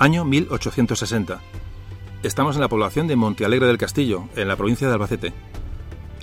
Año 0.00 0.24
1860. 0.24 1.42
Estamos 2.22 2.54
en 2.54 2.62
la 2.62 2.70
población 2.70 3.06
de 3.06 3.16
Montealegre 3.16 3.66
del 3.66 3.76
Castillo, 3.76 4.30
en 4.34 4.48
la 4.48 4.56
provincia 4.56 4.88
de 4.88 4.94
Albacete. 4.94 5.34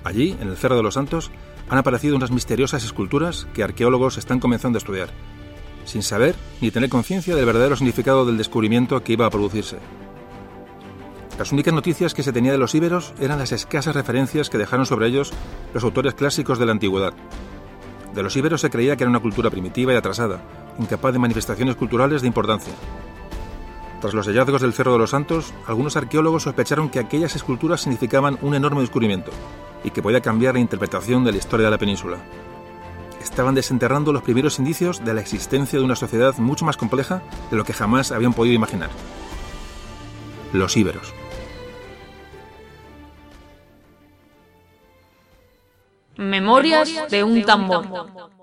Allí, 0.04 0.36
en 0.42 0.48
el 0.48 0.58
Cerro 0.58 0.76
de 0.76 0.82
los 0.82 0.96
Santos, 0.96 1.30
han 1.70 1.78
aparecido 1.78 2.16
unas 2.16 2.32
misteriosas 2.32 2.84
esculturas 2.84 3.48
que 3.54 3.64
arqueólogos 3.64 4.18
están 4.18 4.40
comenzando 4.40 4.78
a 4.78 4.80
estudiar, 4.80 5.10
sin 5.86 6.02
saber 6.02 6.34
ni 6.60 6.72
tener 6.72 6.90
conciencia 6.90 7.36
del 7.36 7.46
verdadero 7.46 7.76
significado 7.76 8.26
del 8.26 8.40
descubrimiento 8.40 9.04
que 9.04 9.14
iba 9.14 9.28
a 9.28 9.30
producirse. 9.30 9.78
Las 11.38 11.52
únicas 11.52 11.76
noticias 11.76 12.16
que 12.16 12.24
se 12.24 12.34
tenía 12.34 12.54
de 12.54 12.58
los 12.58 12.74
íberos 12.74 13.14
eran 13.20 13.38
las 13.38 13.52
escasas 13.52 13.94
referencias 13.94 14.50
que 14.50 14.58
dejaron 14.58 14.88
sobre 14.88 15.06
ellos 15.06 15.32
los 15.76 15.84
autores 15.84 16.16
clásicos 16.16 16.58
de 16.58 16.66
la 16.66 16.72
antigüedad. 16.72 17.14
De 18.16 18.24
los 18.24 18.36
íberos 18.36 18.62
se 18.62 18.72
creía 18.72 18.96
que 18.96 19.04
era 19.04 19.12
una 19.12 19.20
cultura 19.20 19.52
primitiva 19.52 19.94
y 19.94 19.98
atrasada, 19.98 20.42
incapaz 20.80 21.14
de 21.14 21.20
manifestaciones 21.20 21.76
culturales 21.76 22.24
de 22.24 22.28
importancia. 22.28 22.74
Tras 24.02 24.14
los 24.14 24.28
hallazgos 24.28 24.62
del 24.62 24.74
Cerro 24.74 24.94
de 24.94 25.00
los 25.00 25.10
Santos, 25.10 25.54
algunos 25.66 25.98
arqueólogos 25.98 26.44
sospecharon 26.44 26.90
que 26.90 27.00
aquellas 27.00 27.36
esculturas 27.36 27.82
significaban 27.82 28.38
un 28.42 28.54
enorme 28.54 28.82
descubrimiento 28.82 29.32
y 29.84 29.90
que 29.90 30.04
podía 30.04 30.22
cambiar 30.22 30.54
la 30.54 30.60
interpretación 30.60 31.24
de 31.24 31.32
la 31.32 31.38
historia 31.40 31.66
de 31.66 31.72
la 31.72 31.80
península. 31.80 32.18
Estaban 33.22 33.56
desenterrando 33.56 34.14
los 34.14 34.22
primeros 34.22 34.60
indicios 34.60 35.04
de 35.04 35.14
la 35.14 35.22
existencia 35.22 35.80
de 35.80 35.86
una 35.86 35.96
sociedad 35.96 36.38
mucho 36.38 36.64
más 36.64 36.78
compleja 36.78 37.24
de 37.50 37.58
lo 37.58 37.64
que 37.64 37.74
jamás 37.74 38.12
habían 38.12 38.34
podido 38.34 38.56
imaginar. 38.56 38.90
Los 40.54 40.78
íberos. 40.78 41.14
Memorias 46.18 47.10
de 47.10 47.24
un 47.24 47.44
tambor. 47.44 48.37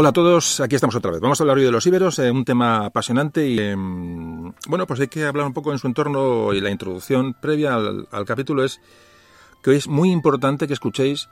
Hola 0.00 0.10
a 0.10 0.12
todos, 0.12 0.60
aquí 0.60 0.76
estamos 0.76 0.94
otra 0.94 1.10
vez. 1.10 1.20
Vamos 1.20 1.40
a 1.40 1.42
hablar 1.42 1.56
hoy 1.56 1.64
de 1.64 1.72
los 1.72 1.84
íberos, 1.84 2.20
eh, 2.20 2.30
un 2.30 2.44
tema 2.44 2.86
apasionante 2.86 3.48
y 3.48 3.58
em, 3.58 4.52
bueno, 4.68 4.86
pues 4.86 5.00
hay 5.00 5.08
que 5.08 5.24
hablar 5.24 5.44
un 5.44 5.52
poco 5.52 5.72
en 5.72 5.80
su 5.80 5.88
entorno 5.88 6.52
y 6.52 6.60
la 6.60 6.70
introducción 6.70 7.34
previa 7.34 7.74
al, 7.74 8.24
capítulo 8.24 8.62
es 8.62 8.80
que 9.60 9.70
hoy 9.70 9.76
es 9.76 9.88
muy 9.88 10.12
importante 10.12 10.68
que 10.68 10.72
escuchéis 10.72 11.28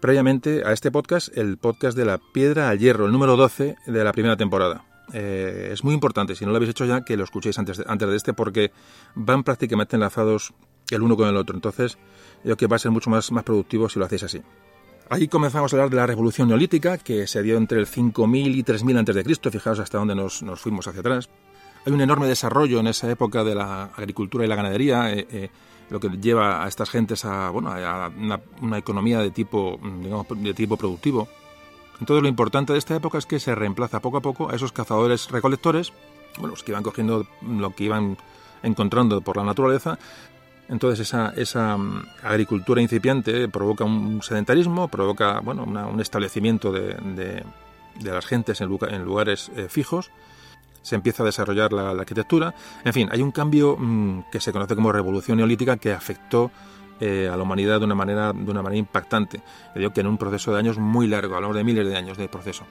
previamente 0.00 0.64
a 0.66 0.72
este 0.72 0.90
podcast, 0.90 1.28
el 1.38 1.58
podcast 1.58 1.96
de 1.96 2.06
la 2.06 2.18
piedra 2.18 2.70
al 2.70 2.80
hierro, 2.80 3.06
el 3.06 3.12
número 3.12 3.36
12 3.36 3.76
de 3.86 4.02
la 4.02 4.10
primera 4.10 4.36
temporada. 4.36 4.84
Eh, 5.12 5.70
es 5.72 5.84
muy 5.84 5.94
importante, 5.94 6.34
si 6.34 6.44
no 6.44 6.50
lo 6.50 6.56
habéis 6.56 6.70
hecho 6.70 6.86
ya, 6.86 7.04
que 7.04 7.16
lo 7.16 7.22
escuchéis 7.22 7.56
antes 7.60 7.76
de, 7.76 7.84
antes 7.86 8.08
de 8.08 8.16
este 8.16 8.32
porque 8.32 8.72
van 9.14 9.44
prácticamente 9.44 9.94
enlazados 9.94 10.54
el 10.90 11.02
uno 11.02 11.16
con 11.16 11.28
el 11.28 11.36
otro. 11.36 11.54
Entonces, 11.54 11.98
yo 12.38 12.42
creo 12.42 12.56
que 12.56 12.66
va 12.66 12.74
a 12.74 12.80
ser 12.80 12.90
mucho 12.90 13.10
más, 13.10 13.30
más 13.30 13.44
productivo 13.44 13.88
si 13.88 14.00
lo 14.00 14.06
hacéis 14.06 14.24
así. 14.24 14.42
Ahí 15.10 15.26
comenzamos 15.26 15.72
a 15.72 15.76
hablar 15.76 15.88
de 15.88 15.96
la 15.96 16.06
revolución 16.06 16.48
neolítica, 16.48 16.98
que 16.98 17.26
se 17.26 17.42
dio 17.42 17.56
entre 17.56 17.80
el 17.80 17.86
5000 17.86 18.54
y 18.54 18.62
3000 18.62 18.98
a.C., 18.98 19.50
fijaos 19.50 19.78
hasta 19.78 19.96
dónde 19.96 20.14
nos, 20.14 20.44
fuimos 20.56 20.86
hacia 20.86 21.00
atrás. 21.00 21.30
Hay 21.86 21.92
un 21.94 22.02
enorme 22.02 22.26
desarrollo 22.26 22.78
en 22.80 22.88
esa 22.88 23.10
época 23.10 23.42
de 23.42 23.54
la 23.54 23.84
agricultura 23.84 24.44
y 24.44 24.48
la 24.48 24.56
ganadería, 24.56 25.10
eh, 25.10 25.26
eh, 25.30 25.50
lo 25.88 25.98
que 25.98 26.10
lleva 26.10 26.62
a 26.62 26.68
estas 26.68 26.90
gentes 26.90 27.24
a, 27.24 27.48
bueno, 27.48 27.70
a 27.72 28.12
una, 28.60 28.78
economía 28.78 29.20
de 29.20 29.30
tipo, 29.30 29.80
digamos, 30.02 30.26
de 30.28 30.52
tipo 30.52 30.76
productivo. 30.76 31.26
Entonces 32.00 32.22
lo 32.22 32.28
importante 32.28 32.74
de 32.74 32.78
esta 32.78 32.94
época 32.94 33.16
es 33.16 33.24
que 33.24 33.40
se 33.40 33.54
reemplaza 33.54 34.00
poco 34.00 34.18
a 34.18 34.20
poco 34.20 34.50
a 34.50 34.56
esos 34.56 34.72
cazadores 34.72 35.30
recolectores, 35.30 35.94
bueno, 36.36 36.48
los 36.48 36.62
que 36.62 36.72
iban 36.72 36.82
cogiendo 36.82 37.26
lo 37.40 37.74
que 37.74 37.84
iban 37.84 38.18
encontrando 38.62 39.20
por 39.22 39.36
la 39.36 39.44
naturaleza, 39.44 39.98
entonces 40.68 41.00
esa, 41.00 41.32
esa 41.36 41.76
mm, 41.76 42.06
agricultura 42.22 42.80
incipiente 42.80 43.48
provoca 43.48 43.84
un 43.84 44.22
sedentarismo, 44.22 44.88
provoca 44.88 45.40
bueno, 45.40 45.64
un 45.64 46.00
establecimiento 46.00 46.72
de, 46.72 47.44
las 48.02 48.26
gentes 48.26 48.60
en, 48.60 48.68
lugares 49.04 49.50
eh, 49.56 49.66
fijos, 49.68 50.10
se 50.82 50.94
empieza 50.94 51.22
a 51.22 51.26
desarrollar 51.26 51.72
la, 51.72 51.90
arquitectura, 51.90 52.54
en 52.84 52.92
fin, 52.92 53.08
hay 53.10 53.22
un 53.22 53.32
cambio 53.32 53.76
mm, 53.78 54.24
que 54.30 54.40
se 54.40 54.52
conoce 54.52 54.74
como 54.74 54.92
revolución 54.92 55.38
neolítica 55.38 55.76
que 55.76 55.92
afectó 55.92 56.50
eh, 57.00 57.28
a 57.32 57.36
la 57.36 57.42
humanidad 57.42 57.78
de 57.78 57.84
una 57.84 57.94
manera, 57.94 58.32
de 58.32 58.50
una 58.50 58.62
manera 58.62 58.78
impactante. 58.78 59.40
digo 59.74 59.92
que 59.92 60.00
en 60.00 60.06
un 60.06 60.18
proceso 60.18 60.52
de 60.52 60.58
años 60.58 60.78
muy 60.78 61.06
largo, 61.06 61.34
hablamos 61.34 61.56
de 61.56 61.64
miles 61.64 61.86
de 61.86 61.96
años 61.96 62.18
de 62.18 62.28
proceso. 62.28 62.64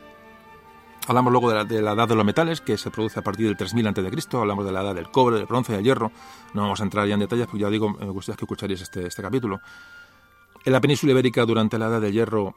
Hablamos 1.08 1.32
luego 1.32 1.50
de 1.64 1.82
la, 1.82 1.94
edad 1.94 2.06
de 2.06 2.16
los 2.16 2.26
metales, 2.26 2.60
que 2.60 2.78
se 2.78 2.92
produce 2.92 3.20
a 3.20 3.24
partir 3.24 3.46
del 3.48 3.56
3000 3.56 3.88
a.C., 3.88 4.38
hablamos 4.38 4.66
de 4.66 4.74
la 4.74 4.82
edad 4.82 4.94
del 4.94 5.10
cobre, 5.10 5.38
del 5.38 5.46
bronce, 5.46 5.72
del 5.72 5.82
hierro. 5.82 6.12
No 6.54 6.64
vamos 6.64 6.82
a 6.82 6.84
entrar 6.84 7.08
ya 7.08 7.14
en 7.14 7.22
detalles, 7.22 7.48
porque 7.48 7.62
ya 7.62 7.70
digo, 7.70 7.90
me 7.92 8.10
gustaría 8.10 8.36
que 8.36 8.44
escucharéis 8.44 8.82
este, 8.82 9.08
este 9.08 9.22
capítulo. 9.22 9.62
En 10.66 10.74
la 10.74 10.82
península 10.82 11.14
ibérica, 11.14 11.46
durante 11.46 11.78
la 11.78 11.88
edad 11.88 12.02
del 12.02 12.12
hierro, 12.12 12.56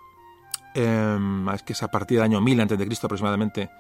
em, 0.75 1.49
es 1.51 1.63
que 1.63 1.75
es 1.75 1.83
a 1.85 1.89
partir 1.93 2.19
del 2.19 2.25
año 2.25 2.41
1000 2.41 2.61
a.C. 2.63 2.99
aproximadamente, 3.05 3.71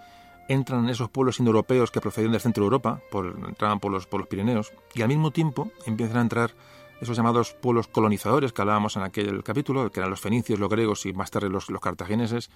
entran 0.46 0.88
esos 0.88 1.10
pueblos 1.10 1.40
indoeuropeos 1.40 1.90
que 1.90 2.00
procedían 2.00 2.30
del 2.30 2.40
centro 2.40 2.62
de 2.62 2.66
Europa, 2.66 3.00
por, 3.10 3.26
entraban 3.48 3.80
por 3.80 3.90
los, 3.90 4.06
por 4.06 4.20
los 4.20 4.28
Pirineos, 4.28 4.72
y 4.94 5.02
al 5.02 5.08
mismo 5.08 5.32
tiempo 5.32 5.72
empiezan 5.84 6.18
a 6.18 6.22
entrar 6.22 6.52
esos 7.00 7.16
llamados 7.16 7.54
pueblos 7.54 7.88
colonizadores 7.88 8.52
que 8.52 8.62
hablábamos 8.62 8.96
en 8.96 9.02
aquel 9.02 9.42
capítulo, 9.42 9.90
que 9.90 10.00
eran 10.00 10.10
los 10.10 10.20
fenicios, 10.20 10.58
los 10.58 10.68
griegos 10.68 11.06
y 11.06 11.12
más 11.12 11.30
tarde 11.30 11.48
los, 11.48 11.66
cartagineses, 11.80 12.50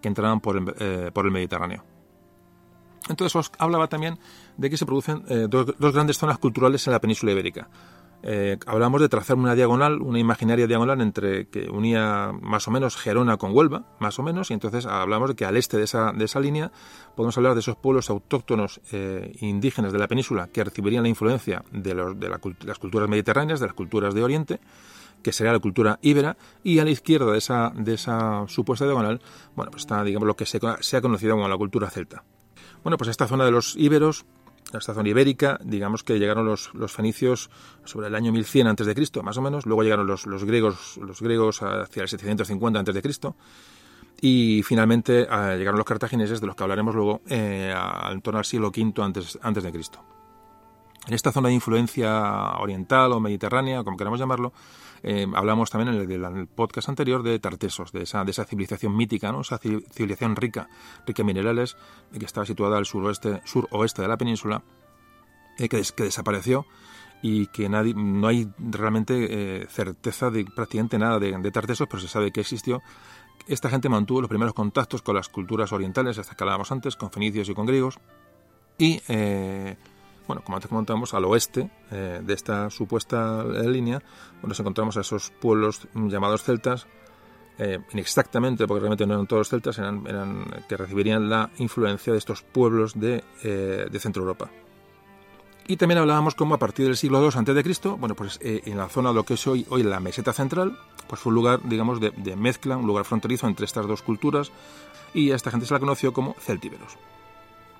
que 0.00 0.08
entraban 0.08 0.40
por, 0.40 0.74
eh, 0.78 1.10
por 1.12 1.24
el 1.24 1.32
Mediterráneo. 1.32 1.84
Entonces 3.08 3.34
os 3.36 3.52
hablaba 3.58 3.88
también 3.88 4.18
de 4.56 4.70
que 4.70 4.76
se 4.76 4.86
producen 4.86 5.24
eh, 5.28 5.46
dos, 5.48 5.66
grandes 5.78 6.18
zonas 6.18 6.38
culturales 6.38 6.86
en 6.86 6.92
la 6.92 7.00
península 7.00 7.32
ibérica. 7.32 7.68
Eh, 8.22 8.58
hablamos 8.66 9.00
de 9.00 9.08
trazar 9.08 9.36
una 9.36 9.54
diagonal, 9.54 10.00
una 10.02 10.18
imaginaria 10.18 10.66
diagonal 10.66 11.00
entre 11.00 11.48
que 11.48 11.68
unía 11.70 12.32
más 12.40 12.66
o 12.66 12.70
menos 12.70 12.96
Gerona 12.96 13.36
con 13.36 13.54
Huelva, 13.54 13.84
más 14.00 14.18
o 14.18 14.22
menos, 14.22 14.50
y 14.50 14.54
entonces 14.54 14.86
hablamos 14.86 15.28
de 15.30 15.36
que 15.36 15.44
al 15.44 15.56
este 15.56 15.76
de 15.76 15.84
esa, 15.84 16.12
de 16.12 16.24
esa 16.24 16.40
línea 16.40 16.72
podemos 17.14 17.36
hablar 17.36 17.54
de 17.54 17.60
esos 17.60 17.76
pueblos 17.76 18.10
autóctonos 18.10 18.80
indígenas 19.40 19.92
de 19.92 19.98
la 19.98 20.08
península 20.08 20.48
que 20.48 20.64
recibirían 20.64 21.04
la 21.04 21.08
influencia 21.08 21.64
de, 21.70 21.94
los, 21.94 22.18
de 22.18 22.28
las 22.28 22.78
culturas 22.78 23.08
mediterráneas, 23.08 23.60
de 23.60 23.66
las 23.66 23.74
culturas 23.74 24.14
de 24.14 24.24
Oriente, 24.24 24.60
que 25.26 25.32
sería 25.32 25.52
la 25.52 25.58
cultura 25.58 25.98
íbera, 26.02 26.36
y 26.62 26.78
a 26.78 26.84
la 26.84 26.90
izquierda 26.90 27.32
de 27.32 27.38
esa, 27.38 27.72
de 27.74 27.94
esa 27.94 28.44
supuesta 28.46 28.84
diagonal, 28.84 29.20
bueno, 29.54 29.72
pues 29.72 29.82
está, 29.82 30.04
digamos, 30.04 30.26
lo 30.26 30.36
que 30.36 30.46
se, 30.46 30.58
ha 30.58 31.00
conocido 31.00 31.34
como 31.34 31.48
la 31.48 31.56
cultura 31.56 31.90
celta. 31.90 32.22
Bueno, 32.84 32.96
pues 32.96 33.10
esta 33.10 33.26
zona 33.26 33.44
de 33.44 33.50
los 33.50 33.74
íberos, 33.76 34.24
esta 34.74 34.94
zona 34.94 35.08
ibérica, 35.08 35.58
digamos 35.62 36.02
que 36.02 36.18
llegaron 36.18 36.44
los, 36.44 36.74
los 36.74 36.92
fenicios 36.92 37.50
sobre 37.84 38.08
el 38.08 38.14
año 38.14 38.32
1100 38.32 38.66
a.C., 38.68 39.22
más 39.22 39.36
o 39.36 39.42
menos, 39.42 39.66
luego 39.66 39.82
llegaron 39.82 40.06
los, 40.06 40.26
los, 40.26 40.44
griegos, 40.44 40.98
los 40.98 41.20
griegos 41.20 41.62
hacia 41.62 42.02
el 42.02 42.08
750 42.08 42.80
a.C., 42.80 43.32
y 44.20 44.62
finalmente 44.62 45.22
eh, 45.30 45.56
llegaron 45.58 45.76
los 45.76 45.86
cartagineses, 45.86 46.40
de 46.40 46.46
los 46.46 46.56
que 46.56 46.62
hablaremos 46.62 46.94
luego, 46.94 47.20
eh, 47.28 47.74
en 48.10 48.20
torno 48.22 48.38
al 48.38 48.44
siglo 48.44 48.68
V 48.68 49.02
antes, 49.02 49.38
antes 49.42 49.62
de 49.62 49.72
Cristo. 49.72 50.02
En 51.06 51.14
esta 51.14 51.30
zona 51.30 51.48
de 51.48 51.54
influencia 51.54 52.52
oriental 52.58 53.12
o 53.12 53.20
mediterránea, 53.20 53.84
como 53.84 53.96
queramos 53.96 54.18
llamarlo, 54.18 54.52
eh, 55.02 55.26
hablamos 55.34 55.70
también 55.70 55.94
en 55.94 56.10
el, 56.10 56.46
podcast 56.48 56.88
anterior 56.88 57.22
de 57.22 57.38
Tartesos, 57.38 57.92
de 57.92 58.02
esa, 58.02 58.24
de 58.24 58.30
esa 58.30 58.44
civilización 58.44 58.96
mítica, 58.96 59.32
¿no? 59.32 59.40
esa 59.40 59.58
civilización 59.58 60.36
rica, 60.36 60.68
rica 61.06 61.22
en 61.22 61.26
minerales, 61.26 61.76
que 62.16 62.24
estaba 62.24 62.46
situada 62.46 62.78
al 62.78 62.86
suroeste, 62.86 63.40
suroeste 63.44 64.02
de 64.02 64.08
la 64.08 64.16
península, 64.16 64.62
eh, 65.58 65.68
que, 65.68 65.82
que, 65.94 66.04
desapareció 66.04 66.66
y 67.22 67.46
que 67.46 67.68
nadie, 67.68 67.94
no 67.94 68.28
hay 68.28 68.48
realmente 68.58 69.62
eh, 69.62 69.66
certeza 69.68 70.30
de 70.30 70.44
prácticamente 70.44 70.98
nada 70.98 71.18
de, 71.18 71.36
de, 71.36 71.50
Tartesos, 71.50 71.88
pero 71.88 72.00
se 72.00 72.08
sabe 72.08 72.30
que 72.30 72.40
existió. 72.40 72.82
Esta 73.46 73.70
gente 73.70 73.88
mantuvo 73.88 74.20
los 74.20 74.28
primeros 74.28 74.54
contactos 74.54 75.02
con 75.02 75.14
las 75.14 75.28
culturas 75.28 75.72
orientales, 75.72 76.18
hasta 76.18 76.34
que 76.34 76.44
hablábamos 76.44 76.72
antes, 76.72 76.96
con 76.96 77.10
fenicios 77.10 77.48
y 77.48 77.54
con 77.54 77.66
griegos, 77.66 77.98
y 78.78 79.00
bueno, 80.26 80.42
como 80.44 80.56
antes 80.56 80.68
comentamos, 80.68 81.14
al 81.14 81.24
oeste 81.24 81.70
eh, 81.90 82.20
de 82.22 82.34
esta 82.34 82.70
supuesta 82.70 83.42
eh, 83.42 83.68
línea, 83.68 84.02
nos 84.42 84.58
encontramos 84.60 84.96
a 84.96 85.00
esos 85.00 85.30
pueblos 85.30 85.88
llamados 85.94 86.42
celtas, 86.42 86.86
eh, 87.58 87.78
inexactamente, 87.92 88.66
porque 88.66 88.80
realmente 88.80 89.06
no 89.06 89.14
eran 89.14 89.26
todos 89.26 89.48
celtas, 89.48 89.78
eran, 89.78 90.04
que 90.68 90.76
recibirían 90.76 91.28
la 91.28 91.50
influencia 91.58 92.12
de 92.12 92.18
estos 92.18 92.42
pueblos 92.42 92.98
de, 92.98 93.24
de 93.42 93.98
Centro 93.98 94.22
Europa. 94.22 94.50
Y 95.68 95.76
también 95.76 95.98
hablábamos 95.98 96.36
como 96.36 96.54
a 96.54 96.58
partir 96.58 96.86
del 96.86 96.96
siglo 96.96 97.20
II 97.20 97.26
a.C., 97.26 97.88
bueno, 97.98 98.14
pues 98.14 98.38
eh, 98.40 98.62
en 98.66 98.76
la 98.76 98.88
zona 98.88 99.08
de 99.08 99.16
lo 99.16 99.24
que 99.24 99.34
es 99.34 99.46
hoy, 99.48 99.66
hoy 99.68 99.82
la 99.82 99.98
meseta 99.98 100.32
central, 100.32 100.78
pues 101.08 101.20
fue 101.20 101.30
un 101.30 101.34
lugar, 101.34 101.60
digamos, 101.64 101.98
de, 102.00 102.36
mezcla, 102.36 102.76
un 102.76 102.86
lugar 102.86 103.04
fronterizo 103.04 103.48
entre 103.48 103.64
estas 103.64 103.86
dos 103.88 104.02
culturas, 104.02 104.52
y 105.12 105.32
a 105.32 105.34
esta 105.36 105.50
gente 105.50 105.66
se 105.66 105.74
la 105.74 105.80
conoció 105.80 106.12
como 106.12 106.34
celtíberos. 106.38 106.96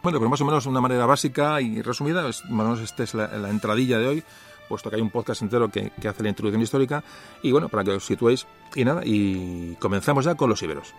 Bueno, 0.06 0.20
pero 0.20 0.30
más 0.30 0.40
o 0.40 0.44
menos 0.44 0.62
de 0.62 0.70
una 0.70 0.80
manera 0.80 1.04
básica 1.04 1.60
y 1.60 1.82
resumida, 1.82 2.28
es, 2.28 2.44
más 2.44 2.64
o 2.64 2.68
menos 2.68 2.80
esta 2.80 3.02
es 3.02 3.12
la, 3.12 3.26
la, 3.26 3.50
entradilla 3.50 3.98
de 3.98 4.06
hoy, 4.06 4.24
puesto 4.68 4.88
que 4.88 4.94
hay 4.94 5.02
un 5.02 5.10
podcast 5.10 5.42
entero 5.42 5.68
que, 5.68 5.90
que 6.00 6.06
hace 6.06 6.22
la 6.22 6.28
introducción 6.28 6.62
histórica, 6.62 7.02
y 7.42 7.50
bueno, 7.50 7.68
para 7.68 7.82
que 7.82 7.90
os 7.90 8.06
situéis, 8.06 8.46
y 8.76 8.84
nada, 8.84 9.02
y 9.04 9.74
comenzamos 9.80 10.24
ya 10.24 10.36
con 10.36 10.48
los 10.48 10.62
íberos. 10.62 10.94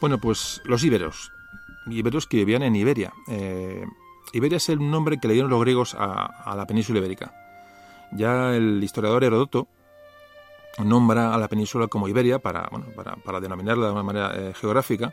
Bueno, 0.00 0.18
pues 0.18 0.62
los 0.64 0.84
íberos. 0.84 1.32
Íberos 1.86 2.26
que 2.26 2.38
vivían 2.38 2.62
en 2.62 2.76
Iberia. 2.76 3.12
Eh, 3.28 3.84
Iberia 4.32 4.56
es 4.56 4.68
el 4.68 4.78
nombre 4.78 5.18
que 5.18 5.26
le 5.26 5.34
dieron 5.34 5.50
los 5.50 5.60
griegos 5.60 5.96
a, 5.98 6.54
la 6.56 6.66
península 6.66 6.98
ibérica. 6.98 7.34
Ya 8.12 8.54
el 8.54 8.82
historiador 8.82 9.24
Herodoto 9.24 9.68
nombra 10.84 11.34
a 11.34 11.38
la 11.38 11.48
península 11.48 11.88
como 11.88 12.08
Iberia 12.08 12.38
para, 12.38 12.68
bueno, 12.70 12.86
para, 13.24 13.40
denominarla 13.40 13.86
de 13.86 13.92
una 13.92 14.02
manera 14.02 14.32
eh, 14.34 14.52
geográfica 14.54 15.12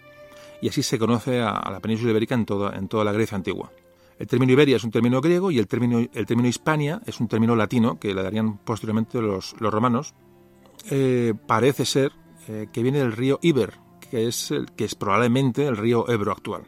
y 0.61 0.69
así 0.69 0.83
se 0.83 0.99
conoce 0.99 1.41
a, 1.41 1.69
la 1.71 1.79
península 1.79 2.11
ibérica 2.11 2.35
en 2.35 2.45
toda, 2.45 2.77
en 2.77 2.87
toda 2.87 3.03
la 3.03 3.11
Grecia 3.11 3.35
antigua. 3.35 3.71
El 4.19 4.27
término 4.27 4.53
Iberia 4.53 4.75
es 4.75 4.83
un 4.83 4.91
término 4.91 5.19
griego 5.19 5.49
y 5.49 5.57
el 5.57 5.67
término, 5.67 5.99
el 5.99 6.25
término 6.25 6.47
Hispania 6.47 7.01
es 7.05 7.19
un 7.19 7.27
término 7.27 7.55
latino 7.55 7.99
que 7.99 8.13
le 8.13 8.21
darían 8.21 8.59
posteriormente 8.59 9.19
los, 9.21 9.55
los 9.59 9.73
romanos. 9.73 10.13
Eh, 10.91 11.33
parece 11.47 11.85
ser 11.85 12.11
que 12.45 12.83
viene 12.83 12.99
del 12.99 13.11
río 13.11 13.39
Iber, 13.41 13.73
que 14.15 14.29
es, 14.29 14.49
el, 14.51 14.71
que 14.71 14.85
es 14.85 14.95
probablemente 14.95 15.67
el 15.67 15.75
río 15.75 16.09
Ebro 16.09 16.31
actual. 16.31 16.63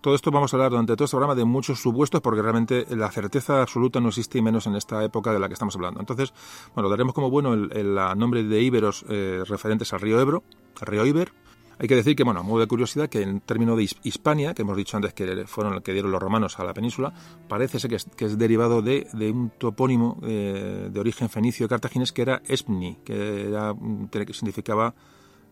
Todo 0.00 0.14
esto 0.14 0.30
vamos 0.30 0.52
a 0.52 0.56
hablar 0.56 0.70
durante 0.70 0.94
todo 0.94 1.04
este 1.04 1.16
programa 1.16 1.34
de 1.34 1.44
muchos 1.44 1.80
supuestos 1.80 2.20
porque 2.20 2.40
realmente 2.40 2.86
la 2.90 3.10
certeza 3.10 3.60
absoluta 3.60 3.98
no 3.98 4.10
existe 4.10 4.38
y 4.38 4.42
menos 4.42 4.68
en 4.68 4.76
esta 4.76 5.02
época 5.02 5.32
de 5.32 5.40
la 5.40 5.48
que 5.48 5.54
estamos 5.54 5.74
hablando. 5.74 5.98
Entonces, 5.98 6.32
bueno, 6.76 6.88
daremos 6.88 7.12
como 7.12 7.28
bueno 7.28 7.54
el, 7.54 7.94
nombre 8.16 8.44
de 8.44 8.62
íberos 8.62 9.04
eh, 9.08 9.42
referentes 9.48 9.92
al 9.92 10.00
río 10.00 10.20
Ebro, 10.20 10.44
al 10.80 10.86
río 10.86 11.04
Iber. 11.04 11.32
Hay 11.80 11.88
que 11.88 11.96
decir 11.96 12.14
que, 12.14 12.22
bueno, 12.22 12.40
a 12.40 12.58
de 12.60 12.66
curiosidad, 12.68 13.08
que 13.08 13.22
en 13.22 13.40
término 13.40 13.74
de 13.74 13.90
Hispania, 14.04 14.54
que 14.54 14.62
hemos 14.62 14.76
dicho 14.76 14.96
antes 14.96 15.12
que 15.12 15.44
fueron 15.48 15.74
el 15.74 15.82
que 15.82 15.92
dieron 15.92 16.12
los 16.12 16.22
romanos 16.22 16.60
a 16.60 16.64
la 16.64 16.72
península, 16.72 17.12
parece 17.48 17.80
ser 17.80 17.90
que 17.90 18.26
es, 18.26 18.38
derivado 18.38 18.80
de, 18.80 19.08
un 19.12 19.50
topónimo 19.58 20.20
eh, 20.22 20.88
de 20.88 21.00
origen 21.00 21.28
fenicio 21.28 21.66
cartaginés 21.66 22.12
que 22.12 22.22
era 22.22 22.42
Espni, 22.46 22.98
que 23.04 23.52
significaba 24.32 24.94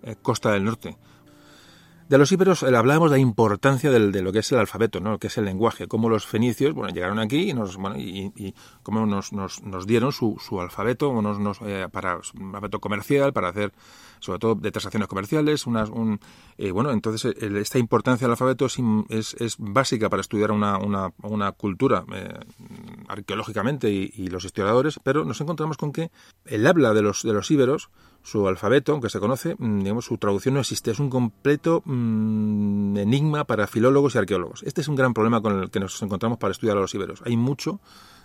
eh, 0.02 0.16
costa 0.22 0.52
del 0.52 0.64
norte. 0.64 0.96
De 2.10 2.18
los 2.18 2.32
íberos 2.32 2.64
eh, 2.64 2.76
hablábamos 2.76 3.12
de 3.12 3.18
la 3.18 3.22
importancia 3.22 3.88
de 3.88 4.22
lo 4.22 4.32
que 4.32 4.40
es 4.40 4.50
el 4.50 4.58
alfabeto, 4.58 4.98
¿no? 4.98 5.20
que 5.20 5.28
es 5.28 5.38
el 5.38 5.44
lenguaje, 5.44 5.86
cómo 5.86 6.08
los 6.08 6.26
fenicios 6.26 6.74
bueno, 6.74 6.92
llegaron 6.92 7.20
aquí 7.20 7.50
y, 7.50 7.54
nos, 7.54 7.76
bueno, 7.76 7.96
y, 7.96 8.52
cómo 8.82 9.06
nos, 9.06 9.32
nos, 9.32 9.62
nos, 9.62 9.86
dieron 9.86 10.10
su, 10.10 10.36
su 10.40 10.60
alfabeto 10.60 11.22
nos, 11.22 11.38
nos, 11.38 11.60
eh, 11.62 11.86
para 11.88 12.14
alfabeto 12.14 12.80
comercial, 12.80 13.32
para 13.32 13.50
hacer 13.50 13.72
sobre 14.20 14.38
todo 14.38 14.54
de 14.54 14.70
transacciones 14.70 15.08
comerciales. 15.08 15.66
Unas, 15.66 15.90
un, 15.90 16.20
eh, 16.58 16.70
bueno, 16.70 16.90
entonces 16.90 17.34
esta 17.40 17.78
importancia 17.78 18.26
del 18.26 18.32
alfabeto 18.32 18.66
es, 18.66 19.34
es, 19.38 19.56
básica 19.58 20.08
para 20.08 20.20
estudiar 20.20 20.52
una, 20.52 21.10
cultura 21.56 22.04
arqueológicamente 23.08 23.90
y, 23.90 24.28
los 24.28 24.44
historiadores, 24.44 25.00
pero 25.02 25.24
nos 25.24 25.40
encontramos 25.40 25.76
con 25.76 25.92
que 25.92 26.10
el 26.44 26.66
habla 26.66 26.94
de 26.94 27.02
los, 27.02 27.22
de 27.22 27.32
los 27.32 27.50
íberos 27.50 27.90
su 28.22 28.46
alfabeto, 28.46 28.92
aunque 28.92 29.08
se 29.08 29.18
conoce, 29.18 29.56
mm, 29.58 29.80
digamos, 29.80 30.04
su 30.04 30.18
traducción 30.18 30.54
no 30.54 30.60
existe. 30.60 30.90
Es 30.90 30.98
un 31.00 31.10
completo 31.10 31.82
mm, 31.84 32.96
enigma 32.98 33.44
para 33.44 33.66
filólogos 33.66 34.14
y 34.14 34.18
arqueólogos. 34.18 34.62
Este 34.64 34.80
es 34.80 34.88
un 34.88 34.96
gran 34.96 35.14
problema 35.14 35.40
con 35.40 35.60
el 35.60 35.70
que 35.70 35.80
nos 35.80 36.00
encontramos 36.02 36.38
para 36.38 36.52
estudiar 36.52 36.76
a 36.76 36.80
los 36.80 36.94
iberos. 36.94 37.22
Hay 37.24 37.36
mucho 37.36 37.80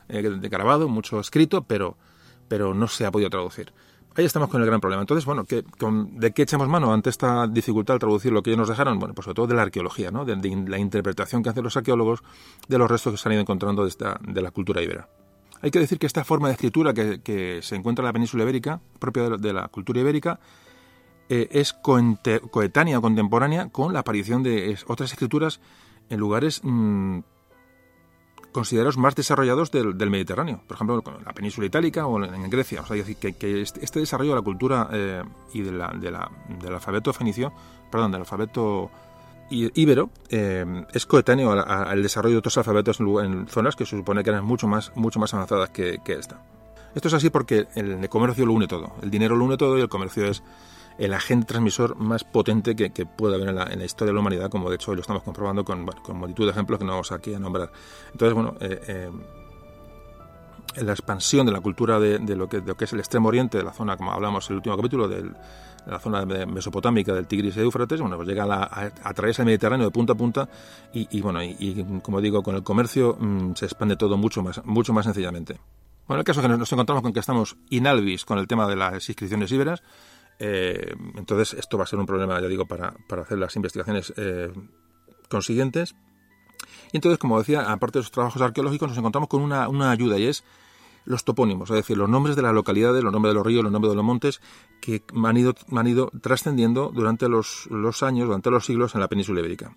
eh, 0.09 0.21
de 0.21 0.50
grabado, 0.50 0.88
mucho 0.88 1.19
escrito, 1.19 1.63
pero, 1.63 1.97
pero 2.47 2.74
no 2.74 2.88
se 2.88 3.06
ha 3.06 3.12
podido 3.12 3.30
traducir. 3.30 3.74
Ahí 4.17 4.23
estamos 4.23 4.50
con 4.50 4.62
el 4.62 4.67
gran 4.67 4.79
problema. 4.79 5.01
Entonces, 5.01 5.25
bueno, 5.25 5.45
¿de 5.45 6.31
qué 6.31 6.44
echamos 6.44 6.69
mano 6.69 6.94
ante 6.94 7.09
esta 7.09 7.47
dificultad 7.47 7.95
al 7.95 8.00
traducir 8.00 8.31
lo 8.31 8.41
que 8.41 8.51
ellos 8.51 8.59
nos 8.59 8.69
dejaron? 8.69 8.97
Bueno, 8.97 9.13
pues 9.13 9.25
sobre 9.25 9.35
todo 9.35 9.47
de 9.47 9.56
la 9.56 9.63
arqueología, 9.63 10.09
¿no? 10.09 10.23
de, 10.23 10.38
la 10.67 10.77
interpretación 10.77 11.44
que 11.44 11.50
hacen 11.50 11.63
los 11.63 11.75
arqueólogos 11.75 12.23
de 12.69 12.77
los 12.77 12.89
restos 12.89 13.13
que 13.13 13.17
se 13.17 13.27
han 13.27 13.33
ido 13.33 13.41
encontrando 13.41 13.83
de, 13.83 13.89
esta, 13.89 14.17
de 14.25 14.41
la 14.41 14.51
cultura 14.51 14.81
ibera. 14.81 15.09
Hay 15.62 15.69
que 15.69 15.79
decir 15.79 16.00
que 16.00 16.06
esta 16.06 16.23
forma 16.23 16.47
de 16.47 16.53
escritura 16.53 16.94
que, 16.94 17.59
se 17.62 17.75
encuentra 17.75 18.03
en 18.03 18.07
la 18.07 18.13
península 18.13 18.44
ibérica, 18.44 18.79
propia 19.00 19.29
de 19.31 19.54
la, 19.54 19.68
cultura 19.68 19.99
ibérica, 19.99 20.40
eh, 21.28 21.49
es 21.51 21.73
coetánea 21.73 22.99
o 22.99 23.01
contemporánea 23.01 23.68
con 23.69 23.92
la 23.92 23.99
aparición 23.99 24.44
de 24.44 24.78
otras 24.87 25.11
escrituras 25.11 25.59
en 26.09 26.19
lugares 26.19 26.61
mm, 26.63 27.19
considerados 28.56 28.95
más 28.95 29.16
desarrollados 29.16 29.69
del, 29.69 30.09
Mediterráneo, 30.09 30.62
por 30.66 30.76
ejemplo, 30.76 31.04
en 31.06 31.26
la 31.26 31.33
península 31.33 31.68
itálica 31.68 32.07
o 32.07 32.24
en, 32.24 32.50
Grecia. 32.50 32.80
O 32.80 32.85
sea, 32.85 32.95
decir, 32.95 33.18
que, 33.18 33.62
este, 33.62 33.83
este, 33.83 34.00
desarrollo 34.00 34.30
de 34.30 34.35
la 34.38 34.42
cultura 34.42 34.88
eh, 34.94 35.21
y 35.54 35.62
del 35.62 35.81
alfabeto 36.74 37.12
fenicio, 37.12 37.52
perdón, 37.92 38.14
del 38.14 38.21
alfabeto 38.21 38.90
íbero 39.50 40.09
eh, 40.30 40.85
es 40.94 41.06
coetáneo 41.06 41.52
al, 41.52 42.02
desarrollo 42.02 42.35
de 42.35 42.40
otros 42.40 42.57
alfabetos 42.57 43.02
en, 43.02 43.45
zonas 43.50 43.76
que 43.76 43.85
se 43.85 43.97
supone 43.97 44.24
que 44.24 44.30
eran 44.30 44.45
mucho 44.45 44.68
más, 44.69 44.94
mucho 44.95 45.19
más 45.19 45.33
avanzadas 45.33 45.71
que, 45.71 46.00
esta. 46.07 46.42
Esto 46.95 47.09
es 47.09 47.14
así 47.14 47.30
porque 47.30 47.68
el, 47.76 48.07
comercio 48.07 48.45
lo 48.45 48.54
une 48.54 48.69
todo. 48.69 48.95
El 49.02 49.12
dinero 49.12 49.35
lo 49.35 49.44
une 49.44 49.57
todo 49.57 49.78
y 49.78 49.81
el 49.81 49.90
comercio 49.90 50.28
es 50.28 50.44
el 50.97 51.14
agente 51.14 51.47
transmisor 51.47 51.95
más 51.95 52.23
potente 52.23 52.75
que, 52.75 53.06
puede 53.06 53.35
haber 53.35 53.49
en 53.49 53.80
la, 53.80 53.85
historia 53.85 54.11
de 54.11 54.14
la 54.14 54.19
humanidad, 54.21 54.49
como 54.49 54.69
de 54.69 54.75
hecho 54.75 54.92
hoy 54.92 54.97
lo 54.97 55.02
estamos 55.02 55.23
comprobando 55.23 55.66
con, 55.66 55.85
multitud 56.14 56.45
de 56.45 56.52
ejemplos 56.52 56.80
que 56.80 56.85
no 56.85 56.92
vamos 56.92 57.11
aquí 57.11 57.33
a 57.33 57.40
nombrar. 57.40 57.71
Entonces, 58.11 58.33
bueno, 58.33 58.56
eh, 58.59 59.11
eh, 60.75 60.83
la 60.83 60.92
expansión 60.92 61.45
de 61.45 61.52
la 61.52 61.61
cultura 61.61 61.99
de, 61.99 62.19
lo 62.35 62.47
que, 62.47 62.61
de, 62.61 62.68
lo 62.68 62.75
que, 62.75 62.85
es 62.85 62.94
el 62.94 62.99
extremo 62.99 63.30
oriente, 63.30 63.57
de 63.57 63.64
la 63.64 63.73
zona, 63.73 63.97
como 63.97 64.11
hablamos 64.11 64.49
en 64.49 64.54
el 64.54 64.57
último 64.57 64.78
capítulo, 64.78 65.07
del, 65.07 65.35
de 65.85 65.92
la 65.92 65.99
zona 65.99 66.25
mesopotámica 66.25 67.14
del 67.14 67.28
Tigris 67.28 67.56
y 67.57 67.61
Éufrates, 67.61 68.02
bueno, 68.02 68.18
pues 68.18 68.28
llega 68.28 68.45
a, 68.45 69.14
través 69.14 69.37
del 69.37 69.45
Mediterráneo 69.45 69.85
de 69.85 69.92
punta 69.92 70.14
a 70.14 70.16
punta 70.16 70.49
y, 70.94 71.21
bueno, 71.21 71.44
y, 71.44 71.85
como 72.02 72.19
digo, 72.19 72.42
con 72.42 72.56
el 72.56 72.64
comercio 72.64 73.16
mm, 73.19 73.54
se 73.56 73.66
expande 73.66 73.95
todo 73.95 74.18
mucho 74.18 74.42
más, 74.42 74.64
mucho 74.66 74.94
más 74.94 75.06
sencillamente. 75.06 75.59
Bueno, 76.07 76.19
el 76.19 76.25
caso 76.25 76.40
es 76.42 76.47
que 76.47 76.57
nos 76.57 76.71
encontramos 76.71 77.02
con 77.02 77.14
que 77.14 77.19
estamos 77.19 77.56
inalvis 77.69 78.25
con 78.25 78.37
el 78.37 78.47
tema 78.47 78.68
de 78.68 78.75
las 78.75 79.09
inscripciones 79.09 79.52
íberas, 79.52 79.81
eh, 80.39 80.95
entonces 81.15 81.54
esto 81.57 81.77
va 81.77 81.85
a 81.85 81.87
ser 81.87 81.99
un 81.99 82.06
problema, 82.06 82.39
ya 82.42 82.47
digo, 82.47 82.65
para, 82.65 82.94
para 83.07 83.21
hacer 83.21 83.37
las 83.37 83.56
investigaciones 83.56 84.13
eh, 84.18 84.51
consiguientes. 85.30 85.95
Y 86.92 86.97
entonces, 86.97 87.19
como 87.19 87.39
decía, 87.39 87.71
aparte 87.71 87.99
de 87.99 88.04
los 88.04 88.11
trabajos 88.11 88.42
arqueológicos, 88.42 88.89
nos 88.89 88.97
encontramos 88.97 89.30
con 89.30 89.42
una, 89.42 89.92
ayuda 89.92 90.18
y 90.18 90.27
es 90.27 90.44
los 91.06 91.23
topónimos, 91.23 91.69
es 91.69 91.75
decir, 91.75 91.97
los 91.97 92.09
nombres 92.09 92.35
de 92.35 92.42
las 92.42 92.54
localidades, 92.54 93.04
los 93.04 93.13
nombres 93.13 93.31
de 93.31 93.35
los 93.35 93.45
ríos, 93.45 93.63
los 93.63 93.71
nombres 93.71 93.92
de 93.92 93.95
los 93.95 94.06
montes, 94.06 94.42
que 94.81 95.04
han 95.23 95.37
ido, 95.37 95.54
han 95.71 95.87
ido 95.87 96.11
trascendiendo 96.21 96.92
durante 96.92 97.30
los, 97.30 97.68
años, 98.01 98.25
durante 98.25 98.49
los 98.49 98.65
siglos 98.65 98.95
en 98.95 99.01
la 99.01 99.07
península 99.07 99.39
ibérica. 99.39 99.75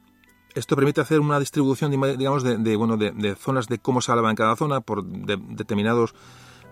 Esto 0.54 0.74
permite 0.74 1.02
hacer 1.02 1.20
una 1.20 1.38
distribución, 1.38 1.90
digamos, 1.90 2.42
de, 2.42 2.76
bueno, 2.76 2.96
de, 2.96 3.34
zonas 3.34 3.68
de 3.68 3.78
cómo 3.78 4.00
se 4.00 4.10
hablaba 4.10 4.30
en 4.30 4.36
cada 4.36 4.56
zona 4.56 4.80
por 4.80 5.04
determinados, 5.04 6.14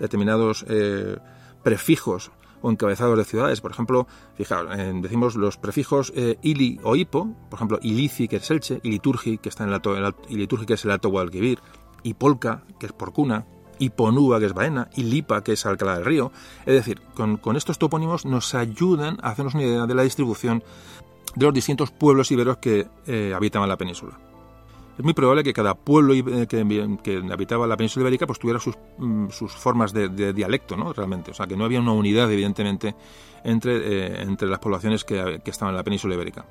determinados 0.00 0.64
eh, 0.68 1.18
prefijos 1.62 2.30
o 2.62 2.70
encabezados 2.70 3.16
de 3.18 3.24
ciudades. 3.24 3.60
Por 3.60 3.70
ejemplo, 3.70 4.06
fijaos, 4.34 4.68
decimos 5.02 5.36
los 5.36 5.56
prefijos 5.56 6.12
eh, 6.16 6.38
ili 6.42 6.80
o 6.82 6.96
hipo, 6.96 7.34
por 7.50 7.58
ejemplo, 7.58 7.78
ilici, 7.82 8.28
que 8.28 8.36
es 8.36 8.50
Elche, 8.50 8.80
iliturgi, 8.82 9.38
que 9.38 9.48
está 9.48 9.64
en 9.64 9.72
el 9.72 10.14
iliturgi, 10.28 10.66
que 10.66 10.74
es 10.74 10.84
el 10.84 10.90
alto 10.90 11.08
Guadalquivir, 11.08 11.58
y 12.02 12.14
polca, 12.14 12.62
que 12.78 12.86
es 12.86 12.92
porcuna, 12.92 13.46
y 13.78 13.90
que 13.90 14.46
es 14.46 14.54
Baena, 14.54 14.88
y 14.96 15.02
Lipa, 15.02 15.42
que 15.42 15.52
es 15.52 15.66
Alcalá 15.66 15.96
del 15.96 16.04
Río. 16.04 16.32
Es 16.64 16.74
decir, 16.74 17.00
con, 17.14 17.56
estos 17.56 17.78
topónimos 17.78 18.24
nos 18.24 18.54
ayudan 18.54 19.18
a 19.22 19.30
hacernos 19.30 19.54
una 19.54 19.64
idea 19.64 19.86
de 19.86 19.94
la 19.94 20.02
distribución 20.02 20.62
de 21.34 21.44
los 21.44 21.54
distintos 21.54 21.90
pueblos 21.90 22.30
iberos 22.30 22.58
que 22.58 22.86
eh, 23.06 23.32
habitaban 23.34 23.68
la 23.68 23.76
península. 23.76 24.18
Es 24.98 25.04
muy 25.04 25.12
probable 25.12 25.44
que 25.44 25.52
cada 25.52 25.74
pueblo 25.74 26.14
eh, 26.14 26.46
que, 26.46 27.22
habitaba 27.30 27.66
la 27.66 27.76
península 27.76 28.04
ibérica 28.04 28.26
pues 28.26 28.38
tuviera 28.38 28.58
sus, 28.58 28.76
mm, 28.98 29.28
formas 29.28 29.92
de, 29.92 30.32
dialecto, 30.32 30.76
¿no? 30.76 30.92
Realmente. 30.92 31.32
O 31.32 31.34
sea, 31.34 31.46
que 31.46 31.56
no 31.56 31.64
había 31.64 31.80
una 31.80 31.92
unidad, 31.92 32.30
evidentemente, 32.32 32.94
entre, 33.44 34.22
eh, 34.22 34.36
las 34.40 34.58
poblaciones 34.58 35.04
que, 35.04 35.40
estaban 35.44 35.72
en 35.72 35.76
la 35.76 35.84
península 35.84 36.14
ibérica 36.14 36.44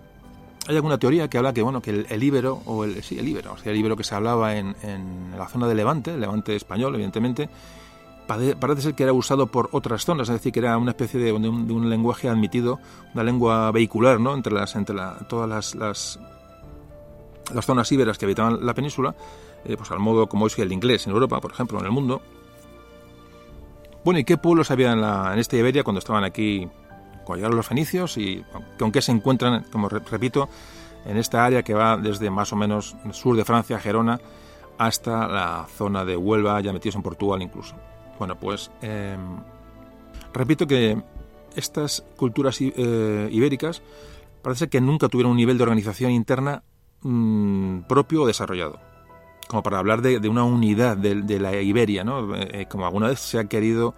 hay 0.68 0.75
alguna 0.75 0.98
teoría 0.98 1.30
que 1.30 1.38
habla 1.38 1.54
que 1.54 1.62
bueno 1.62 1.80
que 1.80 1.92
el, 1.92 2.08
el 2.10 2.24
íbero 2.24 2.60
o 2.66 2.86
el 2.86 3.04
sí 3.04 3.20
el 3.20 3.28
íbero 3.28 3.54
o 3.54 3.58
sea 3.58 3.72
el 3.72 3.78
íbero 3.78 3.96
que 3.96 4.04
se 4.04 4.16
hablaba 4.16 4.56
en, 4.56 4.74
la 5.38 5.48
zona 5.48 5.68
de 5.68 5.75
Levante 5.75 6.16
el 6.16 6.20
Levante 6.20 6.56
español 6.56 6.96
evidentemente 6.96 7.50
parece 8.25 8.82
ser 8.82 8.96
que 8.96 9.04
era 9.04 9.14
usado 9.14 9.48
por 9.48 9.70
otras 9.72 10.06
zonas, 10.06 10.30
es 10.30 10.36
decir, 10.36 10.52
que 10.52 10.60
era 10.60 10.78
una 10.78 10.92
especie 10.92 11.20
de, 11.20 11.32
un, 11.32 11.90
lenguaje 11.90 12.28
admitido, 12.28 12.80
una 13.14 13.24
lengua 13.24 13.72
vehicular, 13.72 14.20
¿no? 14.20 14.34
Entre 14.34 14.54
las, 14.54 14.75
entre 14.75 14.96
todas 15.30 15.48
las, 15.48 15.75
las 15.75 16.20
zonas 17.66 17.92
íberas 17.92 18.18
que 18.18 18.25
habitaban 18.25 18.66
la 18.66 18.74
península, 18.74 19.16
eh, 19.66 19.78
pues 19.78 19.92
al 19.92 20.00
modo 20.00 20.28
como 20.28 20.48
es 20.48 20.58
el 20.60 20.72
inglés 20.72 21.06
en 21.08 21.14
Europa, 21.14 21.40
por 21.40 21.52
ejemplo, 21.52 21.80
en 21.80 21.86
el 21.86 21.92
mundo. 21.92 22.22
Bueno, 24.04 24.20
¿y 24.20 24.24
qué 24.24 24.38
pueblos 24.38 24.72
había 24.72 24.92
en, 24.92 25.02
la, 25.02 25.34
en 25.34 25.40
esta 25.40 25.58
Iberia 25.58 25.84
cuando 25.84 26.00
estaban 26.00 26.24
aquí, 26.24 26.68
cuando 27.24 27.36
llegaron 27.38 27.58
los 27.58 27.68
fenicios 27.68 28.18
y 28.18 28.44
con 28.78 28.92
qué 28.92 29.02
se 29.02 29.12
encuentran, 29.12 29.66
como 29.72 29.90
repito, 29.90 30.48
en 31.06 31.18
esta 31.18 31.46
área 31.46 31.64
que 31.64 31.74
va 31.74 31.98
desde 31.98 32.30
más 32.30 32.54
o 32.54 32.56
menos 32.56 32.96
el 33.06 33.14
sur 33.14 33.36
de 33.36 33.46
Francia, 33.46 33.80
Gerona, 33.80 34.20
hasta 34.78 35.28
la 35.28 35.68
zona 35.75 36.06
de 36.06 36.18
Huelva, 36.18 36.60
ya 36.62 36.74
metidos 36.74 36.96
en 36.96 37.02
Portugal 37.02 37.42
incluso. 37.42 37.75
Bueno, 38.20 38.36
pues 38.38 38.72
em, 38.82 39.38
repito 40.34 40.68
que 40.68 41.02
estas 41.56 42.04
culturas 42.16 42.60
eh, 42.62 43.30
ibéricas 43.32 43.82
parece 44.42 44.68
que 44.68 44.82
nunca 44.82 45.08
tuvieron 45.08 45.32
un 45.32 45.38
nivel 45.38 45.58
de 45.58 45.64
organización 45.64 46.12
interna 46.12 46.64
mm, 47.06 47.82
propio 47.88 48.24
o 48.24 48.28
desarrollado. 48.28 48.80
Como 49.48 49.62
para 49.62 49.78
hablar 49.78 50.02
de, 50.02 50.28
una 50.28 50.44
unidad 50.44 50.98
de, 50.98 51.40
la 51.40 51.62
Iberia, 51.62 52.04
¿no? 52.04 52.36
Eh, 52.36 52.62
eh, 52.62 52.66
como 52.68 52.86
alguna 52.86 53.10
vez 53.10 53.20
se 53.20 53.38
ha 53.38 53.46
querido, 53.46 53.94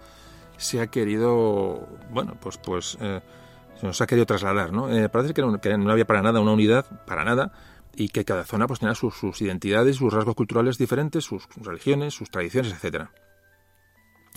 se 0.58 0.80
ha 0.80 0.88
querido, 0.88 1.88
bueno, 2.10 2.36
pues, 2.38 2.58
pues 2.58 2.98
se 3.00 3.86
nos 3.86 4.00
ha 4.00 4.06
querido 4.06 4.26
trasladar, 4.26 4.72
¿no? 4.72 4.88
parece 5.10 5.32
que 5.32 5.40
no, 5.40 5.90
había 5.90 6.06
para 6.06 6.20
nada 6.20 6.40
una 6.40 6.52
unidad, 6.52 6.84
para 7.06 7.24
nada, 7.24 7.52
y 7.94 8.10
que 8.10 8.26
cada 8.26 8.44
zona 8.44 8.66
pues 8.66 8.80
tenía 8.80 8.94
sus, 8.94 9.14
sus 9.14 9.40
identidades, 9.40 9.96
sus 9.96 10.12
rasgos 10.12 10.34
culturales 10.34 10.76
diferentes, 10.76 11.24
sus 11.24 11.48
religiones, 11.56 12.12
sus 12.12 12.30
tradiciones, 12.30 12.72
etcétera. 12.72 13.10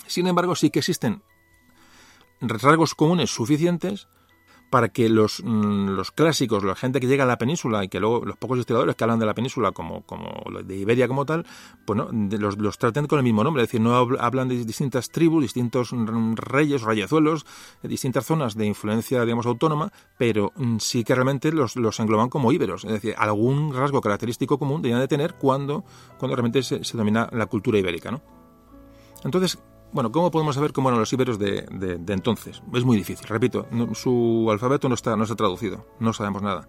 Sin 0.06 0.26
embargo, 0.26 0.54
sí 0.54 0.70
que 0.70 0.78
existen 0.78 1.22
rasgos 2.40 2.94
comunes 2.94 3.30
suficientes 3.30 4.08
para 4.72 4.88
que 4.88 5.10
los, 5.10 5.42
mm, 5.44 5.90
los, 5.90 6.12
clásicos, 6.12 6.64
la 6.64 6.74
gente 6.74 6.98
que 6.98 7.06
llega 7.06 7.24
a 7.24 7.26
la 7.26 7.36
península 7.36 7.84
y 7.84 7.90
que 7.90 8.00
luego 8.00 8.24
los 8.24 8.38
pocos 8.38 8.58
historiadores 8.58 8.96
que 8.96 9.04
hablan 9.04 9.18
de 9.18 9.26
la 9.26 9.34
península 9.34 9.72
como, 9.72 10.00
como 10.06 10.32
de 10.64 10.78
Iberia 10.78 11.06
como 11.08 11.26
tal, 11.26 11.44
pues 11.84 12.00
los, 12.40 12.56
los, 12.56 12.78
traten 12.78 13.06
con 13.06 13.18
el 13.18 13.22
mismo 13.22 13.44
nombre, 13.44 13.62
es 13.62 13.68
decir, 13.68 13.82
no 13.82 13.94
hablan 13.94 14.48
de 14.48 14.64
distintas 14.64 15.10
tribus, 15.10 15.42
distintos 15.42 15.90
reyes, 16.36 16.80
rayezuelos, 16.80 17.44
distintas 17.82 18.24
zonas 18.24 18.56
de 18.56 18.64
influencia, 18.64 19.22
digamos, 19.26 19.44
autónoma, 19.44 19.92
pero 20.16 20.52
mm, 20.56 20.78
sí 20.78 21.04
que 21.04 21.14
realmente 21.14 21.52
los, 21.52 21.76
los 21.76 22.00
engloban 22.00 22.30
como 22.30 22.50
íberos, 22.50 22.86
es 22.86 22.92
decir, 22.92 23.14
algún 23.18 23.74
rasgo 23.74 24.00
característico 24.00 24.58
común 24.58 24.80
deberían 24.80 25.02
de 25.02 25.08
tener 25.08 25.34
cuando, 25.34 25.84
cuando 26.16 26.34
realmente 26.34 26.62
se, 26.62 26.82
se 26.82 26.96
domina 26.96 27.28
la 27.30 27.44
cultura 27.44 27.78
ibérica, 27.78 28.10
¿no? 28.10 28.22
Entonces, 29.22 29.58
bueno, 29.92 30.10
¿cómo 30.10 30.30
podemos 30.30 30.54
saber 30.54 30.72
cómo 30.72 30.88
eran 30.88 31.00
los 31.00 31.12
íberos 31.12 31.38
de, 31.38 31.66
entonces? 32.08 32.62
Es 32.74 32.84
muy 32.84 32.96
difícil, 32.96 33.26
repito, 33.28 33.66
su 33.94 34.48
alfabeto 34.50 34.88
no 34.88 34.94
está, 34.94 35.16
no 35.16 35.24
está 35.24 35.36
traducido, 35.36 35.86
no 36.00 36.12
sabemos 36.12 36.42
nada. 36.42 36.68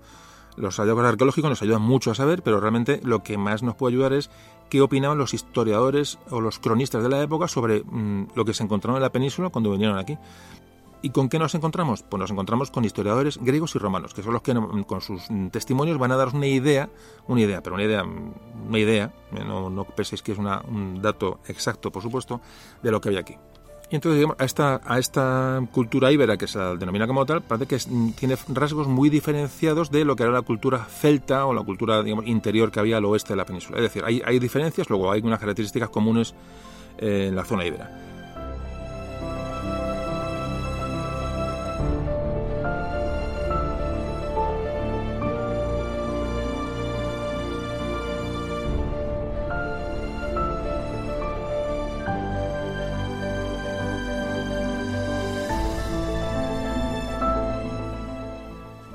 Los 0.56 0.78
hallazgos 0.78 1.06
arqueológicos 1.06 1.50
nos 1.50 1.62
ayudan 1.62 1.82
mucho 1.82 2.12
a 2.12 2.16
saber, 2.16 2.44
pero 2.44 2.60
realmente 2.60 3.00
lo 3.04 3.24
que 3.24 3.38
más 3.38 3.64
nos 3.64 3.76
puede 3.76 3.96
ayudar 3.96 4.14
es 4.14 4.30
qué 4.70 4.82
opinaban 4.82 5.18
los 5.18 5.34
historiadores 5.34 6.20
o 6.30 6.42
los 6.42 6.60
cronistas 6.60 7.02
de 7.02 7.10
la 7.10 7.22
época 7.22 7.48
sobre 7.48 7.84
mm, 7.84 8.30
lo 8.36 8.46
que 8.46 8.54
se 8.54 8.64
encontraron 8.64 8.98
en 8.98 9.02
la 9.02 9.12
península 9.12 9.50
cuando 9.50 9.72
vinieron 9.72 9.98
aquí. 9.98 10.18
¿Y 11.04 11.10
con 11.10 11.28
qué 11.28 11.38
nos 11.38 11.54
encontramos? 11.54 12.02
Pues 12.02 12.18
nos 12.18 12.32
encontramos 12.32 12.72
con 12.72 12.86
historiadores 12.86 13.38
griegos 13.38 13.76
y 13.76 13.78
romanos, 13.78 14.14
que 14.14 14.24
son 14.24 14.32
los 14.32 14.42
que 14.42 14.54
con 14.88 15.02
sus 15.02 15.24
testimonios 15.52 15.98
van 15.98 16.14
a 16.14 16.16
daros 16.16 16.34
una 16.34 16.48
idea, 16.48 16.90
una 17.28 17.42
idea, 17.42 17.62
pero 17.62 17.76
una 17.76 17.84
idea, 17.84 18.06
una 18.06 18.80
idea, 18.80 19.14
eh, 19.34 19.44
no, 19.44 19.70
no 19.70 19.84
penséis 19.84 20.22
que 20.22 20.32
es 20.32 20.38
un 20.38 21.02
dato 21.02 21.42
exacto, 21.50 21.92
por 21.92 22.02
supuesto, 22.02 22.40
de 22.82 22.90
lo 22.90 23.02
que 23.02 23.10
hay 23.10 23.18
aquí. 23.18 23.36
Y 23.92 23.96
entonces, 23.96 24.16
digamos, 24.16 24.38
a 24.40 24.46
esta, 24.46 24.80
a 24.86 24.98
esta 24.98 25.62
cultura 25.74 26.10
íbera, 26.10 26.38
que 26.38 26.48
se 26.48 26.58
la 26.58 26.74
denomina 26.76 27.06
como 27.06 27.26
tal, 27.26 27.42
parece 27.42 27.68
que 27.68 27.78
tiene 28.16 28.38
rasgos 28.48 28.88
muy 28.88 29.10
diferenciados 29.10 29.92
de 29.92 30.06
lo 30.06 30.16
que 30.16 30.24
era 30.24 30.32
la 30.32 30.42
cultura 30.42 30.86
celta 30.86 31.46
o 31.46 31.54
la 31.54 31.64
cultura 31.64 32.02
interior 32.26 32.72
que 32.72 32.80
había 32.80 32.96
al 32.96 33.04
oeste 33.04 33.34
de 33.34 33.38
la 33.38 33.46
península. 33.46 33.76
Es 33.80 33.84
decir, 33.84 34.04
hay, 34.06 34.22
hay 34.26 34.40
diferencias, 34.40 34.90
luego 34.90 35.12
hay 35.12 35.20
unas 35.20 35.40
características 35.40 35.90
comunes 35.90 36.34
eh, 36.98 37.26
en 37.28 37.36
la 37.36 37.44
zona 37.44 37.66
íbera. 37.66 38.13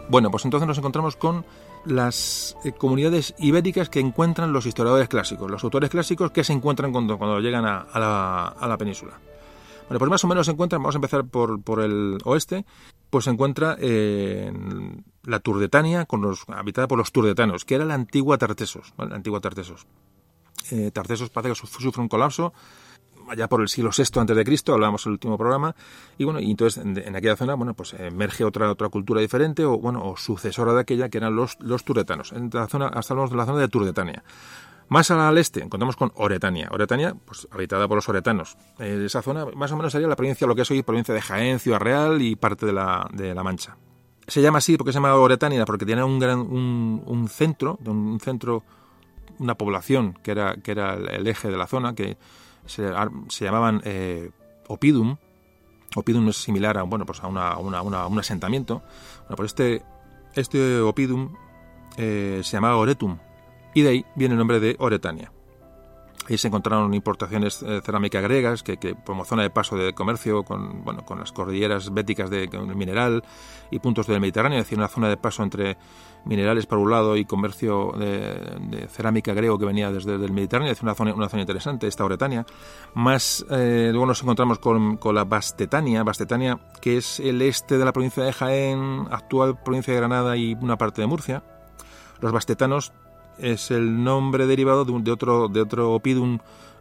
Bueno, 0.09 0.31
pues 0.31 0.45
entonces 0.45 0.67
nos 0.67 0.79
encontramos 0.79 1.17
con 1.17 1.45
las 1.85 2.57
eh, 2.65 2.73
comunidades 2.73 3.35
ibéricas 3.38 3.91
que 3.91 4.00
encuentran 4.00 4.53
los 4.53 4.65
historiadores 4.65 5.09
clásicos, 5.09 5.50
los 5.50 5.62
autores 5.65 5.91
clásicos 5.91 6.31
que 6.31 6.45
se 6.45 6.53
encuentran 6.53 6.93
cuando, 6.93 7.19
cuando 7.19 7.41
llegan 7.41 7.67
a, 7.67 7.87
la, 7.95 8.77
península. 8.79 9.19
Bueno, 9.88 9.99
pues 9.99 10.11
más 10.11 10.25
o 10.25 10.29
menos 10.29 10.47
se 10.47 10.53
encuentran, 10.53 10.83
vamos 10.83 10.95
a 10.95 10.99
empezar 10.99 11.25
por, 11.25 11.62
por 11.62 11.81
el 11.81 12.19
oeste, 12.25 12.65
pues 13.11 13.25
se 13.25 13.31
encuentra 13.31 13.77
en 13.81 15.05
la 15.25 15.41
Turdetania, 15.41 16.07
con 16.07 16.23
los, 16.23 16.45
habitada 16.49 16.88
por 16.88 16.99
los 16.99 17.12
turdetanos, 17.12 17.65
que 17.65 17.75
era 17.75 17.85
la 17.85 17.95
antigua 17.95 18.38
Tartesos, 18.38 18.95
la 18.97 19.15
antigua 19.15 19.41
Tartesos. 19.41 19.87
Eh, 20.71 20.91
Tartesos 20.91 21.31
parece 21.31 21.61
que 21.61 21.67
sufre 21.67 22.03
un 22.03 22.09
colapso 22.09 22.53
allá 23.30 23.49
por 23.49 23.61
el 23.61 23.68
siglo 23.68 23.90
VI 23.97 24.20
antes 24.20 24.37
de 24.37 24.44
Cristo, 24.44 24.75
hablábamos 24.75 25.06
el 25.06 25.12
último 25.12 25.37
programa, 25.37 25.75
y 26.16 26.25
bueno, 26.25 26.40
y 26.40 26.50
entonces 26.50 26.85
en, 26.85 27.16
aquella 27.16 27.37
zona, 27.37 27.54
bueno, 27.54 27.75
pues 27.75 27.94
emerge 27.94 28.44
otra 28.44 28.70
otra 28.70 28.88
cultura 28.88 29.20
diferente 29.20 29.64
o 29.64 29.78
bueno, 29.78 30.02
o 30.04 30.16
sucesora 30.16 30.73
de 30.75 30.80
aquella 30.80 31.08
que 31.08 31.18
eran 31.18 31.37
los 31.37 31.58
los 31.61 31.85
turetanos. 31.85 32.32
En 32.32 32.50
la 32.52 32.66
zona 32.66 32.88
hasta 32.88 33.14
hablamos 33.14 33.30
de 33.30 33.37
la 33.37 33.47
zona 33.47 33.58
de 33.61 33.68
Turdetania. 33.68 34.23
Más 34.88 35.11
al 35.11 35.37
este 35.37 35.62
encontramos 35.62 35.97
con 35.97 36.12
Oretania. 36.14 36.68
Oretania, 36.73 37.14
pues 37.25 37.47
habitada 37.50 37.87
por 37.87 37.97
los 37.97 38.08
oretanos. 38.08 38.56
Eh, 38.78 39.02
esa 39.04 39.20
zona 39.20 39.44
más 39.54 39.70
o 39.73 39.76
menos 39.76 39.92
sería 39.92 40.08
la 40.08 40.16
provincia, 40.16 40.47
lo 40.47 40.54
que 40.54 40.62
es 40.62 40.70
hoy 40.70 40.82
provincia 40.82 41.12
de 41.12 41.20
Jaén, 41.20 41.58
Ciudad 41.58 41.78
Real 41.78 42.23
y 42.23 42.37
parte 42.37 42.64
de 42.64 42.73
la, 42.73 43.06
de 43.12 43.35
la 43.35 43.42
Mancha. 43.42 43.76
Se 44.26 44.40
llama 44.40 44.58
así 44.58 44.76
porque 44.76 44.92
se 44.92 44.97
llama 44.97 45.14
Oretania, 45.14 45.64
porque 45.66 45.85
tiene 45.85 46.02
un 46.02 46.18
gran 46.18 46.38
un, 46.38 47.02
un 47.04 47.28
centro, 47.28 47.78
un 47.85 48.18
centro, 48.20 48.62
una 49.38 49.56
población 49.56 50.18
que 50.23 50.30
era, 50.30 50.56
que 50.56 50.70
era 50.70 50.94
el 50.94 51.26
eje 51.26 51.50
de 51.50 51.56
la 51.56 51.66
zona, 51.66 51.94
que 51.94 52.16
se, 52.69 53.45
llamaban 53.45 53.83
eh, 53.85 54.31
Opidum. 54.69 55.17
Opidum 55.97 56.29
es 56.29 56.37
similar 56.37 56.79
a, 56.79 56.83
bueno, 56.83 57.07
pues 57.07 57.21
a, 57.23 57.29
un 57.29 58.19
asentamiento. 58.19 58.83
Bueno, 59.23 59.37
pues 59.37 59.53
este, 59.53 59.83
este 60.35 60.81
Opidum 60.81 61.35
eh, 61.97 62.41
se 62.45 62.57
llamaba 62.57 62.77
Oretum 62.77 63.19
y 63.75 63.83
de 63.83 63.89
ahí 63.89 64.07
viene 64.15 64.35
el 64.35 64.39
nombre 64.39 64.61
de 64.61 64.77
Oretania. 64.79 65.33
Ahí 66.29 66.37
se 66.37 66.49
encontraron 66.49 66.93
importaciones 66.93 67.63
eh, 67.63 67.81
cerámicas 67.83 68.23
griegas 68.23 68.63
que, 68.63 68.77
como 69.05 69.25
zona 69.25 69.43
de 69.43 69.51
paso 69.51 69.77
de 69.77 69.95
comercio 69.95 70.45
con, 70.45 70.85
bueno, 70.85 71.05
con 71.05 71.19
las 71.19 71.33
cordilleras 71.33 71.93
béticas 71.93 72.29
de, 72.29 72.49
mineral 72.75 73.25
y 73.71 73.79
puntos 73.79 74.07
del 74.07 74.21
Mediterráneo, 74.21 74.59
es 74.59 74.67
decir, 74.67 74.77
una 74.77 74.89
zona 74.89 75.09
de 75.09 75.17
paso 75.17 75.43
entre 75.43 75.79
minerales 76.25 76.67
por 76.67 76.79
un 76.79 76.91
lado 76.91 77.17
y 77.17 77.25
comercio 77.25 77.93
de, 77.93 78.87
cerámica 78.89 79.33
griego 79.35 79.59
que 79.59 79.65
venía 79.65 79.91
desde 79.91 80.15
el 80.15 80.33
Mediterráneo, 80.33 80.73
es 80.73 80.83
una 80.83 80.95
zona, 80.95 81.15
una 81.15 81.29
zona 81.29 81.43
interesante, 81.43 81.87
esta 81.87 82.05
Oretania. 82.05 82.45
Más 82.95 83.45
eh, 83.51 83.89
luego 83.91 84.07
nos 84.07 84.23
encontramos 84.23 84.59
con, 84.59 84.97
con, 84.97 85.15
la 85.15 85.25
Bastetania, 85.25 86.03
Bastetania, 86.03 86.59
que 86.81 86.99
es 86.99 87.21
el 87.21 87.43
este 87.43 87.79
de 87.79 87.85
la 87.85 87.93
provincia 87.93 88.23
de 88.23 88.33
Jaén, 88.33 89.07
actual 89.11 89.63
provincia 89.63 89.93
de 89.93 90.01
Granada 90.01 90.37
y 90.37 90.55
una 90.61 90.77
parte 90.77 91.01
de 91.01 91.07
Murcia. 91.07 91.43
Los 92.21 92.33
bastetanos 92.33 92.93
es 93.39 93.71
el 93.71 94.03
nombre 94.03 94.47
derivado 94.47 94.85
de, 94.85 95.01
de 95.01 95.11
otro 95.11 95.49
de 95.49 95.61
otro 95.61 95.93
opidum 95.93 96.39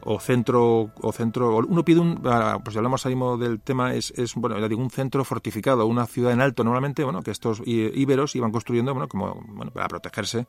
o 0.09 0.19
centro 0.19 0.93
o 0.95 1.11
centro 1.11 1.57
un 1.57 1.77
opidum 1.77 2.15
ah, 2.23 2.59
pues 2.63 2.73
si 2.73 2.77
hablamos 2.79 3.05
ahí 3.05 3.15
del 3.39 3.59
tema 3.59 3.93
es, 3.93 4.11
es 4.15 4.35
bueno 4.35 4.55
digo 4.67 4.81
un 4.81 4.89
centro 4.89 5.25
fortificado 5.25 5.85
una 5.85 6.05
ciudad 6.07 6.31
en 6.31 6.39
alto 6.39 6.63
normalmente 6.63 7.03
bueno 7.03 7.21
que 7.21 7.31
estos 7.31 7.61
íberos 7.65 8.35
iban 8.35 8.51
construyendo 8.51 8.93
bueno 8.93 9.09
como 9.09 9.43
bueno 9.47 9.71
para 9.71 9.89
protegerse 9.89 10.47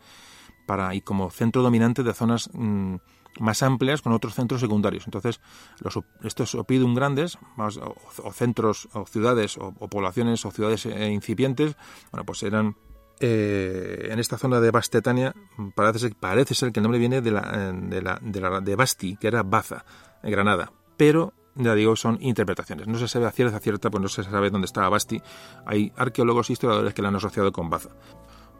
para 0.64 0.94
y 0.94 1.00
como 1.00 1.30
centro 1.30 1.62
dominante 1.62 2.04
de 2.04 2.14
zonas 2.14 2.50
mm, 2.52 2.96
más 3.40 3.62
amplias 3.62 4.02
con 4.02 4.12
otros 4.12 4.34
centros 4.34 4.60
secundarios. 4.60 5.06
Entonces, 5.06 5.40
los, 5.80 5.98
estos 6.22 6.54
opidum 6.54 6.94
grandes, 6.94 7.38
o, 7.56 8.32
centros, 8.32 8.88
o 8.92 9.06
ciudades, 9.06 9.56
o, 9.58 9.72
poblaciones, 9.88 10.44
o 10.44 10.50
ciudades 10.50 10.86
eh, 10.86 11.10
incipientes, 11.10 11.76
bueno, 12.10 12.24
pues 12.24 12.42
eran 12.42 12.76
eh, 13.20 14.08
en 14.10 14.18
esta 14.18 14.38
zona 14.38 14.60
de 14.60 14.70
Bastetania 14.70 15.34
parece 15.74 15.98
ser, 15.98 16.16
parece 16.16 16.54
que 16.72 16.80
el 16.80 16.82
nombre 16.82 16.98
viene 16.98 17.20
de 17.20 17.30
la, 17.30 17.72
de, 17.72 18.40
la, 18.40 18.60
de, 18.60 18.76
Basti, 18.76 19.16
que 19.16 19.26
era 19.26 19.42
Baza, 19.42 19.84
en 20.22 20.30
Granada. 20.30 20.72
Pero, 20.96 21.32
ya 21.54 21.74
digo, 21.74 21.96
son 21.96 22.18
interpretaciones. 22.20 22.86
No 22.86 22.98
se 22.98 23.08
sabe 23.08 23.26
a 23.26 23.30
cierta 23.30 23.58
cierta, 23.60 23.90
pues 23.90 24.02
no 24.02 24.08
se 24.08 24.22
sabe 24.22 24.50
dónde 24.50 24.66
estaba 24.66 24.88
Basti. 24.88 25.20
Hay 25.66 25.92
arqueólogos 25.96 26.50
e 26.50 26.52
historiadores 26.52 26.94
que 26.94 27.02
la 27.02 27.08
han 27.08 27.16
asociado 27.16 27.50
con 27.52 27.70
Baza. 27.70 27.90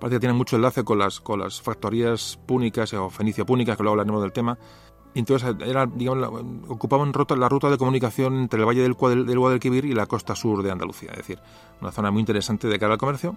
Parece 0.01 0.17
que 0.17 0.21
tienen 0.21 0.37
mucho 0.37 0.57
enlace 0.57 0.85
con 0.85 0.99
las, 0.99 1.21
factorías 1.61 2.39
púnicas 2.47 2.93
o 2.95 3.11
fenicio-púnicas, 3.11 3.77
que 3.77 3.83
luego 3.83 3.95
hablaremos 3.95 4.23
del 4.23 4.33
tema. 4.33 4.59
Entonces, 5.15 5.55
ocupaban 6.69 7.13
la 7.37 7.49
ruta 7.49 7.71
de 7.71 7.79
comunicación 7.79 8.37
entre 8.43 8.61
el 8.61 8.67
valle 8.67 8.83
del 8.83 8.95
Guadalquivir 8.95 9.85
y 9.85 9.95
la 9.95 10.07
costa 10.07 10.35
sur 10.37 10.63
de 10.63 10.71
Andalucía. 10.71 11.11
Es 11.11 11.19
decir, 11.19 11.41
una 11.81 11.91
zona 11.91 12.11
muy 12.11 12.21
interesante 12.21 12.69
de 12.69 12.79
cara 12.79 12.93
al 12.93 12.99
comercio 12.99 13.37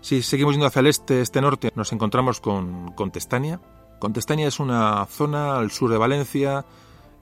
Si 0.00 0.22
seguimos 0.22 0.54
yendo 0.54 0.66
hacia 0.66 0.80
el 0.80 0.86
este, 0.86 1.20
este 1.20 1.40
norte, 1.40 1.72
nos 1.74 1.92
encontramos 1.92 2.40
con 2.40 2.92
Contestania. 2.92 3.60
Contestania 3.98 4.48
es 4.48 4.58
una 4.58 5.04
zona 5.06 5.58
al 5.58 5.70
sur 5.70 5.90
de 5.90 5.98
Valencia, 5.98 6.64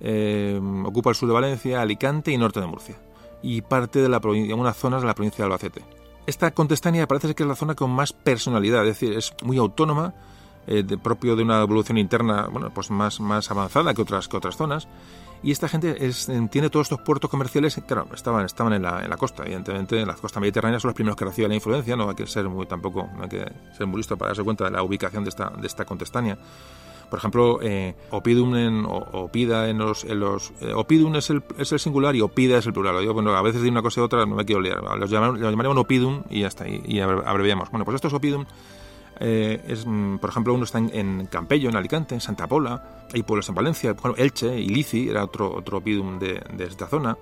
eh, 0.01 0.61
ocupa 0.85 1.11
el 1.11 1.17
sur 1.17 1.29
de 1.29 1.35
Valencia, 1.35 1.83
Alicante 1.83 2.31
y 2.31 2.39
norte 2.39 2.61
de 2.61 2.67
Murcia, 2.67 2.97
y 3.43 3.63
parte 3.63 4.01
de 4.01 4.09
la 4.09 4.21
provincia, 4.21 4.55
unas 4.55 4.77
zonas 4.77 5.03
de 5.03 5.09
la 5.09 5.15
provincia 5.15 5.39
de 5.39 5.45
Albacete. 5.45 5.85
Esta 6.27 6.53
Contestania 6.53 7.09
parece 7.09 7.35
que 7.35 7.43
es 7.43 7.49
la 7.49 7.57
zona 7.57 7.75
con 7.75 7.91
más 7.91 8.13
personalidad, 8.13 8.83
es 8.87 9.01
decir, 9.01 9.17
es 9.17 9.35
muy 9.43 9.59
autónoma, 9.59 10.15
eh, 10.69 10.85
propio 11.03 11.35
de 11.35 11.43
una 11.43 11.63
evolución 11.63 11.99
interna, 11.99 12.47
bueno, 12.47 12.71
pues 12.73 12.91
más, 12.91 13.19
más 13.19 13.51
avanzada 13.51 13.93
que 13.93 14.03
otras, 14.03 14.29
que 14.29 14.37
otras 14.37 14.57
zonas, 14.57 14.87
y 15.43 15.51
esta 15.51 15.69
gente 15.69 16.07
es, 16.07 16.31
tiene 16.51 16.71
todos 16.71 16.87
estos 16.87 17.01
puertos 17.01 17.31
comerciales, 17.31 17.81
claro, 17.87 18.07
estaban, 18.15 18.45
estaban 18.45 18.73
en, 18.73 18.83
la, 18.83 19.03
en 19.03 19.11
la 19.11 19.17
costa, 19.17 19.45
evidentemente, 19.45 20.01
en 20.01 20.09
la 20.09 20.15
costa 20.15 20.41
mediterránea 20.41 20.81
son 20.81 20.89
los 20.89 20.95
primeros 20.95 21.17
que 21.17 21.25
reciben 21.25 21.51
la 21.51 21.55
influencia, 21.55 21.97
no 21.97 22.09
hay 22.09 22.17
que 22.17 22.27
ser 22.27 22.49
muy 22.49 22.67
tampoco, 22.67 23.09
no 23.17 23.23
hay 23.23 23.29
que 23.29 23.47
ser 23.77 23.87
muy 23.87 23.99
listo 23.99 24.17
para 24.17 24.31
darse 24.31 24.43
cuenta 24.43 24.65
de 24.65 24.71
la 24.71 24.83
ubicación 24.83 25.25
de 25.25 25.31
esta, 25.31 25.51
de 25.51 25.67
esta 25.67 25.85
contestania. 25.85 26.39
Por 27.09 27.19
ejemplo, 27.19 27.59
eh, 27.63 27.95
opidum 28.11 28.55
en, 28.55 28.85
o, 28.85 28.99
opida 29.13 29.71
en 29.71 29.79
los... 29.79 30.05
En 30.05 30.21
los 30.21 30.53
eh, 30.61 30.75
opidum 30.75 31.17
es 31.17 31.31
el, 31.31 31.43
es 31.57 31.73
el 31.73 31.79
singular 31.79 32.15
y 32.15 32.21
opida 32.21 32.59
es 32.59 32.67
el 32.67 32.75
plural. 32.75 33.03
Yo, 33.03 33.15
bueno, 33.15 33.35
a 33.35 33.41
veces 33.41 33.63
de 33.63 33.71
una 33.71 33.81
cosa 33.81 34.01
y 34.01 34.05
otra 34.05 34.27
no 34.27 34.37
me 34.37 34.45
quiero 34.45 34.61
liar. 34.61 34.83
Los, 34.99 35.09
llamaremos, 35.09 35.41
los 35.41 35.51
llamaremos 35.51 35.79
opidum 35.79 36.23
y 36.29 36.41
ya 36.41 36.49
está, 36.49 36.69
y, 36.69 36.83
y 36.85 37.01
abreviamos. 37.01 37.71
Bueno, 37.71 37.87
pues 37.87 37.95
estos 37.95 38.13
opidum 38.13 38.45
eh, 39.21 39.63
es, 39.67 39.85
mm, 39.87 40.19
por 40.19 40.31
ejemplo, 40.31 40.55
uno 40.55 40.65
está 40.65 40.79
en, 40.79 41.27
Campello, 41.27 41.69
en 41.69 41.77
Alicante, 41.77 42.15
en 42.15 42.21
Santa 42.21 42.47
Pola, 42.47 43.07
hay 43.13 43.23
pueblos 43.23 43.49
en 43.49 43.55
Valencia, 43.55 43.91
ejemplo, 43.91 44.15
Elche, 44.17 44.59
Ilici, 44.59 45.09
era 45.09 45.25
otro, 45.25 45.55
otro 45.55 45.81
pidum 45.81 46.19
de, 46.19 46.43
de 46.55 46.65
esta 46.65 46.87
zona. 46.87 47.17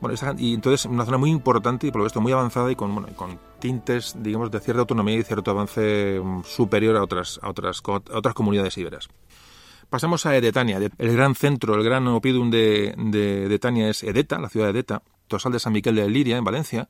Bueno, 0.00 0.16
y 0.38 0.54
entonces 0.54 0.86
una 0.86 1.04
zona 1.04 1.18
muy 1.18 1.30
importante 1.30 1.86
y 1.86 1.90
por 1.90 2.00
lo 2.00 2.04
visto 2.04 2.22
muy 2.22 2.32
avanzada 2.32 2.72
y 2.72 2.76
con, 2.76 2.94
bueno, 2.94 3.08
con 3.14 3.38
tintes, 3.58 4.14
digamos, 4.18 4.50
de 4.50 4.58
cierta 4.60 4.80
autonomía 4.80 5.16
y 5.16 5.22
cierto 5.22 5.50
avance 5.50 6.20
mm, 6.22 6.42
superior 6.44 6.96
a 6.96 7.02
otras, 7.02 7.38
a 7.42 7.50
otras, 7.50 7.82
a 7.86 8.16
otras 8.18 8.34
comunidades 8.34 8.78
iberas. 8.78 9.08
Pasamos 9.90 10.24
a 10.24 10.36
Edetania. 10.36 10.78
El 10.78 11.12
gran 11.12 11.34
centro, 11.34 11.74
el 11.74 11.82
gran 11.82 12.06
opidum 12.06 12.50
de, 12.50 12.94
de 12.96 13.44
Edetania 13.46 13.90
es 13.90 14.02
Edeta, 14.02 14.38
la 14.38 14.48
ciudad 14.48 14.66
de 14.66 14.70
Edeta, 14.70 15.02
tosal 15.26 15.52
de 15.52 15.58
San 15.58 15.72
Miquel 15.72 15.96
de 15.96 16.08
Liria, 16.08 16.36
en 16.36 16.44
Valencia, 16.44 16.88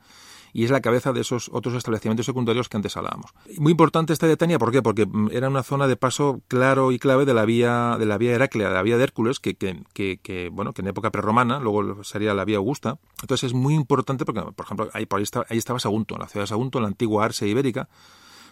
y 0.53 0.65
es 0.65 0.71
la 0.71 0.81
cabeza 0.81 1.13
de 1.13 1.21
esos 1.21 1.51
otros 1.53 1.75
establecimientos 1.75 2.27
secundarios 2.27 2.69
que 2.69 2.77
antes 2.77 2.97
hablábamos. 2.97 3.33
Muy 3.59 3.73
importante 3.73 4.13
esta 4.13 4.27
de 4.27 4.37
Tania, 4.37 4.59
¿por 4.59 4.73
qué? 4.73 4.83
Porque 4.83 5.07
mm, 5.07 5.29
era 5.33 5.49
una 5.49 5.63
zona 5.63 5.87
de 5.87 5.97
paso 5.97 6.41
claro 6.49 6.93
y 6.93 6.99
clave 6.99 7.25
de 7.25 7.35
la 7.35 7.45
vía 7.45 7.97
de 7.99 8.07
la 8.07 8.19
vía 8.19 8.33
Heraclea, 8.33 8.69
de 8.69 8.75
la 8.75 8.83
vía 8.83 8.97
de 8.97 9.05
Hércules, 9.05 9.41
que, 9.41 10.51
bueno, 10.53 10.73
que 10.73 10.83
en 10.83 10.89
época 10.89 11.11
prerromana, 11.11 11.61
luego 11.61 12.05
sería 12.05 12.35
la 12.35 12.45
vía 12.45 12.59
Augusta. 12.59 12.99
Entonces 13.23 13.49
es 13.49 13.55
muy 13.55 13.75
importante 13.75 14.25
porque, 14.25 14.41
por 14.41 14.65
ejemplo, 14.65 14.91
ahí, 14.93 15.07
por 15.07 15.21
ahí, 15.21 15.27
ahí 15.49 15.59
estaba 15.59 15.79
Sagunto, 15.79 16.17
la 16.19 16.29
ciudad 16.29 16.45
de 16.45 16.49
Sagunto, 16.49 16.81
la 16.81 16.89
antigua 16.89 17.25
Arse 17.25 17.47
ibérica. 17.47 17.89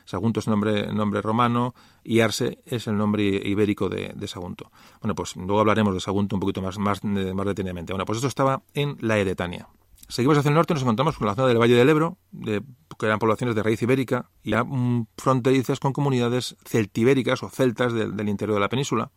Sagunto 0.08 0.40
es 0.40 0.48
nombre, 0.48 0.90
nombre 0.90 1.20
romano 1.20 1.74
y 2.02 2.20
Arse 2.20 2.60
es 2.64 2.86
el 2.86 2.96
nombre 2.96 3.24
ibérico 3.24 3.90
de, 3.90 4.26
Sagunto. 4.26 4.70
Bueno, 5.02 5.14
pues 5.14 5.36
luego 5.36 5.60
hablaremos 5.60 5.92
de 5.92 6.00
Sagunto 6.00 6.34
un 6.34 6.40
poquito 6.40 6.62
más, 6.62 6.78
más, 6.78 7.04
más 7.04 7.46
detenidamente. 7.46 7.92
Bueno, 7.92 8.06
pues 8.06 8.16
esto 8.16 8.28
estaba 8.28 8.62
en 8.72 8.96
la 9.00 9.18
Eretania. 9.18 9.68
Seguimos 10.08 10.38
hacia 10.38 10.48
el 10.48 10.54
norte 10.54 10.72
nos 10.72 10.82
encontramos 10.82 11.18
con 11.18 11.26
la 11.26 11.34
zona 11.34 11.48
del 11.48 11.58
Valle 11.58 11.74
del 11.74 11.88
Ebro, 11.90 12.16
que 12.42 12.62
eran 13.06 13.18
poblaciones 13.18 13.54
de 13.54 13.62
raíz 13.62 13.82
ibérica, 13.82 14.30
y 14.42 14.50
ya 14.50 14.64
mm, 14.64 15.06
fronterizas 15.18 15.80
con 15.80 15.92
comunidades 15.92 16.56
celtibéricas 16.64 17.42
o 17.42 17.50
celtas 17.50 17.92
del, 17.92 18.28
interior 18.28 18.54
de 18.54 18.60
la 18.60 18.70
península. 18.70 19.10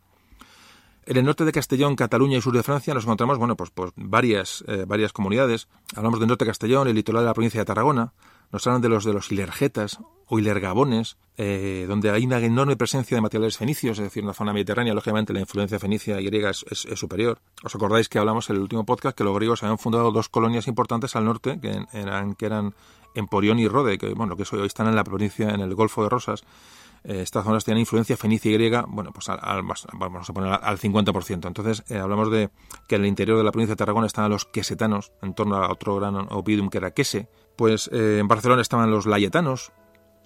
En 1.06 1.16
el 1.16 1.24
norte 1.24 1.44
de 1.46 1.52
Castellón, 1.52 1.96
Cataluña 1.96 2.36
y 2.36 2.42
sur 2.42 2.54
de 2.54 2.62
Francia 2.62 2.92
nos 2.92 3.04
encontramos, 3.04 3.38
bueno, 3.38 3.56
pues, 3.56 3.70
pues 3.70 3.92
varias, 3.96 4.64
eh, 4.68 4.84
varias 4.86 5.12
comunidades. 5.12 5.66
Hablamos 5.96 6.20
del 6.20 6.28
norte 6.28 6.44
de 6.44 6.50
Castellón, 6.50 6.86
el 6.86 6.94
litoral 6.94 7.22
de 7.22 7.26
la 7.26 7.34
provincia 7.34 7.60
de 7.60 7.64
Tarragona, 7.64 8.12
nos 8.52 8.66
hablan 8.66 8.82
de 8.82 8.90
los 8.90 9.04
de 9.04 9.14
los 9.14 9.32
Ilergetas 9.32 9.98
o 10.32 10.38
Ilergabones, 10.38 11.18
eh, 11.36 11.84
donde 11.86 12.10
hay 12.10 12.24
una 12.24 12.38
enorme 12.38 12.74
presencia 12.74 13.14
de 13.14 13.20
materiales 13.20 13.58
fenicios, 13.58 13.98
es 13.98 14.04
decir, 14.04 14.22
en 14.22 14.28
la 14.28 14.32
zona 14.32 14.54
mediterránea, 14.54 14.94
lógicamente 14.94 15.34
la 15.34 15.40
influencia 15.40 15.78
fenicia 15.78 16.18
y 16.22 16.24
griega 16.24 16.48
es, 16.48 16.64
superior. 16.94 17.38
¿Os 17.62 17.74
acordáis 17.74 18.08
que 18.08 18.18
hablamos 18.18 18.48
en 18.48 18.56
el 18.56 18.62
último 18.62 18.86
podcast 18.86 19.14
que 19.14 19.24
los 19.24 19.34
griegos 19.34 19.62
habían 19.62 19.76
fundado 19.76 20.10
dos 20.10 20.30
colonias 20.30 20.68
importantes 20.68 21.16
al 21.16 21.26
norte, 21.26 21.60
que 21.60 21.84
eran, 21.92 22.34
que 22.34 22.46
eran 22.46 22.74
Emporión 23.14 23.58
y 23.58 23.68
Rode, 23.68 23.98
que 23.98 24.14
bueno, 24.14 24.34
que 24.34 24.44
hoy 24.56 24.66
están 24.66 24.86
en 24.86 24.96
la 24.96 25.04
provincia, 25.04 25.50
en 25.50 25.60
el 25.60 25.74
Golfo 25.74 26.02
de 26.02 26.08
Rosas, 26.08 26.44
eh, 27.04 27.20
estas 27.20 27.44
zonas 27.44 27.62
tienen 27.66 27.80
influencia 27.80 28.16
fenicia 28.16 28.50
y 28.50 28.54
griega, 28.54 28.86
bueno, 28.88 29.12
pues 29.12 29.28
al, 29.28 29.38
al, 29.42 29.62
vamos 29.92 30.30
a 30.30 30.32
poner 30.32 30.50
al 30.62 30.78
50%. 30.78 31.46
Entonces, 31.46 31.84
eh, 31.90 31.98
hablamos 31.98 32.30
de 32.30 32.48
que 32.88 32.94
en 32.94 33.02
el 33.02 33.08
interior 33.08 33.36
de 33.36 33.44
la 33.44 33.52
provincia 33.52 33.74
de 33.74 33.76
Tarragona 33.76 34.06
estaban 34.06 34.30
los 34.30 34.46
quesetanos, 34.46 35.12
en 35.20 35.34
torno 35.34 35.56
a 35.56 35.70
otro 35.70 35.96
gran 35.96 36.16
opidum 36.30 36.70
que 36.70 36.78
era 36.78 36.92
Quese. 36.92 37.28
Pues 37.54 37.90
en 37.92 38.26
Barcelona 38.28 38.62
estaban 38.62 38.90
los 38.90 39.04
layetanos, 39.04 39.72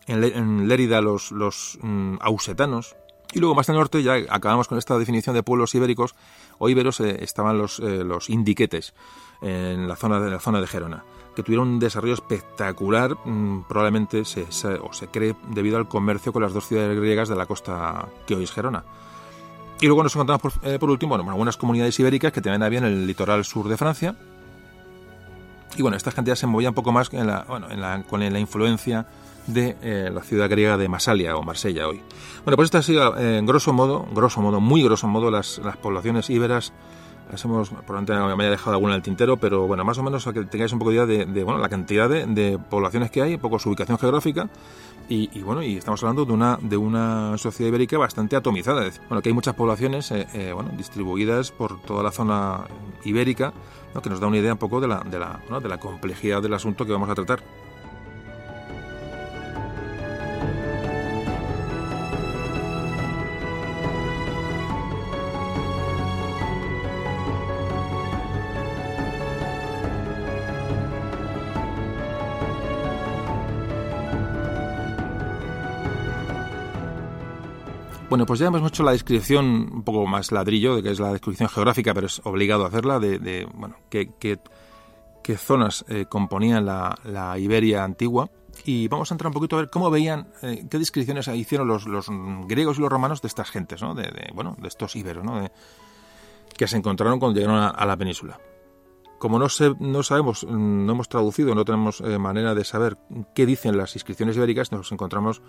en, 0.07 0.25
en 0.25 0.69
Lérida 0.69 1.01
los, 1.01 1.33
los 1.33 1.79
mm, 1.83 2.17
ausetanos, 2.21 2.97
y 3.33 3.41
luego 3.41 3.55
más 3.55 3.69
al 3.69 3.77
norte 3.77 4.03
ya 4.03 4.15
acabamos 4.31 4.69
con 4.69 4.79
esta 4.79 4.99
definición 4.99 5.35
de 5.35 5.43
pueblos 5.43 5.75
ibéricos. 5.75 6.15
O 6.59 6.69
íberos 6.69 7.01
eh, 7.01 7.19
estaban 7.23 7.59
los, 7.59 7.81
eh, 7.81 8.05
los 8.05 8.31
indiquetes 8.31 8.95
en 9.43 9.89
la 9.89 9.97
zona 9.97 10.21
de 10.21 10.31
la 10.31 10.41
zona 10.41 10.61
de 10.61 10.67
Gerona 10.67 11.05
que 11.35 11.43
tuvieron 11.43 11.69
un 11.69 11.79
desarrollo 11.79 12.15
espectacular. 12.15 13.15
Mmm, 13.27 13.65
probablemente 13.69 14.25
se, 14.25 14.51
se, 14.51 14.69
o 14.69 14.93
se 14.95 15.09
cree 15.09 15.37
debido 15.51 15.77
al 15.77 15.87
comercio 15.87 16.33
con 16.33 16.43
las 16.43 16.55
dos 16.55 16.67
ciudades 16.67 16.99
griegas 16.99 17.29
de 17.29 17.37
la 17.37 17.45
costa 17.45 18.09
que 18.27 18.35
hoy 18.35 18.45
es 18.45 18.53
Gerona. 18.53 18.85
Y 19.83 19.87
luego 19.87 20.03
nos 20.03 20.15
encontramos 20.15 20.41
por, 20.41 20.53
eh, 20.63 20.79
por 20.79 20.89
último 20.89 21.19
bueno, 21.19 21.31
algunas 21.31 21.59
comunidades 21.59 22.01
ibéricas 22.01 22.33
que 22.33 22.41
tenían 22.41 22.71
bien 22.71 22.85
el 22.85 23.07
litoral 23.07 23.45
sur 23.45 23.69
de 23.69 23.77
Francia. 23.77 24.17
Y 25.77 25.83
bueno 25.83 25.99
estas 25.99 26.15
cantidades 26.15 26.39
se 26.39 26.47
movían 26.47 26.71
un 26.71 26.75
poco 26.75 26.91
más 26.91 27.13
en 27.13 27.27
la, 27.27 27.45
bueno, 27.47 27.71
en 27.71 27.83
la, 27.83 28.03
con 28.05 28.21
la 28.21 28.39
influencia 28.39 29.07
de 29.47 29.77
eh, 29.83 30.11
la 30.13 30.23
ciudad 30.23 30.49
griega 30.49 30.77
de 30.77 30.89
Masalia 30.89 31.37
o 31.37 31.43
Marsella 31.43 31.89
hoy. 31.89 32.03
Bueno, 32.45 32.57
pues 32.57 32.67
esta 32.67 32.79
ha 32.79 32.83
sido, 32.83 33.17
eh, 33.17 33.39
en 33.39 33.47
grosso 33.47 33.73
modo, 33.73 34.07
grosso 34.13 34.41
modo, 34.41 34.61
muy 34.61 34.83
grosso 34.83 35.09
modo, 35.09 35.31
las, 35.31 35.59
las 35.59 35.77
poblaciones 35.77 36.31
íberas. 36.31 36.73
Las 37.31 37.45
hemos, 37.45 37.71
probablemente 37.71 38.37
me 38.37 38.45
haya 38.45 38.53
dejado 38.53 38.75
alguna 38.75 38.93
en 38.93 38.99
el 38.99 39.03
tintero, 39.03 39.37
pero 39.37 39.67
bueno, 39.67 39.85
más 39.85 39.99
o 39.99 40.03
menos 40.05 40.29
a 40.29 40.33
que 40.33 40.45
tengáis 40.45 40.73
un 40.73 40.79
poco 40.79 40.93
de 40.93 40.97
idea 40.97 41.07
de, 41.07 41.27
de 41.27 41.43
bueno, 41.43 41.59
la 41.59 41.69
cantidad 41.69 42.09
de, 42.09 42.25
de, 42.25 42.57
poblaciones 42.57 43.11
que 43.11 43.21
hay, 43.21 43.35
un 43.35 43.41
poco 43.41 43.59
su 43.59 43.69
ubicación 43.69 43.99
geográfica. 43.99 44.49
Y, 45.09 45.31
y, 45.37 45.43
bueno, 45.43 45.63
y 45.63 45.77
estamos 45.77 46.03
hablando 46.03 46.25
de 46.25 46.33
una, 46.33 46.59
de 46.61 46.77
una 46.77 47.39
sociedad 47.39 47.69
ibérica 47.69 47.99
bastante 47.99 48.37
atomizada. 48.37 48.89
Bueno, 49.09 49.23
que 49.23 49.29
hay 49.29 49.35
muchas 49.35 49.55
poblaciones 49.55 50.11
eh, 50.13 50.27
eh, 50.35 50.53
bueno, 50.53 50.71
distribuidas 50.77 51.51
por 51.51 51.81
toda 51.83 52.03
la 52.03 52.13
zona 52.13 52.65
ibérica, 53.05 53.53
¿no? 53.95 54.03
que 54.03 54.11
nos 54.11 54.21
da 54.21 54.29
una 54.29 54.39
idea 54.39 54.53
un 54.53 54.59
poco 54.59 54.81
de 54.81 54.89
la, 54.89 55.01
de 55.01 55.19
la, 55.19 55.41
de 55.61 55.69
la 55.69 55.79
complejidad 55.79 56.43
del 56.43 56.55
asunto 56.55 56.87
que 56.87 56.93
vamos 56.93 57.09
a 57.09 57.15
tratar. 57.15 57.43
Bueno, 78.09 78.25
pues 78.25 78.39
ya 78.39 78.47
hemos 78.47 78.69
hecho 78.69 78.85
la 78.85 78.93
descripción 78.93 79.45
un 79.73 79.83
poco 79.83 80.07
más 80.07 80.31
ladrillo, 80.31 80.77
de 80.77 80.83
que 80.83 80.91
es 80.91 81.01
la 81.01 81.13
descripción 81.13 81.49
geográfica, 81.49 81.93
pero 81.93 82.07
es 82.07 82.21
obligado 82.25 82.65
hacerla, 82.65 83.01
de, 83.01 83.49
bueno, 83.53 83.77
qué, 83.91 84.11
qué, 84.19 85.37
zonas 85.37 85.85
eh, 85.89 86.07
componían 86.09 86.65
la, 86.65 87.37
Iberia 87.39 87.83
antigua. 87.83 88.31
Y 88.65 88.87
vamos 88.89 89.11
a 89.11 89.15
entrar 89.15 89.29
un 89.29 89.35
poquito 89.35 89.57
a 89.57 89.61
ver 89.61 89.71
cómo 89.71 89.91
veían, 89.91 90.29
eh, 90.43 90.67
qué 90.71 90.79
descripciones 90.79 91.27
hicieron 91.29 91.67
los, 91.67 91.85
griegos 92.47 92.79
y 92.79 92.81
los 92.81 92.91
romanos 92.91 93.23
de 93.23 93.29
estas 93.29 93.51
gentes, 93.51 93.83
¿no? 93.83 93.95
de, 93.95 94.31
bueno, 94.35 94.57
de 94.59 94.69
estos 94.69 94.95
iberos, 94.95 95.25
¿no? 95.25 95.41
De, 95.41 95.51
que 96.57 96.67
se 96.67 96.77
encontraron 96.77 97.19
cuando 97.19 97.39
llegaron 97.39 97.61
a, 97.61 97.87
la 97.87 97.97
península. 97.97 98.41
Como 99.19 99.39
no, 99.39 99.49
se, 99.49 99.75
no 99.79 100.03
sabemos, 100.03 100.45
no 100.45 100.93
hemos 100.93 101.09
traducido, 101.09 101.55
no 101.55 101.65
tenemos 101.65 102.01
eh, 102.01 102.19
manera 102.19 102.55
de 102.55 102.65
saber 102.65 102.99
qué 103.35 103.47
dicen 103.47 103.77
las 103.77 103.95
inscripciones 103.95 104.37
ibéricas, 104.37 104.73
nos 104.73 104.91
encontramos 104.93 105.43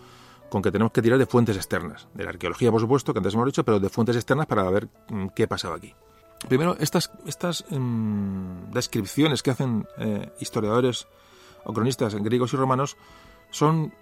con 0.50 0.62
que 0.62 0.72
tenemos 0.72 0.92
que 0.92 1.02
tirar 1.02 1.20
de 1.20 1.26
fuentes 1.26 1.56
externas, 1.56 2.08
de 2.14 2.24
la 2.24 2.32
arqueología 2.32 2.72
por 2.72 2.82
supuesto, 2.82 3.14
que 3.14 3.20
antes 3.20 3.34
hemos 3.34 3.46
dicho, 3.46 3.64
pero 3.64 3.80
de 3.80 3.90
fuentes 3.90 4.16
externas 4.16 4.46
para 4.46 4.70
ver 4.70 4.88
mm, 5.10 5.28
qué 5.36 5.48
pasaba 5.48 5.76
aquí. 5.76 5.94
Primero, 6.48 6.78
estas, 6.80 7.12
estas 7.26 7.66
mmm, 7.70 8.72
descripciones 8.72 9.42
que 9.42 9.52
hacen 9.52 9.88
eh, 9.98 10.32
historiadores 10.40 11.08
o 11.66 11.74
cronistas 11.74 12.16
griegos 12.16 12.54
y 12.54 12.58
romanos 12.58 12.96
son 13.50 13.94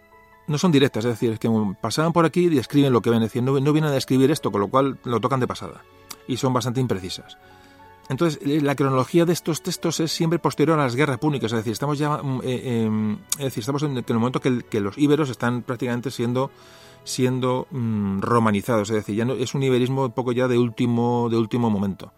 no 0.47 0.59
son 0.59 0.71
directas, 0.71 1.03
es 1.05 1.11
decir, 1.11 1.31
es 1.31 1.39
que 1.39 1.49
pasaban 1.81 2.13
por 2.13 2.25
aquí 2.25 2.45
y 2.45 2.49
describen 2.49 2.93
lo 2.93 3.01
que 3.01 3.09
ven, 3.09 3.27
no, 3.43 3.59
no 3.59 3.73
vienen 3.73 3.89
a 3.89 3.93
describir 3.93 4.29
esto, 4.29 4.51
con 4.51 4.61
lo 4.61 4.67
cual 4.67 4.99
lo 5.03 5.19
tocan 5.19 5.39
de 5.39 5.47
pasada, 5.47 5.83
y 6.27 6.37
son 6.37 6.53
bastante 6.53 6.79
imprecisas. 6.79 7.37
Entonces, 8.09 8.39
eh, 8.45 8.61
la 8.61 8.75
cronología 8.75 9.25
de 9.25 9.33
estos 9.33 9.63
textos 9.63 9.99
es 9.99 10.11
siempre 10.11 10.39
posterior 10.39 10.79
a 10.79 10.83
las 10.83 10.95
guerras 10.95 11.17
púnicas, 11.17 11.51
es 11.51 11.57
decir, 11.57 11.73
estamos 11.73 11.97
ya, 11.97 12.21
eh, 12.43 12.61
eh, 12.63 13.17
es 13.39 13.45
decir, 13.45 13.61
estamos 13.61 13.83
en 13.83 13.97
el, 13.97 14.05
momento 14.15 14.39
que, 14.39 14.61
que, 14.61 14.79
los 14.79 14.97
íberos 14.97 15.29
están 15.29 15.63
prácticamente 15.63 16.11
siendo 16.11 16.51
siendo 17.03 17.67
mmm, 17.71 18.19
romanizados, 18.19 18.89
es 18.89 18.97
decir, 18.97 19.15
ya 19.15 19.25
no, 19.25 19.33
es 19.33 19.53
un 19.53 19.63
iberismo 19.63 20.05
un 20.05 20.11
poco 20.11 20.31
ya 20.31 20.47
de 20.47 20.57
último 20.57 21.29
de 21.29 21.37
último 21.37 21.69
momento. 21.69 22.11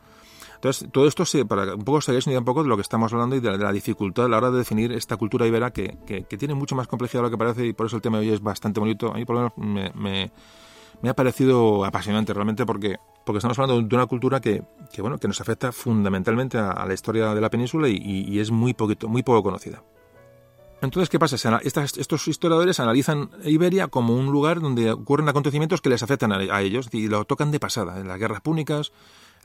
Entonces, 0.58 0.90
todo 0.92 1.08
esto, 1.08 1.24
se, 1.24 1.46
para 1.46 1.76
un 1.76 1.84
poco 1.84 2.02
seguir 2.02 2.24
un 2.36 2.44
poco 2.44 2.64
de 2.64 2.70
lo 2.70 2.76
que 2.76 2.82
estamos 2.82 3.14
hablando 3.14 3.36
y 3.36 3.40
de 3.40 3.58
la, 3.58 3.72
dificultad 3.72 4.26
a 4.26 4.28
la 4.28 4.38
hora 4.38 4.50
de 4.50 4.58
definir 4.58 4.92
esta 4.92 5.16
cultura 5.16 5.46
ibera 5.46 5.72
que, 5.72 5.98
que, 6.08 6.24
tiene 6.38 6.56
mucho 6.56 6.76
más 6.76 6.88
complejidad 6.88 7.22
de 7.22 7.28
lo 7.28 7.32
que 7.32 7.38
parece 7.38 7.68
y 7.68 7.74
por 7.74 7.86
eso 7.86 7.98
el 7.98 8.02
tema 8.02 8.18
de 8.20 8.28
hoy 8.28 8.34
es 8.34 8.42
bastante 8.42 8.80
bonito. 8.80 9.12
A 9.12 9.18
mí, 9.18 9.26
por 9.26 9.36
lo 9.36 9.54
menos, 9.56 9.94
me, 9.96 10.32
me, 11.02 11.10
ha 11.10 11.14
parecido 11.14 11.86
apasionante 11.86 12.34
realmente 12.34 12.66
porque, 12.66 12.98
porque 13.28 13.40
estamos 13.40 13.60
hablando 13.60 13.86
de 13.86 13.96
una 13.96 14.06
cultura 14.06 14.40
que, 14.40 14.64
que 14.92 15.02
bueno, 15.02 15.18
que 15.18 15.28
nos 15.28 15.42
afecta 15.42 15.74
fundamentalmente 15.74 16.58
a, 16.58 16.86
la 16.86 16.94
historia 16.94 17.36
de 17.36 17.42
la 17.42 17.50
península 17.50 17.90
y, 17.90 18.40
es 18.40 18.52
muy, 18.52 18.74
poquito, 18.74 19.10
muy 19.10 19.22
poco 19.22 19.44
conocida. 19.44 19.84
Entonces, 20.82 21.10
¿qué 21.10 21.20
pasa? 21.20 21.60
estos 21.62 22.28
historiadores 22.28 22.80
analizan 22.80 23.30
Iberia 23.44 23.90
como 23.90 24.16
un 24.16 24.28
lugar 24.28 24.62
donde 24.62 24.92
ocurren 24.92 25.28
acontecimientos 25.28 25.82
que 25.82 25.90
les 25.90 26.04
afectan 26.04 26.32
a, 26.32 26.62
ellos 26.62 26.88
y 26.94 27.10
lo 27.10 27.26
tocan 27.26 27.52
de 27.52 27.60
pasada. 27.60 28.00
En 28.00 28.08
las 28.08 28.18
guerras 28.18 28.40
púnicas, 28.40 28.94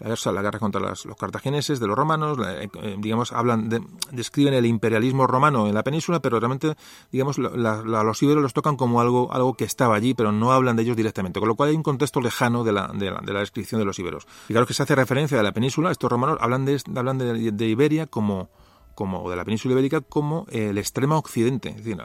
la 0.03 0.43
guerra, 0.43 0.59
contra 0.59 0.81
los 0.81 1.07
cartagineses, 1.19 1.81
de 1.81 1.87
los 1.87 1.97
romanos, 1.97 2.39
eh, 2.47 2.69
digamos, 2.99 3.33
hablan, 3.33 3.69
describen 4.11 4.55
el 4.55 4.67
imperialismo 4.67 5.27
romano 5.27 5.67
en 5.67 5.75
la 5.75 5.83
península, 5.83 6.21
pero 6.21 6.41
realmente, 6.41 6.75
digamos, 7.11 7.39
los 7.39 8.23
íberos 8.23 8.43
los 8.43 8.53
tocan 8.53 8.77
como 8.77 9.01
algo, 9.01 9.33
algo 9.33 9.55
que 9.55 9.65
estaba 9.65 9.95
allí, 9.95 10.15
pero 10.15 10.33
no 10.33 10.53
hablan 10.53 10.77
de 10.77 10.83
ellos 10.83 10.97
directamente, 10.97 11.41
con 11.41 11.49
lo 11.49 11.55
cual 11.55 11.71
hay 11.71 11.77
un 11.77 11.83
contexto 11.83 12.21
lejano 12.21 12.65
de 12.65 12.73
la, 12.73 12.89
de 12.89 13.11
la, 13.11 13.41
descripción 13.41 13.81
de 13.81 13.85
los 13.85 13.99
íberos. 13.99 14.27
Claro 14.49 14.67
que 14.67 14.75
se 14.75 14.83
hace 14.83 14.95
referencia 14.95 15.39
a 15.39 15.43
la 15.43 15.53
península, 15.53 15.91
estos 15.91 16.11
romanos 16.11 16.39
hablan 16.41 16.65
de, 16.65 16.81
hablan 16.95 17.19
de 17.19 17.67
Iberia 17.67 18.07
como 18.07 18.51
como 18.95 19.29
de 19.31 19.37
la 19.37 19.45
península 19.45 19.73
ibérica 19.73 20.01
como 20.01 20.47
el 20.51 20.79
extremo 20.79 21.17
occidente, 21.17 21.71
es 21.71 21.77
decir, 21.77 21.99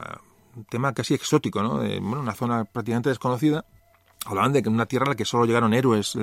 un 0.56 0.66
tema 0.66 0.94
casi 0.94 1.14
exótico, 1.14 1.62
¿no? 1.62 1.76
bueno, 1.78 2.22
una 2.22 2.34
zona 2.34 2.66
prácticamente 2.66 3.10
desconocida. 3.10 3.66
Hablaban 4.28 4.52
de 4.52 4.68
una 4.68 4.86
tierra 4.86 5.06
a 5.06 5.10
la 5.10 5.16
que 5.16 5.26
solo 5.26 5.46
llegaron 5.46 5.74
héroes 5.74 6.16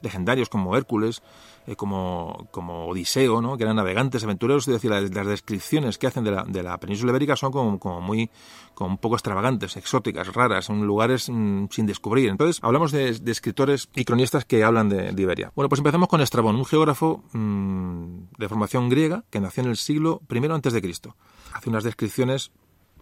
legendarios 0.00 0.48
como 0.48 0.76
Hércules, 0.76 1.22
eh, 1.66 1.76
como, 1.76 2.48
como 2.50 2.86
Odiseo, 2.86 3.40
¿no? 3.40 3.56
que 3.56 3.62
eran 3.62 3.76
navegantes, 3.76 4.24
aventureros, 4.24 4.66
es 4.66 4.74
decir, 4.74 4.90
las, 4.90 5.10
descripciones 5.26 5.96
que 5.96 6.08
hacen 6.08 6.24
de 6.24 6.32
la, 6.32 6.44
de 6.44 6.62
la 6.62 6.78
península 6.78 7.10
ibérica 7.10 7.36
son 7.36 7.52
como, 7.52 7.78
como 7.78 8.00
muy, 8.00 8.30
como 8.74 8.90
un 8.90 8.98
poco 8.98 9.14
extravagantes, 9.14 9.76
exóticas, 9.76 10.32
raras, 10.32 10.64
son 10.64 10.84
lugares 10.86 11.28
mm, 11.30 11.66
sin 11.70 11.86
descubrir. 11.86 12.30
Entonces, 12.30 12.58
hablamos 12.62 12.90
de, 12.90 13.10
escritores 13.26 13.88
y 13.94 14.04
cronistas 14.04 14.44
que 14.44 14.64
hablan 14.64 14.88
de, 14.88 15.14
Iberia. 15.16 15.52
Bueno, 15.54 15.68
pues 15.68 15.78
empezamos 15.78 16.08
con 16.08 16.20
Estrabón, 16.20 16.56
un 16.56 16.64
geógrafo 16.64 17.22
mm, 17.32 18.38
de 18.38 18.48
formación 18.48 18.88
griega 18.88 19.24
que 19.30 19.40
nació 19.40 19.62
en 19.62 19.70
el 19.70 19.76
siglo 19.76 20.20
I 20.28 20.80
Cristo. 20.80 21.16
Hace 21.52 21.70
unas 21.70 21.84
descripciones 21.84 22.50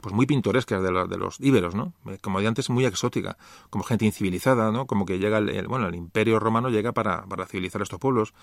pues 0.01 0.15
muy 0.15 0.27
pintorescas 0.27 0.83
de, 0.83 0.89
de, 0.89 1.17
los 1.17 1.39
íberos, 1.41 1.75
¿no? 1.75 1.93
Eh, 2.07 2.19
como 2.21 2.41
de 2.41 2.47
antes 2.47 2.71
muy 2.71 2.85
exótica, 2.85 3.37
como 3.71 3.85
gente 3.85 4.05
incivilizada, 4.05 4.71
¿no? 4.71 4.87
Como 4.87 5.07
que 5.07 5.19
llega 5.19 5.39
el, 5.39 5.67
bueno, 5.69 5.89
el 5.89 5.95
imperio 5.95 6.39
romano 6.39 6.71
llega 6.71 6.93
para, 6.93 7.25
civilizar 7.47 7.83
estos 7.83 7.99
pueblos. 7.99 8.35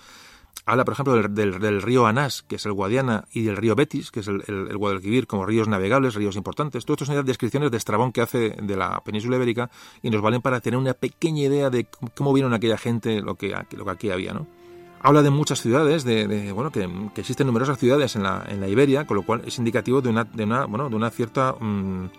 Habla, 0.65 0.85
por 0.85 0.93
ejemplo, 0.93 1.13
del, 1.13 1.59
del, 1.59 1.81
río 1.81 2.07
Anás, 2.07 2.41
que 2.41 2.55
es 2.55 2.65
el 2.65 2.73
Guadiana, 2.73 3.25
y 3.31 3.43
del 3.43 3.57
río 3.57 3.75
Betis, 3.75 4.09
que 4.09 4.21
es 4.21 4.27
el, 4.27 4.43
el, 4.47 4.75
Guadalquivir, 4.75 5.27
como 5.27 5.45
ríos 5.45 5.67
navegables, 5.67 6.15
ríos 6.15 6.35
importantes. 6.35 6.83
Todo 6.83 6.95
esto 6.95 7.05
son 7.05 7.23
descripciones 7.25 7.69
de 7.69 7.77
Estrabón 7.77 8.11
que 8.11 8.21
hace 8.21 8.49
de 8.49 8.75
la 8.75 9.01
península 9.01 9.35
ibérica 9.35 9.69
y 10.01 10.09
nos 10.09 10.21
valen 10.21 10.41
para 10.41 10.59
tener 10.59 10.79
una 10.79 10.93
pequeña 10.93 11.43
idea 11.43 11.69
de 11.69 11.87
cómo 12.15 12.33
vieron 12.33 12.53
aquella 12.53 12.77
gente 12.77 13.21
lo 13.21 13.35
que, 13.35 13.55
lo 13.71 13.85
que 13.85 13.91
aquí 13.91 14.09
había, 14.09 14.33
¿no? 14.33 14.56
Habla 15.01 15.21
de 15.21 15.29
muchas 15.29 15.61
ciudades, 15.61 16.03
de, 16.03 16.51
bueno, 16.51 16.71
que, 16.71 16.89
existen 17.15 17.47
numerosas 17.47 17.77
ciudades 17.77 18.15
en 18.15 18.23
la, 18.23 18.43
en 18.47 18.59
la 18.59 18.67
Iberia, 18.67 19.05
con 19.05 19.17
lo 19.17 19.23
cual 19.23 19.41
es 19.45 19.57
indicativo 19.57 20.01
de 20.01 20.09
una, 20.09 20.23
de 20.23 20.43
una, 20.43 20.65
bueno, 20.65 20.89
de 20.89 20.95
una 20.95 21.09
cierta 21.11 21.53
mm, 21.53 22.09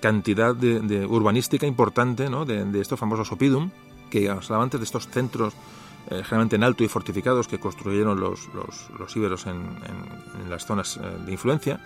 cantidad 0.00 0.54
de, 0.54 1.06
urbanística 1.06 1.66
importante, 1.66 2.28
¿no? 2.28 2.44
de, 2.44 2.80
estos 2.80 2.98
famosos 2.98 3.30
opidum, 3.32 3.70
que 4.10 4.28
hablaba 4.28 4.62
antes 4.62 4.80
de 4.80 4.84
estos 4.84 5.08
centros 5.08 5.54
eh, 6.10 6.22
generalmente 6.22 6.56
en 6.56 6.64
alto 6.64 6.84
y 6.84 6.88
fortificados 6.88 7.48
que 7.48 7.58
construyeron 7.58 8.20
los, 8.20 8.48
los, 8.52 8.90
los 8.98 9.16
íberos 9.16 9.46
en, 9.46 9.54
en, 9.54 10.50
las 10.50 10.66
zonas 10.66 10.98
eh, 10.98 11.00
de 11.24 11.32
influencia 11.32 11.80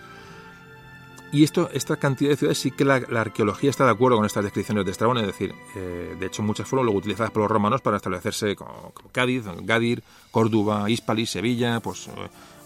y 1.31 1.43
esto, 1.43 1.69
esta 1.73 1.97
cantidad 1.97 2.31
de 2.31 2.37
ciudades 2.37 2.57
sí 2.57 2.71
que 2.71 2.85
la, 2.85 2.95
arqueología 2.95 3.69
está 3.69 3.85
de 3.85 3.91
acuerdo 3.91 4.17
con 4.17 4.25
estas 4.25 4.43
descripciones 4.43 4.85
de 4.85 4.91
Estrabón, 4.91 5.17
es 5.17 5.27
decir, 5.27 5.53
eh, 5.75 6.15
de 6.19 6.25
hecho 6.25 6.41
muchas 6.41 6.67
fueron 6.67 6.85
luego 6.85 6.99
utilizadas 6.99 7.31
por 7.31 7.43
los 7.43 7.51
romanos 7.51 7.81
para 7.81 7.97
establecerse 7.97 8.55
como, 8.55 8.93
Cádiz, 9.11 9.45
Gadir, 9.61 10.03
Córdoba, 10.31 10.89
Hispalis, 10.89 11.29
Sevilla, 11.29 11.79
pues 11.81 12.07
eh, 12.07 12.11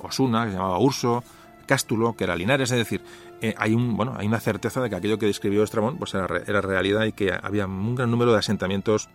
Osuna, 0.01 0.45
que 0.45 0.51
se 0.51 0.57
llamaba 0.57 0.79
Urso, 0.79 1.23
Cástulo, 1.65 2.15
que 2.15 2.23
era 2.23 2.35
Linares, 2.35 2.71
es 2.71 2.77
decir, 2.77 3.01
eh, 3.41 3.53
hay 3.57 3.73
un 3.73 3.97
bueno 3.97 4.15
hay 4.17 4.27
una 4.27 4.39
certeza 4.39 4.81
de 4.81 4.89
que 4.89 4.95
aquello 4.95 5.19
que 5.19 5.25
describió 5.25 5.63
Estrabón 5.63 5.97
pues 5.97 6.13
era, 6.13 6.27
era 6.47 6.61
realidad 6.61 7.03
y 7.03 7.11
que 7.11 7.33
había 7.33 7.65
un 7.65 7.95
gran 7.95 8.09
número 8.09 8.31
de 8.31 8.39
asentamientos 8.39 9.09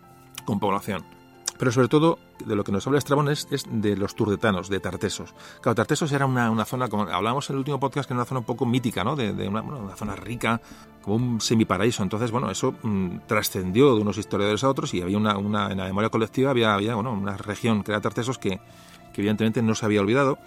con 0.44 0.60
población. 0.60 1.17
Pero 1.58 1.72
sobre 1.72 1.88
todo, 1.88 2.18
de 2.44 2.54
lo 2.54 2.64
que 2.64 2.72
nos 2.72 2.86
habla 2.86 2.98
Estrabón 2.98 3.28
es, 3.28 3.48
de 3.68 3.96
los 3.96 4.14
turdetanos, 4.14 4.68
de 4.68 4.78
Tartesos. 4.80 5.34
Claro, 5.60 5.74
Tartesos 5.74 6.12
era 6.12 6.24
una, 6.24 6.64
zona, 6.64 6.88
como 6.88 7.02
hablábamos 7.04 7.50
en 7.50 7.54
el 7.54 7.58
último 7.58 7.80
podcast, 7.80 8.06
que 8.06 8.14
era 8.14 8.20
una 8.20 8.26
zona 8.26 8.40
un 8.40 8.46
poco 8.46 8.64
mítica, 8.64 9.02
¿no? 9.02 9.16
De, 9.16 9.48
una, 9.48 9.96
zona 9.96 10.14
rica, 10.14 10.60
como 11.02 11.16
un 11.16 11.40
semiparaíso. 11.40 12.02
Entonces, 12.02 12.30
bueno, 12.30 12.50
eso 12.50 12.74
mm, 12.82 13.20
trascendió 13.26 13.94
de 13.96 14.02
unos 14.02 14.18
historiadores 14.18 14.62
a 14.62 14.68
otros 14.68 14.94
y 14.94 15.02
había 15.02 15.18
una, 15.18 15.70
en 15.70 15.78
la 15.78 15.84
memoria 15.84 16.10
colectiva 16.10 16.50
había, 16.50 16.96
una 16.96 17.36
región 17.36 17.82
que 17.82 17.90
era 17.90 18.00
Tartesos 18.00 18.38
que 18.38 18.60
evidentemente 19.14 19.60
no 19.62 19.74
se 19.74 19.84
había 19.84 20.00
olvidado 20.00 20.38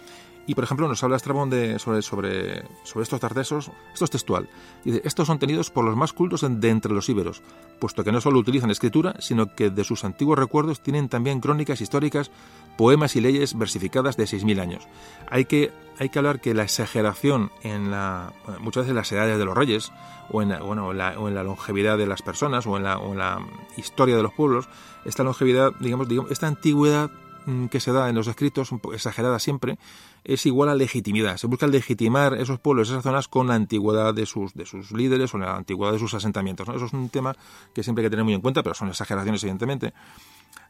y, 0.48 0.56
por 0.56 0.64
ejemplo, 0.64 0.88
nos 0.88 1.04
habla 1.04 1.18
Estrabón 1.18 1.50
de, 1.50 1.78
sobre, 1.80 2.02
sobre, 2.02 2.64
sobre 2.84 3.04
estos 3.04 3.20
tartesos. 3.20 3.72
Esto 3.94 4.06
es 4.06 4.12
textual. 4.12 4.50
Dice, 4.84 5.02
estos 5.06 5.28
son 5.28 5.40
tenidos 5.40 5.70
por 5.70 5.86
los 5.86 5.96
más 5.96 6.14
cultos 6.14 6.42
de 6.42 6.70
entre 6.70 6.94
los 6.94 7.08
íberos, 7.10 7.42
puesto 7.80 8.04
que 8.04 8.12
no 8.12 8.22
solo 8.22 8.40
utilizan 8.40 8.72
escritura, 8.72 9.16
sino 9.20 9.56
que 9.56 9.70
de 9.70 9.84
sus 9.84 10.04
antiguos 10.04 10.40
recuerdos 10.40 10.82
tienen 10.82 11.10
también 11.10 11.42
crónicas 11.42 11.82
históricas, 11.82 12.32
poemas 12.78 13.16
y 13.16 13.22
leyes 13.22 13.58
versificadas 13.58 14.18
de 14.18 14.24
6.000 14.24 14.60
años. 14.60 14.88
Hay 15.30 15.46
que, 15.46 15.72
hay 16.00 16.10
que 16.10 16.20
hablar 16.20 16.42
que 16.42 16.54
la 16.54 16.64
exageración 16.64 17.52
en 17.62 17.92
la, 17.92 18.34
muchas 18.60 18.84
veces 18.84 18.96
las 18.96 19.12
edades 19.12 19.38
de 19.38 19.46
los 19.46 19.56
reyes, 19.56 19.92
o 20.32 20.42
en, 20.42 20.58
bueno, 20.66 20.88
o 20.88 21.28
en 21.28 21.36
la 21.36 21.44
longevidad 21.44 21.98
de 21.98 22.08
las 22.08 22.22
personas, 22.22 22.66
o 22.66 22.78
en 22.78 22.84
la, 22.84 22.98
o 22.98 23.12
en 23.12 23.20
la 23.20 23.46
historia 23.78 24.16
de 24.16 24.24
los 24.24 24.34
pueblos, 24.34 24.70
esta 25.06 25.24
longevidad, 25.24 25.74
digamos, 25.80 26.08
digamos 26.08 26.32
esta 26.32 26.48
antigüedad 26.48 27.12
Mm, 27.46 27.68
que 27.68 27.80
se 27.80 27.92
da 27.92 28.08
en 28.10 28.16
los 28.16 28.28
escritos, 28.28 28.72
un 28.72 28.80
poco 28.80 28.94
exagerada 28.94 29.40
siempre, 29.40 29.80
es 30.24 30.46
igual 30.46 30.70
a 30.70 30.76
legitimidad. 30.76 31.38
Se 31.38 31.48
busca 31.48 31.68
legitimar 31.68 32.36
esos 32.36 32.60
pueblos, 32.60 32.90
esas 32.90 33.04
zonas, 33.04 33.28
con 33.28 33.48
la 33.48 33.56
antigüedad 33.56 34.14
de 34.14 34.26
sus, 34.26 34.54
de 34.54 34.66
sus 34.66 34.92
líderes 34.92 35.34
o 35.34 35.38
la 35.38 35.56
antigüedad 35.56 35.94
de 35.94 36.00
sus 36.00 36.14
asentamientos. 36.14 36.68
Eso 36.70 36.86
es 36.86 36.94
un 36.94 37.10
tema 37.10 37.36
que 37.74 37.84
siempre 37.84 38.04
hay 38.04 38.06
que 38.08 38.12
tener 38.12 38.24
muy 38.24 38.34
en 38.34 38.42
cuenta, 38.42 38.62
pero 38.62 38.76
son 38.76 38.90
exageraciones, 38.90 39.44
evidentemente. 39.44 39.94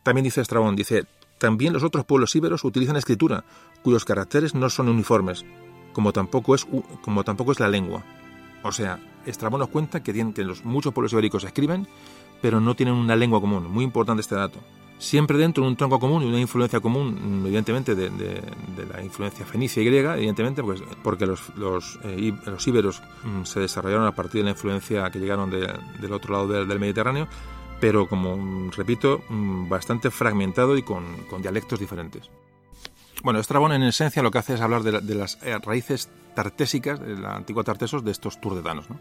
También 0.03 0.23
dice 0.23 0.41
Estrabón, 0.41 0.75
dice, 0.75 1.05
también 1.37 1.73
los 1.73 1.83
otros 1.83 2.05
pueblos 2.05 2.35
íberos 2.35 2.63
utilizan 2.63 2.95
escritura, 2.95 3.43
cuyos 3.83 4.05
caracteres 4.05 4.55
no 4.55 4.69
son 4.69 4.89
uniformes, 4.89 5.45
como 5.93 6.13
tampoco 6.13 6.55
es, 6.55 6.65
como 7.01 7.23
tampoco 7.23 7.51
es 7.51 7.59
la 7.59 7.67
lengua. 7.67 8.03
O 8.63 8.71
sea, 8.71 8.99
Estrabón 9.25 9.59
nos 9.59 9.69
cuenta 9.69 10.01
que, 10.01 10.13
tienen, 10.13 10.33
que 10.33 10.43
los, 10.43 10.63
muchos 10.63 10.93
pueblos 10.93 11.13
ibéricos 11.13 11.43
escriben, 11.43 11.87
pero 12.41 12.59
no 12.59 12.75
tienen 12.75 12.95
una 12.95 13.15
lengua 13.15 13.41
común. 13.41 13.69
Muy 13.69 13.83
importante 13.83 14.21
este 14.21 14.35
dato 14.35 14.59
siempre 15.01 15.35
dentro 15.39 15.63
de 15.63 15.69
un 15.71 15.75
tronco 15.75 15.99
común 15.99 16.21
y 16.21 16.27
una 16.27 16.39
influencia 16.39 16.79
común, 16.79 17.41
evidentemente, 17.43 17.95
de, 17.95 18.11
la 18.93 19.01
influencia 19.01 19.43
fenicia 19.45 19.81
y 19.81 19.85
griega, 19.85 20.15
evidentemente, 20.15 20.61
pues, 20.61 20.81
porque 21.01 21.25
los, 21.25 21.49
los, 21.55 21.99
eh, 22.03 22.31
íberos 22.67 23.01
mm, 23.23 23.43
se 23.43 23.61
desarrollaron 23.61 24.05
a 24.05 24.13
partir 24.13 24.41
de 24.41 24.45
la 24.45 24.51
influencia 24.51 25.09
que 25.09 25.19
llegaron 25.19 25.49
del 25.49 26.13
otro 26.13 26.33
lado 26.33 26.47
del, 26.65 26.79
Mediterráneo, 26.79 27.27
pero, 27.79 28.07
como 28.07 28.37
mm, 28.37 28.71
repito, 28.73 29.23
mm, 29.27 29.67
bastante 29.67 30.11
fragmentado 30.11 30.77
y 30.77 30.83
con, 30.83 31.03
dialectos 31.41 31.79
diferentes. 31.79 32.29
Bueno, 33.23 33.39
Estrabón 33.39 33.71
en 33.71 33.81
esencia 33.81 34.21
lo 34.21 34.29
que 34.29 34.37
hace 34.37 34.53
es 34.53 34.61
hablar 34.61 34.83
de, 34.83 35.15
las 35.15 35.39
eh, 35.41 35.57
raíces 35.57 36.09
tartésicas, 36.35 36.99
de 36.99 37.17
la 37.17 37.35
antigua 37.35 37.63
Tartesos, 37.63 38.03
de 38.03 38.11
estos 38.11 38.39
turdetanos, 38.39 38.87
¿no? 38.87 38.99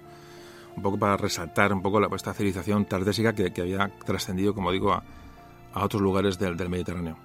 un 0.77 0.83
poco 0.83 0.99
para 0.99 1.17
resaltar 1.17 1.73
un 1.75 1.83
poco 1.83 2.01
la, 2.01 2.09
esta 2.15 2.33
civilización 2.33 2.87
tartésica 2.87 3.35
que, 3.35 3.53
que 3.53 3.61
había 3.61 3.91
trascendido, 4.07 4.55
como 4.55 4.71
digo, 4.73 4.93
a, 4.93 5.03
a 5.75 5.85
otros 5.85 6.03
lugares 6.03 6.39
del, 6.39 6.57
Mediterráneo. 6.69 7.17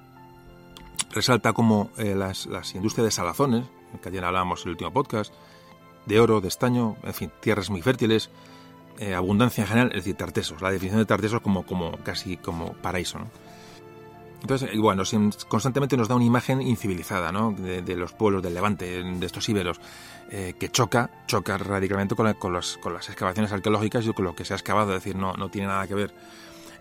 Resalta 1.11 1.53
como 1.53 1.89
eh, 1.97 2.15
las, 2.15 2.45
industrias 2.75 3.05
de 3.05 3.11
salazones, 3.11 3.65
que 4.01 4.09
ayer 4.09 4.23
hablábamos 4.23 4.61
en 4.61 4.67
el 4.67 4.71
último 4.71 4.91
podcast, 4.91 5.33
de 6.05 6.19
oro, 6.19 6.41
de 6.41 6.47
estaño, 6.47 6.97
en 7.03 7.13
fin, 7.13 7.31
tierras 7.41 7.69
muy 7.69 7.81
fértiles, 7.81 8.29
eh, 8.99 9.13
abundancia 9.13 9.63
en 9.63 9.67
general, 9.67 9.89
es 9.89 9.97
decir, 9.97 10.15
tartesos, 10.15 10.61
la 10.61 10.71
definición 10.71 10.99
de 10.99 11.05
tartesos 11.05 11.41
como, 11.41 11.65
como 11.65 11.97
casi 12.03 12.37
como 12.37 12.73
paraíso. 12.73 13.19
Entonces, 14.41 14.69
bueno, 14.77 15.01
constantemente 15.47 15.97
nos 15.97 16.07
da 16.07 16.15
una 16.15 16.25
imagen 16.25 16.61
incivilizada 16.61 17.31
¿no? 17.31 17.51
de, 17.51 17.95
los 17.95 18.13
pueblos 18.13 18.43
del 18.43 18.53
Levante, 18.53 19.01
de 19.01 19.25
estos 19.25 19.49
íberos, 19.49 19.81
eh, 20.29 20.53
que 20.59 20.69
choca, 20.69 21.09
choca 21.25 21.57
radicalmente 21.57 22.15
con, 22.15 22.31
con, 22.33 22.59
con, 22.81 22.93
las 22.93 23.09
excavaciones 23.09 23.51
arqueológicas 23.51 24.05
y 24.05 24.13
con 24.13 24.25
lo 24.25 24.35
que 24.35 24.45
se 24.45 24.53
ha 24.53 24.57
excavado, 24.57 24.95
es 24.95 25.03
decir, 25.03 25.15
no, 25.15 25.33
no 25.33 25.49
tiene 25.49 25.67
nada 25.67 25.87
que 25.87 25.95
ver 25.95 26.13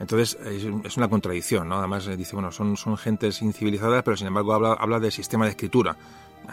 entonces 0.00 0.38
es 0.84 0.96
una 0.96 1.08
contradicción, 1.08 1.68
¿no? 1.68 1.76
Además 1.76 2.06
eh, 2.06 2.16
dice, 2.16 2.34
bueno, 2.34 2.52
son, 2.52 2.76
son 2.76 2.96
gentes 2.96 3.42
incivilizadas, 3.42 4.02
pero 4.02 4.16
sin 4.16 4.26
embargo 4.26 4.54
habla, 4.54 4.72
habla 4.74 5.00
de 5.00 5.10
sistema 5.10 5.44
de 5.44 5.52
escritura, 5.52 5.96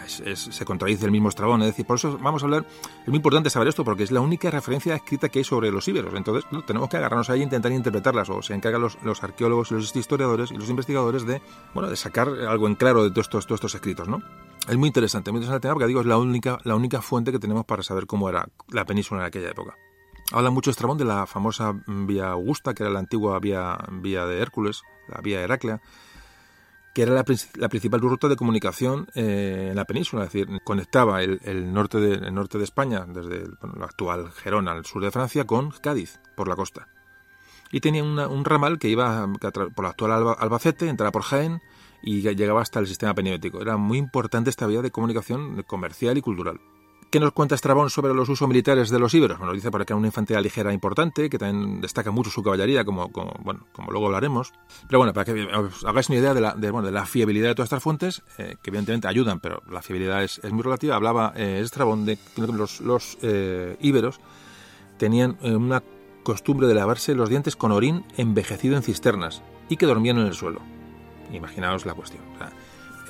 se 0.05 0.65
contradice 0.65 1.05
el 1.05 1.11
mismo 1.11 1.29
Estrabón. 1.29 1.61
Es 1.61 1.67
decir, 1.67 1.85
por 1.85 1.97
eso 1.97 2.17
vamos 2.21 2.41
a 2.43 2.45
hablar, 2.45 2.65
es 3.01 3.07
muy 3.07 3.17
importante 3.17 3.49
saber 3.49 3.67
esto, 3.67 3.83
porque 3.83 4.03
es 4.03 4.11
la 4.11 4.21
única 4.21 4.49
referencia 4.49 4.95
escrita 4.95 5.29
que 5.29 5.39
hay 5.39 5.45
sobre 5.45 5.71
los 5.71 5.87
íberos. 5.87 6.13
Entonces, 6.15 6.45
tenemos 6.65 6.89
que 6.89 6.97
agarrarnos 6.97 7.29
ahí 7.29 7.41
e 7.41 7.43
intentar 7.43 7.71
interpretarlas, 7.71 8.29
o 8.29 8.41
se 8.41 8.53
encargan 8.53 8.81
los, 8.81 8.97
los, 9.03 9.23
arqueólogos 9.23 9.71
y 9.71 9.75
los 9.75 9.95
historiadores 9.95 10.51
y 10.51 10.55
los 10.55 10.69
investigadores 10.69 11.25
de, 11.25 11.41
bueno, 11.73 11.89
de 11.89 11.95
sacar 11.95 12.29
algo 12.29 12.67
en 12.67 12.75
claro 12.75 13.03
de 13.03 13.11
todos 13.11 13.27
estos, 13.27 13.45
todos 13.45 13.57
estos 13.57 13.75
escritos, 13.75 14.07
¿no? 14.07 14.21
Es 14.67 14.77
muy 14.77 14.87
interesante, 14.87 15.31
muy 15.31 15.39
interesante 15.39 15.67
porque 15.69 15.87
digo, 15.87 16.01
es 16.01 16.05
la 16.05 16.17
única, 16.17 16.59
la 16.63 16.75
única 16.75 17.01
fuente 17.01 17.31
que 17.31 17.39
tenemos 17.39 17.65
para 17.65 17.81
saber 17.81 18.05
cómo 18.05 18.29
era 18.29 18.47
la 18.69 18.85
península 18.85 19.21
en 19.21 19.27
aquella 19.27 19.49
época. 19.49 19.75
Habla 20.31 20.49
mucho 20.49 20.71
Estrabón 20.71 20.97
de 20.97 21.05
la 21.05 21.25
famosa 21.25 21.75
vía 21.85 22.31
Augusta, 22.31 22.73
que 22.73 22.83
era 22.83 22.91
la 22.91 22.99
antigua 22.99 23.37
vía, 23.39 23.77
vía 23.91 24.25
de 24.25 24.39
Hércules, 24.39 24.81
la 25.09 25.19
vía 25.19 25.41
Heraclea, 25.41 25.81
que 26.93 27.01
era 27.03 27.13
la, 27.13 27.23
principal 27.23 27.99
ruta 27.99 28.29
de 28.29 28.37
comunicación 28.37 29.07
eh, 29.13 29.67
en 29.71 29.75
la 29.75 29.85
península, 29.85 30.23
es 30.23 30.31
decir, 30.31 30.61
conectaba 30.63 31.21
el, 31.21 31.73
norte, 31.73 31.99
de, 31.99 32.31
norte 32.31 32.57
de 32.57 32.63
España, 32.63 33.05
desde 33.07 33.43
el, 33.43 33.57
la 33.77 33.85
actual 33.85 34.31
Gerona 34.31 34.71
al 34.71 34.85
sur 34.85 35.03
de 35.03 35.11
Francia, 35.11 35.45
con 35.45 35.71
Cádiz, 35.71 36.19
por 36.35 36.47
la 36.47 36.55
costa. 36.55 36.87
Y 37.71 37.79
tenía 37.79 38.03
un 38.03 38.45
ramal 38.45 38.79
que 38.79 38.89
iba 38.89 39.27
por 39.75 39.83
la 39.83 39.89
actual 39.89 40.35
Albacete, 40.37 40.89
entraba 40.89 41.11
por 41.11 41.23
Jaén 41.23 41.61
y 42.01 42.21
llegaba 42.21 42.61
hasta 42.61 42.79
el 42.79 42.87
sistema 42.87 43.13
peniótico. 43.13 43.61
Era 43.61 43.77
muy 43.77 43.97
importante 43.97 44.49
esta 44.49 44.67
vía 44.67 44.81
de 44.81 44.91
comunicación 44.91 45.63
comercial 45.63 46.17
y 46.17 46.21
cultural. 46.21 46.59
¿Qué 47.11 47.19
nos 47.19 47.33
cuenta 47.33 47.55
Estrabón 47.55 47.89
sobre 47.89 48.13
los 48.13 48.29
usos 48.29 48.47
militares 48.47 48.89
de 48.89 48.97
los 48.97 49.13
íberos? 49.13 49.37
Bueno, 49.37 49.51
dice 49.51 49.69
por 49.69 49.81
acá 49.81 49.93
una 49.95 50.07
infantería 50.07 50.39
ligera 50.39 50.71
importante, 50.71 51.29
que 51.29 51.37
también 51.37 51.81
destaca 51.81 52.09
mucho 52.09 52.29
su 52.29 52.41
caballería, 52.41 52.85
como, 52.85 53.09
bueno, 53.09 53.67
como 53.73 53.91
luego 53.91 54.05
hablaremos. 54.05 54.53
Pero 54.87 54.99
bueno, 54.99 55.11
para 55.11 55.25
que 55.25 55.43
os 55.43 55.83
hagáis 55.83 56.07
una 56.07 56.19
idea 56.19 56.33
de 56.33 56.39
la, 56.39 56.53
bueno, 56.53 56.83
de 56.83 56.93
la 56.93 57.05
fiabilidad 57.05 57.49
de 57.49 57.55
todas 57.55 57.65
estas 57.67 57.83
fuentes, 57.83 58.23
eh, 58.37 58.55
que 58.63 58.69
evidentemente 58.69 59.09
ayudan, 59.09 59.41
pero 59.41 59.61
la 59.69 59.81
fiabilidad 59.81 60.23
es, 60.23 60.41
muy 60.53 60.63
relativa, 60.63 60.95
hablaba 60.95 61.33
eh, 61.35 61.59
Estrabón 61.61 62.05
de 62.05 62.15
que 62.15 62.41
los, 62.43 63.17
eh, 63.21 63.75
íberos 63.81 64.21
tenían 64.97 65.37
una 65.41 65.83
costumbre 66.23 66.65
de 66.67 66.75
lavarse 66.75 67.13
los 67.13 67.27
dientes 67.27 67.57
con 67.57 67.73
orín 67.73 68.05
envejecido 68.15 68.77
en 68.77 68.83
cisternas 68.83 69.41
y 69.67 69.75
que 69.75 69.85
dormían 69.85 70.17
en 70.17 70.27
el 70.27 70.33
suelo. 70.33 70.61
Imaginaos 71.33 71.85
la 71.85 71.93
cuestión. 71.93 72.23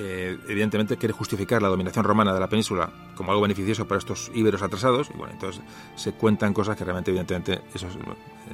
Evidentemente 0.02 0.96
quiere 0.96 1.12
justificar 1.12 1.62
la 1.62 1.68
dominación 1.68 2.04
romana 2.04 2.32
de 2.32 2.40
la 2.40 2.48
península 2.48 2.90
como 3.14 3.32
algo 3.32 3.42
beneficioso 3.42 3.86
para 3.86 3.98
estos 3.98 4.30
íberos 4.34 4.62
atrasados, 4.62 5.10
y 5.14 5.16
bueno, 5.16 5.32
entonces 5.32 5.62
se 5.96 6.12
cuentan 6.12 6.54
cosas 6.54 6.76
que 6.76 6.84
realmente, 6.84 7.10
evidentemente, 7.10 7.60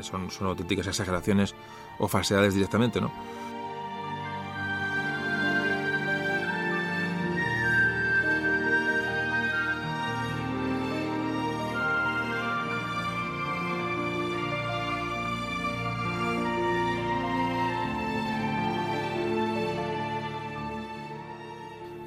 son, 0.02 0.30
son 0.30 0.46
auténticas 0.46 0.86
exageraciones 0.86 1.54
o 1.98 2.08
falsedades 2.08 2.54
directamente, 2.54 3.00
¿no? 3.00 3.12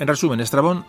En 0.02 0.08
resumen, 0.08 0.40
Estrabón 0.40 0.84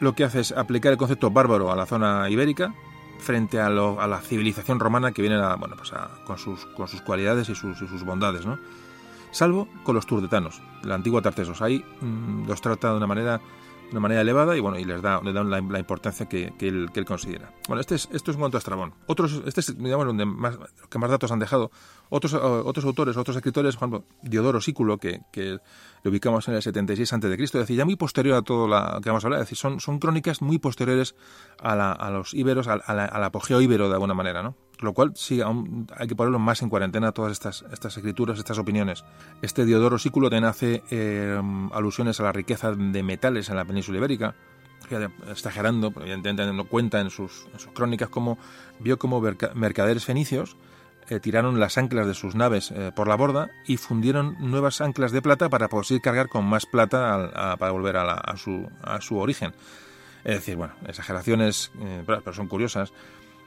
lo 0.00 0.14
que 0.14 0.24
hace 0.24 0.40
es 0.40 0.52
aplicar 0.52 0.90
el 0.90 0.96
concepto 0.96 1.30
bárbaro 1.30 1.70
a 1.70 1.76
la 1.76 1.84
zona 1.84 2.30
ibérica 2.30 2.72
frente 3.18 3.60
a, 3.60 3.68
la 3.68 4.20
civilización 4.22 4.80
romana 4.80 5.12
que 5.12 5.20
viene 5.20 5.36
bueno, 5.58 5.76
pues 5.76 5.92
con, 6.24 6.38
sus, 6.38 6.64
con 6.64 6.88
sus 6.88 7.02
cualidades 7.02 7.50
y 7.50 7.54
sus, 7.54 7.76
sus 7.76 8.04
bondades, 8.04 8.46
¿no? 8.46 8.58
Salvo 9.32 9.68
con 9.82 9.94
los 9.94 10.06
turdetanos, 10.06 10.62
la 10.82 10.94
antigua 10.94 11.20
Tartesos. 11.20 11.60
Ahí 11.60 11.84
mm, 12.00 12.46
los 12.46 12.62
trata 12.62 12.92
de 12.92 12.96
una 12.96 13.06
manera 13.06 13.38
de 13.92 13.98
una 13.98 14.02
manera 14.02 14.22
elevada 14.22 14.56
y 14.56 14.60
bueno 14.60 14.78
y 14.78 14.84
les 14.84 15.02
da, 15.02 15.20
la, 15.22 15.78
importancia 15.78 16.26
que, 16.26 16.52
él, 16.60 16.90
considera. 17.06 17.52
Bueno, 17.68 17.80
este 17.80 17.94
es, 17.94 18.08
esto 18.12 18.30
es 18.30 18.36
un 18.36 18.40
cuanto 18.40 18.56
a 18.56 18.60
Estrabón. 18.60 18.94
Otros, 19.06 19.42
este 19.46 19.60
es 19.60 19.78
digamos 19.78 20.06
donde 20.06 20.24
más, 20.24 20.58
que 20.88 20.98
más 20.98 21.10
datos 21.10 21.30
han 21.30 21.38
dejado. 21.38 21.70
Otros, 22.08 22.34
otros 22.34 22.84
autores, 22.84 23.16
otros 23.16 23.36
escritores, 23.36 23.76
por 23.76 23.88
ejemplo, 23.88 24.04
Diodoro 24.22 24.60
Sículo, 24.60 24.98
que, 24.98 25.20
que 25.32 25.58
lo 26.02 26.10
ubicamos 26.10 26.46
en 26.48 26.54
el 26.54 26.62
76 26.62 27.12
a.C., 27.12 27.42
es 27.42 27.52
decir, 27.52 27.76
ya 27.76 27.84
muy 27.84 27.96
posterior 27.96 28.36
a 28.36 28.42
todo 28.42 28.66
lo 28.66 29.00
que 29.00 29.08
vamos 29.08 29.24
a 29.24 29.26
hablar, 29.26 29.40
es 29.40 29.46
decir, 29.46 29.58
son, 29.58 29.80
son 29.80 29.98
crónicas 29.98 30.42
muy 30.42 30.58
posteriores 30.58 31.14
a, 31.60 31.74
la, 31.76 31.92
a 31.92 32.10
los 32.10 32.34
íberos, 32.34 32.68
al 32.68 33.24
apogeo 33.24 33.60
íbero 33.60 33.88
de 33.88 33.94
alguna 33.94 34.14
manera, 34.14 34.42
¿no? 34.42 34.56
Lo 34.82 34.92
cual 34.92 35.12
sí, 35.14 35.40
hay 35.40 36.08
que 36.08 36.16
ponerlo 36.16 36.38
más 36.38 36.62
en 36.62 36.68
cuarentena 36.68 37.12
todas 37.12 37.32
estas, 37.32 37.64
estas 37.72 37.96
escrituras, 37.96 38.38
estas 38.38 38.58
opiniones. 38.58 39.04
Este 39.40 39.64
Diodoro 39.64 39.98
Sículo 39.98 40.28
también 40.28 40.44
hace 40.44 40.82
eh, 40.90 41.40
alusiones 41.72 42.18
a 42.20 42.24
la 42.24 42.32
riqueza 42.32 42.72
de 42.72 43.02
metales 43.02 43.48
en 43.48 43.56
la 43.56 43.64
península 43.64 43.98
ibérica, 43.98 44.34
exagerando, 45.30 45.92
evidentemente 46.00 46.52
no 46.52 46.64
cuenta 46.66 47.00
en 47.00 47.10
sus, 47.10 47.46
en 47.52 47.58
sus 47.58 47.72
crónicas 47.72 48.08
cómo 48.08 48.38
vio 48.80 48.98
como 48.98 49.22
mercaderes 49.54 50.04
fenicios 50.04 50.56
eh, 51.08 51.18
tiraron 51.18 51.58
las 51.58 51.78
anclas 51.78 52.06
de 52.06 52.14
sus 52.14 52.34
naves 52.34 52.70
eh, 52.70 52.92
por 52.94 53.08
la 53.08 53.16
borda 53.16 53.50
y 53.66 53.76
fundieron 53.76 54.36
nuevas 54.38 54.80
anclas 54.80 55.12
de 55.12 55.22
plata 55.22 55.48
para 55.48 55.68
poder 55.68 56.00
cargar 56.00 56.28
con 56.28 56.44
más 56.44 56.66
plata 56.66 57.56
para 57.58 57.72
volver 57.72 57.96
a, 57.96 58.36
su, 58.36 58.68
a 58.82 59.00
su 59.00 59.18
origen. 59.18 59.52
Es 60.24 60.36
decir, 60.36 60.56
bueno, 60.56 60.74
exageraciones, 60.86 61.72
pero 62.06 62.32
son 62.32 62.46
curiosas. 62.46 62.92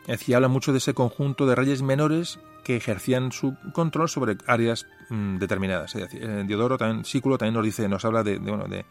Es 0.07 0.29
habla 0.29 0.47
mucho 0.47 0.71
de 0.71 0.77
ese 0.77 0.93
conjunto 0.93 1.45
de 1.45 1.55
reyes 1.55 1.81
menores 1.81 2.39
que 2.63 2.75
ejercían 2.75 3.31
su 3.31 3.55
control 3.73 4.09
sobre 4.09 4.37
áreas 4.47 4.85
mm, 5.09 5.37
determinadas. 5.37 5.95
Es 5.95 6.01
decir, 6.01 6.23
eh, 6.23 6.43
Diodoro 6.45 6.77
también, 6.77 7.05
Sículo 7.05 7.37
también 7.37 7.55
nos 7.55 7.63
dice, 7.63 7.87
nos 7.87 8.05
habla 8.05 8.23
de, 8.23 8.37
bueno, 8.37 8.65
de 8.65 8.85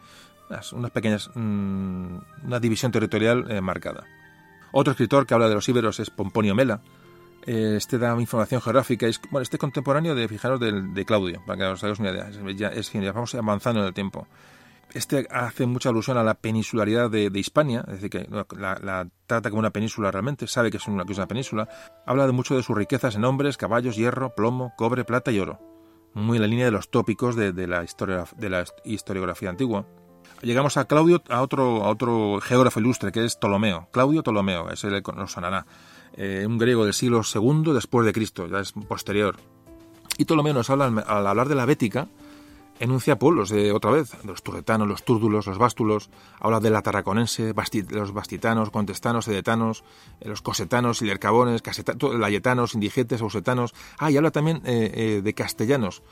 unas, 0.49 0.91
pequeñas, 0.91 1.29
mm, 1.33 2.17
una 2.45 2.59
división 2.59 2.91
territorial 2.91 3.49
eh, 3.49 3.61
marcada. 3.61 4.03
Otro 4.71 4.91
escritor 4.91 5.25
que 5.25 5.33
habla 5.33 5.47
de 5.47 5.55
los 5.55 5.67
íberos 5.69 5.99
es 5.99 6.09
Pomponio 6.09 6.55
Mela. 6.55 6.81
Eh, 7.45 7.75
este 7.77 7.97
da 7.97 8.19
información 8.19 8.61
geográfica. 8.61 9.07
Es, 9.07 9.21
bueno, 9.29 9.43
este 9.43 9.57
contemporáneo 9.57 10.15
de, 10.15 10.27
fijaros, 10.27 10.59
de, 10.59 10.81
de 10.81 11.05
Claudio, 11.05 11.41
para 11.45 11.59
que 11.59 11.65
os 11.65 11.83
hagáis 11.83 11.99
una 11.99 12.11
idea. 12.11 12.29
Ya, 12.55 12.69
es, 12.69 12.91
ya 12.91 13.11
vamos 13.11 13.35
avanzando 13.35 13.81
en 13.81 13.87
el 13.87 13.93
tiempo. 13.93 14.27
Este 14.95 15.27
hace 15.29 15.65
mucha 15.65 15.89
alusión 15.89 16.17
a 16.17 16.23
la 16.23 16.35
peninsularidad 16.35 17.11
de, 17.11 17.29
Hispania, 17.35 17.83
es 17.85 17.95
decir, 17.95 18.09
que 18.09 18.29
la, 18.57 19.09
trata 19.27 19.49
como 19.49 19.59
una 19.59 19.71
península 19.71 20.09
realmente, 20.09 20.47
sabe 20.47 20.71
que 20.71 20.77
es, 20.77 20.87
una, 20.87 21.03
península. 21.27 21.67
Habla 22.05 22.25
de 22.25 22.31
mucho 22.31 22.55
de 22.55 22.63
sus 22.63 22.77
riquezas 22.77 23.13
en 23.15 23.25
hombres, 23.25 23.57
caballos, 23.57 23.97
hierro, 23.97 24.33
plomo, 24.35 24.73
cobre, 24.77 25.03
plata 25.03 25.33
y 25.33 25.39
oro. 25.39 25.59
Muy 26.13 26.37
en 26.37 26.43
la 26.43 26.47
línea 26.47 26.63
de 26.63 26.71
los 26.71 26.89
tópicos 26.91 27.35
de, 27.35 27.51
la, 27.67 27.83
historia, 27.83 28.23
de 28.37 28.49
la 28.49 28.63
historiografía 28.85 29.49
antigua. 29.49 29.85
Llegamos 30.41 30.77
a 30.77 30.85
Claudio, 30.85 31.21
a 31.27 31.41
otro, 31.41 31.83
a 31.83 31.89
otro 31.89 32.39
geógrafo 32.39 32.79
ilustre, 32.79 33.11
que 33.11 33.25
es 33.25 33.35
Ptolomeo. 33.35 33.89
Claudio 33.91 34.23
Ptolomeo, 34.23 34.69
ese 34.69 34.89
nos 34.89 35.33
sonará. 35.33 35.65
Eh, 36.13 36.45
un 36.47 36.57
griego 36.57 36.85
del 36.85 36.93
siglo 36.93 37.19
II 37.21 37.73
después 37.73 38.05
de 38.05 38.13
Cristo, 38.13 38.47
ya 38.47 38.61
es 38.61 38.71
posterior. 38.71 39.35
Y 40.17 40.23
Ptolomeo 40.23 40.53
nos 40.53 40.69
habla, 40.69 40.85
al 40.85 41.27
hablar 41.27 41.49
de 41.49 41.55
la 41.55 41.65
Bética, 41.65 42.07
enuncia 42.79 43.17
pueblos 43.17 43.49
de 43.49 43.71
otra 43.71 43.91
vez, 43.91 44.11
los 44.23 44.43
turretanos, 44.43 44.87
los 44.87 45.03
túrdulos, 45.03 45.47
los 45.47 45.57
bástulos, 45.57 46.09
habla 46.39 46.59
de 46.59 46.69
la 46.69 46.81
tarraconense, 46.81 47.53
los 47.89 48.13
bastitanos, 48.13 48.69
contestanos, 48.69 49.27
edetanos, 49.27 49.83
eh, 50.19 50.29
los 50.29 50.41
cosetanos, 50.41 51.01
ilercabones, 51.01 51.61
layetanos, 52.17 52.73
indigetes, 52.73 53.21
ausetanos. 53.21 53.73
Ah, 53.97 54.11
y 54.11 54.17
habla 54.17 54.31
también 54.31 54.61
eh, 54.65 54.91
eh, 54.93 55.21
de 55.23 55.33
castellanos. 55.33 56.03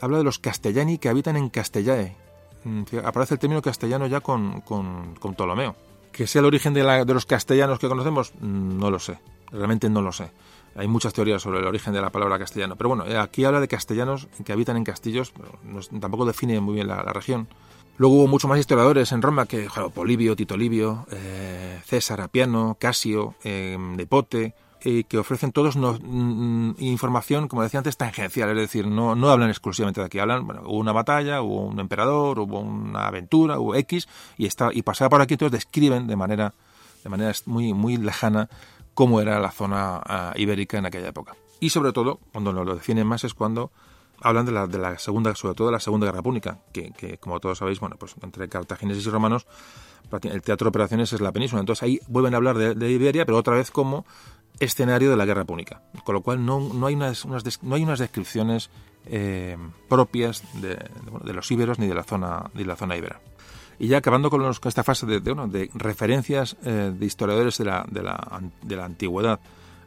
Habla 0.00 0.18
de 0.18 0.24
los 0.24 0.38
castellani 0.38 0.98
que 0.98 1.08
habitan 1.08 1.36
en 1.36 1.50
Castellae. 1.50 2.16
Mm, 2.64 2.82
aparece 3.04 3.34
el 3.34 3.40
término 3.40 3.60
castellano 3.62 4.06
ya 4.06 4.20
con, 4.20 4.62
con, 4.62 5.14
con 5.16 5.34
Ptolomeo. 5.34 5.76
¿Que 6.12 6.26
sea 6.26 6.40
el 6.40 6.46
origen 6.46 6.74
de, 6.74 6.82
de 6.82 7.14
los 7.14 7.26
castellanos 7.26 7.78
que 7.78 7.88
conocemos? 7.88 8.32
Mm, 8.40 8.78
no 8.78 8.90
lo 8.90 8.98
sé. 8.98 9.18
Realmente 9.50 9.90
no 9.90 10.00
lo 10.00 10.12
sé. 10.12 10.30
Hay 10.80 10.88
muchas 10.88 11.12
teorías 11.12 11.42
sobre 11.42 11.58
el 11.58 11.66
origen 11.66 11.92
de 11.92 12.00
la 12.00 12.08
palabra 12.08 12.38
castellano. 12.38 12.74
Pero 12.74 12.88
bueno, 12.88 13.04
aquí 13.20 13.44
habla 13.44 13.60
de 13.60 13.68
castellanos 13.68 14.28
que 14.42 14.50
habitan 14.50 14.78
en 14.78 14.84
castillos, 14.84 15.30
pero 15.30 16.00
tampoco 16.00 16.24
define 16.24 16.58
muy 16.60 16.76
bien 16.76 16.86
la, 16.86 17.02
región. 17.02 17.48
Luego 17.98 18.16
hubo 18.16 18.26
muchos 18.28 18.48
más 18.48 18.58
historiadores 18.58 19.12
en 19.12 19.20
Roma 19.20 19.44
que 19.44 19.68
Polibio, 19.92 20.34
Tito 20.36 20.56
Livio, 20.56 21.06
eh, 21.12 21.80
César 21.84 22.22
Apiano, 22.22 22.78
Casio, 22.80 23.34
eh, 23.44 23.76
Nepote, 23.78 24.54
que 24.80 25.18
ofrecen 25.18 25.52
todos 25.52 25.76
mm, 25.76 26.76
información, 26.78 27.46
como 27.46 27.62
decía 27.62 27.76
antes, 27.76 27.98
tangencial, 27.98 28.48
es 28.48 28.56
decir, 28.56 28.86
no, 28.86 29.14
no 29.14 29.28
hablan 29.28 29.50
exclusivamente 29.50 30.00
de 30.00 30.06
aquí, 30.06 30.18
hablan, 30.18 30.46
bueno, 30.46 30.62
hubo 30.64 30.78
una 30.78 30.92
batalla, 30.92 31.42
hubo 31.42 31.66
un 31.66 31.78
emperador, 31.78 32.38
hubo 32.38 32.60
una 32.60 33.06
aventura, 33.06 33.60
hubo 33.60 33.74
X, 33.74 34.08
y, 34.38 34.46
está, 34.46 34.70
y 34.72 34.80
pasaba 34.80 35.10
por 35.10 35.20
aquí, 35.20 35.34
entonces 35.34 35.52
describen 35.58 36.06
de 36.06 36.16
manera, 36.16 36.54
de 37.04 37.10
manera 37.10 37.32
muy, 37.44 37.74
muy 37.74 37.98
lejana 37.98 38.48
cómo 38.94 39.20
era 39.20 39.40
la 39.40 39.50
zona 39.50 40.00
ah, 40.04 40.32
ibérica 40.36 40.78
en 40.78 40.86
aquella 40.86 41.08
época. 41.08 41.36
Y 41.60 41.70
sobre 41.70 41.92
todo, 41.92 42.20
cuando 42.32 42.52
nos 42.52 42.66
lo 42.66 42.74
definen 42.74 43.06
más 43.06 43.24
es 43.24 43.34
cuando 43.34 43.70
hablan 44.20 44.46
de 44.46 44.52
la, 44.52 44.66
de 44.66 44.78
la 44.78 44.98
segunda, 44.98 45.34
sobre 45.34 45.54
todo 45.54 45.68
de 45.68 45.72
la 45.72 45.80
Segunda 45.80 46.06
Guerra 46.06 46.22
Púnica, 46.22 46.58
que, 46.72 47.18
como 47.18 47.40
todos 47.40 47.58
sabéis, 47.58 47.80
bueno, 47.80 47.96
pues 47.98 48.14
entre 48.22 48.48
cartagineses 48.48 49.06
y 49.06 49.10
romanos, 49.10 49.46
el 50.22 50.42
teatro 50.42 50.66
de 50.66 50.68
operaciones 50.68 51.12
es 51.12 51.20
la 51.20 51.32
península. 51.32 51.60
Entonces 51.60 51.82
ahí 51.82 52.00
vuelven 52.08 52.34
a 52.34 52.38
hablar 52.38 52.56
de, 52.56 52.90
Iberia, 52.90 53.24
pero 53.24 53.38
otra 53.38 53.54
vez 53.54 53.70
como 53.70 54.04
escenario 54.58 55.10
de 55.10 55.16
la 55.16 55.24
Guerra 55.24 55.44
Púnica. 55.44 55.82
Con 56.04 56.14
lo 56.14 56.22
cual 56.22 56.44
no, 56.44 56.60
no, 56.60 56.86
hay, 56.86 56.94
unas, 56.94 57.24
no 57.26 57.74
hay 57.74 57.82
unas 57.82 57.98
descripciones 57.98 58.70
eh, 59.06 59.56
propias 59.88 60.42
de, 60.60 60.76
de, 61.24 61.32
los 61.32 61.50
íberos 61.50 61.78
ni 61.78 61.86
de 61.86 61.94
la 61.94 62.04
zona, 62.04 62.50
de 62.54 62.64
la 62.64 62.76
zona 62.76 62.96
ibera. 62.96 63.20
Y 63.80 63.88
ya 63.88 63.96
acabando 63.96 64.28
con, 64.28 64.44
esta 64.44 64.84
fase 64.84 65.06
de, 65.06 65.20
de, 65.20 65.70
referencias 65.72 66.54
eh, 66.64 66.92
de 66.94 67.06
historiadores 67.06 67.56
de 67.56 67.64
la, 67.64 67.86
de, 67.90 68.02
la, 68.02 68.42
de 68.62 68.76
la 68.76 68.84
antigüedad 68.84 69.40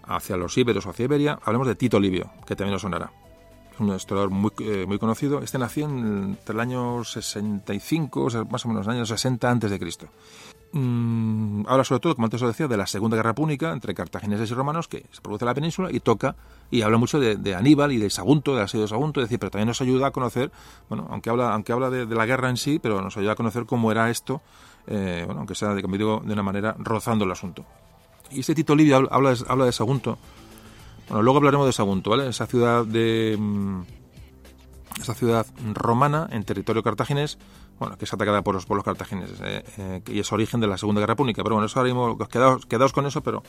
hacia 0.08 0.36
los 0.36 0.58
íberos 0.58 0.88
o 0.88 0.90
hacia 0.90 1.06
Iberia, 1.06 1.38
hablemos 1.44 1.68
de 1.68 1.76
Tito 1.76 2.00
Livio, 2.00 2.32
que 2.48 2.56
también 2.56 2.76
os 2.76 2.82
sonará. 2.82 3.12
Un 3.78 3.96
historiador 3.96 4.32
muy, 4.32 4.52
eh, 4.62 4.86
muy 4.88 4.98
conocido. 4.98 5.44
Este 5.44 5.60
nació 5.60 5.86
en, 5.86 6.36
entre 6.40 6.56
el 6.56 6.60
año 6.60 7.04
65, 7.04 8.24
o 8.24 8.30
sea, 8.32 8.44
más 8.46 8.66
o 8.66 8.70
menos 8.70 8.88
en 8.88 8.94
el 8.94 8.98
año 8.98 9.06
60 9.06 9.50
antes 9.50 9.70
de 9.70 9.78
Cristo. 9.80 10.08
Mm, 10.76 11.66
habla 11.68 11.84
sobre 11.84 12.00
todo, 12.00 12.16
como 12.16 12.26
antes 12.26 12.42
os 12.42 12.48
decía, 12.48 12.68
de 12.68 12.78
la 12.78 12.88
Segunda 12.88 13.16
Guerra 13.16 13.36
Púnica 13.36 13.72
entre 13.72 13.94
cartagineses 13.94 14.50
y 14.50 14.56
romanos 14.56 14.88
que 14.88 15.06
se 15.12 15.22
produce 15.22 15.46
en 15.46 15.48
la 15.48 15.54
península 15.54 15.90
y 15.92 16.00
toca 16.00 16.36
y 16.72 16.82
habla 16.82 16.98
mucho 16.98 17.20
de, 17.20 17.36
de 17.36 17.54
Aníbal 17.54 17.92
y 17.92 17.98
de 17.98 18.10
Sagunto, 18.10 18.56
del 18.56 18.64
asedio 18.64 18.82
de 18.82 18.88
Sagunto, 18.88 19.22
es 19.22 19.26
decir, 19.26 19.38
pero 19.38 19.52
también 19.52 19.68
nos 19.68 19.82
ayuda 19.82 20.08
a 20.08 20.12
conocer, 20.12 20.52
bueno, 20.90 21.08
aunque 21.12 21.30
habla, 21.30 21.54
aunque 21.54 21.74
habla 21.74 21.92
de, 21.92 22.08
de 22.08 22.16
la 22.16 22.26
guerra 22.26 22.50
en 22.50 22.58
sí, 22.58 22.80
pero 22.82 23.04
nos 23.04 23.16
ayuda 23.18 23.34
a 23.34 23.36
conocer 23.36 23.68
cómo 23.68 23.92
era 23.92 24.10
esto, 24.10 24.42
eh, 24.88 25.22
bueno, 25.28 25.42
aunque 25.42 25.54
sea, 25.54 25.80
como 25.80 25.96
digo, 25.96 26.24
de 26.26 26.34
una 26.34 26.44
manera 26.44 26.76
rozando 26.80 27.24
el 27.26 27.32
asunto. 27.32 27.64
Y 28.32 28.40
este 28.40 28.56
Tito 28.56 28.76
Livio 28.76 28.96
habla, 28.96 29.10
habla, 29.12 29.30
de, 29.36 29.46
habla 29.48 29.66
de 29.66 29.72
Sagunto. 29.72 30.18
Bueno, 31.08 31.22
luego 31.22 31.38
hablaremos 31.38 31.68
de 31.68 31.74
Sagunto, 31.74 32.10
¿vale? 32.10 32.30
Esa 32.30 32.48
ciudad 32.48 32.84
de 32.84 33.38
mm, 33.40 33.82
esa 35.02 35.14
ciudad 35.14 35.46
romana 35.74 36.28
en 36.32 36.44
territorio 36.44 36.84
cartaginés, 36.84 37.38
bueno, 37.80 37.98
que 37.98 38.06
es 38.06 38.14
atacada 38.14 38.42
por 38.42 38.56
los, 38.56 38.66
por 38.66 38.78
los 38.78 38.84
cartagineses 38.84 39.40
eh, 39.42 39.64
eh, 39.78 40.02
y 40.08 40.20
es 40.20 40.32
origen 40.32 40.60
de 40.60 40.68
la 40.68 40.78
Segunda 40.78 41.02
Guerra 41.02 41.16
Púnica. 41.16 41.44
Pero 41.44 41.56
bueno, 41.56 41.66
eso 41.66 41.80
ahora 41.80 41.94
mismo, 41.94 42.18
quedaos, 42.28 42.66
quedaos 42.66 42.94
con 42.94 43.06
eso, 43.06 43.22
pero 43.22 43.44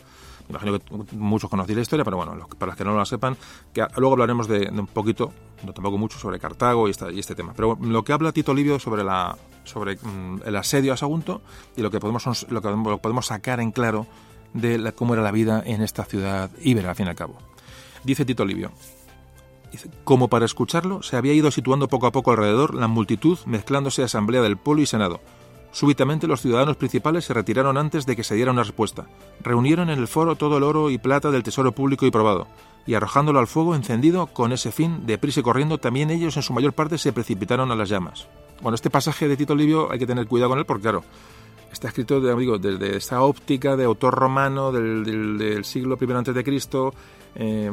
me 0.49 0.57
imagino 0.57 0.79
que 0.79 1.17
muchos 1.17 1.51
conocéis 1.51 1.77
la 1.77 1.83
historia, 1.83 2.05
pero 2.05 2.17
bueno, 2.17 2.35
los, 2.35 2.49
para 2.49 2.71
los 2.71 2.77
que 2.77 2.85
no 2.85 2.97
la 2.97 3.05
sepan, 3.05 3.37
que 3.73 3.87
luego 3.97 4.15
hablaremos 4.15 4.49
de, 4.49 4.61
de, 4.61 4.81
un 4.81 4.87
poquito, 4.87 5.33
no 5.65 5.73
tampoco 5.73 5.99
mucho, 5.99 6.19
sobre 6.19 6.39
Cartago 6.39 6.89
y, 6.89 6.91
esta, 6.91 7.11
y 7.11 7.19
este 7.19 7.35
tema. 7.35 7.53
Pero 7.55 7.79
lo 7.81 8.03
que 8.03 8.13
habla 8.13 8.33
Tito 8.33 8.55
Livio 8.55 8.79
sobre 8.79 9.05
la 9.05 9.37
sobre 9.65 9.97
mm, 9.97 10.43
el 10.45 10.57
asedio 10.57 10.93
a 10.93 10.97
Sagunto 10.97 11.41
y 11.77 11.83
lo 11.83 11.91
que 11.91 11.99
podemos 12.01 12.47
lo 12.51 12.61
que 12.61 12.99
podemos 12.99 13.27
sacar 13.27 13.61
en 13.61 13.73
claro 13.73 14.07
de 14.53 14.79
la, 14.79 14.93
cómo 14.93 15.15
era 15.15 15.23
la 15.23 15.33
vida 15.33 15.63
en 15.65 15.83
esta 15.83 16.05
ciudad 16.05 16.51
íbera, 16.63 16.91
al 16.91 16.97
fin 16.97 17.07
y 17.07 17.11
al 17.11 17.17
cabo. 17.17 17.37
Dice 18.05 18.25
Tito 18.25 18.45
Livio, 18.45 18.71
como 20.05 20.29
para 20.29 20.45
escucharlo, 20.45 21.03
se 21.03 21.17
había 21.17 21.33
ido 21.33 21.51
situando 21.51 21.89
poco 21.89 22.07
a 22.07 22.13
poco 22.13 22.31
alrededor 22.31 22.75
la 22.75 22.89
multitud 22.89 23.39
mezclándose 23.47 24.03
a 24.03 24.07
asamblea 24.07 24.43
del 24.43 24.57
pueblo 24.57 24.83
y 24.83 24.87
senado. 24.87 25.21
Súbitamente 25.73 26.29
los 26.29 26.41
ciudadanos 26.41 26.77
principales 26.77 27.25
se 27.25 27.35
retiraron 27.35 27.77
antes 27.77 28.07
de 28.07 28.15
que 28.15 28.23
se 28.23 28.37
diera 28.37 28.53
una 28.53 28.63
respuesta. 28.63 29.07
Reunieron 29.43 29.91
en 29.91 29.99
el 29.99 30.07
foro 30.07 30.37
todo 30.37 30.57
el 30.59 30.63
oro 30.63 30.89
y 30.89 30.99
plata 30.99 31.33
del 31.33 31.43
tesoro 31.43 31.73
público 31.73 32.07
y 32.07 32.13
probado, 32.13 32.47
y 32.87 32.95
arrojándolo 32.95 33.41
al 33.41 33.49
fuego 33.49 33.75
encendido, 33.75 34.27
con 34.29 34.53
ese 34.53 34.71
fin, 34.71 35.05
deprisa 35.05 35.41
y 35.41 35.43
corriendo, 35.43 35.79
también 35.79 36.11
ellos 36.11 36.37
en 36.37 36.45
su 36.45 36.53
mayor 36.53 36.75
parte 36.75 36.97
se 36.97 37.13
precipitaron 37.13 37.73
a 37.73 37.75
las 37.75 37.89
llamas. 37.89 38.29
Bueno, 38.63 38.77
este 38.77 38.89
pasaje 38.89 39.27
de 39.27 39.37
Tito 39.37 39.57
Livio 39.57 39.91
hay 39.91 39.99
que 39.99 40.07
tener 40.07 40.29
cuidado 40.29 40.51
con 40.51 40.59
él 40.61 40.65
porque, 40.65 40.83
claro, 40.83 41.03
está 41.73 41.89
escrito 41.89 42.21
digo, 42.37 42.59
desde 42.59 42.97
esta 42.97 43.23
óptica 43.23 43.77
de 43.77 43.85
autor 43.85 44.15
romano 44.15 44.71
del, 44.71 45.05
del, 45.05 45.39
del 45.39 45.65
siglo 45.65 45.99
I 46.01 46.43
Cristo, 46.45 46.95
eh, 47.37 47.71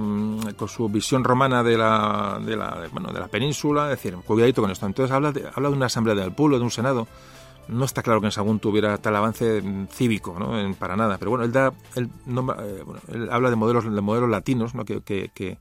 con 0.57 0.67
su 0.67 0.89
visión 0.89 1.23
romana 1.23 1.63
de 1.63 1.77
la, 1.77 2.39
de 2.43 2.55
la, 2.55 2.87
bueno, 2.91 3.11
de 3.11 3.19
la 3.19 3.27
península, 3.27 3.85
es 3.85 4.01
decir, 4.01 4.15
cuidadito 4.25 4.61
con 4.61 4.71
esto. 4.71 4.85
Entonces 4.85 5.13
habla 5.13 5.31
de, 5.31 5.47
habla 5.53 5.69
de 5.69 5.75
una 5.75 5.85
asamblea 5.85 6.15
del 6.15 6.33
pueblo, 6.33 6.57
de 6.57 6.63
un 6.63 6.71
senado. 6.71 7.07
No 7.67 7.85
está 7.85 8.01
claro 8.01 8.19
que 8.19 8.27
en 8.27 8.31
Sagún 8.31 8.59
tuviera 8.59 8.97
tal 8.97 9.15
avance 9.15 9.61
cívico, 9.91 10.35
¿no? 10.37 10.59
En, 10.59 10.73
para 10.73 10.95
nada. 10.95 11.17
Pero 11.17 11.31
bueno, 11.31 11.45
él 11.45 11.51
da, 11.51 11.71
él, 11.95 12.09
no, 12.25 12.45
eh, 12.59 12.83
él 13.09 13.29
habla 13.31 13.49
de 13.49 13.55
modelos, 13.55 13.93
de 13.93 14.01
modelos 14.01 14.29
latinos, 14.29 14.73
¿no? 14.75 14.83
Que, 14.83 15.01
que, 15.01 15.29
que, 15.33 15.59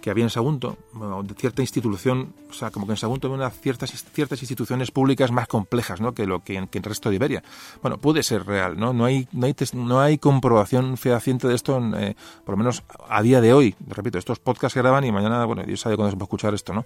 que 0.00 0.10
había 0.10 0.24
en 0.24 0.30
Sagunto, 0.30 0.76
bueno, 0.92 1.22
de 1.22 1.34
cierta 1.34 1.62
institución, 1.62 2.34
o 2.50 2.52
sea, 2.52 2.70
como 2.70 2.86
que 2.86 2.92
en 2.92 2.96
Sagunto 2.96 3.26
había 3.26 3.36
unas 3.36 3.60
ciertas, 3.60 3.90
ciertas 4.12 4.40
instituciones 4.40 4.90
públicas 4.90 5.30
más 5.32 5.48
complejas 5.48 6.00
¿no? 6.00 6.14
que 6.14 6.26
lo 6.26 6.42
que 6.42 6.56
en, 6.56 6.68
que 6.68 6.78
en, 6.78 6.84
el 6.84 6.88
resto 6.88 7.10
de 7.10 7.16
Iberia. 7.16 7.42
Bueno, 7.82 7.98
puede 7.98 8.22
ser 8.22 8.46
real, 8.46 8.78
¿no? 8.78 8.92
No 8.92 9.04
hay, 9.04 9.28
no 9.32 9.46
hay, 9.46 9.54
no 9.74 10.00
hay 10.00 10.18
comprobación 10.18 10.96
fehaciente 10.96 11.48
de 11.48 11.54
esto, 11.54 11.78
eh, 11.96 12.14
por 12.44 12.54
lo 12.54 12.58
menos 12.58 12.82
a 13.08 13.22
día 13.22 13.40
de 13.40 13.52
hoy. 13.52 13.74
Repito, 13.86 14.18
estos 14.18 14.38
podcasts 14.38 14.74
se 14.74 14.80
graban 14.80 15.04
y 15.04 15.12
mañana, 15.12 15.44
bueno, 15.44 15.62
Dios 15.64 15.80
sabe 15.80 15.96
cuándo 15.96 16.16
se 16.16 16.20
a 16.20 16.24
escuchar 16.24 16.54
esto, 16.54 16.72
¿no? 16.72 16.84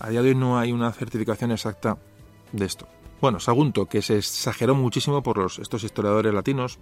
A 0.00 0.08
día 0.08 0.22
de 0.22 0.30
hoy 0.30 0.34
no 0.34 0.58
hay 0.58 0.72
una 0.72 0.92
certificación 0.92 1.50
exacta 1.50 1.98
de 2.52 2.64
esto. 2.64 2.86
Bueno, 3.20 3.40
Sagunto, 3.40 3.86
que 3.86 4.02
se 4.02 4.18
exageró 4.18 4.74
muchísimo 4.74 5.22
por 5.22 5.38
los, 5.38 5.58
estos 5.58 5.82
historiadores 5.84 6.34
latinos, 6.34 6.78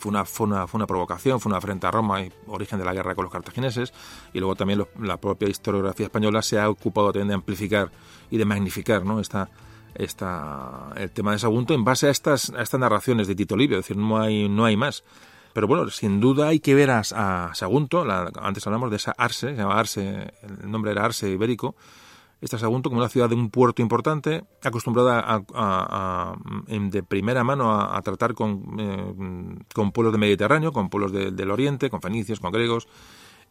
fue 0.00 0.08
una, 0.08 0.24
fue, 0.24 0.46
una, 0.46 0.66
fue 0.66 0.78
una 0.78 0.86
provocación, 0.86 1.40
fue 1.40 1.50
una 1.50 1.58
afrenta 1.58 1.88
a 1.88 1.90
Roma 1.90 2.22
y 2.22 2.32
origen 2.46 2.78
de 2.78 2.86
la 2.86 2.94
guerra 2.94 3.14
con 3.14 3.24
los 3.24 3.32
cartagineses. 3.32 3.92
Y 4.32 4.38
luego 4.38 4.56
también 4.56 4.86
la 4.98 5.18
propia 5.18 5.46
historiografía 5.48 6.06
española 6.06 6.40
se 6.40 6.58
ha 6.58 6.70
ocupado 6.70 7.12
también 7.12 7.28
de 7.28 7.34
amplificar 7.34 7.90
y 8.30 8.38
de 8.38 8.46
magnificar 8.46 9.04
¿no? 9.04 9.20
esta, 9.20 9.50
esta, 9.94 10.88
el 10.96 11.10
tema 11.10 11.32
de 11.32 11.38
Sagunto 11.38 11.74
en 11.74 11.84
base 11.84 12.06
a 12.06 12.10
estas, 12.10 12.48
a 12.50 12.62
estas 12.62 12.80
narraciones 12.80 13.28
de 13.28 13.34
Tito 13.34 13.56
Livio. 13.58 13.78
Es 13.78 13.84
decir, 13.84 13.98
no 13.98 14.18
hay, 14.18 14.48
no 14.48 14.64
hay 14.64 14.76
más. 14.76 15.04
Pero 15.52 15.66
bueno, 15.66 15.90
sin 15.90 16.18
duda 16.18 16.48
hay 16.48 16.60
que 16.60 16.74
ver 16.74 16.90
a, 16.90 17.00
a 17.00 17.54
Sagunto, 17.54 18.06
la, 18.06 18.30
antes 18.40 18.66
hablamos 18.66 18.88
de 18.88 18.96
esa 18.96 19.12
Arse, 19.12 19.50
se 19.50 19.56
llama 19.56 19.78
Arse, 19.78 20.32
el 20.62 20.70
nombre 20.70 20.92
era 20.92 21.04
Arse 21.04 21.28
ibérico, 21.28 21.74
Sagunto 22.42 22.88
como 22.88 23.00
una 23.00 23.10
ciudad 23.10 23.28
de 23.28 23.34
un 23.34 23.50
puerto 23.50 23.82
importante, 23.82 24.44
acostumbrada 24.62 25.20
a, 25.20 25.42
a, 25.54 26.34
de 26.68 27.02
primera 27.02 27.44
mano 27.44 27.78
a, 27.78 28.00
tratar 28.00 28.34
con, 28.34 28.76
eh, 28.78 29.64
con, 29.74 29.92
pueblos 29.92 30.12
del 30.12 30.20
Mediterráneo, 30.20 30.72
con 30.72 30.88
pueblos 30.88 31.12
de, 31.12 31.30
del 31.32 31.50
Oriente, 31.50 31.90
con 31.90 32.00
fenicios, 32.00 32.40
con 32.40 32.50
griegos, 32.50 32.88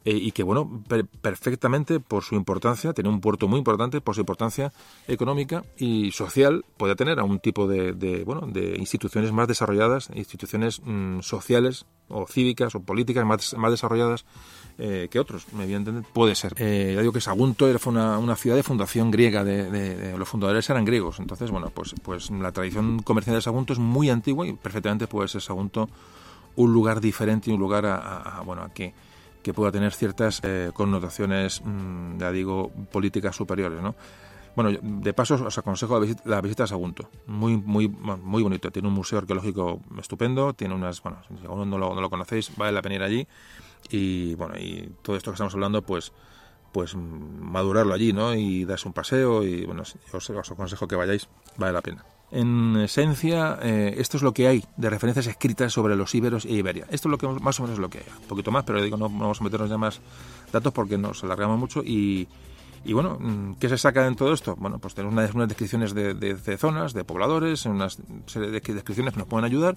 eh, 0.05 0.15
y 0.15 0.31
que, 0.31 0.43
bueno, 0.43 0.81
per 0.87 1.05
perfectamente 1.05 1.99
por 1.99 2.23
su 2.23 2.35
importancia, 2.35 2.93
tiene 2.93 3.09
un 3.09 3.19
puerto 3.19 3.49
muy 3.49 3.59
importante, 3.59 3.99
por 3.99 4.15
su 4.15 4.21
importancia 4.21 4.71
económica 5.09 5.65
y 5.77 6.11
social, 6.11 6.63
puede 6.77 6.95
tener 6.95 7.19
a 7.19 7.25
un 7.25 7.39
tipo 7.39 7.67
de, 7.67 7.91
de 7.91 8.23
bueno, 8.23 8.47
de 8.47 8.77
instituciones 8.77 9.33
más 9.33 9.49
desarrolladas, 9.49 10.09
instituciones 10.15 10.81
mm, 10.85 11.19
sociales 11.19 11.85
o 12.07 12.25
cívicas 12.27 12.75
o 12.75 12.79
políticas 12.79 13.25
más, 13.25 13.53
más 13.57 13.71
desarrolladas 13.71 14.23
eh, 14.77 15.09
que 15.11 15.19
otros, 15.19 15.45
evidentemente 15.59 16.09
puede 16.13 16.33
ser. 16.33 16.53
Eh, 16.57 16.93
ya 16.95 17.01
digo 17.01 17.11
que 17.11 17.19
Sagunto 17.19 17.67
era, 17.67 17.77
fue 17.77 17.91
una, 17.91 18.17
una, 18.19 18.37
ciudad 18.37 18.55
de 18.55 18.63
fundación 18.63 19.11
griega, 19.11 19.43
de, 19.43 20.15
los 20.17 20.29
fundadores 20.29 20.69
eran 20.69 20.85
griegos, 20.85 21.19
entonces, 21.19 21.51
bueno, 21.51 21.71
pues, 21.73 21.93
pues 22.01 22.31
la 22.31 22.53
tradición 22.53 22.99
comercial 23.03 23.35
de 23.35 23.41
Sagunto 23.41 23.73
es 23.73 23.79
muy 23.79 24.09
antigua 24.09 24.47
y 24.47 24.53
perfectamente 24.53 25.07
puede 25.07 25.27
ser 25.27 25.41
Sagunto 25.41 25.89
un 26.55 26.71
lugar 26.71 27.01
diferente 27.01 27.51
y 27.51 27.53
un 27.53 27.59
lugar 27.59 27.85
a 27.85 28.41
bueno, 28.45 28.63
a 28.63 28.69
que 28.69 28.93
que 29.43 29.53
pueda 29.53 29.71
tener 29.71 29.93
ciertas 29.93 30.41
eh, 30.43 30.71
connotaciones, 30.73 31.61
mmm, 31.63 32.17
ya 32.17 32.31
digo, 32.31 32.71
políticas 32.91 33.35
superiores, 33.35 33.81
¿no? 33.81 33.95
Bueno, 34.55 34.77
de 34.81 35.13
paso 35.13 35.35
os 35.35 35.57
aconsejo 35.57 35.93
la 35.93 35.99
visita, 36.01 36.21
la 36.25 36.41
visita 36.41 36.63
a 36.65 36.67
Sagunto, 36.67 37.09
muy, 37.27 37.55
muy, 37.55 37.87
muy 37.87 38.43
bonito. 38.43 38.71
Tiene 38.71 38.89
un 38.89 38.93
museo 38.93 39.19
arqueológico 39.19 39.79
estupendo, 39.97 40.53
tiene 40.53 40.73
unas, 40.73 41.01
bueno, 41.01 41.19
si 41.39 41.45
aún 41.45 41.69
no 41.69 41.77
lo, 41.77 41.95
no 41.95 42.01
lo 42.01 42.09
conocéis, 42.09 42.51
vale 42.57 42.73
la 42.73 42.81
pena 42.81 42.95
ir 42.95 43.03
allí. 43.03 43.27
Y 43.89 44.35
bueno, 44.35 44.55
y 44.57 44.91
todo 45.01 45.15
esto 45.15 45.31
que 45.31 45.35
estamos 45.35 45.53
hablando, 45.53 45.81
pues, 45.83 46.11
pues 46.73 46.95
madurarlo 46.95 47.93
allí, 47.93 48.11
¿no? 48.11 48.33
Y 48.35 48.65
darse 48.65 48.87
un 48.87 48.93
paseo 48.93 49.43
y 49.43 49.65
bueno, 49.65 49.83
os, 49.83 50.29
os 50.29 50.51
aconsejo 50.51 50.87
que 50.87 50.95
vayáis, 50.95 51.29
vale 51.57 51.71
la 51.71 51.81
pena. 51.81 52.03
En 52.31 52.77
esencia, 52.77 53.57
eh, 53.61 53.95
esto 53.97 54.17
es 54.17 54.23
lo 54.23 54.33
que 54.33 54.47
hay 54.47 54.63
de 54.77 54.89
referencias 54.89 55.25
escritas 55.25 55.73
sobre 55.73 55.95
los 55.95 56.13
íberos 56.13 56.45
e 56.45 56.53
Iberia. 56.53 56.85
Esto 56.91 57.07
es 57.07 57.11
lo 57.11 57.17
que 57.17 57.27
más 57.27 57.59
o 57.59 57.63
menos 57.63 57.77
es 57.77 57.81
lo 57.81 57.89
que 57.89 57.99
hay. 57.99 58.05
Un 58.21 58.27
poquito 58.27 58.51
más, 58.51 58.63
pero 58.65 58.81
digo, 58.83 58.97
no, 58.97 59.09
vamos 59.09 59.41
a 59.41 59.43
meternos 59.43 59.69
ya 59.69 59.77
más 59.77 59.99
datos 60.51 60.71
porque 60.71 60.97
nos 60.97 61.23
alargamos 61.23 61.57
mucho. 61.57 61.81
Y, 61.83 62.27
y 62.85 62.93
bueno, 62.93 63.19
¿qué 63.59 63.67
se 63.67 63.79
saca 63.79 64.05
en 64.05 64.15
todo 64.15 64.31
esto? 64.31 64.55
Bueno, 64.57 64.77
pues 64.77 64.93
tenemos 64.93 65.13
unas, 65.13 65.33
unas 65.33 65.47
descripciones 65.47 65.95
de, 65.95 66.13
de, 66.13 66.35
de, 66.35 66.57
zonas, 66.57 66.93
de 66.93 67.03
pobladores, 67.03 67.65
unas 67.65 67.97
serie 68.27 68.51
de 68.51 68.59
descripciones 68.59 69.13
que 69.13 69.19
nos 69.19 69.27
pueden 69.27 69.45
ayudar, 69.45 69.75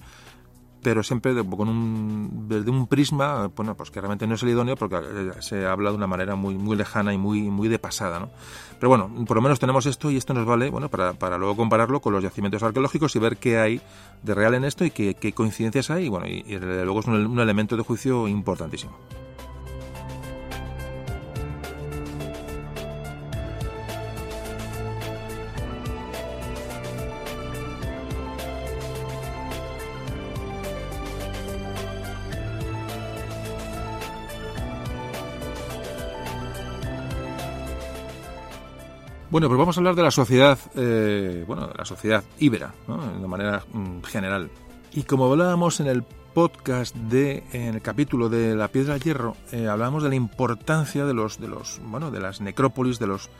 pero 0.83 1.03
siempre 1.03 1.35
de, 1.35 1.45
con 1.45 1.69
un, 1.69 2.49
desde 2.49 2.71
un 2.71 2.87
prisma, 2.87 3.51
bueno, 3.55 3.77
pues 3.77 3.91
que 3.91 4.01
realmente 4.01 4.27
no 4.27 4.35
es 4.35 4.43
el 4.43 4.51
idóneo 4.51 4.77
porque 4.77 4.97
se 5.41 5.67
habla 5.67 5.91
de 5.91 5.97
una 5.97 6.07
manera 6.07 6.35
muy, 6.35 6.57
muy 6.57 6.77
lejana 6.77 7.15
y 7.15 7.19
muy, 7.19 7.43
muy 7.43 7.69
de 7.69 7.79
pasada, 7.79 8.19
¿no? 8.19 8.31
Pero 8.79 8.89
bueno, 8.89 9.11
por 9.27 9.37
lo 9.37 9.43
menos 9.43 9.61
tenemos 9.61 9.87
esto 9.87 10.11
y 10.11 10.17
esto 10.17 10.35
nos 10.35 10.45
vale, 10.45 10.71
bueno, 10.71 10.89
para, 10.89 11.13
para 11.13 11.39
luego 11.39 11.57
compararlo 11.57 12.01
con 12.01 12.13
los 12.13 12.23
yacimientos 12.23 12.63
arqueológicos 12.63 13.15
y 13.15 13.19
ver 13.21 13.37
qué 13.37 13.59
hay 13.59 13.81
de 14.23 14.35
real 14.35 14.55
en 14.55 14.65
esto 14.65 14.85
y 14.85 14.91
qué, 14.91 15.15
qué 15.15 15.33
coincidencias 15.33 15.91
hay, 15.91 16.07
y 16.07 16.09
bueno, 16.09 16.27
y 16.27 16.43
luego 16.59 17.01
es 17.01 17.07
un, 17.07 17.27
un 17.27 17.41
elemento 17.41 17.77
de 17.77 17.85
juicio 17.85 18.27
importantísimo. 18.27 18.93
Bueno, 39.33 39.49
pues 39.49 39.59
vamos 39.59 39.75
a 39.75 39.81
hablar 39.81 39.95
de 39.95 40.03
la 40.03 40.11
sociedad, 40.11 40.59
eh, 40.75 41.43
bueno, 41.47 41.67
de 41.67 41.75
la 41.75 41.87
sociedad 41.87 42.23
íbera, 42.39 42.75
¿no? 42.87 42.99
de 42.99 43.27
manera 43.27 43.65
mm, 43.73 44.03
general. 44.03 44.51
Y 44.93 45.05
como 45.05 45.25
hablábamos 45.25 45.81
en 45.81 45.87
el 45.87 46.03
podcast 46.03 46.95
de, 46.95 47.43
en 47.53 47.77
el 47.77 47.81
capítulo 47.81 48.29
de 48.29 48.55
la 48.55 48.69
piedra 48.69 48.93
al 48.93 49.01
hierro, 49.01 49.35
eh, 49.51 49.69
hablábamos 49.69 50.03
de 50.03 50.11
la 50.11 50.17
importancia 50.17 51.07
de 51.07 51.15
los, 51.15 51.41
de 51.41 51.49
los, 51.49 51.81
bueno, 51.83 52.11
de 52.11 52.21
las 52.21 52.43
necrópolis, 52.43 52.99
de 52.99 53.07
los, 53.07 53.31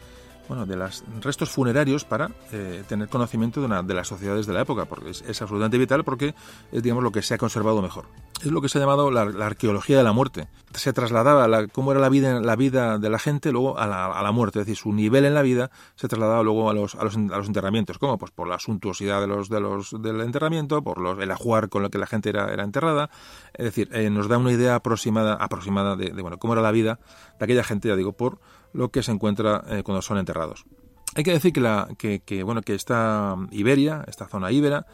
bueno, 0.49 0.67
de 0.67 0.77
los 0.77 1.05
restos 1.21 1.51
funerarios 1.51 2.05
para 2.05 2.31
eh, 2.53 2.83
tener 2.89 3.09
conocimiento 3.09 3.61
de, 3.61 3.67
una, 3.67 3.83
de 3.83 3.95
las 3.95 4.09
sociedades 4.09 4.47
de 4.47 4.53
la 4.53 4.63
época, 4.63 4.85
porque 4.85 5.11
es, 5.11 5.43
absolutamente 5.43 5.79
vital 5.79 6.05
porque 6.05 6.35
es, 6.71 6.83
digamos, 6.83 7.03
lo 7.05 7.13
que 7.13 7.23
se 7.23 7.35
ha 7.35 7.39
conservado 7.39 7.81
mejor. 7.83 8.07
Es 8.41 8.51
lo 8.51 8.61
que 8.61 8.69
se 8.69 8.79
ha 8.79 8.81
llamado 8.81 9.11
la, 9.11 9.23
arqueología 9.45 9.97
de 9.97 10.03
la 10.03 10.13
muerte. 10.13 10.49
Se 10.75 10.93
trasladaba 10.93 11.47
la, 11.49 11.69
cómo 11.69 11.93
era 11.93 12.01
la 12.01 12.09
vida, 12.09 12.41
la 12.41 12.57
vida 12.57 12.99
de 12.99 13.09
la 13.09 13.19
gente 13.19 13.53
luego 13.53 13.79
a 13.79 13.87
la, 13.87 14.07
a 14.07 14.23
la, 14.23 14.33
muerte, 14.33 14.61
es 14.61 14.67
decir, 14.67 14.77
su 14.77 14.93
nivel 14.93 15.25
en 15.25 15.35
la 15.35 15.43
vida 15.43 15.71
se 15.95 16.09
trasladaba 16.09 16.43
luego 16.43 16.69
a 16.69 16.75
los, 16.75 16.95
a 16.97 17.05
los, 17.05 17.17
a 17.17 17.39
los 17.39 17.47
enterramientos. 17.47 17.99
¿Cómo? 17.99 18.19
Pues 18.19 18.33
por 18.33 18.49
la 18.49 18.59
suntuosidad 18.59 19.21
de 19.21 19.29
los, 19.29 19.49
de 19.49 19.61
los, 19.61 19.95
del 20.03 20.21
enterramiento, 20.23 20.83
por 20.83 20.99
los, 20.99 21.19
el 21.19 21.31
ajuar 21.31 21.69
con 21.69 21.83
lo 21.83 21.91
que 21.91 21.99
la 21.99 22.07
gente 22.07 22.31
era, 22.31 22.53
era 22.53 22.65
enterrada. 22.65 23.11
Es 23.55 23.67
decir, 23.67 23.89
eh, 23.93 24.11
nos 24.11 24.29
da 24.29 24.39
una 24.39 24.53
idea 24.53 24.75
aproximada, 24.75 25.35
aproximada 25.35 25.95
de, 25.97 26.11
de, 26.11 26.23
bueno, 26.23 26.39
cómo 26.39 26.55
era 26.55 26.63
la 26.63 26.73
vida 26.73 26.99
de 27.39 27.45
aquella 27.45 27.65
gente, 27.65 27.89
ya 27.89 27.97
digo, 27.97 28.13
por 28.13 28.41
lo 28.73 28.91
que 28.91 29.03
se 29.03 29.13
encuentra 29.13 29.65
eh, 29.69 29.83
cuando 29.83 30.03
son 30.03 30.19
enterrados. 30.19 30.65
Hay 31.15 31.25
que 31.25 31.33
decir 31.33 31.53
que, 31.53 31.61
la, 31.61 31.89
que, 31.97 32.43
bueno, 32.43 32.63
que 32.63 32.75
esta 32.75 33.37
Iberia, 33.51 34.05
esta 34.09 34.27
zona 34.27 34.51
íbera, 34.51 34.87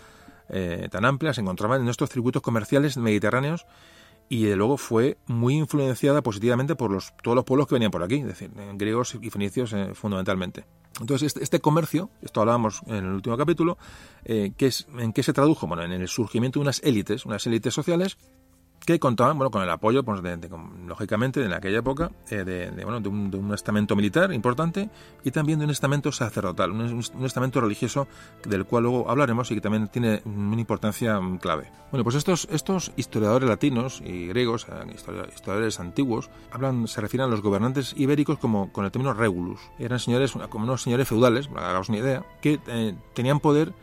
eh, 0.48 0.88
tan 0.90 1.04
amplia, 1.04 1.32
se 1.32 1.40
encontraba 1.40 1.76
en 1.76 1.88
estos 1.88 2.10
circuitos 2.10 2.42
comerciales 2.42 2.96
mediterráneos 2.96 3.66
y 4.28 4.44
de 4.44 4.56
luego 4.56 4.76
fue 4.76 5.16
muy 5.26 5.54
influenciada 5.54 6.22
positivamente 6.22 6.74
por 6.74 6.90
los, 6.90 7.14
todos 7.22 7.36
los 7.36 7.44
pueblos 7.44 7.68
que 7.68 7.76
venían 7.76 7.92
por 7.92 8.02
aquí, 8.02 8.16
es 8.16 8.26
decir, 8.26 8.50
griegos 8.74 9.16
y 9.20 9.30
fenicios 9.30 9.72
eh, 9.72 9.94
fundamentalmente. 9.94 10.64
Entonces, 11.00 11.28
este, 11.28 11.44
este, 11.44 11.60
comercio, 11.60 12.10
esto 12.20 12.40
hablábamos 12.40 12.82
en 12.86 12.96
el 12.96 13.12
último 13.12 13.36
capítulo, 13.36 13.78
¿qué 14.24 14.54
es, 14.58 14.88
¿en 14.98 15.12
qué 15.12 15.22
se 15.22 15.32
tradujo? 15.32 15.68
Bueno, 15.68 15.84
en 15.84 15.92
el 15.92 16.08
surgimiento 16.08 16.58
de 16.58 16.64
unas 16.64 16.82
élites, 16.82 17.24
unas 17.24 17.46
élites 17.46 17.72
sociales 17.72 18.18
que 18.88 18.98
contaban 18.98 19.36
bueno, 19.36 19.50
con 19.50 19.62
el 19.62 19.68
apoyo, 19.68 20.02
pues, 20.02 20.22
lógicamente, 20.86 21.44
en 21.44 21.52
aquella 21.52 21.80
época, 21.80 22.10
eh, 22.30 22.42
de, 22.42 22.70
bueno, 22.84 23.00
de, 23.00 23.10
un, 23.10 23.52
estamento 23.52 23.94
militar 23.94 24.32
importante 24.32 24.88
y 25.22 25.30
también 25.30 25.58
de 25.58 25.66
un 25.66 25.70
estamento 25.70 26.10
sacerdotal, 26.10 26.70
un, 26.70 27.04
estamento 27.22 27.60
religioso 27.60 28.08
del 28.46 28.64
cual 28.64 28.84
luego 28.84 29.10
hablaremos 29.10 29.50
y 29.50 29.56
que 29.56 29.60
también 29.60 29.88
tiene 29.88 30.22
una 30.24 30.58
importancia 30.58 31.20
clave. 31.38 31.70
Bueno, 31.90 32.02
pues 32.02 32.16
estos, 32.16 32.48
estos 32.50 32.92
historiadores 32.96 33.46
latinos 33.46 34.00
y 34.02 34.28
griegos, 34.28 34.66
eh, 34.70 34.94
historiadores 35.34 35.80
antiguos, 35.80 36.30
hablan, 36.50 36.88
se 36.88 37.02
refieren 37.02 37.26
a 37.26 37.30
los 37.30 37.42
gobernantes 37.42 37.92
ibéricos 37.94 38.38
como 38.38 38.72
con 38.72 38.86
el 38.86 38.90
término 38.90 39.12
regulus. 39.12 39.60
Eran 39.78 39.98
señores, 39.98 40.32
como 40.48 40.64
unos 40.64 40.80
señores 40.80 41.06
feudales, 41.06 41.48
para 41.48 41.68
hagamos 41.68 41.90
una 41.90 41.98
idea, 41.98 42.24
que 42.40 42.58
eh, 42.68 42.94
tenían 43.12 43.38
poder 43.38 43.74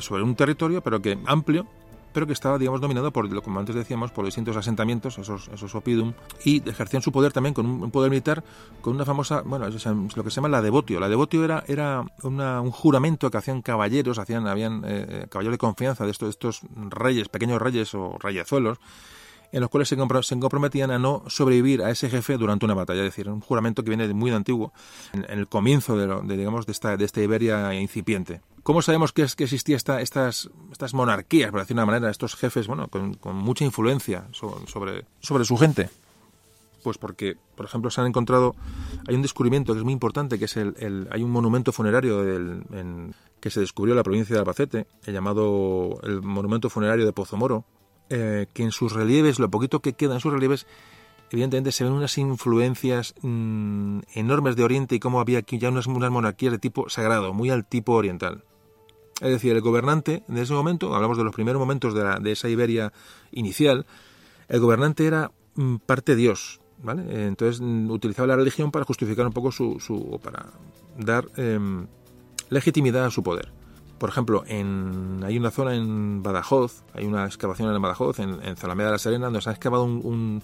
sobre 0.00 0.22
un 0.22 0.36
territorio, 0.36 0.82
pero 0.82 1.02
que 1.02 1.18
amplio, 1.26 1.66
pero 2.14 2.26
que 2.26 2.32
estaba, 2.32 2.56
digamos, 2.56 2.80
dominado 2.80 3.12
por, 3.12 3.28
como 3.42 3.58
antes 3.58 3.74
decíamos, 3.74 4.12
por 4.12 4.24
distintos 4.24 4.56
asentamientos, 4.56 5.18
esos, 5.18 5.48
esos 5.48 5.74
opidum, 5.74 6.14
y 6.44 6.66
ejercían 6.66 7.02
su 7.02 7.12
poder 7.12 7.32
también 7.32 7.52
con 7.52 7.66
un, 7.66 7.90
poder 7.90 8.08
militar, 8.08 8.42
con 8.80 8.94
una 8.94 9.04
famosa, 9.04 9.42
bueno, 9.42 9.66
lo 9.66 10.24
que 10.24 10.30
se 10.30 10.36
llama 10.36 10.48
la 10.48 10.62
devotio. 10.62 11.00
La 11.00 11.08
devotio 11.08 11.44
era, 11.44 11.64
era 11.66 12.04
un 12.22 12.70
juramento 12.70 13.30
que 13.30 13.36
hacían 13.36 13.60
caballeros, 13.60 14.18
hacían, 14.18 14.46
habían 14.46 14.84
eh, 14.84 15.06
eh, 15.08 15.26
caballeros 15.28 15.54
de 15.54 15.58
confianza 15.58 16.04
de 16.04 16.12
estos, 16.12 16.30
estos 16.30 16.60
reyes, 16.88 17.28
pequeños 17.28 17.60
reyes 17.60 17.92
o 17.94 18.16
reyezuelos, 18.20 18.78
en 19.52 19.60
los 19.60 19.70
cuales 19.70 19.88
se, 19.88 19.96
comprometían 19.96 20.90
a 20.90 20.98
no 20.98 21.22
sobrevivir 21.28 21.82
a 21.82 21.90
ese 21.90 22.10
jefe 22.10 22.36
durante 22.36 22.64
una 22.64 22.74
batalla, 22.74 23.00
es 23.00 23.06
decir, 23.06 23.28
un 23.28 23.40
juramento 23.40 23.84
que 23.84 23.90
viene 23.90 24.12
muy 24.12 24.30
antiguo, 24.30 24.72
en, 25.12 25.24
el 25.28 25.48
comienzo 25.48 25.96
de, 25.96 26.36
digamos, 26.36 26.66
de 26.66 26.72
esta, 26.72 26.96
de 26.96 27.08
Iberia 27.22 27.74
incipiente. 27.74 28.40
¿Cómo 28.62 28.80
sabemos 28.80 29.12
que, 29.12 29.22
es, 29.22 29.36
que 29.36 29.44
existía 29.44 29.76
esta, 29.76 30.00
estas, 30.00 30.48
monarquías, 30.94 31.50
por 31.50 31.60
decir 31.60 31.76
una 31.76 31.86
manera, 31.86 32.10
estos 32.10 32.34
jefes, 32.34 32.66
bueno, 32.66 32.88
con, 32.88 33.36
mucha 33.36 33.64
influencia 33.64 34.26
sobre, 34.32 35.04
su 35.44 35.56
gente? 35.56 35.90
Pues 36.82 36.98
porque, 36.98 37.36
por 37.56 37.66
ejemplo, 37.66 37.90
se 37.90 38.00
han 38.00 38.06
encontrado, 38.06 38.54
hay 39.06 39.14
un 39.14 39.22
descubrimiento 39.22 39.72
que 39.72 39.80
es 39.80 39.84
muy 39.84 39.92
importante, 39.92 40.38
que 40.38 40.46
es 40.46 40.56
el, 40.56 41.08
hay 41.10 41.22
un 41.22 41.30
monumento 41.30 41.72
funerario 41.72 42.22
que 43.40 43.50
se 43.50 43.60
descubrió 43.60 43.92
en 43.92 43.96
la 43.98 44.02
provincia 44.02 44.34
de 44.34 44.40
Albacete, 44.40 44.86
el 45.04 45.12
llamado 45.12 46.00
el 46.02 46.22
monumento 46.22 46.70
funerario 46.70 47.04
de 47.04 47.12
Pozomoro, 47.12 47.64
eh, 48.10 48.46
que 48.52 48.62
en 48.62 48.72
sus 48.72 48.92
relieves, 48.92 49.38
lo 49.38 49.50
poquito 49.50 49.80
que 49.80 49.94
queda 49.94 50.14
en 50.14 50.20
sus 50.20 50.32
relieves, 50.32 50.66
evidentemente 51.30 51.72
se 51.72 51.84
ven 51.84 51.92
unas 51.92 52.16
influencias 52.18 53.14
mm, 53.22 54.00
enormes 54.14 54.56
de 54.56 54.64
Oriente 54.64 54.94
y 54.94 55.00
cómo 55.00 55.20
había 55.20 55.38
aquí 55.38 55.58
ya 55.58 55.68
unas, 55.68 55.86
unas 55.86 56.10
monarquías 56.10 56.52
de 56.52 56.58
tipo 56.58 56.88
sagrado, 56.88 57.32
muy 57.32 57.50
al 57.50 57.66
tipo 57.66 57.92
oriental. 57.92 58.44
Es 59.20 59.30
decir, 59.30 59.52
el 59.52 59.60
gobernante, 59.60 60.24
en 60.28 60.38
ese 60.38 60.52
momento, 60.52 60.94
hablamos 60.94 61.16
de 61.16 61.24
los 61.24 61.34
primeros 61.34 61.60
momentos 61.60 61.94
de, 61.94 62.04
de 62.20 62.32
esa 62.32 62.48
Iberia 62.48 62.92
inicial, 63.30 63.86
el 64.48 64.60
gobernante 64.60 65.06
era 65.06 65.30
mm, 65.54 65.76
parte 65.86 66.16
Dios, 66.16 66.60
¿vale? 66.82 67.26
Entonces 67.26 67.60
mm, 67.60 67.90
utilizaba 67.90 68.28
la 68.28 68.36
religión 68.36 68.70
para 68.70 68.84
justificar 68.84 69.26
un 69.26 69.32
poco 69.32 69.52
su, 69.52 69.78
su 69.80 70.20
para 70.22 70.52
dar 70.98 71.26
em, 71.36 71.86
legitimidad 72.50 73.04
a 73.06 73.10
su 73.10 73.22
poder. 73.22 73.52
Por 73.98 74.08
ejemplo, 74.08 74.44
en, 74.46 75.22
hay 75.24 75.38
una 75.38 75.50
zona 75.50 75.74
en 75.74 76.22
Badajoz, 76.22 76.82
hay 76.94 77.06
una 77.06 77.26
excavación 77.26 77.74
en 77.74 77.80
Badajoz, 77.80 78.18
en, 78.18 78.40
en 78.42 78.54
de 78.54 78.84
la 78.84 78.98
Serena, 78.98 79.26
donde 79.26 79.40
se 79.40 79.50
ha 79.50 79.52
excavado 79.52 79.84
un, 79.84 80.42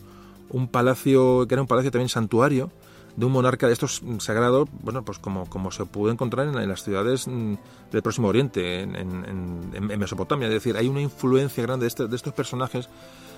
un, 0.48 0.68
palacio, 0.68 1.46
que 1.46 1.55
era 1.55 1.62
un 1.62 1.68
palacio 1.68 1.90
también 1.90 2.09
santuario, 2.09 2.70
de 3.16 3.26
un 3.26 3.32
monarca 3.32 3.66
de 3.66 3.72
estos 3.72 4.03
sagrados, 4.18 4.68
bueno, 4.82 5.05
pues 5.05 5.18
como, 5.18 5.70
se 5.72 5.84
pudo 5.84 6.12
encontrar 6.12 6.46
en, 6.46 6.68
las 6.68 6.84
ciudades 6.84 7.26
mm, 7.26 7.55
del 7.90 8.03
Próximo 8.03 8.28
Oriente, 8.28 8.82
en, 8.82 8.94
en, 8.94 9.98
Mesopotamia. 9.98 10.46
Es 10.46 10.55
decir, 10.55 10.76
hay 10.76 10.88
una 10.88 11.01
influencia 11.01 11.62
grande 11.62 11.84
de, 11.84 11.88
este, 11.88 12.07
de, 12.07 12.16
estos 12.16 12.32
personajes 12.32 12.88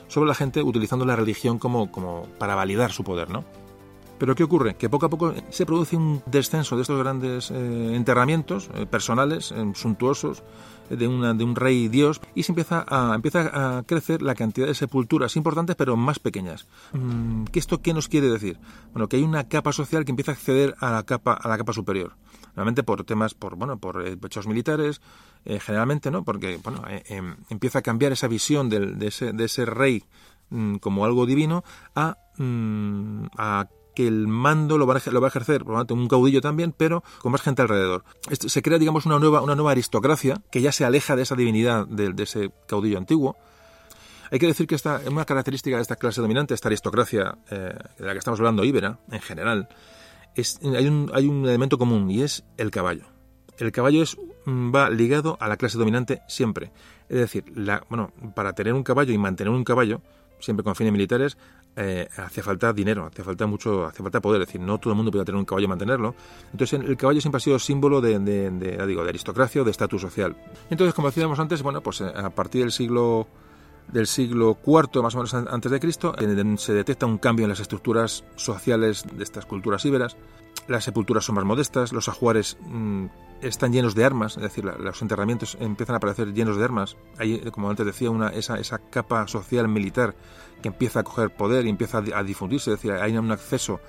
sobre 0.08 0.28
la 0.28 0.34
gente 0.34 0.62
utilizando 0.62 1.06
la 1.06 1.16
religión 1.16 1.58
como, 1.58 1.90
como 1.90 2.28
para 2.38 2.54
validar 2.54 2.92
su 2.92 3.02
poder, 3.02 3.30
¿no? 3.30 3.44
Pero 4.22 4.36
¿qué 4.36 4.44
ocurre? 4.44 4.76
Que 4.76 4.88
poco 4.88 5.06
a 5.06 5.10
poco 5.10 5.34
se 5.50 5.66
produce 5.66 5.96
un 5.96 6.22
descenso 6.26 6.76
de 6.76 6.82
estos 6.82 6.96
grandes 6.96 7.50
eh, 7.50 7.96
enterramientos 7.96 8.70
eh, 8.72 8.86
personales, 8.86 9.50
eh, 9.50 9.72
suntuosos, 9.74 10.44
de, 10.88 11.08
una, 11.08 11.34
de 11.34 11.42
un 11.42 11.56
rey 11.56 11.88
dios, 11.88 12.20
y 12.32 12.44
se 12.44 12.52
empieza 12.52 12.84
a, 12.86 13.82
crecer 13.84 14.22
la 14.22 14.36
cantidad 14.36 14.68
de 14.68 14.76
sepulturas 14.76 15.34
importantes, 15.34 15.74
pero 15.74 15.96
más 15.96 16.20
pequeñas. 16.20 16.68
Mm, 16.92 17.46
¿Qué 17.46 17.58
esto 17.58 17.82
qué 17.82 17.92
nos 17.92 18.06
quiere 18.06 18.28
decir? 18.28 18.60
Bueno, 18.92 19.08
que 19.08 19.16
hay 19.16 19.24
una 19.24 19.48
capa 19.48 19.72
social 19.72 20.04
que 20.04 20.12
empieza 20.12 20.30
a 20.30 20.34
acceder 20.34 20.76
a 20.78 20.92
la 20.92 21.02
capa, 21.02 21.32
a 21.32 21.48
la 21.48 21.58
capa 21.58 21.72
superior. 21.72 22.12
Normalmente 22.54 22.84
por 22.84 23.02
temas, 23.02 23.34
por, 23.34 23.56
bueno, 23.56 23.78
por 23.78 24.06
hechos 24.06 24.46
militares, 24.46 25.00
generalmente, 25.44 26.12
¿no? 26.12 26.22
Porque, 26.22 26.60
bueno, 26.62 26.84
em, 26.86 27.38
empieza 27.50 27.80
a 27.80 27.82
cambiar 27.82 28.12
esa 28.12 28.28
visión 28.28 28.68
de, 28.68 28.94
ese, 29.04 29.32
de 29.32 29.46
ese 29.46 29.66
rey 29.66 30.04
mm, 30.50 30.76
como 30.76 31.04
algo 31.06 31.26
divino 31.26 31.64
a, 31.96 32.18
mm, 32.38 33.24
a 33.36 33.66
que 33.94 34.06
el 34.06 34.28
mando 34.28 34.78
lo 34.78 34.86
va 34.86 34.96
a, 34.96 35.10
lo 35.10 35.20
va 35.20 35.26
a 35.26 35.30
ejercer 35.30 35.64
probablemente 35.64 35.94
un 35.94 36.08
caudillo 36.08 36.40
también, 36.40 36.72
pero 36.76 37.02
con 37.20 37.32
más 37.32 37.42
gente 37.42 37.62
alrededor. 37.62 38.04
se 38.30 38.62
crea, 38.62 38.78
digamos, 38.78 39.06
una 39.06 39.18
nueva, 39.18 39.42
una 39.42 39.54
nueva 39.54 39.72
aristocracia 39.72 40.40
que 40.50 40.60
ya 40.60 40.72
se 40.72 40.84
aleja 40.84 41.16
de 41.16 41.22
esa 41.22 41.36
divinidad 41.36 41.86
de, 41.86 42.14
ese 42.22 42.50
caudillo 42.66 42.98
antiguo. 42.98 43.36
Hay 44.30 44.38
que 44.38 44.46
decir 44.46 44.66
que 44.66 44.74
esta, 44.74 45.00
una 45.10 45.26
característica 45.26 45.76
de 45.76 45.82
esta 45.82 45.96
clase 45.96 46.22
dominante, 46.22 46.54
esta 46.54 46.68
aristocracia 46.68 47.36
eh, 47.50 47.74
de 47.98 48.06
la 48.06 48.12
que 48.12 48.18
estamos 48.18 48.40
hablando, 48.40 48.64
íbera, 48.64 48.98
en 49.10 49.20
general, 49.20 49.68
hay, 50.36 50.86
un, 51.28 51.46
elemento 51.46 51.78
común 51.78 52.10
y 52.10 52.22
es 52.22 52.44
el 52.56 52.70
caballo. 52.70 53.04
El 53.58 53.72
caballo 53.72 54.04
mm, 54.46 54.74
va 54.74 54.88
ligado 54.88 55.36
a 55.40 55.48
la 55.48 55.56
clase 55.56 55.78
dominante 55.78 56.22
siempre. 56.28 56.72
Es 57.08 57.18
decir, 57.18 57.44
bueno, 57.88 58.12
para 58.34 58.54
tener 58.54 58.72
un 58.72 58.82
caballo 58.82 59.12
y 59.12 59.18
mantener 59.18 59.52
un 59.52 59.64
caballo, 59.64 60.00
siempre 60.40 60.64
con 60.64 60.74
fines 60.74 60.92
militares, 60.92 61.36
eh, 61.74 62.08
hace 62.16 62.42
falta 62.42 62.72
dinero, 62.72 63.06
hace 63.06 63.22
falta 63.22 63.46
mucho, 63.46 63.86
hace 63.86 64.02
falta 64.02 64.20
poder, 64.20 64.42
es 64.42 64.48
decir, 64.48 64.60
no 64.60 64.78
todo 64.78 64.90
el 64.92 64.96
mundo 64.96 65.10
puede 65.10 65.24
tener 65.24 65.38
un 65.38 65.44
caballo 65.44 65.64
y 65.64 65.68
mantenerlo. 65.68 66.14
Entonces 66.52 66.78
el 66.80 66.96
caballo 66.96 67.20
siempre 67.20 67.38
ha 67.38 67.40
sido 67.40 67.58
símbolo 67.58 68.00
de, 68.00 68.18
de, 68.18 68.86
digo, 68.86 69.02
de 69.02 69.08
aristocracia 69.08 69.62
o 69.62 69.64
de 69.64 69.70
estatus 69.70 70.02
social. 70.02 70.36
Entonces, 70.70 70.94
como 70.94 71.08
decíamos 71.08 71.38
antes, 71.38 71.62
bueno, 71.62 71.80
pues 71.82 72.00
eh, 72.00 72.12
a 72.14 72.30
partir 72.30 72.62
del 72.62 72.72
siglo 72.72 73.26
del 73.88 74.06
siglo 74.06 74.58
IV, 74.64 75.02
más 75.02 75.14
o 75.14 75.18
menos 75.18 75.34
antes 75.34 75.70
de 75.70 75.80
Cristo, 75.80 76.14
se 76.56 76.72
detecta 76.72 77.04
un 77.04 77.18
cambio 77.18 77.44
en 77.44 77.50
las 77.50 77.60
estructuras 77.60 78.24
sociales 78.36 79.04
de 79.12 79.22
estas 79.22 79.44
culturas 79.44 79.84
íberas. 79.84 80.16
Las 80.68 80.84
sepulturas 80.84 81.24
son 81.24 81.34
más 81.34 81.44
modestas, 81.44 81.92
los 81.92 82.08
ajuares 82.08 82.56
mm, 82.60 83.06
están 83.42 83.72
llenos 83.72 83.94
de 83.94 84.04
armas, 84.04 84.36
es 84.36 84.42
decir, 84.42 84.64
los 84.64 85.02
enterramientos 85.02 85.56
empiezan 85.60 85.94
a 85.94 85.96
aparecer 85.98 86.32
llenos 86.32 86.56
de 86.56 86.64
armas. 86.64 86.96
Hay, 87.18 87.38
como 87.50 87.68
antes 87.68 87.84
decía, 87.84 88.10
una, 88.10 88.28
esa, 88.28 88.58
esa 88.58 88.78
capa 88.78 89.26
social 89.28 89.68
militar 89.68 90.14
que 90.62 90.68
empieza 90.68 91.00
a 91.00 91.02
coger 91.02 91.34
poder 91.34 91.66
y 91.66 91.68
empieza 91.68 91.98
a, 91.98 92.22
difundirse, 92.22 92.70
es 92.70 92.76
decir, 92.78 92.92
hay 92.92 93.16
un 93.16 93.30
acceso 93.32 93.80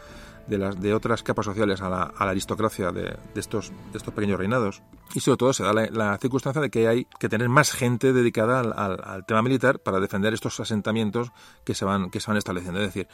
de, 0.48 0.58
las, 0.58 0.80
de 0.80 0.94
otras 0.94 1.24
capas 1.24 1.46
sociales 1.46 1.82
a 1.82 1.90
la, 1.90 2.14
aristocracia 2.18 2.92
de, 2.92 3.16
estos, 3.36 3.72
de 3.92 3.98
estos 3.98 4.14
pequeños 4.14 4.40
reinados. 4.40 4.82
Y 5.14 5.20
sobre 5.20 5.38
todo 5.38 5.54
se 5.54 5.64
da 5.64 5.74
la, 5.74 6.18
circunstancia 6.18 6.62
de 6.62 6.70
que 6.70 6.88
hay 6.88 7.08
que 7.20 7.30
tener 7.30 7.48
más 7.48 7.72
gente 7.72 8.12
dedicada 8.12 8.60
al, 8.60 9.26
tema 9.26 9.44
militar 9.44 9.80
para 9.80 10.00
defender 10.00 10.34
estos 10.34 10.60
asentamientos 10.60 11.32
que 11.64 11.76
se 11.76 11.86
van, 11.86 12.10
que 12.10 12.20
se 12.20 12.32
van 12.32 12.38
estableciendo. 12.38 12.80
Es 12.80 12.88
decir, 12.88 13.08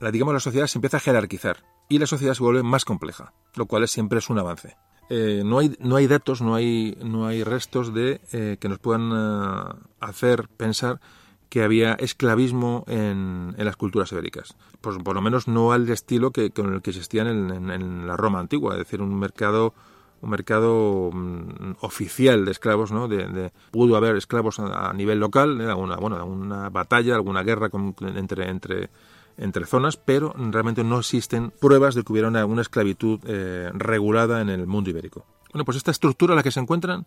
la, 0.00 0.10
digamos, 0.10 0.34
la 0.34 0.40
sociedad 0.40 0.66
se 0.66 0.78
empieza 0.78 0.98
a 0.98 1.00
jerarquizar 1.00 1.64
y 1.88 1.98
la 1.98 2.06
sociedad 2.06 2.34
se 2.34 2.42
vuelve 2.42 2.62
más 2.62 2.84
compleja, 2.84 3.32
lo 3.54 3.66
cual 3.66 3.88
siempre 3.88 4.18
es 4.18 4.28
un 4.28 4.38
avance. 4.38 4.76
Eh, 5.08 5.42
no, 5.44 5.58
hay, 5.58 5.76
no 5.78 5.96
hay 5.96 6.06
datos, 6.06 6.42
no 6.42 6.54
hay, 6.54 6.96
no 7.02 7.26
hay 7.26 7.44
restos 7.44 7.94
de 7.94 8.20
eh, 8.32 8.56
que 8.58 8.68
nos 8.68 8.78
puedan 8.78 9.12
eh, 9.12 9.74
hacer 10.00 10.48
pensar 10.56 11.00
que 11.48 11.62
había 11.62 11.94
esclavismo 11.94 12.84
en, 12.88 13.54
las 13.56 13.76
culturas 13.76 14.10
ibéricas. 14.12 14.56
Pues 14.80 14.96
por 14.98 15.14
lo 15.14 15.22
menos 15.22 15.46
no 15.46 15.72
al 15.72 15.88
estilo 15.88 16.32
que, 16.32 16.50
con 16.50 16.74
el 16.74 16.82
que 16.82 16.90
existían 16.90 17.28
en, 17.28 18.06
la 18.06 18.16
Roma 18.16 18.40
antigua, 18.40 18.72
es 18.72 18.78
decir, 18.78 19.00
un 19.00 19.18
mercado 19.18 19.74
un 20.22 20.30
mercado 20.30 21.10
mm, 21.12 21.76
oficial 21.80 22.46
de 22.46 22.50
esclavos, 22.50 22.90
¿no? 22.90 23.06
De, 23.06 23.52
pudo 23.70 23.96
haber 23.96 24.16
esclavos 24.16 24.58
a, 24.58 24.92
nivel 24.94 25.20
local, 25.20 25.60
¿eh? 25.60 25.66
alguna, 25.66 25.96
bueno, 25.96 26.16
alguna 26.16 26.70
batalla, 26.70 27.14
alguna 27.14 27.42
guerra 27.42 27.68
entre, 28.16 28.48
entre, 28.48 28.90
entre 29.38 29.66
zonas, 29.66 29.96
pero 29.96 30.34
realmente 30.36 30.84
no 30.84 30.98
existen 30.98 31.50
pruebas 31.50 31.94
de 31.94 32.02
que 32.02 32.12
hubiera 32.12 32.28
una, 32.28 32.60
esclavitud 32.60 33.20
eh, 33.26 33.70
regulada 33.74 34.40
en 34.40 34.48
el 34.48 34.66
mundo 34.66 34.90
ibérico. 34.90 35.24
Bueno, 35.52 35.64
pues 35.64 35.76
esta 35.76 35.90
estructura 35.90 36.32
en 36.32 36.36
la 36.36 36.42
que 36.42 36.50
se 36.50 36.60
encuentran 36.60 37.06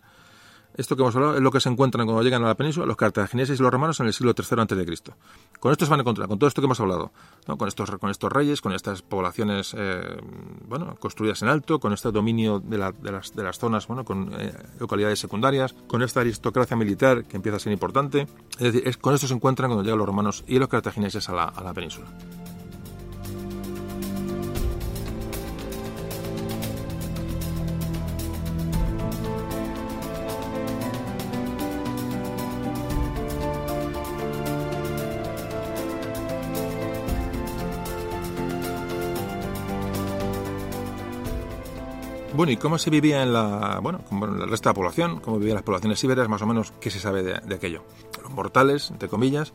esto 0.80 0.96
que 0.96 1.02
hemos 1.02 1.14
hablado 1.16 1.36
es 1.36 1.42
lo 1.42 1.52
que 1.52 1.60
se 1.60 1.68
encuentran 1.68 2.06
cuando 2.08 2.24
llegan 2.24 2.42
a 2.44 2.48
la 2.48 2.56
península 2.56 2.86
los 2.86 2.96
cartagineses 2.96 3.60
y 3.60 3.62
los 3.62 3.72
romanos 3.72 4.00
en 4.00 4.08
el 4.08 4.14
siglo 4.14 4.34
III 4.38 4.62
a.C. 4.62 5.14
Con 5.60 5.74
esto 5.74 5.86
se 5.86 5.92
van 5.92 6.00
a 6.00 6.04
encontrar, 6.04 6.30
con 6.30 6.40
todo 6.40 6.48
esto 6.48 6.62
que 6.62 6.66
hemos 6.66 6.80
hablado, 6.80 7.12
con, 7.58 7.68
estos, 7.68 7.92
con 7.92 8.10
estos 8.10 8.32
reyes, 8.32 8.62
con 8.62 8.72
estas 8.72 9.02
poblaciones 9.02 9.76
eh, 9.78 10.18
bueno, 10.68 10.96
construidas 10.98 11.42
en 11.42 11.50
alto, 11.50 11.80
con 11.80 11.92
este 11.92 12.12
dominio 12.12 12.62
de, 12.62 12.78
las, 12.78 12.94
de 13.02 13.44
las, 13.44 13.60
zonas, 13.60 13.88
bueno, 13.88 14.06
con 14.06 14.32
eh, 14.40 14.54
localidades 14.80 15.20
secundarias, 15.20 15.76
con 15.88 16.02
esta 16.02 16.22
aristocracia 16.22 16.78
militar 16.78 17.26
que 17.26 17.36
empieza 17.36 17.58
a 17.58 17.60
ser 17.60 17.74
importante. 17.74 18.28
Es 18.54 18.74
decir, 18.74 18.84
es, 18.86 18.96
con 18.96 19.14
esto 19.14 19.28
se 19.28 19.34
encuentran 19.34 19.70
cuando 19.70 19.84
llegan 19.84 20.00
los 20.00 20.08
romanos 20.08 20.46
y 20.48 20.60
los 20.60 20.70
cartagineses 20.70 21.28
a 21.28 21.34
la, 21.34 21.44
a 21.44 21.62
la 21.62 21.74
península. 21.74 22.08
Bueno, 42.40 42.54
¿y 42.54 42.56
cómo 42.56 42.78
se 42.78 42.90
vivía 42.90 43.22
en 43.22 43.34
la, 43.34 43.82
bueno, 43.84 44.00
como 44.08 44.26
el 44.26 44.50
resto 44.50 44.70
de 44.70 44.74
la 44.74 44.74
población? 44.74 45.20
¿Cómo 45.20 45.40
vivían 45.40 45.56
las 45.56 45.64
poblaciones 45.66 46.02
ibéricas? 46.06 46.30
Más 46.30 46.42
o 46.42 46.46
menos, 46.46 46.72
¿qué 46.80 46.90
se 46.90 46.98
sabe 46.98 47.22
de, 47.22 47.54
aquello? 47.54 47.84
Los 48.24 48.32
mortales, 48.32 48.92
entre 48.92 49.10
comillas, 49.10 49.52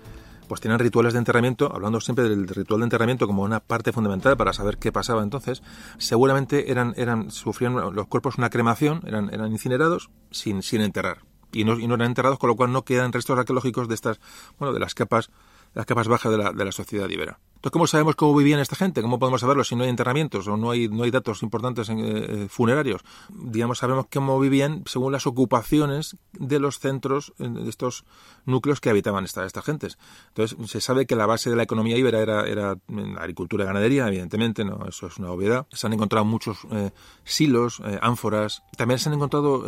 pues 0.48 0.60
tenían 0.60 0.78
rituales 0.78 1.14
de 1.14 1.18
enterramiento, 1.18 1.72
hablando 1.74 1.98
siempre 2.02 2.28
del 2.28 2.46
ritual 2.46 2.80
de 2.80 2.84
enterramiento 2.84 3.26
como 3.26 3.42
una 3.42 3.60
parte 3.60 3.90
fundamental 3.90 4.36
para 4.36 4.52
saber 4.52 4.76
qué 4.76 4.92
pasaba 4.92 5.22
entonces, 5.22 5.62
seguramente 5.96 6.70
eran, 6.70 6.92
eran, 6.98 7.30
sufrían 7.30 7.74
los 7.74 8.06
cuerpos 8.06 8.36
una 8.36 8.50
cremación, 8.50 9.00
eran, 9.06 9.32
eran 9.32 9.50
incinerados 9.50 10.10
sin, 10.30 10.62
sin 10.62 10.82
enterrar. 10.82 11.20
Y 11.52 11.64
no, 11.64 11.78
y 11.78 11.86
no 11.86 11.94
eran 11.94 12.08
enterrados, 12.08 12.38
con 12.38 12.48
lo 12.48 12.54
cual 12.54 12.70
no 12.70 12.84
quedan 12.84 13.14
restos 13.14 13.38
arqueológicos 13.38 13.88
de 13.88 13.94
estas, 13.94 14.20
bueno, 14.58 14.74
de 14.74 14.80
las 14.80 14.92
capas 14.94 15.30
las 15.72 15.86
capas 15.86 16.06
bajas 16.06 16.30
de 16.30 16.36
la, 16.36 16.52
de 16.52 16.64
la 16.66 16.72
sociedad 16.72 17.08
ibera. 17.08 17.38
Entonces, 17.64 17.72
¿cómo 17.72 17.86
sabemos 17.86 18.14
cómo 18.14 18.36
vivían 18.36 18.60
esta 18.60 18.76
gente? 18.76 19.00
¿Cómo 19.00 19.18
podemos 19.18 19.40
saberlo 19.40 19.64
si 19.64 19.74
no 19.74 19.84
hay 19.84 19.88
enterramientos 19.88 20.46
o 20.48 20.58
no 20.58 20.70
hay, 20.70 20.86
no 20.88 21.04
hay 21.04 21.10
datos 21.10 21.42
importantes 21.42 21.88
en, 21.88 21.98
eh, 21.98 22.46
funerarios? 22.50 23.00
Digamos, 23.30 23.78
sabemos 23.78 24.04
cómo 24.12 24.38
vivían 24.38 24.82
según 24.84 25.12
las 25.12 25.26
ocupaciones 25.26 26.18
de 26.34 26.58
los 26.58 26.78
centros, 26.78 27.32
de 27.38 27.66
estos 27.70 28.04
núcleos 28.44 28.82
que 28.82 28.90
habitaban 28.90 29.24
esta, 29.24 29.46
estas 29.46 29.64
gentes. 29.64 29.96
Entonces, 30.28 30.58
se 30.70 30.82
sabe 30.82 31.06
que 31.06 31.16
la 31.16 31.24
base 31.24 31.48
de 31.48 31.56
la 31.56 31.62
economía 31.62 31.96
ibera 31.96 32.20
era, 32.20 32.46
era 32.46 32.76
agricultura 33.16 33.64
y 33.64 33.66
ganadería, 33.66 34.08
evidentemente, 34.08 34.62
no 34.62 34.84
eso 34.86 35.06
es 35.06 35.16
una 35.16 35.30
obviedad. 35.30 35.66
Se 35.72 35.86
han 35.86 35.94
encontrado 35.94 36.26
muchos 36.26 36.58
eh, 36.70 36.90
silos, 37.24 37.80
eh, 37.80 37.98
ánforas. 38.02 38.62
También 38.76 38.98
se 38.98 39.08
han 39.08 39.14
encontrado 39.14 39.64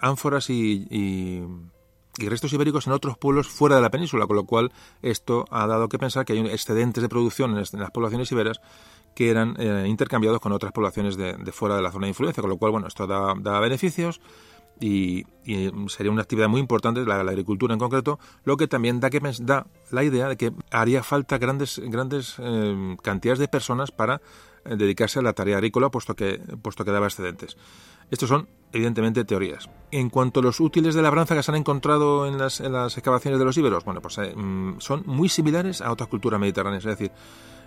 ánforas 0.00 0.50
y 0.50 1.44
restos 2.18 2.52
ibéricos 2.52 2.86
en 2.86 2.92
otros 2.92 3.16
pueblos 3.16 3.48
fuera 3.48 3.76
de 3.76 3.82
la 3.82 3.90
península, 3.90 4.26
con 4.26 4.36
lo 4.36 4.44
cual 4.44 4.72
esto 5.00 5.44
ha 5.50 5.66
dado 5.66 5.88
que 5.88 5.98
pensar 5.98 6.24
que 6.24 6.34
hay 6.34 6.40
excedentes 6.40 7.02
de 7.02 7.08
producción 7.08 7.56
en 7.56 7.80
las 7.80 7.90
poblaciones 7.90 8.30
iberas 8.32 8.60
que 9.14 9.30
eran 9.30 9.56
eh, 9.58 9.86
intercambiados 9.88 10.40
con 10.40 10.52
otras 10.52 10.72
poblaciones 10.72 11.16
de, 11.16 11.36
fuera 11.52 11.76
de 11.76 11.82
la 11.82 11.90
zona 11.90 12.06
de 12.06 12.10
influencia, 12.10 12.40
con 12.40 12.50
lo 12.50 12.56
cual, 12.56 12.72
bueno, 12.72 12.86
esto 12.86 13.06
da, 13.06 13.60
beneficios 13.60 14.20
y, 14.80 15.24
sería 15.88 16.10
una 16.10 16.22
actividad 16.22 16.48
muy 16.48 16.60
importante, 16.60 17.04
la, 17.04 17.22
la, 17.22 17.30
agricultura 17.30 17.74
en 17.74 17.78
concreto, 17.78 18.18
lo 18.44 18.56
que 18.56 18.68
también 18.68 19.00
da, 19.00 19.10
que, 19.10 19.20
da 19.40 19.66
la 19.90 20.02
idea 20.02 20.28
de 20.28 20.36
que 20.36 20.52
haría 20.70 21.02
falta 21.02 21.38
grandes, 21.38 21.80
grandes 21.84 22.36
eh, 22.38 22.96
cantidades 23.02 23.38
de 23.38 23.48
personas 23.48 23.90
para 23.90 24.20
eh, 24.64 24.76
dedicarse 24.76 25.18
a 25.18 25.22
la 25.22 25.32
tarea 25.32 25.56
agrícola, 25.56 25.90
puesto 25.90 26.14
que, 26.14 26.40
puesto 26.62 26.84
que 26.84 26.90
daba 26.90 27.06
excedentes. 27.06 27.56
Estos 28.12 28.28
son, 28.28 28.46
evidentemente, 28.74 29.24
teorías. 29.24 29.70
En 29.90 30.10
cuanto 30.10 30.40
a 30.40 30.42
los 30.42 30.60
útiles 30.60 30.94
de 30.94 31.00
labranza 31.00 31.34
que 31.34 31.42
se 31.42 31.50
han 31.50 31.56
encontrado 31.56 32.26
en 32.26 32.36
las, 32.36 32.60
excavaciones 32.60 33.38
de 33.38 33.44
los 33.46 33.56
íberos, 33.56 33.86
bueno, 33.86 34.02
pues 34.02 34.18
eh, 34.18 34.34
mm, 34.36 34.80
son 34.80 35.02
muy 35.06 35.30
similares 35.30 35.80
a 35.80 35.90
otras 35.90 36.10
culturas 36.10 36.38
mediterráneas. 36.38 36.84
Es 36.84 36.98
decir, 36.98 37.10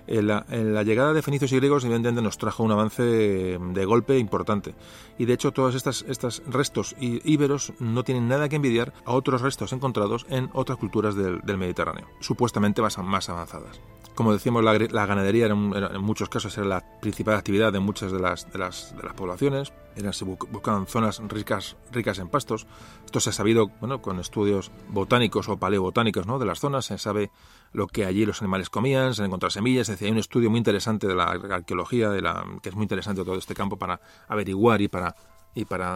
en 0.05 0.27
la, 0.27 0.83
llegada 0.83 1.13
de 1.13 1.23
fenicios 1.23 1.51
y 1.51 1.55
griegos, 1.55 1.83
evidentemente, 1.83 2.21
nos 2.21 2.37
trajo 2.37 2.61
un 2.61 2.71
avance 2.71 3.01
de 3.01 3.85
golpe 3.85 4.19
importante. 4.19 4.75
Y 5.17 5.25
de 5.25 5.33
hecho, 5.33 5.51
todos 5.51 5.73
estos 5.73 6.05
estas 6.07 6.43
restos 6.45 6.95
íberos 6.99 7.73
no 7.79 8.03
tienen 8.03 8.27
nada 8.27 8.47
que 8.47 8.57
envidiar 8.57 8.93
a 9.03 9.13
otros 9.13 9.41
restos 9.41 9.73
encontrados 9.73 10.27
en 10.29 10.51
otras 10.53 10.77
culturas 10.77 11.15
del, 11.15 11.57
Mediterráneo, 11.57 12.05
supuestamente 12.19 12.83
más 12.83 12.99
avanzadas. 13.29 13.81
Como 14.15 14.31
decíamos, 14.31 14.63
la, 14.63 15.05
ganadería 15.05 15.47
en 15.47 16.01
muchos 16.01 16.29
casos 16.29 16.57
era 16.57 16.65
la 16.65 16.99
principal 17.01 17.35
actividad 17.35 17.73
de 17.73 17.79
muchas 17.79 18.13
de 18.13 18.19
las, 18.19 18.49
de 18.51 18.57
las, 18.57 18.95
las 19.03 19.13
poblaciones. 19.13 19.73
Se 20.11 20.25
buscaban 20.25 20.87
zonas 20.87 21.21
ricas, 21.27 21.75
ricas 21.91 22.19
en 22.19 22.29
pastos. 22.29 22.65
Esto 23.05 23.19
se 23.19 23.29
ha 23.29 23.33
sabido 23.33 23.67
bueno, 23.79 24.01
con 24.01 24.19
estudios 24.19 24.71
botánicos 24.87 25.49
o 25.49 25.57
paleobotánicos 25.57 26.27
¿no? 26.27 26.39
de 26.39 26.45
las 26.45 26.59
zonas. 26.59 26.85
Se 26.85 26.97
sabe 26.97 27.29
lo 27.73 27.87
que 27.87 28.05
allí 28.05 28.25
los 28.25 28.41
animales 28.41 28.69
comían, 28.69 29.13
se 29.13 29.21
han 29.21 29.27
encontrado 29.27 29.51
semillas. 29.51 29.89
Es 29.89 29.95
decir, 29.95 30.07
hay 30.07 30.13
un 30.13 30.19
estudio 30.19 30.49
muy 30.49 30.59
interesante 30.59 31.07
de 31.07 31.15
la 31.15 31.25
arqueología, 31.25 32.09
de 32.09 32.21
la, 32.21 32.45
que 32.61 32.69
es 32.69 32.75
muy 32.75 32.83
interesante 32.83 33.23
todo 33.23 33.35
este 33.35 33.53
campo 33.53 33.77
para 33.77 33.99
averiguar 34.29 34.81
y 34.81 34.87
para 34.87 35.15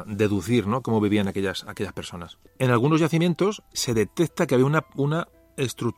deducir 0.07 0.67
¿no? 0.67 0.82
cómo 0.82 0.99
vivían 0.99 1.30
aquellas, 1.30 1.65
personas. 1.93 2.38
En 2.57 2.72
algunos 2.72 2.99
yacimientos 2.99 3.63
se 3.72 3.93
detecta 3.93 4.45
que 4.45 4.55
había 4.55 4.65
una 4.65 5.28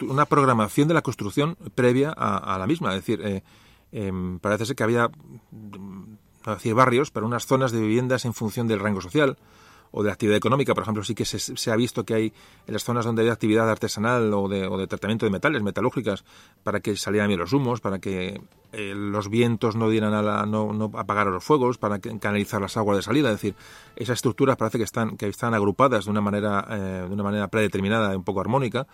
una 0.02 0.26
programación 0.26 0.88
de 0.88 0.94
la 0.94 1.02
construcción 1.02 1.58
previa 1.76 2.12
a, 2.12 2.58
la 2.58 2.68
misma. 2.68 2.90
Es 2.90 3.06
decir, 3.06 3.22
eh, 3.24 3.44
em, 3.92 4.40
parece 4.40 4.66
ser 4.66 4.76
que 4.76 4.84
había 4.84 5.10
no 5.52 6.54
decir 6.54 6.74
barrios, 6.74 7.12
pero 7.12 7.26
unas 7.26 7.46
zonas 7.46 7.72
de 7.72 7.82
viviendas 7.82 8.26
en 8.26 8.34
función 8.34 8.68
del 8.68 8.80
rango 8.80 9.02
social 9.02 9.38
o 9.92 10.04
de 10.04 10.12
actividad 10.12 10.38
económica. 10.38 10.74
Por 10.74 10.84
ejemplo, 10.84 11.04
sí 11.04 11.14
que 11.14 11.26
se, 11.26 11.72
ha 11.72 11.76
visto 11.76 12.06
que 12.06 12.14
hay 12.14 12.34
en 12.66 12.74
las 12.74 12.84
zonas 12.84 13.06
donde 13.06 13.24
hay 13.24 13.30
actividad 13.30 13.70
artesanal 13.70 14.34
o 14.34 14.48
de, 14.48 14.66
o 14.66 14.78
de 14.78 14.88
tratamiento 14.88 15.26
de 15.26 15.32
metales, 15.32 15.62
metalúrgicas, 15.62 16.24
para 16.64 16.80
que 16.80 16.96
salieran 16.96 17.28
bien 17.28 17.40
los 17.40 17.52
humos, 17.52 17.82
para 17.82 18.00
que 18.00 18.42
eh, 18.72 18.94
los 18.96 19.30
vientos 19.30 19.76
no 19.76 19.90
dieran 19.90 20.14
a 20.14 20.22
la, 20.22 20.46
no, 20.46 20.72
no 20.72 20.92
apagaran 20.96 21.34
los 21.34 21.44
fuegos, 21.44 21.78
para 21.78 22.00
canalizar 22.00 22.62
las 22.62 22.78
aguas 22.78 22.98
de 22.98 23.04
salida. 23.04 23.30
Es 23.30 23.36
decir, 23.36 23.56
esas 23.98 24.16
estructuras 24.16 24.56
parece 24.56 24.78
que 24.78 24.86
están, 24.86 25.18
que 25.18 25.28
están 25.28 25.54
agrupadas 25.54 26.06
de 26.06 26.12
una 26.12 26.22
manera, 26.22 26.66
eh, 26.70 27.06
de 27.08 27.14
una 27.14 27.24
manera 27.24 27.48
predeterminada, 27.50 28.16
un 28.16 28.24
poco 28.24 28.40
armónica 28.40 28.88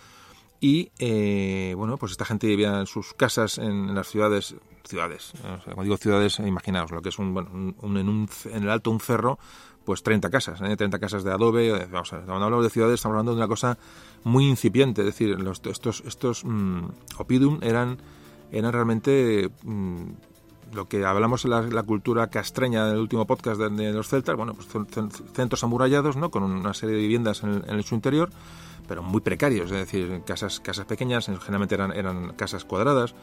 y 0.59 0.91
eh, 0.99 1.73
bueno, 1.77 1.97
pues 1.97 2.13
esta 2.13 2.25
gente 2.25 2.47
vivía 2.47 2.79
en 2.79 2.87
sus 2.87 3.13
casas 3.13 3.57
en, 3.57 3.93
las 3.93 4.07
ciudades, 4.07 4.55
ciudades, 4.83 5.33
como 5.65 5.83
digo 5.83 5.97
ciudades, 5.97 6.39
imaginaos 6.39 6.91
lo 6.91 7.01
que 7.01 7.09
es 7.09 7.19
un, 7.19 7.33
bueno, 7.33 7.49
un, 7.81 7.97
en, 7.97 8.09
un, 8.09 8.29
en 8.45 8.63
el 8.63 8.69
alto 8.69 8.89
un 8.89 8.99
cerro, 8.99 9.37
pues 9.85 10.03
30 10.03 10.29
casas, 10.29 10.61
¿eh? 10.61 10.75
30 10.75 10.99
casas 10.99 11.23
de 11.23 11.31
adobe, 11.31 11.85
vamos 11.91 12.11
a, 12.13 12.17
cuando 12.17 12.45
hablamos 12.45 12.65
de 12.65 12.69
ciudades 12.71 12.95
estamos 12.95 13.13
hablando 13.13 13.31
de 13.31 13.37
una 13.37 13.47
cosa 13.47 13.77
muy 14.23 14.47
incipiente, 14.47 15.01
es 15.01 15.05
decir, 15.05 15.39
los, 15.39 15.61
estos, 15.65 16.03
estos 16.05 16.43
mm, 16.43 16.85
opidum 17.19 17.59
eran, 17.61 17.97
eran 18.51 18.73
realmente 18.73 19.49
mm, 19.63 20.03
lo 20.73 20.89
que 20.89 21.05
hablamos 21.05 21.45
en 21.45 21.51
la, 21.51 21.83
cultura 21.83 22.27
castreña 22.27 22.87
del 22.87 22.97
último 22.97 23.25
podcast 23.25 23.61
de, 23.61 23.93
los 23.93 24.09
celtas, 24.09 24.35
bueno, 24.35 24.55
pues 24.55 24.67
centros 25.33 25.63
amurallados, 25.63 26.17
¿no? 26.17 26.31
Con 26.31 26.43
una 26.43 26.73
serie 26.73 26.95
de 26.95 27.01
viviendas 27.01 27.43
en, 27.43 27.63
en 27.67 27.83
su 27.83 27.95
interior, 27.95 28.29
pero 28.87 29.03
muy 29.03 29.21
precarios, 29.21 29.71
es 29.71 29.77
decir, 29.77 30.21
casas, 30.25 30.59
casas 30.59 30.85
pequeñas, 30.85 31.25
generalmente 31.25 31.75
eran, 31.75 31.91
eran 31.91 32.33
casas 32.33 32.65
cuadradas, 32.65 33.15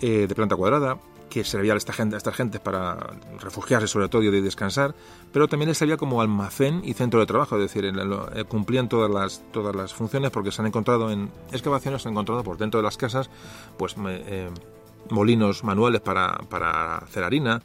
eh, 0.00 0.26
de 0.26 0.34
planta 0.34 0.56
cuadrada, 0.56 0.98
que 1.30 1.44
servía 1.44 1.74
a 1.74 1.76
esta 1.76 1.92
gente, 1.92 2.16
a 2.16 2.18
estas 2.18 2.34
gentes 2.34 2.60
para 2.60 2.96
refugiarse 3.40 3.88
sobre 3.88 4.08
todo 4.08 4.22
y 4.22 4.30
descansar, 4.40 4.94
pero 5.32 5.48
también 5.48 5.68
les 5.68 5.78
servía 5.78 5.96
como 5.96 6.20
almacén 6.20 6.82
y 6.84 6.94
centro 6.94 7.20
de 7.20 7.26
trabajo, 7.26 7.56
es 7.56 7.62
decir, 7.62 7.84
eh, 7.84 8.44
cumplían 8.44 8.88
todas 8.88 9.10
las, 9.10 9.42
todas 9.52 9.74
las 9.74 9.94
funciones 9.94 10.30
porque 10.30 10.52
se 10.52 10.62
han 10.62 10.66
encontrado 10.66 11.10
en 11.10 11.30
excavaciones, 11.50 12.02
se 12.02 12.08
han 12.08 12.12
encontrado 12.14 12.44
por 12.44 12.56
dentro 12.56 12.78
de 12.78 12.84
las 12.84 12.96
casas, 12.96 13.30
pues 13.76 13.96
eh, 14.06 14.50
molinos 15.10 15.64
manuales 15.64 16.00
para, 16.00 16.38
para 16.48 16.98
hacer 16.98 17.24
harina, 17.24 17.62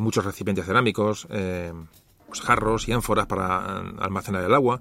muchos 0.00 0.24
recipientes 0.24 0.66
cerámicos, 0.66 1.28
pues, 1.28 2.40
jarros 2.40 2.88
y 2.88 2.92
ánforas 2.92 3.26
para 3.26 3.78
almacenar 3.98 4.42
el 4.42 4.52
agua, 4.52 4.80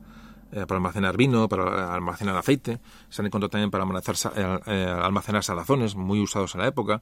eh, 0.56 0.66
para 0.66 0.78
almacenar 0.78 1.18
vino, 1.18 1.50
para 1.50 1.94
almacenar 1.94 2.38
aceite. 2.38 2.80
Se 3.10 3.22
han 3.22 3.26
encontrado 3.26 3.50
también 3.50 3.72
para 3.72 3.84
almacenar, 3.84 4.64
eh, 4.66 4.86
almacenar 4.86 5.44
salazones, 5.44 5.96
muy 5.96 6.22
usados 6.22 6.56
en 6.56 6.62
la 6.62 6.68
época. 6.68 7.02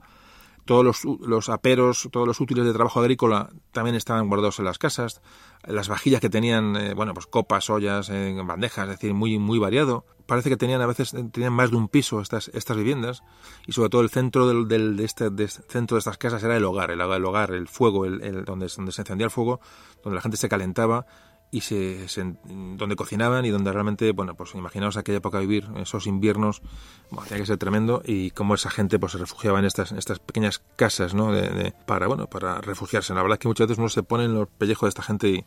todos 0.65 0.83
los, 0.83 1.03
los, 1.19 1.49
aperos, 1.49 2.07
todos 2.11 2.25
los 2.25 2.39
útiles 2.39 2.65
de 2.65 2.73
trabajo 2.73 2.99
agrícola 2.99 3.49
también 3.71 3.95
estaban 3.95 4.27
guardados 4.27 4.59
en 4.59 4.65
las 4.65 4.77
casas. 4.77 5.21
Las 5.65 5.87
vajillas 5.87 6.19
que 6.21 6.29
tenían, 6.29 6.75
eh, 6.75 6.93
bueno, 6.93 7.13
pues 7.13 7.27
copas, 7.27 7.69
ollas, 7.69 8.09
eh, 8.09 8.35
bandejas, 8.43 8.85
es 8.85 8.95
decir, 8.95 9.13
muy, 9.13 9.37
muy 9.37 9.59
variado. 9.59 10.05
Parece 10.25 10.49
que 10.49 10.57
tenían 10.57 10.81
a 10.81 10.87
veces 10.87 11.13
tenían 11.31 11.53
más 11.53 11.69
de 11.69 11.77
un 11.77 11.89
piso 11.89 12.21
estas, 12.21 12.47
estas 12.53 12.77
viviendas 12.77 13.23
y 13.67 13.73
sobre 13.73 13.89
todo 13.89 14.01
el 14.01 14.09
centro 14.09 14.47
del, 14.47 14.67
del 14.69 14.95
de, 14.95 15.03
este, 15.03 15.29
este 15.37 15.61
centro 15.67 15.95
de 15.95 15.99
estas 15.99 16.17
casas 16.17 16.41
era 16.43 16.55
el 16.55 16.63
hogar, 16.63 16.91
el, 16.91 17.01
el 17.01 17.25
hogar, 17.25 17.51
el 17.51 17.67
fuego, 17.67 18.05
el, 18.05 18.23
el, 18.23 18.45
donde, 18.45 18.67
donde 18.75 18.91
se 18.93 19.01
encendía 19.01 19.25
el 19.25 19.31
fuego, 19.31 19.59
donde 20.01 20.15
la 20.15 20.21
gente 20.21 20.37
se 20.37 20.47
calentaba 20.47 21.05
y 21.53 21.61
se, 21.61 22.07
se, 22.09 22.33
donde 22.43 22.95
cocinaban 22.95 23.45
y 23.45 23.51
donde 23.51 23.71
realmente, 23.71 24.11
bueno, 24.11 24.33
pues 24.33 24.55
imaginaos 24.55 24.97
aquella 24.97 25.19
época 25.19 25.37
vivir, 25.37 25.69
esos 25.75 26.07
inviernos, 26.07 26.63
bueno, 27.11 27.27
tenía 27.27 27.43
que 27.43 27.45
ser 27.45 27.59
tremendo 27.59 28.01
y 28.03 28.31
cómo 28.31 28.55
esa 28.55 28.71
gente 28.71 28.97
pues 28.97 29.11
se 29.11 29.19
refugiaba 29.19 29.59
en 29.59 29.65
estas, 29.65 29.91
en 29.91 29.99
estas 29.99 30.17
pequeñas 30.17 30.63
casas, 30.75 31.13
¿no? 31.13 31.31
De, 31.31 31.47
de, 31.49 31.71
para, 31.85 32.07
bueno, 32.07 32.27
para 32.27 32.59
refugiarse. 32.59 33.13
La 33.13 33.21
verdad 33.21 33.35
es 33.35 33.39
que 33.39 33.47
muchas 33.47 33.67
veces 33.67 33.77
uno 33.77 33.89
se 33.89 34.01
pone 34.01 34.25
en 34.25 34.33
los 34.33 34.47
pellejos 34.47 34.87
de 34.87 34.89
esta 34.89 35.03
gente 35.03 35.29
y, 35.29 35.45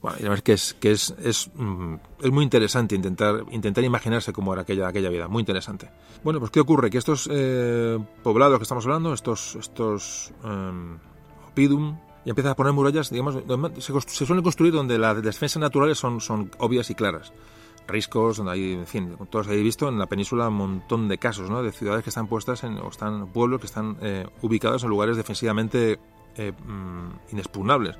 bueno, 0.00 0.18
y 0.20 0.22
la 0.22 0.28
verdad 0.28 0.38
es 0.38 0.44
que 0.44 0.52
es, 0.52 0.74
que 0.74 0.90
es, 0.92 1.14
es, 1.20 1.50
mm, 1.52 1.94
es, 2.22 2.30
muy 2.30 2.44
interesante 2.44 2.94
intentar, 2.94 3.44
intentar 3.50 3.82
imaginarse 3.82 4.32
cómo 4.32 4.52
era 4.52 4.62
aquella, 4.62 4.86
aquella 4.86 5.08
vida, 5.08 5.26
muy 5.26 5.40
interesante. 5.40 5.90
Bueno, 6.22 6.38
pues 6.38 6.52
¿qué 6.52 6.60
ocurre? 6.60 6.90
Que 6.90 6.98
estos 6.98 7.28
eh, 7.28 7.98
poblados 8.22 8.58
que 8.60 8.62
estamos 8.62 8.84
hablando, 8.86 9.12
estos, 9.12 9.56
estos 9.56 10.32
eh, 10.44 10.96
opidum, 11.48 11.98
y 12.28 12.30
empiezan 12.30 12.52
a 12.52 12.56
poner 12.56 12.74
murallas, 12.74 13.08
digamos, 13.08 13.36
se, 13.78 14.00
se, 14.02 14.26
suelen 14.26 14.44
construir 14.44 14.74
donde 14.74 14.98
las 14.98 15.22
defensas 15.22 15.58
naturales 15.62 15.96
son, 15.96 16.20
son 16.20 16.50
obvias 16.58 16.90
y 16.90 16.94
claras. 16.94 17.32
Riscos, 17.86 18.36
donde 18.36 18.52
hay, 18.52 18.72
en 18.74 18.86
fin, 18.86 19.16
todos 19.30 19.46
habéis 19.46 19.64
visto 19.64 19.88
en 19.88 19.98
la 19.98 20.04
península 20.04 20.48
un 20.48 20.56
montón 20.56 21.08
de 21.08 21.16
casos, 21.16 21.48
¿no? 21.48 21.62
De 21.62 21.72
ciudades 21.72 22.04
que 22.04 22.10
están 22.10 22.26
puestas 22.26 22.64
en, 22.64 22.76
o 22.80 22.90
están 22.90 23.28
pueblos 23.28 23.60
que 23.60 23.66
están 23.66 23.96
eh, 24.02 24.26
ubicados 24.42 24.82
en 24.82 24.90
lugares 24.90 25.16
defensivamente 25.16 25.98
eh, 26.36 26.52
mm, 26.52 27.32
inexpugnables. 27.32 27.96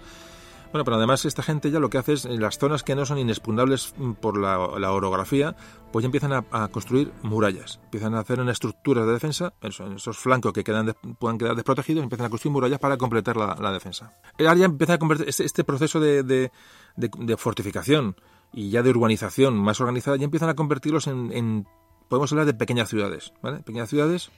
Bueno, 0.73 0.85
pero 0.85 0.97
además 0.97 1.25
esta 1.25 1.43
gente 1.43 1.71
ya 1.71 1.81
lo 1.81 1.89
que 1.89 1.97
hace 1.97 2.13
es, 2.13 2.25
en 2.27 2.41
las 2.41 2.59
zonas 2.59 2.83
que 2.83 2.95
no 2.95 3.07
son 3.07 3.19
inexpugnables 3.19 3.95
por 4.21 4.39
la, 4.39 4.79
la 4.79 4.93
orografía, 4.93 5.57
pues 5.93 6.03
ya 6.03 6.07
empiezan 6.07 6.33
a, 6.33 6.45
a, 6.51 6.69
construir 6.69 7.11
murallas. 7.23 7.81
Empiezan 7.85 8.15
a 8.15 8.21
hacer 8.21 8.39
una 8.41 8.53
estructura 8.53 9.07
de 9.07 9.13
defensa, 9.13 9.55
en 9.63 9.95
esos 9.95 10.19
flancos 10.19 10.53
que 10.53 10.65
quedan 10.65 10.95
puedan 11.19 11.39
quedar 11.39 11.55
desprotegidos, 11.55 12.03
empiezan 12.03 12.27
a 12.27 12.31
construir 12.31 12.53
murallas 12.53 12.79
para 12.79 12.99
completar 12.99 13.37
la, 13.37 13.57
la 13.59 13.73
defensa. 13.73 14.13
Ahora 14.39 14.55
ya 14.55 14.67
empieza 14.67 14.95
a 14.95 14.99
convertir 14.99 15.29
este, 15.29 15.45
este 15.45 15.65
proceso 15.65 16.01
de, 16.01 16.23
de, 16.23 16.53
de, 16.97 17.11
de, 17.19 17.37
fortificación 17.39 18.17
y 18.53 18.69
ya 18.69 18.83
de 18.83 18.91
urbanización 18.91 19.59
más 19.59 19.81
organizada, 19.81 20.19
ya 20.19 20.25
empiezan 20.25 20.51
a 20.51 20.55
convertirlos 20.55 21.07
en, 21.07 21.33
en 21.33 21.67
podemos 22.09 22.31
hablar 22.33 22.47
de 22.47 22.55
pequeñas 22.55 22.91
ciudades, 22.91 23.33
¿vale? 23.43 23.59
Pequeñas 23.59 23.89
ciudades 23.89 24.31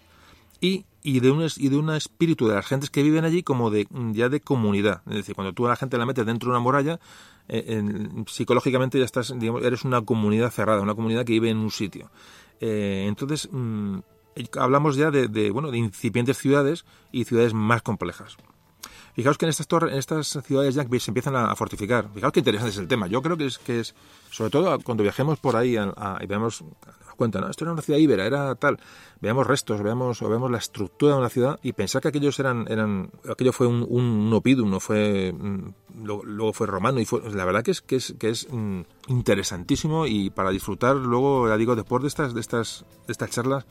y, 0.61 0.85
de 1.03 1.31
un, 1.31 1.47
y 1.57 1.69
de 1.69 1.77
un 1.77 1.91
espíritu 1.91 2.47
de 2.47 2.55
las 2.55 2.67
gentes 2.67 2.91
que 2.91 3.03
viven 3.03 3.25
allí 3.25 3.43
como 3.43 3.71
de 3.71 3.87
ya 4.13 4.29
de 4.29 4.41
comunidad. 4.41 5.03
Es 5.09 5.17
decir, 5.17 5.35
cuando 5.35 5.53
tú 5.53 5.67
a 5.67 5.71
la 5.71 5.77
gente 5.77 5.97
la 5.99 6.07
metes 6.07 6.27
dentro 6.27 6.49
de 6.49 6.51
una 6.51 6.61
muralla, 6.61 7.01
eh, 7.49 7.65
en, 7.69 8.25
psicológicamente 8.29 8.99
ya 8.99 9.05
estás, 9.05 9.33
digamos, 9.39 9.63
eres 9.65 9.85
una 9.85 10.03
comunidad 10.03 10.51
cerrada, 10.51 10.83
una 10.83 10.95
comunidad 10.95 11.25
que 11.25 11.33
vive 11.33 11.51
en 11.51 11.59
un 11.59 11.71
sitio. 11.71 12.11
Eh, 12.61 13.07
entonces, 13.09 13.49
mmm, 13.51 13.99
hablamos 14.59 14.97
ya 14.97 15.11
de, 15.11 15.51
bueno, 15.51 15.71
de 15.71 15.79
incipientes 15.79 16.39
ciudades 16.39 16.85
y 17.11 17.25
ciudades 17.25 17.55
más 17.55 17.83
complejas. 17.83 18.37
Fijaos 19.15 19.39
que 19.39 19.47
en 19.47 19.51
estas, 19.51 19.67
torres, 19.67 19.93
en 19.93 19.99
estas 19.99 20.39
ciudades 20.45 20.75
ya 20.75 20.85
se 20.85 21.11
empiezan 21.11 21.35
a, 21.35 21.55
fortificar. 21.57 22.09
Fijaos 22.15 22.33
qué 22.33 22.41
interesante 22.41 22.71
es 22.71 22.79
el 22.79 22.87
tema. 22.87 23.07
Yo 23.09 23.21
creo 23.23 23.37
que 23.37 23.47
es, 23.47 23.59
que 23.59 23.81
es 23.81 23.95
sobre 24.31 24.51
todo 24.51 24.79
cuando 24.81 25.03
viajemos 25.03 25.39
por 25.39 25.57
ahí 25.57 25.77
a, 25.77 25.93
a, 25.97 26.19
y 26.23 26.27
vemos, 26.27 26.63
cuenta, 27.21 27.39
¿no? 27.39 27.51
esto 27.51 27.64
era 27.64 27.73
una 27.75 27.83
ciudad 27.83 28.01
íbera, 28.01 28.25
era 28.25 28.55
tal. 28.55 28.79
Veamos 29.21 29.47
restos, 29.47 29.83
veamos, 29.83 30.23
o 30.23 30.29
vemos 30.31 30.51
la 30.51 30.57
estructura 30.57 31.12
de 31.12 31.18
una 31.18 31.29
ciudad 31.29 31.61
y 31.62 31.75
pensar 31.75 32.01
que 32.01 32.09
aquellos 32.09 32.41
eran, 32.41 32.64
eran 32.71 33.11
aquello 33.31 33.53
fue 33.53 33.66
un, 33.66 33.87
un, 33.87 34.33
opidum, 34.33 34.71
no 34.71 34.81
fue, 34.81 35.35
luego 36.03 36.55
fue 36.55 36.66
romano 36.66 36.99
y 36.99 37.05
fue, 37.05 37.21
la 37.31 37.45
verdad 37.45 37.62
que 37.62 37.73
es, 37.73 37.83
que 37.83 37.97
es, 37.97 38.14
que 38.18 38.31
es 38.31 38.49
mm, 38.51 38.81
interesantísimo 39.09 40.07
y 40.07 40.31
para 40.31 40.49
disfrutar 40.49 40.97
luego, 40.97 41.47
ya 41.47 41.59
digo, 41.59 41.77
después 41.77 42.01
de 42.01 42.09
estas, 42.09 42.33
de 42.33 42.41
estas, 42.41 42.87
de 43.07 43.12
estas 43.12 43.29
charlas, 43.29 43.66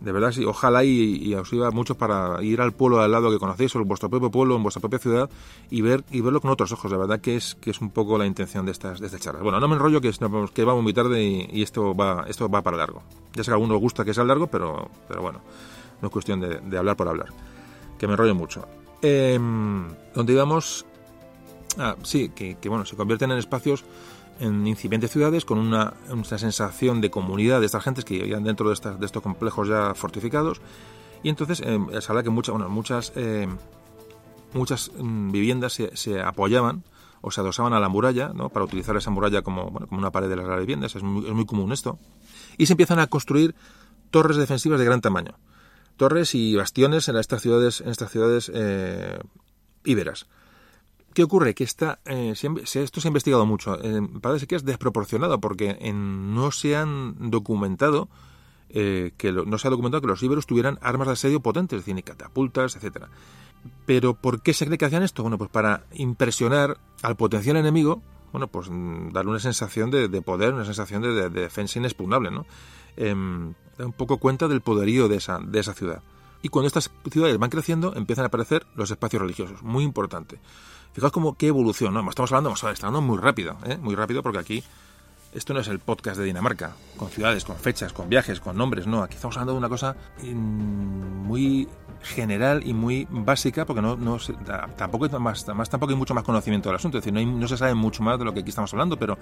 de 0.00 0.12
verdad, 0.12 0.32
sí, 0.32 0.44
ojalá 0.46 0.82
y, 0.82 1.34
os 1.34 1.52
iba 1.52 1.70
mucho 1.70 1.94
para 1.94 2.42
ir 2.42 2.60
al 2.62 2.72
pueblo 2.72 3.00
al 3.00 3.12
lado 3.12 3.30
que 3.30 3.38
conocéis, 3.38 3.74
o 3.76 3.80
en 3.80 3.88
vuestro 3.88 4.08
propio 4.08 4.30
pueblo, 4.30 4.56
en 4.56 4.62
vuestra 4.62 4.80
propia 4.80 4.98
ciudad, 4.98 5.30
y 5.68 5.82
ver 5.82 6.04
y 6.10 6.22
verlo 6.22 6.40
con 6.40 6.50
otros 6.50 6.72
ojos. 6.72 6.90
De 6.90 6.96
verdad 6.96 7.20
que 7.20 7.36
es 7.36 7.54
que 7.60 7.70
es 7.70 7.80
un 7.80 7.90
poco 7.90 8.16
la 8.16 8.24
intención 8.24 8.64
de 8.64 8.72
estas, 8.72 8.98
de 8.98 9.06
estas 9.06 9.20
charlas. 9.20 9.42
Bueno, 9.42 9.60
no 9.60 9.68
me 9.68 9.74
enrollo 9.74 10.00
que, 10.00 10.10
que 10.54 10.64
vamos 10.64 10.82
muy 10.82 10.94
tarde 10.94 11.22
y, 11.22 11.62
esto 11.62 11.94
va 11.94 12.24
esto 12.28 12.48
va 12.48 12.62
para 12.62 12.78
largo. 12.78 13.02
Ya 13.34 13.44
sé 13.44 13.50
que 13.50 13.52
a 13.52 13.54
algunos 13.54 13.78
gusta 13.78 14.04
que 14.04 14.14
sea 14.14 14.24
largo, 14.24 14.46
pero, 14.46 14.88
pero 15.06 15.20
bueno, 15.20 15.40
no 16.00 16.08
es 16.08 16.12
cuestión 16.12 16.40
de, 16.40 16.78
hablar 16.78 16.96
por 16.96 17.08
hablar. 17.08 17.28
Que 17.98 18.06
me 18.06 18.14
enrollo 18.14 18.34
mucho. 18.34 18.66
Eh, 19.02 19.38
donde 20.14 20.32
íbamos... 20.32 20.86
Ah, 21.78 21.94
sí, 22.02 22.30
que, 22.30 22.56
que 22.56 22.68
bueno, 22.68 22.84
se 22.84 22.96
convierten 22.96 23.30
en 23.30 23.38
espacios 23.38 23.84
en 24.40 24.66
incipientes 24.66 25.10
ciudades 25.10 25.44
con 25.44 25.58
una, 25.58 25.94
una, 26.08 26.24
sensación 26.24 27.00
de 27.00 27.10
comunidad 27.10 27.60
de 27.60 27.66
estas 27.66 27.84
gentes 27.84 28.04
que 28.04 28.18
vivían 28.18 28.42
dentro 28.42 28.68
de, 28.68 28.74
estas, 28.74 28.98
de 28.98 29.06
estos 29.06 29.22
complejos 29.22 29.68
ya 29.68 29.94
fortificados. 29.94 30.60
Y 31.22 31.28
entonces 31.28 31.60
eh, 31.60 31.78
es 31.92 32.08
verdad 32.08 32.24
que 32.24 32.30
mucha, 32.30 32.52
bueno, 32.52 32.68
muchas, 32.68 33.12
eh, 33.16 33.46
muchas 34.54 34.90
mm, 34.98 35.30
viviendas 35.30 35.74
se, 35.74 35.94
se, 35.96 36.20
apoyaban 36.20 36.82
o 37.20 37.30
se 37.30 37.42
adosaban 37.42 37.74
a 37.74 37.80
la 37.80 37.90
muralla 37.90 38.32
¿no? 38.34 38.48
para 38.48 38.64
utilizar 38.64 38.96
esa 38.96 39.10
muralla 39.10 39.42
como, 39.42 39.70
bueno, 39.70 39.86
como 39.86 40.00
una 40.00 40.10
pared 40.10 40.28
de 40.28 40.36
las 40.36 40.58
viviendas. 40.58 40.96
Es 40.96 41.02
muy, 41.02 41.26
es 41.26 41.32
muy 41.32 41.44
común 41.44 41.72
esto. 41.72 41.98
Y 42.56 42.66
se 42.66 42.72
empiezan 42.72 42.98
a 42.98 43.06
construir 43.08 43.54
torres 44.10 44.38
defensivas 44.38 44.78
de 44.78 44.86
gran 44.86 45.02
tamaño. 45.02 45.38
Torres 45.96 46.34
y 46.34 46.56
bastiones 46.56 47.08
en 47.08 47.16
estas 47.16 47.42
ciudades, 47.42 47.82
en 47.82 47.90
estas 47.90 48.10
ciudades 48.10 48.50
eh, 48.54 49.18
íberas. 49.84 50.26
¿Qué 51.14 51.22
ocurre? 51.24 51.54
Que 51.54 51.64
esta, 51.64 52.00
eh, 52.04 52.32
esto 52.34 53.00
se 53.00 53.08
ha 53.08 53.10
investigado 53.10 53.44
mucho. 53.46 53.82
Eh, 53.82 54.00
parece 54.20 54.46
que 54.46 54.56
es 54.56 54.64
desproporcionado 54.64 55.40
porque 55.40 55.76
en, 55.80 56.34
no 56.34 56.52
se 56.52 56.76
han 56.76 57.30
documentado 57.30 58.08
eh, 58.68 59.12
que 59.16 59.32
lo, 59.32 59.44
no 59.44 59.58
se 59.58 59.66
ha 59.66 59.70
documentado 59.70 60.00
que 60.00 60.06
los 60.06 60.22
íberos 60.22 60.46
tuvieran 60.46 60.78
armas 60.82 61.08
de 61.08 61.14
asedio 61.14 61.40
potentes, 61.40 61.80
es 61.80 61.86
decir, 61.86 62.04
catapultas, 62.04 62.76
etcétera. 62.76 63.08
Pero 63.86 64.14
¿por 64.14 64.42
qué 64.42 64.54
se 64.54 64.66
cree 64.66 64.78
que 64.78 64.84
hacían 64.84 65.02
esto? 65.02 65.22
Bueno, 65.22 65.38
pues 65.38 65.50
para 65.50 65.84
impresionar 65.92 66.78
al 67.02 67.16
potencial 67.16 67.56
enemigo, 67.56 68.00
bueno, 68.32 68.46
pues 68.46 68.70
mm, 68.70 69.10
darle 69.10 69.32
una 69.32 69.40
sensación 69.40 69.90
de, 69.90 70.08
de 70.08 70.22
poder, 70.22 70.54
una 70.54 70.64
sensación 70.64 71.02
de, 71.02 71.12
de, 71.12 71.30
de 71.30 71.40
defensa 71.40 71.78
inexpugnable, 71.80 72.30
¿no? 72.30 72.46
Eh, 72.96 73.14
da 73.78 73.86
un 73.86 73.92
poco 73.92 74.18
cuenta 74.18 74.46
del 74.46 74.60
poderío 74.60 75.08
de 75.08 75.16
esa, 75.16 75.38
de 75.40 75.58
esa 75.58 75.74
ciudad. 75.74 76.02
Y 76.42 76.48
cuando 76.48 76.68
estas 76.68 76.90
ciudades 77.10 77.38
van 77.38 77.50
creciendo, 77.50 77.94
empiezan 77.94 78.24
a 78.24 78.28
aparecer 78.28 78.66
los 78.74 78.90
espacios 78.90 79.20
religiosos. 79.20 79.62
Muy 79.62 79.84
importante. 79.84 80.38
Fijaos 80.92 81.12
cómo 81.12 81.34
qué 81.34 81.48
evolución, 81.48 81.94
¿no? 81.94 82.08
Estamos 82.08 82.32
hablando, 82.32 82.52
estamos 82.52 82.82
hablando 82.82 83.00
muy 83.00 83.18
rápido, 83.18 83.56
¿eh? 83.64 83.76
Muy 83.76 83.94
rápido 83.94 84.22
porque 84.22 84.38
aquí 84.38 84.64
esto 85.32 85.54
no 85.54 85.60
es 85.60 85.68
el 85.68 85.78
podcast 85.78 86.18
de 86.18 86.24
Dinamarca, 86.24 86.72
con 86.96 87.08
ciudades, 87.08 87.44
con 87.44 87.56
fechas, 87.56 87.92
con 87.92 88.08
viajes, 88.08 88.40
con 88.40 88.56
nombres, 88.56 88.88
no. 88.88 89.04
Aquí 89.04 89.14
estamos 89.14 89.36
hablando 89.36 89.52
de 89.52 89.58
una 89.58 89.68
cosa 89.68 89.94
muy 90.24 91.68
general 92.02 92.66
y 92.66 92.74
muy 92.74 93.06
básica, 93.08 93.64
porque 93.64 93.82
no, 93.82 93.96
no 93.96 94.18
más, 95.20 95.44
tampoco 95.44 95.90
hay 95.92 95.96
mucho 95.96 96.14
más 96.14 96.24
conocimiento 96.24 96.68
del 96.68 96.76
asunto, 96.76 96.98
es 96.98 97.04
decir, 97.04 97.26
no, 97.26 97.46
se 97.46 97.56
sabe 97.56 97.74
mucho 97.74 98.02
más 98.02 98.18
de 98.18 98.24
lo 98.24 98.34
que 98.34 98.40
aquí 98.40 98.48
estamos 98.48 98.72
hablando, 98.72 98.98
pero, 98.98 99.16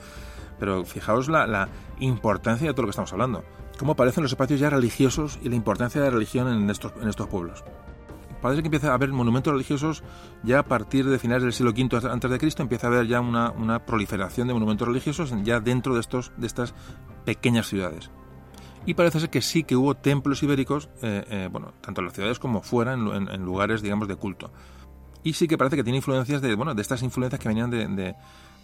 fijaos 0.87 1.29
la, 1.29 1.47
la, 1.47 1.69
importancia 2.01 2.67
de 2.67 2.73
todo 2.73 2.83
lo 2.83 2.87
que 2.87 2.93
estamos 2.93 3.13
hablando. 3.13 3.45
Cómo 3.79 3.93
aparecen 3.93 4.23
los 4.23 4.33
espacios 4.33 4.61
ya 4.61 4.71
religiosos 4.71 5.39
y 5.43 5.51
la 5.51 5.57
importancia 5.57 6.01
de 6.01 6.07
la 6.07 6.15
religión 6.15 6.49
en 6.49 6.71
estos, 6.71 6.93
en 7.03 7.09
estos 7.09 7.27
pueblos 7.27 7.63
parece 8.41 8.63
que 8.63 8.69
empieza 8.69 8.91
a 8.91 8.95
haber 8.95 9.11
monumentos 9.11 9.53
religiosos 9.53 10.03
ya 10.43 10.61
a 10.61 10.65
partir 10.65 11.07
de 11.07 11.19
finales 11.19 11.43
del 11.43 11.53
siglo 11.53 11.73
V 11.73 12.09
antes 12.09 12.31
de 12.31 12.39
Cristo 12.39 12.63
empieza 12.63 12.87
a 12.87 12.91
haber 12.91 13.07
ya 13.07 13.21
una, 13.21 13.51
una 13.51 13.85
proliferación 13.85 14.49
de 14.49 14.55
monumentos 14.55 14.87
religiosos 14.87 15.33
ya 15.43 15.61
dentro 15.61 15.95
de 15.95 16.01
estos 16.01 16.33
de 16.37 16.47
estas 16.47 16.75
pequeñas 17.25 17.69
ciudades. 17.69 18.11
Y 18.87 18.95
parece 18.95 19.21
ser 19.21 19.29
que 19.29 19.43
sí 19.43 19.65
que 19.65 19.77
hubo 19.77 19.95
templos 19.95 20.43
ibéricos 20.43 20.89
eh, 21.03 21.25
eh, 21.29 21.49
bueno 21.53 21.75
tanto 21.81 22.01
en 22.01 22.07
las 22.07 22.15
ciudades 22.15 22.39
como 22.39 22.63
fuera 22.63 22.95
en, 22.95 23.45
lugares 23.45 23.83
digamos 23.83 24.09
de 24.09 24.17
culto. 24.17 24.51
Y 25.23 25.35
sí 25.35 25.47
que 25.49 25.59
parece 25.59 25.77
que 25.77 25.85
tiene 25.85 25.99
influencias 25.99 26.41
de 26.41 26.55
bueno 26.55 26.75
de 26.75 26.81
estas 26.81 27.03
influencias 27.03 27.41
que 27.41 27.49
venían 27.49 27.71
de, 27.71 28.15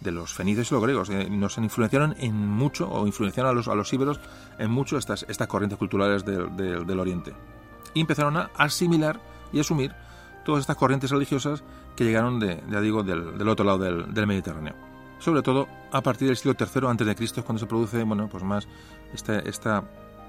de, 0.01 0.11
los 0.11 0.33
fenicios 0.33 0.71
y 0.71 0.73
los 0.73 0.83
griegos. 0.83 1.09
Eh, 1.09 1.29
nos 1.29 1.57
influenciaron 1.57 2.15
en 2.17 2.35
mucho 2.35 2.89
o 2.89 3.05
influenciaron 3.05 3.51
a 3.51 3.53
los 3.53 3.67
a 3.67 3.75
los 3.75 3.91
íberos 3.93 4.19
en 4.57 4.71
mucho 4.71 4.97
estas 4.97 5.25
estas 5.29 5.47
corrientes 5.47 5.77
culturales 5.77 6.25
del, 6.25 6.55
del 6.55 6.99
oriente. 6.99 7.33
Y 7.93 8.01
empezaron 8.01 8.37
a 8.37 8.49
asimilar 8.57 9.19
y 9.51 9.59
asumir 9.59 9.93
todas 10.43 10.61
estas 10.61 10.75
corrientes 10.75 11.11
religiosas 11.11 11.63
que 11.95 12.03
llegaron, 12.03 12.39
de, 12.39 12.61
digo, 12.81 13.03
del, 13.03 13.47
otro 13.47 13.65
lado 13.65 13.79
del, 13.79 14.27
Mediterráneo. 14.27 14.75
Sobre 15.19 15.41
todo 15.41 15.67
a 15.91 16.01
partir 16.01 16.27
del 16.27 16.37
siglo 16.37 16.55
III 16.59 17.15
Cristo 17.15 17.39
es 17.39 17.45
cuando 17.45 17.59
se 17.59 17.65
produce, 17.65 18.03
bueno, 18.03 18.27
pues 18.29 18.43
más 18.43 18.67
esta, 19.13 19.39
esta, 19.39 19.83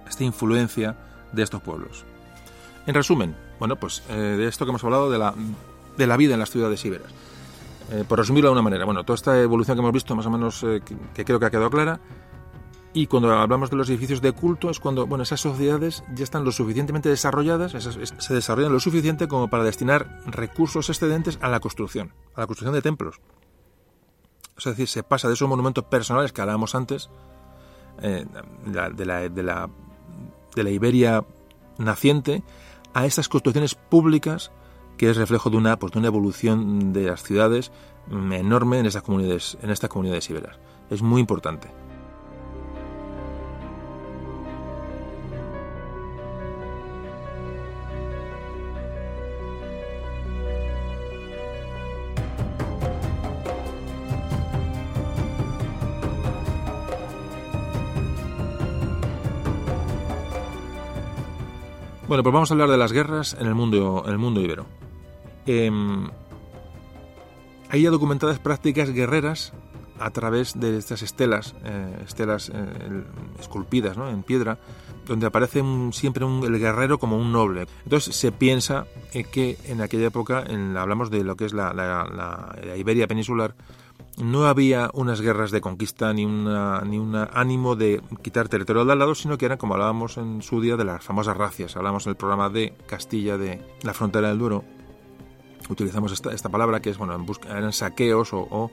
esta 0.09 0.25
influencia 0.25 0.97
de 1.33 1.43
estos 1.43 1.61
pueblos. 1.61 2.05
En 2.87 2.95
resumen, 2.95 3.37
bueno, 3.59 3.77
pues 3.77 4.03
eh, 4.09 4.14
de 4.14 4.47
esto 4.47 4.64
que 4.64 4.71
hemos 4.71 4.85
hablado 4.85 5.11
de 5.11 5.19
la, 5.19 5.35
de 5.97 6.07
la 6.07 6.17
vida 6.17 6.35
en 6.35 6.41
las 6.41 6.51
ciudades 6.51 6.85
íberas. 6.85 7.12
Eh, 7.91 8.05
por 8.07 8.19
resumirlo 8.19 8.49
de 8.49 8.53
una 8.53 8.62
manera, 8.62 8.85
bueno, 8.85 9.05
toda 9.05 9.14
esta 9.14 9.41
evolución 9.41 9.77
que 9.77 9.81
hemos 9.81 9.93
visto, 9.93 10.17
más 10.17 10.27
o 10.27 10.31
menos, 10.31 10.62
eh, 10.64 10.83
que, 11.14 11.25
creo 11.25 11.39
que 11.39 11.47
ha 11.47 11.51
quedado 11.51 11.71
clara, 11.71 12.01
Y 12.97 13.09
cuando 13.09 13.30
hablamos 13.30 13.68
de 13.68 13.76
los 13.76 13.90
edificios 13.90 14.22
de 14.22 14.32
culto 14.32 14.70
es 14.70 14.80
cuando 14.80 15.07
bueno, 15.07 15.22
esas 15.22 15.42
sociedades 15.42 16.03
ya 16.14 16.24
están 16.24 16.44
lo 16.44 16.51
suficientemente 16.51 17.11
desarrolladas, 17.11 17.72
se 17.72 18.34
desarrollan 18.34 18.72
lo 18.72 18.80
suficiente 18.80 19.28
como 19.28 19.51
para 19.51 19.64
destinar 19.64 20.22
recursos 20.24 20.88
excedentes 20.88 21.38
a 21.42 21.51
la 21.51 21.61
construcción, 21.61 22.14
a 22.34 22.40
la 22.40 22.47
construcción 22.47 22.72
de 22.72 22.80
templos. 22.80 23.20
Es 24.57 24.64
decir, 24.64 24.88
se 24.88 25.03
pasa 25.03 25.28
de 25.28 25.34
esos 25.34 25.47
monumentos 25.47 25.84
personales 25.84 26.32
que 26.32 26.40
hablábamos 26.40 26.74
antes, 26.74 27.11
eh, 28.01 28.24
de, 28.64 29.05
la, 29.05 29.28
de, 29.28 29.42
la, 29.42 29.68
de 30.55 30.62
la 30.64 30.70
Iberia 30.70 31.22
naciente, 31.76 32.44
a 32.94 33.05
estas 33.05 33.28
construcciones 33.28 33.74
públicas 33.74 34.53
que 34.97 35.11
es 35.11 35.18
reflejo 35.18 35.51
de 35.51 35.59
una, 35.59 35.78
pues, 35.78 35.92
de 35.92 35.99
una 35.99 36.09
evolución 36.09 36.94
de 36.94 37.09
las 37.09 37.22
ciudades 37.22 37.72
enorme 38.11 38.78
en 38.78 38.86
estas 38.86 39.03
comunidades, 39.03 39.59
en 39.61 39.68
estas 39.68 39.90
comunidades 39.90 40.30
iberas. 40.30 40.59
Es 40.88 41.03
muy 41.03 41.20
importante. 41.20 41.68
Bueno, 62.09 62.23
pues 62.23 62.33
vamos 62.33 62.51
a 62.51 62.55
hablar 62.55 62.69
de 62.69 62.77
las 62.77 62.93
guerras 62.93 63.37
en 63.41 63.49
el 63.49 63.57
mundo, 63.57 64.05
en 64.07 64.13
el 64.13 64.19
mundo 64.19 64.41
ibero. 64.41 64.67
Eh, 65.45 65.71
hay 67.69 67.83
ya 67.83 67.91
documentadas 67.91 68.39
prácticas 68.39 68.91
guerreras 68.91 69.53
a 69.99 70.11
través 70.11 70.59
de 70.59 70.79
estas 70.79 71.03
estelas, 71.03 71.57
eh, 71.65 71.99
estelas 72.05 72.53
eh, 72.55 73.05
esculpidas 73.41 73.97
en 73.97 74.23
piedra, 74.23 74.57
donde 75.05 75.27
aparece 75.27 75.65
siempre 75.91 76.25
el 76.25 76.59
guerrero 76.61 76.99
como 76.99 77.17
un 77.17 77.33
noble. 77.33 77.67
Entonces 77.83 78.15
se 78.15 78.31
piensa 78.31 78.87
que 79.33 79.59
en 79.65 79.81
aquella 79.81 80.07
época, 80.07 80.45
en, 80.47 80.77
hablamos 80.77 81.11
de 81.11 81.25
lo 81.25 81.35
que 81.35 81.47
es 81.47 81.55
la, 81.55 82.55
Iberia 82.77 83.09
peninsular, 83.09 83.57
no 84.17 84.47
había 84.47 84.91
unas 84.95 85.21
guerras 85.21 85.51
de 85.51 85.61
conquista 85.61 86.12
ni 86.12 86.25
una, 86.25 86.81
ni 86.81 86.99
un 86.99 87.14
ánimo 87.14 87.77
de 87.77 88.01
quitar 88.23 88.49
territorio 88.49 88.83
al 88.83 88.99
lado, 88.99 89.14
sino 89.14 89.37
que 89.37 89.47
eran, 89.47 89.59
como 89.59 89.75
hablábamos 89.75 90.17
en 90.17 90.43
su 90.43 90.61
día, 90.61 90.77
de 90.77 90.85
las 90.85 91.05
famosas 91.05 91.37
racias. 91.37 91.77
Hablamos 91.77 92.07
en 92.07 92.11
el 92.11 92.17
programa 92.17 92.49
de 92.49 92.75
Castilla 92.87 93.37
de 93.37 93.61
la 93.83 93.93
frontera 93.93 94.29
del 94.29 94.39
Duero, 94.39 94.64
utilizamos 95.69 96.12
esta, 96.12 96.33
esta 96.33 96.49
palabra 96.49 96.81
que 96.81 96.91
es, 96.91 96.99
bueno, 96.99 97.14
en 97.14 97.27
busca, 97.27 97.57
eran 97.57 97.73
saqueos 97.73 98.31
o, 98.33 98.71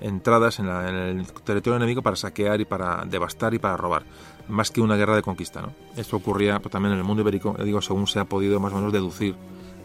entradas 0.00 0.58
en, 0.58 0.66
el 0.68 1.26
territorio 1.26 1.76
enemigo 1.76 2.02
para 2.02 2.16
saquear 2.16 2.60
y 2.60 2.64
para 2.64 3.04
devastar 3.04 3.54
y 3.54 3.58
para 3.58 3.76
robar, 3.76 4.04
más 4.48 4.70
que 4.70 4.80
una 4.80 4.96
guerra 4.96 5.16
de 5.16 5.22
conquista. 5.22 5.62
¿no? 5.62 5.72
Esto 5.96 6.16
ocurría 6.16 6.58
pues, 6.60 6.70
también 6.70 6.92
en 6.92 6.98
el 6.98 7.04
mundo 7.04 7.22
ibérico, 7.22 7.56
digo, 7.62 7.80
según 7.80 8.06
se 8.06 8.18
ha 8.18 8.24
podido 8.24 8.60
más 8.60 8.72
o 8.72 8.76
menos 8.76 8.92
deducir 8.92 9.34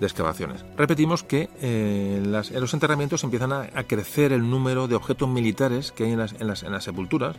de 0.02 0.08
excavaciones. 0.08 0.66
Repetimos 0.76 1.24
que 1.24 1.47
eh, 1.62 2.22
en, 2.24 2.32
los 2.32 2.74
enterramientos 2.74 3.24
empiezan 3.24 3.54
a, 3.54 3.84
crecer 3.84 4.34
el 4.34 4.49
número 4.49 4.88
de 4.88 4.95
objetos 4.95 5.30
militares 5.30 5.91
que 5.91 6.06
hay 6.06 6.12
en 6.12 6.18
las, 6.18 6.34
en 6.34 6.47
las, 6.47 6.64
en 6.64 6.72
las 6.72 6.84
sepulturas, 6.84 7.36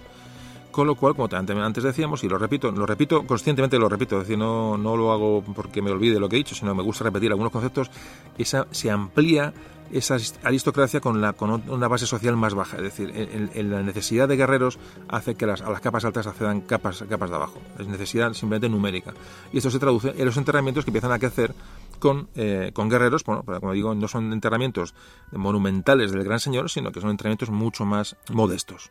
con 0.72 0.86
lo 0.86 0.96
cual, 0.96 1.14
como 1.14 1.28
antes 1.32 1.84
decíamos, 1.84 2.24
y 2.24 2.28
lo 2.28 2.38
repito, 2.38 2.72
lo 2.72 2.86
repito 2.86 3.24
conscientemente, 3.24 3.78
lo 3.78 3.88
repito, 3.88 4.16
es 4.16 4.22
decir, 4.22 4.38
no, 4.38 4.76
lo 4.76 5.12
hago 5.12 5.44
porque 5.54 5.82
me 5.82 5.90
olvide 5.90 6.18
lo 6.18 6.28
que 6.28 6.36
he 6.36 6.38
dicho, 6.38 6.54
sino 6.54 6.74
me 6.74 6.82
gusta 6.82 7.04
repetir 7.04 7.30
algunos 7.30 7.52
conceptos, 7.52 7.90
esa, 8.38 8.66
se 8.70 8.90
amplía 8.90 9.52
esa 9.92 10.16
aristocracia 10.42 11.00
con, 11.00 11.20
la, 11.20 11.34
con 11.34 11.62
una 11.68 11.86
base 11.86 12.06
social 12.06 12.36
más 12.36 12.54
baja. 12.54 12.78
Es 12.78 12.82
decir, 12.82 13.12
en, 13.14 13.70
la 13.70 13.82
necesidad 13.82 14.26
de 14.26 14.36
guerreros 14.36 14.78
hace 15.08 15.34
que 15.34 15.44
a 15.44 15.48
las 15.48 15.80
capas 15.82 16.06
altas 16.06 16.26
accedan 16.26 16.62
capas, 16.62 17.04
capas 17.08 17.28
de 17.28 17.36
abajo. 17.36 17.60
Es 17.78 17.86
necesidad 17.86 18.32
simplemente 18.32 18.70
numérica. 18.70 19.12
Y 19.52 19.58
esto 19.58 19.70
se 19.70 19.78
traduce 19.78 20.14
en 20.16 20.24
los 20.24 20.36
enterramientos 20.38 20.84
que 20.84 20.90
empiezan 20.90 21.12
a 21.12 21.18
crecer 21.18 21.54
con, 21.98 22.28
eh, 22.34 22.70
con 22.72 22.88
guerreros, 22.88 23.22
bueno, 23.24 23.44
como 23.44 23.72
digo, 23.72 23.94
no 23.94 24.08
son 24.08 24.32
enterramientos 24.32 24.94
monumentales 25.30 26.10
del 26.10 26.24
gran 26.24 26.40
señor, 26.40 26.70
sino 26.70 26.90
que 26.90 27.00
son 27.00 27.10
enterramientos 27.10 27.50
mucho 27.50 27.84
más 27.84 28.16
modestos. 28.30 28.90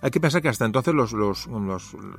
Hay 0.00 0.10
que 0.10 0.20
pensar 0.20 0.42
que 0.42 0.48
hasta 0.48 0.64
entonces 0.64 0.94
los, 0.94 1.12
los, 1.12 1.48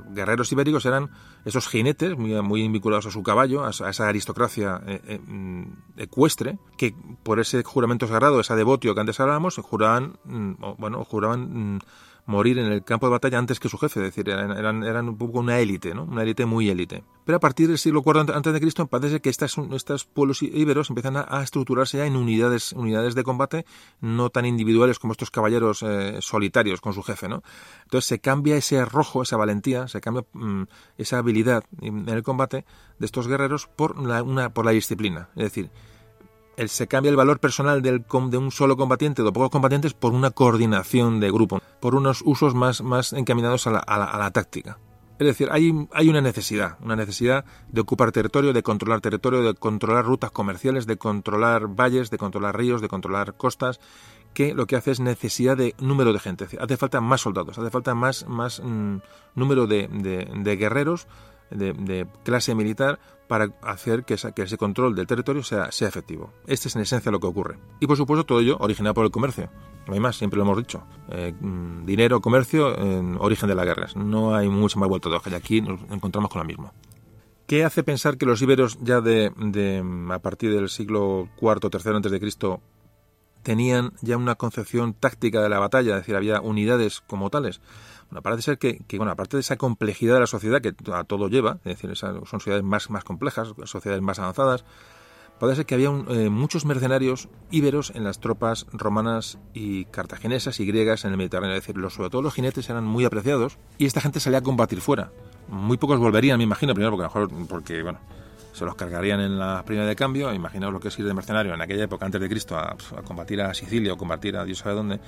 guerreros 0.09 0.51
ibéricos 0.51 0.85
eran 0.85 1.11
esos 1.45 1.67
jinetes 1.67 2.17
muy, 2.17 2.67
vinculados 2.67 3.05
a 3.05 3.11
su 3.11 3.23
caballo, 3.23 3.65
a, 3.65 3.69
esa 3.69 4.07
aristocracia 4.07 4.81
eh, 4.87 5.01
eh, 5.07 5.19
mm, 5.19 5.63
ecuestre, 5.97 6.57
que 6.77 6.95
por 7.23 7.39
ese 7.39 7.63
juramento 7.63 8.07
sagrado, 8.07 8.39
esa 8.39 8.55
devotio 8.55 8.93
que 8.95 9.01
antes 9.01 9.19
hablábamos, 9.19 9.57
juraban, 9.57 10.17
mm, 10.25 10.53
bueno, 10.77 11.03
juraban 11.03 11.75
mm, 11.75 11.79
morir 12.25 12.57
en 12.57 12.71
el 12.71 12.83
campo 12.83 13.05
de 13.05 13.11
batalla 13.11 13.37
antes 13.37 13.59
que 13.59 13.69
su 13.69 13.77
jefe, 13.77 13.99
es 13.99 14.05
decir, 14.07 14.29
eran, 14.29 14.83
eran 14.83 15.09
un 15.09 15.17
poco 15.17 15.39
una 15.39 15.59
élite, 15.59 15.93
¿no? 15.93 16.03
una 16.03 16.23
élite 16.23 16.45
muy 16.45 16.69
élite. 16.69 17.03
Pero 17.23 17.37
a 17.37 17.39
partir 17.39 17.67
del 17.67 17.77
siglo 17.77 18.03
IV 18.05 18.33
antes 18.33 18.53
de 18.53 18.59
Cristo 18.59 18.87
parece 18.87 19.19
que 19.19 19.29
estas, 19.29 19.55
estos 19.73 20.05
pueblos 20.05 20.41
íberos 20.41 20.89
empiezan 20.89 21.17
a, 21.17 21.43
estructurarse 21.43 21.97
ya 21.97 22.05
en 22.05 22.15
unidades, 22.15 22.71
unidades 22.73 23.15
de 23.15 23.23
combate 23.23 23.65
no 24.01 24.29
tan 24.29 24.45
individuales 24.45 24.99
como 24.99 25.13
estos 25.13 25.31
caballeros 25.31 25.83
eh, 25.83 26.17
solitarios 26.19 26.81
con 26.81 26.93
su 26.93 27.03
jefe. 27.03 27.27
¿no? 27.27 27.43
Entonces 27.83 28.07
se 28.07 28.19
cambia 28.19 28.55
ese 28.55 28.79
arrojo, 28.79 29.21
esa 29.21 29.37
valentía, 29.37 29.87
se 29.87 30.01
cambia 30.01 30.25
mm, 30.33 30.63
esa 30.97 31.19
habilidad 31.19 31.63
en 31.81 32.09
el 32.09 32.23
combate 32.23 32.65
de 32.99 33.05
estos 33.05 33.27
guerreros 33.27 33.67
por 33.67 34.01
la, 34.01 34.23
una, 34.23 34.49
por 34.53 34.65
la 34.65 34.71
disciplina. 34.71 35.29
Es 35.35 35.43
decir, 35.43 35.69
se 36.67 36.87
cambia 36.87 37.09
el 37.09 37.15
valor 37.15 37.39
personal 37.39 37.81
del, 37.81 38.05
de 38.05 38.37
un 38.37 38.51
solo 38.51 38.77
combatiente 38.77 39.21
o 39.21 39.25
de 39.25 39.31
pocos 39.31 39.49
combatientes 39.49 39.93
por 39.93 40.13
una 40.13 40.31
coordinación 40.31 41.19
de 41.19 41.31
grupo, 41.31 41.61
por 41.79 41.95
unos 41.95 42.21
usos 42.25 42.55
más, 42.55 42.81
más 42.81 43.13
encaminados 43.13 43.67
a 43.67 43.71
la, 43.71 43.79
a 43.79 44.17
la, 44.17 44.31
táctica. 44.31 44.79
Es 45.17 45.27
decir, 45.27 45.47
hay, 45.51 45.69
una 46.09 46.21
necesidad, 46.21 46.77
una 46.81 46.95
necesidad 46.95 47.45
de 47.69 47.81
ocupar 47.81 48.11
territorio, 48.11 48.51
de 48.51 48.63
controlar 48.63 48.99
territorio, 48.99 49.43
de 49.43 49.53
controlar 49.53 50.05
rutas 50.05 50.31
comerciales, 50.31 50.87
de 50.87 50.97
controlar 50.97 51.67
valles, 51.67 52.09
de 52.09 52.17
controlar 52.17 52.57
ríos, 52.57 52.81
de 52.81 52.89
controlar 52.89 53.35
costas, 53.35 53.79
que 54.33 54.53
lo 54.53 54.67
que 54.67 54.75
hace 54.75 54.91
es 54.91 54.99
necesidad 54.99 55.55
de 55.55 55.73
número 55.79 56.11
de 56.11 56.19
gente. 56.19 56.45
Hace 56.59 56.75
falta 56.75 56.99
más 56.99 57.21
soldados, 57.21 57.57
hace 57.57 57.69
falta 57.69 57.95
más, 57.95 58.27
más 58.27 58.61
mm, 58.61 58.97
número 59.35 59.67
de, 59.67 59.87
de 59.87 60.55
guerreros 60.57 61.07
de, 61.51 62.07
clase 62.23 62.55
militar 62.55 62.99
para 63.27 63.53
hacer 63.63 64.03
que, 64.03 64.13
ese 64.15 64.57
control 64.57 64.95
del 64.95 65.07
territorio 65.07 65.43
sea, 65.43 65.71
sea 65.71 65.87
efectivo. 65.87 66.31
Este 66.47 66.67
es 66.67 66.75
en 66.75 66.81
esencia 66.81 67.11
lo 67.11 67.19
que 67.19 67.27
ocurre. 67.27 67.57
Y 67.79 67.87
por 67.87 67.97
supuesto 67.97 68.23
todo 68.25 68.39
ello 68.39 68.57
originado 68.59 68.93
por 68.93 69.05
el 69.05 69.11
comercio. 69.11 69.49
No 69.87 69.93
hay 69.93 69.99
más, 69.99 70.15
siempre 70.15 70.37
lo 70.37 70.43
hemos 70.43 70.57
dicho. 70.57 70.83
Eh, 71.09 71.33
mm, 71.39 71.85
dinero, 71.85 72.21
comercio, 72.21 72.77
en 72.77 73.17
origen 73.19 73.49
de 73.49 73.55
las 73.55 73.65
guerras. 73.65 73.95
No 73.95 74.35
hay 74.35 74.49
mucho 74.49 74.79
más 74.79 74.89
vuelto 74.89 75.09
de 75.09 75.17
hoja 75.17 75.29
y 75.29 75.33
aquí 75.33 75.61
nos 75.61 75.79
encontramos 75.91 76.29
con 76.29 76.39
lo 76.39 76.45
mismo. 76.45 76.71
¿Qué 77.47 77.63
hace 77.63 77.83
pensar 77.83 78.17
que 78.17 78.25
los 78.25 78.41
íberos 78.41 78.79
ya 78.81 79.01
de, 79.01 79.31
a 80.09 80.19
partir 80.19 80.51
del 80.51 80.69
siglo 80.69 81.29
IV 81.39 81.69
III 81.71 81.95
antes 81.95 82.11
de 82.11 82.19
Cristo 82.19 82.61
tenían 83.43 83.93
ya 84.01 84.17
una 84.17 84.33
concepción 84.33 84.95
táctica 84.95 85.43
de 85.43 85.49
la 85.49 85.59
batalla, 85.59 85.91
es 85.91 86.01
decir, 86.01 86.15
había 86.15 86.41
unidades 86.41 87.01
como 87.01 87.29
tales? 87.29 87.61
Parece 88.21 88.41
ser 88.41 88.57
que, 88.57 88.83
bueno, 88.97 89.11
aparte 89.11 89.37
de 89.37 89.41
esa 89.41 89.57
complejidad 89.57 90.15
de 90.15 90.19
la 90.21 90.27
sociedad 90.27 90.61
que 90.61 90.73
a 90.93 91.03
todo 91.03 91.27
lleva, 91.29 91.59
es 91.65 91.79
decir, 91.79 91.95
son 91.95 92.25
sociedades 92.25 92.63
más, 92.63 92.89
más 92.89 93.03
complejas, 93.03 93.53
sociedades 93.65 94.01
más 94.01 94.19
avanzadas, 94.19 94.65
parece 95.39 95.57
ser 95.57 95.65
que 95.65 95.75
había 95.75 95.89
eh, 95.89 96.29
muchos 96.29 96.65
mercenarios 96.65 97.29
íberos 97.51 97.91
en 97.95 98.03
las 98.03 98.19
tropas 98.19 98.65
romanas 98.71 99.37
y 99.53 99.85
cartaginesas 99.85 100.59
y 100.59 100.65
griegas 100.65 101.05
en 101.05 101.11
el 101.11 101.17
Mediterráneo. 101.17 101.55
Es 101.55 101.63
decir, 101.63 101.77
los, 101.77 101.93
sobre 101.93 102.09
todo 102.09 102.21
los 102.21 102.33
jinetes 102.33 102.69
eran 102.69 102.85
muy 102.85 103.05
apreciados 103.05 103.57
y 103.77 103.85
esta 103.85 104.01
gente 104.01 104.19
salía 104.19 104.39
a 104.39 104.43
combatir 104.43 104.81
fuera. 104.81 105.11
Muy 105.47 105.77
pocos 105.77 105.99
volverían, 105.99 106.37
me 106.37 106.43
imagino, 106.43 106.73
primero 106.73 106.91
porque, 106.91 107.03
mejor, 107.03 107.47
porque 107.47 107.83
bueno, 107.83 107.99
se 108.53 108.65
los 108.65 108.75
cargarían 108.75 109.19
en 109.19 109.37
la 109.37 109.63
primera 109.65 109.87
de 109.87 109.95
cambio. 109.95 110.33
Imaginaos 110.33 110.73
lo 110.73 110.79
que 110.79 110.87
es 110.87 110.99
ir 110.99 111.05
de 111.05 111.13
mercenario 111.13 111.53
en 111.53 111.61
aquella 111.61 111.83
época, 111.83 112.05
antes 112.05 112.21
de 112.21 112.29
Cristo, 112.29 112.57
a, 112.57 112.75
a 112.97 113.01
combatir 113.03 113.41
a 113.41 113.53
Sicilia 113.53 113.93
o 113.93 113.97
combatir 113.97 114.37
a 114.37 114.45
Dios 114.45 114.59
sabe 114.59 114.75
dónde 114.75 114.99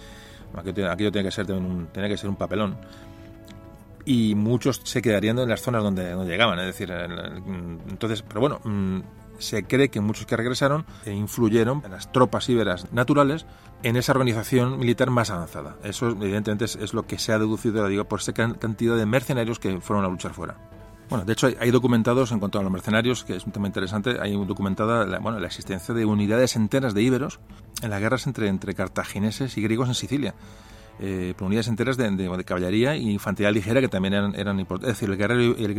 Aquello, 0.56 1.12
tiene 1.12 1.24
que 1.24 1.32
ser 1.32 1.46
que 1.46 2.18
ser 2.18 2.30
un 2.30 2.36
papelón. 2.36 2.78
Y 4.06 4.36
muchos 4.36 4.82
se 4.84 5.02
quedarían 5.02 5.38
en 5.40 5.50
las 5.50 5.62
zonas 5.62 5.84
donde, 5.84 6.12
donde 6.12 6.32
llegaban, 6.32 6.58
es 6.60 6.66
decir, 6.66 6.92
entonces, 6.92 8.22
pero 8.22 8.40
bueno, 8.40 8.62
mm, 8.64 9.02
se 9.40 9.64
cree 9.64 9.90
que 9.90 10.02
muchos 10.02 10.26
que 10.26 10.38
regresaron 10.38 10.86
e 11.06 11.12
influyeron 11.12 11.82
en 11.86 11.92
las 11.92 12.12
tropas 12.12 12.48
íberas 12.50 12.92
naturales 12.92 13.46
en 13.84 13.96
esa 13.96 14.12
organización 14.14 14.80
militar 14.80 15.10
más 15.10 15.30
avanzada. 15.30 15.76
Eso 15.84 16.10
evidentemente 16.10 16.66
es, 16.66 16.94
lo 16.94 17.04
que 17.04 17.20
se 17.20 17.34
ha 17.34 17.40
deducido, 17.40 17.88
por 18.08 18.20
esa 18.20 18.34
cantidad 18.34 18.96
de 18.96 19.06
mercenarios 19.06 19.60
que 19.60 19.80
fueron 19.82 20.06
a 20.06 20.10
luchar 20.10 20.34
fuera. 20.34 20.56
Bueno, 21.10 21.24
de 21.24 21.34
hecho 21.34 21.48
hay, 21.60 21.72
documentados 21.72 22.32
en 22.34 22.40
cuanto 22.40 22.60
a 22.60 22.64
los 22.64 22.72
mercenarios, 22.72 23.24
que 23.24 23.38
es 23.38 23.46
un 23.46 23.54
tema 23.54 23.68
interesante, 23.68 24.18
hay 24.20 24.34
documentada 24.46 25.06
la, 25.06 25.20
bueno, 25.20 25.40
la 25.40 25.48
existencia 25.48 25.94
de 25.94 26.04
unidades 26.06 26.58
enteras 26.58 26.94
de 26.94 27.02
íberos 27.02 27.40
en 27.82 27.90
las 27.90 28.02
guerras 28.02 28.28
entre, 28.28 28.50
entre 28.50 28.76
cartagineses 28.76 29.58
y 29.58 29.62
griegos 29.62 29.88
en 29.88 29.96
Sicilia. 29.96 30.36
Eh, 31.00 31.36
unidades 31.40 31.68
enteras 31.68 31.96
de, 31.96 32.44
caballería 32.44 32.96
y 32.96 33.12
infantería 33.12 33.52
ligera 33.52 33.80
que 33.80 33.88
también 33.88 34.16
eran, 34.16 34.36
eran 34.36 34.60
importantes. 34.60 34.94
Es 34.94 35.00
decir, 35.00 35.10
el 35.10 35.18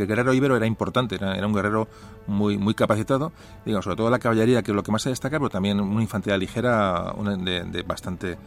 guerrero, 0.07 0.31
el 0.31 0.35
íbero 0.37 0.55
era 0.55 0.65
importante, 0.65 1.15
era, 1.15 1.45
un 1.45 1.53
guerrero 1.53 1.87
muy, 2.25 2.57
muy 2.57 2.73
capacitado, 2.73 3.31
digamos, 3.65 3.83
sobre 3.83 3.97
todo 3.97 4.09
la 4.09 4.19
caballería, 4.19 4.63
que 4.63 4.71
es 4.71 4.75
lo 4.75 4.81
que 4.81 4.91
más 4.91 5.01
se 5.01 5.09
destaca, 5.09 5.37
pero 5.37 5.49
también 5.49 5.79
una 5.79 6.01
infantería 6.01 6.37
ligera 6.37 7.13
de, 7.37 7.83
bastante, 7.85 8.27
de 8.27 8.37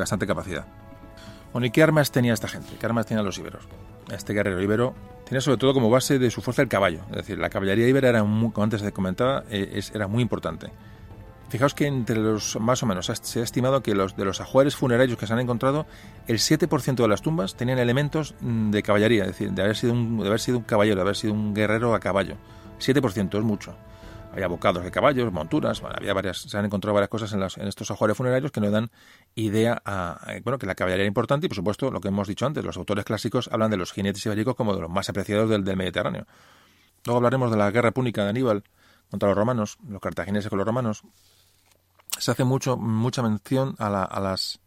bastante 0.00 0.26
capacidad. 0.26 0.66
Bueno, 1.52 1.66
¿y 1.66 1.70
qué 1.70 1.82
armas 1.82 2.12
tenía 2.12 2.34
esta 2.34 2.46
gente? 2.46 2.76
¿Qué 2.78 2.86
armas 2.86 3.06
tenían 3.06 3.24
los 3.24 3.38
íberos? 3.38 3.64
Este 4.12 4.32
guerrero 4.32 4.62
íbero 4.62 4.94
tenía 5.24 5.40
sobre 5.40 5.58
todo 5.58 5.74
como 5.74 5.90
base 5.90 6.18
de 6.18 6.30
su 6.30 6.40
fuerza 6.40 6.62
el 6.62 6.68
caballo. 6.68 7.00
Es 7.10 7.16
decir, 7.16 7.38
la 7.38 7.50
caballería 7.50 7.86
íbera 7.86 8.08
era, 8.08 8.24
muy, 8.24 8.50
como 8.50 8.64
antes 8.64 8.82
comentaba, 8.92 9.44
eh, 9.50 9.80
era 9.94 10.06
muy 10.06 10.22
importante. 10.22 10.70
Fijaos 11.48 11.74
que 11.74 11.86
entre 11.86 12.16
los, 12.16 12.60
más 12.60 12.82
o 12.82 12.86
menos, 12.86 13.06
se 13.06 13.40
ha 13.40 13.42
estimado 13.42 13.82
que 13.82 13.94
los, 13.94 14.16
de 14.16 14.24
los 14.24 14.40
ajuares 14.40 14.76
funerarios 14.76 15.16
que 15.16 15.26
se 15.26 15.32
han 15.32 15.40
encontrado, 15.40 15.86
el 16.26 16.38
7% 16.38 16.94
de 16.94 17.08
las 17.08 17.22
tumbas 17.22 17.54
tenían 17.54 17.78
elementos 17.78 18.34
mm, 18.40 18.70
de 18.70 18.82
caballería, 18.82 19.22
es 19.22 19.28
decir, 19.28 19.52
de 19.52 19.62
haber 19.62 19.76
sido 19.76 19.94
un, 19.94 20.18
de 20.18 20.26
haber 20.26 20.40
sido 20.40 20.58
un 20.58 20.64
caballero, 20.64 20.96
de 20.96 21.02
haber 21.02 21.16
sido 21.16 21.32
un 21.32 21.54
guerrero 21.54 21.94
a 21.94 22.00
caballo. 22.00 22.36
7% 22.78 23.38
es 23.38 23.44
mucho. 23.44 23.74
Había 24.38 24.46
bocados 24.46 24.84
de 24.84 24.92
caballos, 24.92 25.32
monturas, 25.32 25.82
había 25.82 26.14
varias, 26.14 26.42
se 26.42 26.56
han 26.56 26.64
encontrado 26.64 26.94
varias 26.94 27.08
cosas 27.08 27.32
en, 27.32 27.42
en 27.42 27.66
estos 27.66 27.90
ajuares 27.90 28.16
funerarios 28.16 28.52
que 28.52 28.60
nos 28.60 28.70
dan 28.70 28.88
idea 29.34 29.82
a, 29.84 30.20
bueno, 30.44 30.60
que 30.60 30.66
la 30.66 30.76
caballería 30.76 31.02
era 31.02 31.08
importante 31.08 31.46
y, 31.46 31.48
por 31.48 31.56
supuesto, 31.56 31.90
lo 31.90 32.00
que 32.00 32.06
hemos 32.06 32.28
dicho 32.28 32.46
antes, 32.46 32.64
los 32.64 32.76
autores 32.76 33.04
clásicos 33.04 33.48
hablan 33.50 33.72
de 33.72 33.76
los 33.76 33.90
jinetes 33.90 34.24
ibéricos 34.26 34.54
como 34.54 34.76
de 34.76 34.82
los 34.82 34.90
más 34.90 35.08
apreciados 35.08 35.50
del, 35.50 35.64
Mediterráneo. 35.76 36.24
Luego 37.04 37.16
hablaremos 37.16 37.50
de 37.50 37.56
la 37.56 37.68
guerra 37.72 37.90
púnica 37.90 38.22
de 38.22 38.30
Aníbal 38.30 38.62
contra 39.10 39.28
los 39.28 39.36
romanos, 39.36 39.76
los 39.88 40.00
cartagineses 40.00 40.48
con 40.48 40.58
los 40.58 40.66
romanos, 40.68 41.02
se 42.16 42.30
hace 42.30 42.44
mucho, 42.44 42.76
mucha 42.76 43.22
mención 43.22 43.74
a, 43.80 43.90
las, 43.90 44.60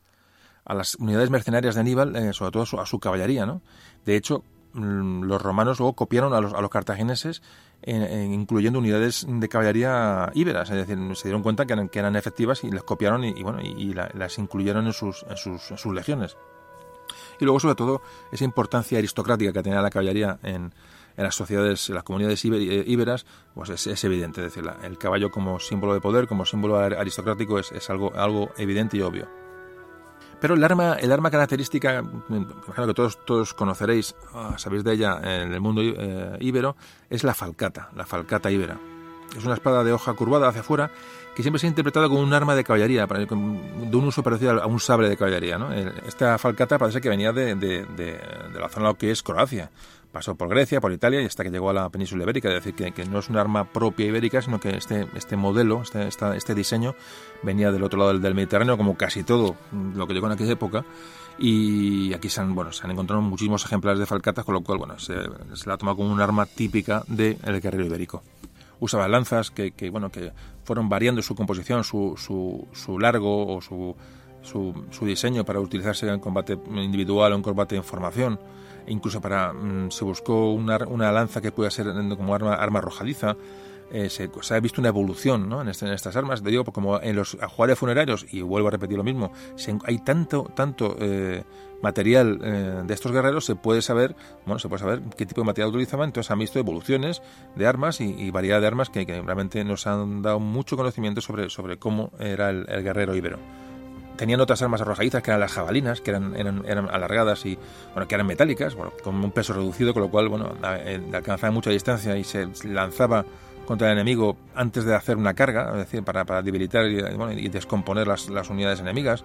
a 0.65 0.74
las 0.74 0.95
unidades 0.95 1.30
mercenarias 1.30 1.76
de 1.76 1.80
Aníbal, 1.80 2.13
eh, 2.17 2.34
sobre 2.34 2.51
todo 2.51 2.82
a 2.82 2.86
su, 2.86 2.99
caballería. 2.99 3.45
¿no? 3.45 3.61
De 4.03 4.17
hecho, 4.17 4.43
mm, 4.74 5.24
los 5.24 5.41
romanos 5.41 5.80
luego 5.80 5.93
copiaron 5.93 6.34
a 6.34 6.39
a 6.39 6.61
los 6.61 6.69
cartagineses, 6.69 7.41
incluyendo 7.86 8.79
unidades 8.79 9.25
de 9.27 9.49
caballería 9.49 10.32
íberas, 10.36 10.69
es 10.69 10.88
decir, 10.88 10.97
se 11.15 11.27
dieron 11.27 11.41
cuenta 11.41 11.65
que 11.65 11.73
eran, 11.99 12.15
efectivas 12.15 12.63
y 12.63 12.71
las 12.71 12.84
copiaron 12.84 13.23
y, 13.23 13.41
bueno, 13.41 13.59
y, 13.61 13.93
las 13.93 14.38
incluyeron 14.38 14.86
en 14.86 14.93
sus, 14.93 15.25
en 15.29 15.38
sus, 15.38 15.86
legiones. 15.93 16.38
Y 17.39 17.45
luego, 17.45 17.59
sobre 17.59 17.75
todo, 17.75 18.01
esa 18.32 18.45
importancia 18.45 18.99
aristocrática 18.99 19.51
que 19.51 19.63
tenía 19.63 19.82
la 19.82 19.89
caballería 19.89 20.38
en, 20.43 20.71
en 21.17 21.23
las 21.23 21.36
sociedades, 21.36 21.89
en 21.89 21.95
las 21.95 22.03
comunidades 22.03 22.43
eh, 22.45 22.84
íberas, 22.86 23.25
pues 23.53 23.88
es, 23.88 24.03
evidente. 24.03 24.45
Es 24.45 24.53
decir, 24.53 24.69
el 24.84 24.97
caballo 24.97 25.32
como 25.32 25.59
símbolo 25.59 25.93
de 25.93 26.01
poder, 26.01 26.27
como 26.27 26.45
símbolo 26.45 26.77
aristocrático, 26.77 27.59
es, 27.59 27.89
algo, 27.89 28.13
algo 28.15 28.51
evidente 28.57 28.97
y 28.97 29.01
obvio. 29.01 29.41
Pero 30.42 30.56
el 30.56 30.64
arma, 30.64 30.96
el 30.96 31.12
arma 31.12 31.30
característica, 31.30 32.04
que 32.04 32.94
todos, 32.96 33.24
todos 33.26 33.54
conoceréis, 33.54 34.16
ah, 34.34 34.56
sabéis 34.58 34.84
de 34.84 34.94
ella 34.94 35.20
en 35.24 35.54
el 35.54 35.62
mundo 35.62 35.82
eh, 35.84 36.36
íbero, 36.39 36.76
es 37.12 37.24
la 37.24 37.36
falcata, 37.36 37.89
la 37.96 38.08
falcata 38.08 38.50
íbera. 38.50 38.80
Es 39.38 39.46
una 39.46 39.54
espada 39.54 39.84
de 39.84 39.94
hoja 39.94 40.14
curvada 40.14 40.50
hacia 40.50 40.62
afuera 40.62 40.92
que 41.36 41.44
siempre 41.44 41.60
se 41.60 41.68
ha 41.68 41.70
interpretado 41.70 42.10
como 42.10 42.22
un 42.22 42.34
arma 42.34 42.56
de 42.56 42.64
caballería, 42.64 43.06
de 43.06 43.34
un 43.34 44.04
uso 44.04 44.24
parecido 44.24 44.62
a 44.62 44.66
un 44.66 44.80
sable 44.80 45.08
de 45.08 45.16
caballería. 45.16 45.58
¿no? 45.58 45.72
Esta 45.72 46.38
falcata 46.38 46.78
parece 46.78 47.00
que 47.00 47.08
venía 47.08 47.32
de, 47.32 47.56
de, 47.56 47.86
de, 47.86 48.20
la 48.60 48.68
zona 48.68 48.88
lo 48.88 48.96
que 48.96 49.12
es 49.12 49.24
Croacia, 49.24 49.70
pasó 50.12 50.36
por 50.36 50.49
Grecia, 50.49 50.82
por 50.82 50.91
Italia 50.91 51.22
y 51.22 51.26
hasta 51.26 51.43
que 51.43 51.49
llegó 51.49 51.70
a 51.70 51.74
la 51.74 51.89
península 51.89 52.24
ibérica. 52.24 52.49
Es 52.49 52.64
decir, 52.64 52.74
que, 52.93 53.05
no 53.05 53.20
es 53.20 53.30
un 53.30 53.38
arma 53.38 53.66
propia 53.66 54.05
ibérica, 54.05 54.41
sino 54.41 54.59
que 54.59 54.70
este, 54.70 55.07
este 55.16 55.38
modelo, 55.38 55.82
este, 55.82 56.07
este 56.07 56.55
diseño, 56.55 56.95
venía 57.43 57.72
del 57.72 57.84
otro 57.84 57.99
lado 57.99 58.18
del, 58.18 58.36
Mediterráneo, 58.36 58.78
como 58.78 58.97
casi 58.97 59.24
todo 59.24 59.55
lo 59.72 60.07
que 60.07 60.14
llegó 60.14 60.28
en 60.28 60.34
aquella 60.34 60.53
época. 60.53 60.86
Y 61.39 62.14
aquí 62.14 62.30
se 62.30 62.41
han, 62.41 62.53
bueno, 62.53 62.72
se 62.72 62.84
han 62.84 62.91
encontrado 62.91 63.22
muchísimos 63.22 63.66
ejemplares 63.66 63.99
de 63.99 64.05
falcatas, 64.05 64.45
con 64.45 64.53
lo 64.53 64.62
cual 64.62 64.78
bueno, 64.78 64.99
se, 64.99 65.16
la 65.16 65.74
ha 65.74 65.78
tomado 65.78 65.97
como 65.97 66.12
un 66.12 66.22
arma 66.22 66.45
típica 66.45 67.03
del 67.07 67.38
guerrero 67.62 67.86
ibérico. 67.86 68.22
Usaba 68.80 69.07
lanzas 69.07 69.51
que, 69.51 69.72
bueno, 69.91 70.12
que 70.12 70.32
fueron 70.64 70.89
variando 70.89 71.22
su 71.22 71.36
composición, 71.36 71.84
su, 71.84 72.16
su, 72.18 72.68
su 72.74 72.99
largo 72.99 73.55
o 73.55 73.62
su, 73.62 73.95
su, 74.41 74.86
su 74.89 75.05
diseño 75.05 75.45
para 75.45 75.59
utilizarse 75.59 76.07
en 76.07 76.20
combate 76.20 76.57
individual 76.76 77.34
o 77.34 77.36
en 77.36 77.43
combate 77.43 77.76
de 77.76 77.84
formación 77.84 78.39
incluso 78.88 79.21
para 79.21 79.53
mm, 79.53 79.91
se 79.91 80.03
buscó 80.03 80.51
una, 80.51 80.77
una, 80.88 81.11
lanza 81.11 81.41
que 81.41 81.51
pueda 81.51 81.71
ser 81.71 81.88
como 82.17 82.36
arma, 82.36 82.55
arma 82.55 82.79
arrojadiza. 82.79 83.36
Eh, 83.93 84.09
se, 84.09 84.29
ha 84.53 84.59
visto 84.61 84.79
una 84.79 84.88
evolución 84.88 85.49
¿no? 85.49 85.61
en, 85.61 85.67
este, 85.67 85.86
en, 85.86 85.91
estas 85.91 86.15
armas. 86.15 86.41
Digo, 86.43 86.63
como 86.63 87.01
en 87.01 87.15
los 87.15 87.38
ajuares 87.41 87.77
funerarios, 87.77 88.25
y 88.32 88.41
vuelvo 88.41 88.69
a 88.69 88.71
repetir 88.71 88.97
lo 88.97 89.03
mismo, 89.03 89.34
hay 89.84 89.97
tanto, 89.99 90.49
tanto 90.55 90.95
eh, 90.97 91.43
material 91.82 92.39
eh, 92.41 92.84
de 92.86 92.93
estos 92.93 93.11
guerreros, 93.11 93.43
se 93.43 93.55
puede 93.55 93.82
saber, 93.82 94.15
bueno, 94.45 94.59
se 94.59 94.69
puede 94.69 94.79
saber 94.79 95.01
qué 95.17 95.25
tipo 95.25 95.41
de 95.41 95.45
material 95.45 95.71
utilizaban, 95.71 96.07
entonces 96.07 96.32
han 96.32 96.39
visto 96.39 96.57
evoluciones 96.57 97.21
de 97.57 97.67
armas 97.67 97.99
y, 97.99 98.32
variedad 98.32 98.61
de 98.61 98.67
armas 98.67 98.89
que, 98.89 99.03
realmente 99.03 99.61
nos 99.65 99.86
han 99.88 100.21
dado 100.21 100.39
mucho 100.39 100.77
conocimiento 100.77 101.19
sobre, 101.19 101.49
sobre 101.49 101.77
cómo 101.77 102.11
era 102.17 102.49
el 102.49 102.65
guerrero 102.84 103.13
ibero 103.13 103.39
tenían 104.22 104.39
otras 104.39 104.61
armas 104.61 104.80
arrojadizas 104.82 105.24
que 105.24 105.32
eran 105.32 105.39
las 105.39 105.51
jabalinas, 105.51 105.99
que 105.99 106.11
eran, 106.11 106.36
eran, 106.36 106.88
alargadas 106.91 107.43
y 107.47 107.57
bueno, 107.95 108.07
que 108.07 108.13
eran 108.13 108.28
metálicas, 108.28 108.76
bueno, 108.76 108.93
con 109.03 109.15
un 109.15 109.32
peso 109.32 109.51
reducido, 109.51 109.95
con 109.95 110.03
lo 110.03 110.11
cual 110.11 110.30
bueno, 110.30 110.53
eh, 110.63 111.01
alcanzaba 111.11 111.49
mucha 111.49 111.72
distancia 111.72 112.15
y 112.15 112.24
se 112.24 112.47
lanzaba 112.65 113.26
contra 113.65 113.88
el 113.88 113.93
enemigo 113.93 114.38
antes 114.53 114.86
de 114.86 114.93
hacer 114.93 115.17
una 115.17 115.34
carga, 115.34 115.72
es 115.72 115.78
decir, 115.78 116.03
para, 116.03 116.24
para 116.24 116.43
debilitar 116.43 116.86
y 116.86 117.49
descomponer 117.49 118.05
las, 118.05 118.30
las, 118.30 118.47
unidades 118.51 118.80
enemigas. 118.80 119.24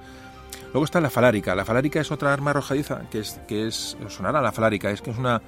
Luego 0.72 0.86
está 0.86 0.98
la 1.02 1.10
falárica. 1.10 1.54
La 1.54 1.66
falárica 1.66 2.00
es 2.00 2.10
otra 2.10 2.32
arma 2.32 2.52
arrojadiza 2.52 3.02
que 3.10 3.18
es, 3.18 3.38
que 3.46 3.66
es 3.66 3.98
sonará 4.08 4.40
la 4.40 4.50
falárica, 4.50 4.88
es 4.88 5.02
que 5.02 5.10
es 5.10 5.18
una 5.18 5.42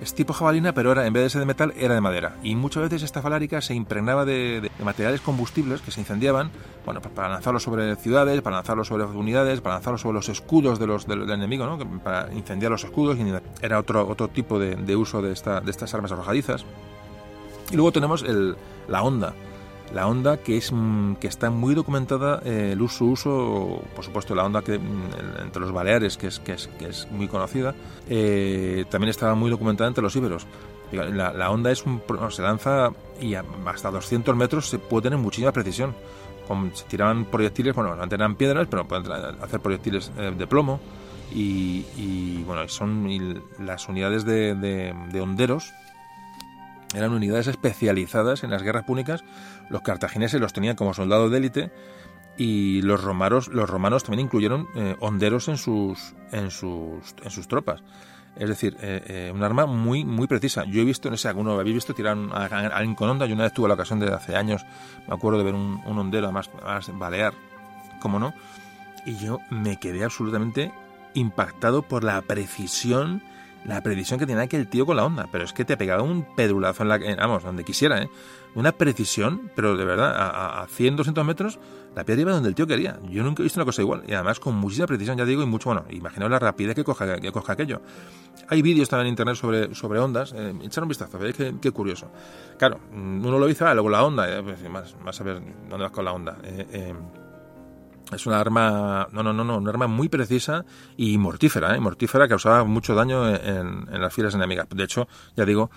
es 0.00 0.14
tipo 0.14 0.32
jabalina, 0.32 0.72
pero 0.72 0.92
era, 0.92 1.06
en 1.06 1.12
vez 1.12 1.24
de 1.24 1.30
ser 1.30 1.40
de 1.40 1.46
metal, 1.46 1.74
era 1.76 1.94
de 1.94 2.00
madera. 2.00 2.36
Y 2.42 2.54
muchas 2.54 2.84
veces 2.84 3.02
esta 3.02 3.20
falárica 3.20 3.60
se 3.60 3.74
impregnaba 3.74 4.24
de, 4.24 4.70
materiales 4.82 5.20
combustibles 5.20 5.82
que 5.82 5.90
se 5.90 6.00
incendiaban, 6.00 6.50
bueno, 6.84 7.00
para 7.00 7.28
lanzarlos 7.28 7.62
sobre 7.62 7.94
ciudades, 7.96 8.40
para 8.40 8.56
lanzarlos 8.56 8.88
sobre 8.88 9.04
unidades, 9.04 9.60
para 9.60 9.76
lanzarlos 9.76 10.00
sobre 10.00 10.14
los 10.14 10.28
escudos 10.28 10.78
de 10.78 10.86
los, 10.86 11.06
del, 11.06 11.28
enemigo, 11.30 11.66
¿no? 11.66 11.78
para 12.00 12.32
incendiar 12.32 12.72
los 12.72 12.84
escudos. 12.84 13.18
Era 13.60 13.78
otro, 13.78 14.08
otro 14.08 14.28
tipo 14.28 14.58
de, 14.58 14.96
uso 14.96 15.20
de, 15.20 15.32
esta, 15.32 15.60
de 15.60 15.70
estas 15.70 15.92
armas 15.94 16.12
arrojadizas. 16.12 16.64
Y 17.70 17.76
luego 17.76 17.92
tenemos 17.92 18.24
la 18.88 19.02
onda 19.02 19.34
la 19.92 20.06
onda 20.06 20.38
que 20.38 20.56
es 20.56 20.72
mm, 20.72 21.14
que 21.14 21.26
está 21.26 21.50
muy 21.50 21.74
documentada 21.74 22.40
eh, 22.44 22.70
el 22.72 22.82
uso 22.82 23.04
uso 23.04 23.82
por 23.94 24.04
supuesto 24.04 24.34
la 24.34 24.44
onda 24.44 24.62
que 24.62 24.78
mm, 24.78 25.42
entre 25.42 25.60
los 25.60 25.72
baleares 25.72 26.16
que 26.16 26.28
es 26.28 26.38
que 26.38 26.52
es, 26.52 26.68
que 26.78 26.88
es 26.88 27.08
muy 27.10 27.28
conocida 27.28 27.74
eh, 28.08 28.84
también 28.90 29.10
estaba 29.10 29.34
muy 29.34 29.50
documentada 29.50 29.88
entre 29.88 30.02
los 30.02 30.14
íberos 30.14 30.46
la, 30.92 31.50
onda 31.50 31.70
es 31.70 31.86
un, 31.86 32.02
se 32.30 32.42
lanza 32.42 32.90
y 33.20 33.34
hasta 33.34 33.92
200 33.92 34.34
metros 34.34 34.68
se 34.68 34.80
puede 34.80 35.04
tener 35.04 35.20
muchísima 35.20 35.52
precisión 35.52 35.94
se 36.72 36.84
tiraban 36.86 37.26
proyectiles 37.26 37.74
bueno 37.74 37.94
no 37.94 38.02
eran 38.02 38.34
piedras 38.34 38.66
pero 38.68 38.86
pueden 38.86 39.10
hacer 39.40 39.60
proyectiles 39.60 40.10
eh, 40.18 40.34
de 40.36 40.46
plomo 40.48 40.80
y, 41.32 42.42
bueno 42.42 42.66
son 42.68 43.40
las 43.60 43.88
unidades 43.88 44.24
de, 44.24 44.56
de, 44.56 44.92
de 45.12 45.20
honderos 45.20 45.72
eran 46.94 47.12
unidades 47.12 47.46
especializadas 47.46 48.42
en 48.42 48.50
las 48.50 48.62
guerras 48.62 48.84
púnicas. 48.84 49.22
Los 49.70 49.82
cartagineses 49.82 50.40
los 50.40 50.52
tenían 50.52 50.76
como 50.76 50.92
soldados 50.92 51.30
de 51.30 51.38
élite 51.38 51.72
y 52.36 52.82
los 52.82 53.02
romanos, 53.02 53.48
los 53.48 53.70
romanos 53.70 54.02
también 54.02 54.26
incluyeron 54.26 54.68
eh, 54.74 54.96
honderos 55.00 55.48
en 55.48 55.56
sus, 55.56 56.14
en 56.32 56.50
sus, 56.50 57.14
en 57.22 57.30
sus 57.30 57.48
tropas. 57.48 57.82
Es 58.36 58.48
decir, 58.48 58.76
eh, 58.80 59.02
eh, 59.06 59.32
un 59.34 59.42
arma 59.42 59.66
muy 59.66 60.04
muy 60.04 60.26
precisa. 60.26 60.64
Yo 60.64 60.82
he 60.82 60.84
visto, 60.84 61.10
no 61.10 61.16
sé, 61.16 61.28
alguno 61.28 61.58
habéis 61.58 61.74
visto 61.74 61.94
tirar 61.94 62.16
a, 62.32 62.44
alguien 62.46 62.94
con 62.94 63.08
onda. 63.08 63.26
Yo 63.26 63.34
una 63.34 63.44
vez 63.44 63.52
tuve 63.52 63.68
la 63.68 63.74
ocasión 63.74 63.98
de 64.00 64.12
hace 64.12 64.36
años, 64.36 64.64
me 65.08 65.14
acuerdo 65.14 65.38
de 65.38 65.44
ver 65.44 65.54
un, 65.54 65.80
un 65.84 65.98
hondero, 65.98 66.30
más 66.30 66.50
balear, 66.94 67.34
como 68.00 68.18
no. 68.18 68.34
Y 69.06 69.16
yo 69.16 69.40
me 69.50 69.78
quedé 69.78 70.04
absolutamente 70.04 70.72
impactado 71.14 71.82
por 71.82 72.04
la 72.04 72.20
precisión 72.22 73.22
la 73.64 73.82
precisión 73.82 74.18
que 74.18 74.26
tenía 74.26 74.42
aquel 74.42 74.68
tío 74.68 74.86
con 74.86 74.96
la 74.96 75.04
onda. 75.04 75.28
Pero 75.30 75.44
es 75.44 75.52
que 75.52 75.64
te 75.64 75.76
pegaba 75.76 76.02
un 76.02 76.26
pedulazo 76.34 76.82
en 76.82 76.88
la. 76.88 76.98
vamos, 77.16 77.42
donde 77.42 77.64
quisiera, 77.64 78.02
¿eh? 78.02 78.10
Una 78.54 78.72
precisión, 78.72 79.50
pero 79.54 79.76
de 79.76 79.84
verdad, 79.84 80.14
a, 80.16 80.62
a 80.62 80.66
100, 80.66 80.96
200 80.96 81.24
metros, 81.24 81.58
la 81.94 82.04
piedra 82.04 82.22
iba 82.22 82.32
donde 82.32 82.48
el 82.48 82.54
tío 82.54 82.66
quería. 82.66 82.98
Yo 83.08 83.22
nunca 83.22 83.42
he 83.42 83.44
visto 83.44 83.60
una 83.60 83.64
cosa 83.64 83.82
igual. 83.82 84.02
Y 84.06 84.12
además 84.12 84.40
con 84.40 84.56
muchísima 84.56 84.86
precisión, 84.86 85.16
ya 85.16 85.24
digo, 85.24 85.42
y 85.42 85.46
mucho, 85.46 85.68
bueno, 85.68 85.84
imaginaos 85.90 86.30
la 86.30 86.38
rapidez 86.38 86.74
que 86.74 86.84
coja, 86.84 87.20
que 87.20 87.30
coja 87.30 87.52
aquello. 87.52 87.80
Hay 88.48 88.62
vídeos 88.62 88.88
también 88.88 89.06
en 89.06 89.12
internet 89.12 89.36
sobre, 89.36 89.74
sobre 89.74 90.00
ondas. 90.00 90.32
Eh, 90.36 90.52
echar 90.62 90.82
un 90.82 90.88
vistazo, 90.88 91.18
veréis 91.18 91.36
qué, 91.60 91.70
curioso. 91.70 92.10
Claro, 92.58 92.80
uno 92.92 93.38
lo 93.38 93.48
hizo, 93.48 93.66
ah, 93.66 93.74
luego 93.74 93.90
la 93.90 94.04
onda, 94.04 94.28
eh, 94.28 94.42
pues, 94.42 94.68
más, 94.68 94.96
más 95.04 95.20
a 95.20 95.24
ver 95.24 95.40
dónde 95.68 95.84
vas 95.84 95.92
con 95.92 96.04
la 96.04 96.12
onda. 96.12 96.38
Eh, 96.42 96.66
eh 96.72 96.94
es 98.12 98.26
una 98.26 98.40
arma, 98.40 99.08
no, 99.12 99.22
no, 99.22 99.32
no, 99.32 99.44
no, 99.44 99.58
una 99.58 99.70
arma 99.70 99.86
muy 99.86 100.08
precisa 100.08 100.64
y 100.96 101.18
mortífera, 101.18 101.74
¿eh? 101.74 101.80
mortífera, 101.80 102.28
causaba 102.28 102.64
mucho 102.64 102.94
daño 102.94 103.28
en, 103.28 103.86
las 104.00 104.12
filas 104.12 104.34
enemigas. 104.34 104.66
De 104.70 104.84
hecho, 104.84 105.08
ya 105.36 105.44
digo, 105.44 105.70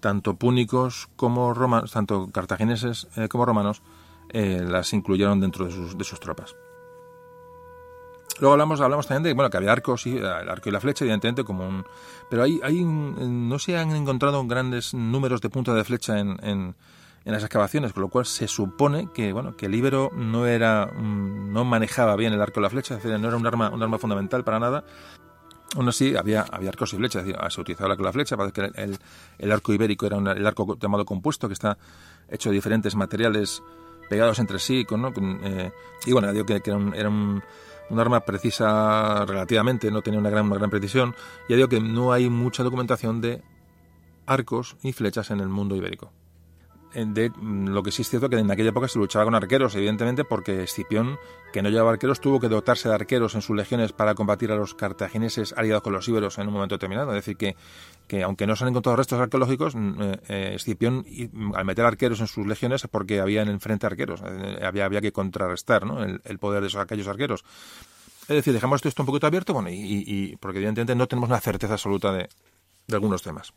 tanto 0.00 0.34
púnicos 0.34 1.08
como 1.16 1.52
romanos, 1.54 1.92
tanto 1.92 2.28
cartagineses 2.32 3.08
eh, 3.16 3.28
como 3.28 3.44
romanos, 3.44 3.82
eh, 4.30 4.64
las 4.66 4.92
incluyeron 4.92 5.40
dentro 5.40 5.66
de 5.66 5.72
sus, 5.72 5.96
de 5.96 6.04
sus 6.04 6.20
tropas. 6.20 6.54
Luego 8.40 8.52
hablamos, 8.52 8.80
hablamos 8.80 9.06
también 9.06 9.22
de 9.24 9.34
bueno, 9.34 9.50
que 9.50 9.58
había 9.58 9.72
arcos, 9.72 10.06
y 10.06 10.16
el 10.16 10.24
arco 10.26 10.70
y 10.70 10.72
la 10.72 10.80
flecha, 10.80 11.04
evidentemente, 11.04 11.44
como 11.44 11.68
un. 11.68 11.84
Pero 12.30 12.42
hay, 12.42 12.58
hay 12.62 12.82
no 12.82 13.58
se 13.58 13.76
han 13.76 13.94
encontrado 13.94 14.42
grandes 14.46 14.94
números 14.94 15.42
de 15.42 15.50
punta 15.50 15.74
de 15.74 15.84
flecha 15.84 16.18
en, 16.18 16.38
en 16.42 16.74
las 17.24 17.42
excavaciones, 17.42 17.92
con 17.92 18.02
lo 18.02 18.08
cual 18.08 18.26
se 18.26 18.48
supone 18.48 19.08
que 19.12 19.32
bueno 19.32 19.56
que 19.56 19.66
el 19.66 19.74
íbero 19.74 20.10
no 20.14 20.46
era 20.46 20.86
mm, 20.86 21.52
no 21.52 21.64
manejaba 21.64 22.16
bien 22.16 22.32
el 22.32 22.40
arco 22.40 22.60
y 22.60 22.62
la 22.62 22.70
flecha, 22.70 22.96
es 22.96 23.02
decir, 23.02 23.18
no 23.18 23.28
era 23.28 23.36
un 23.36 23.46
arma 23.46 23.70
un 23.70 23.82
arma 23.82 23.98
fundamental 23.98 24.44
para 24.44 24.58
nada. 24.58 24.84
Aún 25.76 25.88
así, 25.88 26.16
había, 26.16 26.42
había 26.50 26.70
arcos 26.70 26.92
y 26.94 26.96
flechas, 26.96 27.24
se 27.24 27.60
utilizaba 27.60 27.86
el 27.86 27.92
arco 27.92 28.02
y 28.02 28.06
la 28.06 28.12
flecha, 28.12 28.36
parece 28.36 28.52
que 28.52 28.82
el, 28.82 28.98
el 29.38 29.52
arco 29.52 29.72
ibérico 29.72 30.04
era 30.04 30.16
el 30.16 30.44
arco 30.44 30.76
llamado 30.76 31.04
compuesto, 31.04 31.46
que 31.46 31.54
está 31.54 31.78
hecho 32.28 32.48
de 32.48 32.56
diferentes 32.56 32.96
materiales 32.96 33.62
pegados 34.10 34.40
entre 34.40 34.58
sí. 34.58 34.84
Eh, 34.90 35.70
y 36.04 36.12
bueno, 36.12 36.32
digo 36.32 36.44
que, 36.44 36.60
era, 36.62 36.76
un, 36.76 36.94
era 36.94 37.08
un, 37.08 37.42
arma 37.96 38.20
precisa 38.20 39.24
relativamente, 39.24 39.90
no 39.90 40.02
tenía 40.02 40.18
una 40.18 40.28
gran, 40.28 40.46
una 40.46 40.56
gran 40.56 40.68
precisión, 40.68 41.14
ya 41.48 41.56
digo 41.56 41.68
que 41.68 41.80
no 41.80 42.12
hay 42.12 42.28
mucha 42.28 42.62
documentación 42.62 43.20
de 43.20 43.40
arcos 44.26 44.76
y 44.82 44.92
flechas 44.92 45.30
en 45.30 45.40
el 45.40 45.48
mundo 45.48 45.76
ibérico. 45.76 46.12
Eh, 46.92 47.04
de 47.06 47.30
mm, 47.30 47.68
lo 47.68 47.82
que 47.82 47.92
sí 47.92 48.02
es 48.02 48.10
cierto 48.10 48.28
que 48.28 48.36
en 48.36 48.50
aquella 48.50 48.70
época 48.70 48.88
se 48.88 48.98
luchaba 48.98 49.24
con 49.24 49.34
arqueros, 49.34 49.74
evidentemente, 49.76 50.24
porque 50.24 50.62
Escipión, 50.62 51.18
que 51.52 51.62
no 51.62 51.68
llevaba 51.68 51.92
arqueros, 51.92 52.20
tuvo 52.20 52.40
que 52.40 52.48
dotarse 52.48 52.88
de 52.88 52.94
arqueros 52.94 53.34
en 53.34 53.42
sus 53.42 53.56
legiones 53.56 53.92
para 53.92 54.14
combatir 54.14 54.50
a 54.50 54.56
los 54.56 54.74
cartagineses 54.74 55.54
aliados 55.56 55.82
con 55.82 55.92
los 55.92 56.08
íberos 56.08 56.38
en 56.38 56.48
un 56.48 56.54
momento 56.54 56.74
determinado. 56.74 57.10
Es 57.10 57.24
decir, 57.24 57.36
que, 57.36 57.56
que 58.08 58.22
aunque 58.22 58.46
no 58.46 58.56
se 58.56 58.64
han 58.64 58.70
encontrado 58.70 58.96
restos 58.96 59.20
arqueológicos, 59.20 59.74
mm, 59.74 60.02
eh, 60.28 60.56
eh, 60.58 61.28
mm, 61.32 61.54
al 61.54 61.64
meter 61.64 61.84
arqueros 61.84 62.20
en 62.20 62.26
sus 62.26 62.46
legiones, 62.46 62.84
es 62.84 62.90
porque 62.90 63.20
había 63.20 63.42
en 63.42 63.48
el 63.48 63.60
frente 63.60 63.86
arqueros, 63.86 64.22
había, 64.22 64.84
había 64.84 65.00
que 65.00 65.12
contrarrestar 65.12 65.86
¿no? 65.86 66.02
el, 66.02 66.38
poder 66.38 66.62
de 66.62 66.68
esos, 66.68 66.80
aquellos 66.80 67.06
arqueros. 67.06 67.44
Es 68.22 68.36
decir, 68.36 68.52
dejamos 68.52 68.84
esto 68.84 69.02
un 69.02 69.06
poquito 69.06 69.26
abierto, 69.26 69.52
bueno, 69.54 69.70
y, 69.70 70.04
y, 70.06 70.36
porque 70.36 70.58
evidentemente 70.58 70.94
no 70.94 71.08
tenemos 71.08 71.28
una 71.28 71.40
certeza 71.40 71.72
absoluta 71.72 72.12
de, 72.12 72.28
de 72.86 72.94
algunos 72.94 73.22
temas. 73.22 73.52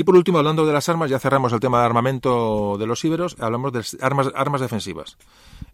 Y 0.00 0.04
por 0.04 0.14
último, 0.14 0.38
hablando 0.38 0.64
de 0.64 0.72
las 0.72 0.88
armas, 0.88 1.10
ya 1.10 1.18
cerramos 1.18 1.52
el 1.52 1.58
tema 1.58 1.80
de 1.80 1.86
armamento 1.86 2.76
de 2.78 2.86
los 2.86 3.04
íberos, 3.04 3.36
hablamos 3.40 3.72
de 3.72 3.84
armas, 4.00 4.28
armas 4.32 4.60
defensivas. 4.60 5.18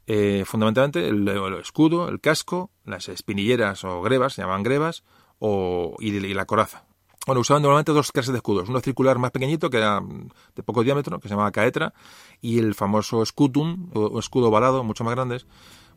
Eh, 0.06 0.44
fundamentalmente 0.46 1.06
el, 1.06 1.28
escudo, 1.60 2.08
el 2.08 2.22
casco, 2.22 2.70
las 2.86 3.10
espinilleras 3.10 3.84
o 3.84 4.00
grebas, 4.00 4.32
se 4.32 4.40
llamaban 4.40 4.62
grebas, 4.62 5.04
o, 5.40 5.94
y, 5.98 6.32
la 6.32 6.46
coraza. 6.46 6.86
Bueno, 7.26 7.42
usaban 7.42 7.62
normalmente 7.62 7.92
dos 7.92 8.12
clases 8.12 8.32
de 8.32 8.38
escudos. 8.38 8.70
Uno 8.70 8.80
circular 8.80 9.18
más 9.18 9.30
pequeñito, 9.30 9.68
que 9.68 9.76
era 9.76 10.00
de 10.00 10.62
poco 10.62 10.82
diámetro, 10.82 11.20
que 11.20 11.28
se 11.28 11.34
llamaba 11.34 11.52
caetra, 11.52 11.92
y 12.40 12.58
el 12.58 12.74
famoso 12.74 13.22
scutum, 13.26 13.90
o 13.92 14.18
escudo 14.18 14.48
ovalado, 14.48 14.84
mucho 14.84 15.04
más 15.04 15.14
grandes, 15.14 15.46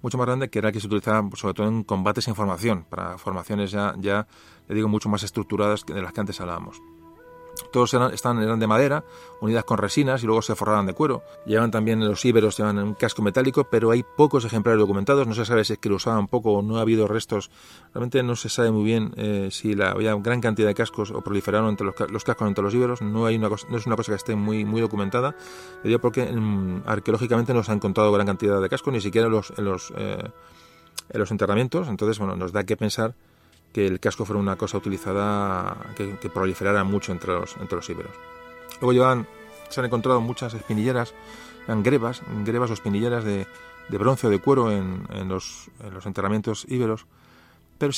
mucho 0.01 0.17
más 0.17 0.27
grande, 0.27 0.49
que 0.49 0.59
era 0.59 0.67
el 0.67 0.73
que 0.73 0.81
se 0.81 0.87
utilizaba 0.87 1.29
sobre 1.37 1.53
todo 1.53 1.69
en 1.69 1.85
combates 1.85 2.27
en 2.27 2.35
formación, 2.35 2.83
para 2.89 3.17
formaciones 3.17 3.71
ya, 3.71 3.95
ya 3.97 4.27
le 4.67 4.75
digo, 4.75 4.89
mucho 4.89 5.07
más 5.07 5.23
estructuradas 5.23 5.85
que 5.85 5.93
de 5.93 6.01
las 6.01 6.11
que 6.11 6.19
antes 6.19 6.41
hablábamos. 6.41 6.81
Todos 7.71 7.93
eran, 7.93 8.13
están, 8.13 8.41
eran 8.41 8.59
de 8.59 8.67
madera, 8.67 9.03
unidas 9.41 9.63
con 9.63 9.77
resinas 9.77 10.23
y 10.23 10.25
luego 10.25 10.41
se 10.41 10.55
forraban 10.55 10.85
de 10.85 10.93
cuero. 10.93 11.23
Llevan 11.45 11.71
también 11.71 12.05
los 12.05 12.23
íberos, 12.25 12.57
llevan 12.57 12.77
un 12.79 12.93
casco 12.93 13.21
metálico, 13.21 13.65
pero 13.69 13.91
hay 13.91 14.03
pocos 14.03 14.45
ejemplares 14.45 14.79
documentados. 14.79 15.27
No 15.27 15.33
se 15.33 15.45
sabe 15.45 15.63
si 15.63 15.73
es 15.73 15.79
que 15.79 15.89
lo 15.89 15.95
usaban 15.95 16.27
poco 16.27 16.53
o 16.53 16.61
no 16.61 16.77
ha 16.77 16.81
habido 16.81 17.07
restos. 17.07 17.49
Realmente 17.93 18.21
no 18.23 18.35
se 18.35 18.49
sabe 18.49 18.71
muy 18.71 18.83
bien 18.83 19.13
eh, 19.17 19.49
si 19.51 19.79
había 19.81 20.15
gran 20.15 20.41
cantidad 20.41 20.67
de 20.67 20.75
cascos 20.75 21.11
o 21.11 21.21
proliferaron 21.21 21.69
entre 21.69 21.85
los, 21.85 22.23
cascos 22.23 22.47
entre 22.47 22.63
los 22.63 22.73
íberos. 22.73 23.01
No, 23.01 23.25
hay 23.25 23.35
una 23.35 23.49
no 23.49 23.77
es 23.77 23.85
una 23.85 23.95
cosa 23.95 24.11
que 24.11 24.17
esté 24.17 24.35
muy, 24.35 24.65
muy 24.65 24.81
documentada. 24.81 25.35
Le 25.83 25.99
porque 25.99 26.25
mm, 26.25 26.83
arqueológicamente 26.85 27.53
no 27.53 27.63
se 27.63 27.71
ha 27.71 27.75
encontrado 27.75 28.11
gran 28.11 28.27
cantidad 28.27 28.61
de 28.61 28.69
cascos, 28.69 28.93
ni 28.93 29.01
siquiera 29.01 29.27
los, 29.27 29.53
en 29.57 29.65
los, 29.65 29.93
eh, 29.97 30.23
en 31.09 31.19
los 31.19 31.31
enterramientos. 31.31 31.87
Entonces, 31.87 32.19
bueno, 32.19 32.35
nos 32.35 32.51
da 32.51 32.63
que 32.63 32.77
pensar 32.77 33.13
que 33.73 33.85
el 33.85 33.99
casco 33.99 34.25
fuera 34.25 34.39
una 34.39 34.55
cosa 34.55 34.77
utilizada 34.77 35.77
que, 35.95 36.29
proliferara 36.29 36.83
mucho 36.83 37.11
entre 37.11 37.33
los, 37.33 37.55
entre 37.57 37.75
los 37.75 37.89
íberos. 37.89 38.11
Luego 38.81 39.25
se 39.69 39.79
han 39.79 39.85
encontrado 39.85 40.21
muchas 40.21 40.53
espinilleras, 40.53 41.13
eran 41.65 41.83
grebas, 41.83 42.21
o 42.69 42.73
espinilleras 42.73 43.23
de, 43.23 43.47
de 43.89 43.97
bronce 43.97 44.27
o 44.27 44.29
de 44.29 44.39
cuero 44.39 44.71
en, 44.71 45.07
en, 45.11 45.27
los, 45.27 45.69
en 45.83 45.93
los 45.93 46.05
enterramientos 46.05 46.65
íberos, 46.69 47.05
pero 47.77 47.93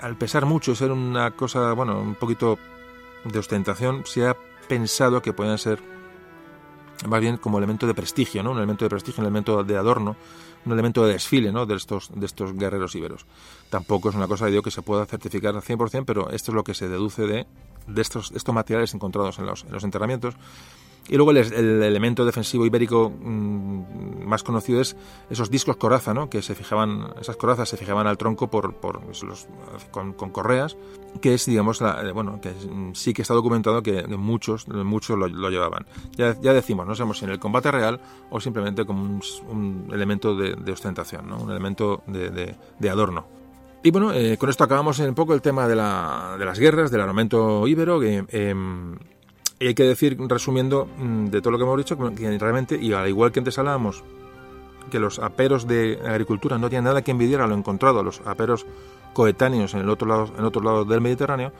al 0.00 0.16
pesar 0.16 0.44
mucho, 0.44 0.74
ser 0.74 0.92
una 0.92 1.30
cosa, 1.30 1.72
bueno, 1.72 2.00
un 2.00 2.14
poquito 2.14 2.58
de 3.24 3.38
ostentación, 3.38 4.04
se 4.04 4.26
ha 4.26 4.36
pensado 4.68 5.22
que 5.22 5.32
pueden 5.32 5.58
ser 5.58 5.80
más 7.06 7.20
bien 7.20 7.36
como 7.36 7.58
elemento 7.58 7.86
de 7.86 7.94
prestigio, 7.94 8.42
¿no? 8.42 8.52
Un 8.52 8.58
elemento 8.58 8.84
de 8.84 8.90
prestigio, 8.90 9.20
un 9.20 9.26
elemento 9.26 9.62
de 9.62 9.76
adorno, 9.76 10.16
un 10.64 10.72
elemento 10.72 11.04
de 11.06 11.12
desfile, 11.12 11.52
¿no? 11.52 11.66
De 11.66 11.76
estos, 11.76 12.10
de 12.14 12.26
estos 12.26 12.52
guerreros 12.54 12.94
íberos. 12.94 13.26
Tampoco 13.70 14.08
es 14.08 14.14
una 14.14 14.26
cosa, 14.26 14.46
digo, 14.46 14.62
que 14.62 14.70
se 14.70 14.82
pueda 14.82 15.06
certificar 15.06 15.54
al 15.54 15.62
100%, 15.62 16.04
pero 16.04 16.30
esto 16.30 16.50
es 16.50 16.54
lo 16.54 16.64
que 16.64 16.74
se 16.74 16.88
deduce 16.88 17.26
de, 17.26 17.46
de 17.86 18.02
estos, 18.02 18.32
estos 18.32 18.54
materiales 18.54 18.94
encontrados 18.94 19.38
en 19.38 19.46
los, 19.46 19.64
en 19.64 19.72
los 19.72 19.84
enterramientos 19.84 20.34
y 21.08 21.16
luego 21.16 21.30
el, 21.30 21.82
elemento 21.82 22.24
defensivo 22.24 22.66
ibérico 22.66 23.10
mm, 23.10 24.26
más 24.26 24.42
conocido 24.42 24.80
es 24.80 24.96
esos 25.30 25.50
discos 25.50 25.76
coraza, 25.76 26.12
¿no? 26.12 26.28
que 26.28 26.42
se 26.42 26.54
fijaban, 26.54 27.14
esas 27.20 27.36
corazas 27.36 27.68
se 27.68 27.76
fijaban 27.76 28.06
al 28.06 28.18
tronco 28.18 28.48
por, 28.48 28.74
por 28.74 29.00
con, 29.90 30.12
correas, 30.30 30.76
que 31.22 31.34
es, 31.34 31.46
digamos, 31.46 31.80
la, 31.80 32.02
eh, 32.02 32.12
bueno, 32.12 32.40
que 32.40 32.52
sí 32.92 33.14
que 33.14 33.22
está 33.22 33.34
documentado 33.34 33.82
que 33.82 34.06
muchos, 34.06 34.68
muchos 34.68 35.18
lo, 35.18 35.50
llevaban. 35.50 35.86
Ya, 36.16 36.36
ya, 36.40 36.52
decimos, 36.52 36.86
no 36.86 36.94
sabemos 36.94 37.18
si 37.18 37.24
en 37.24 37.30
el 37.30 37.38
combate 37.38 37.70
real 37.70 38.00
o 38.30 38.40
simplemente 38.40 38.84
como 38.84 39.20
un, 39.48 39.88
elemento 39.92 40.36
de, 40.36 40.72
ostentación, 40.72 41.28
¿no? 41.28 41.38
un 41.38 41.50
elemento 41.50 42.02
de, 42.06 42.54
de, 42.78 42.90
adorno. 42.90 43.26
Y 43.82 43.90
bueno, 43.90 44.12
eh, 44.12 44.36
con 44.36 44.50
esto 44.50 44.64
acabamos 44.64 44.98
un 44.98 45.14
poco 45.14 45.34
el 45.34 45.40
tema 45.40 45.66
de, 45.68 45.76
la, 45.76 46.36
de 46.38 46.44
las 46.44 46.58
guerras, 46.58 46.90
del 46.90 47.00
armamento 47.00 47.66
íbero, 47.66 47.98
que... 47.98 48.24
Em, 48.28 48.96
y 49.60 49.66
hay 49.68 49.74
que 49.74 49.84
decir, 49.84 50.16
resumiendo 50.28 50.86
mm, 50.86 51.26
de 51.26 51.40
todo 51.40 51.52
lo 51.52 51.58
que 51.58 51.64
hemos 51.64 51.78
dicho, 51.78 51.96
que 52.14 52.38
realmente, 52.38 52.78
y 52.80 52.92
al 52.92 53.08
igual 53.08 53.32
que 53.32 53.40
antes 53.40 53.58
hablábamos, 53.58 54.04
que 54.90 54.98
los 54.98 55.18
aperos 55.18 55.66
de 55.66 55.98
agricultura 56.06 56.58
no 56.58 56.68
tienen 56.68 56.84
nada 56.84 57.02
que 57.02 57.10
envidiar 57.10 57.40
a 57.42 57.46
lo 57.46 57.54
encontrado, 57.54 58.00
a 58.00 58.02
los 58.02 58.20
aperos 58.24 58.66
coetáneos 59.12 59.74
en 59.74 59.80
el 59.80 59.90
otro 59.90 60.06
lado, 60.06 60.32
en 60.38 60.44
otro 60.44 60.62
lado 60.62 60.84
del 60.84 61.00
Mediterráneo, 61.00 61.52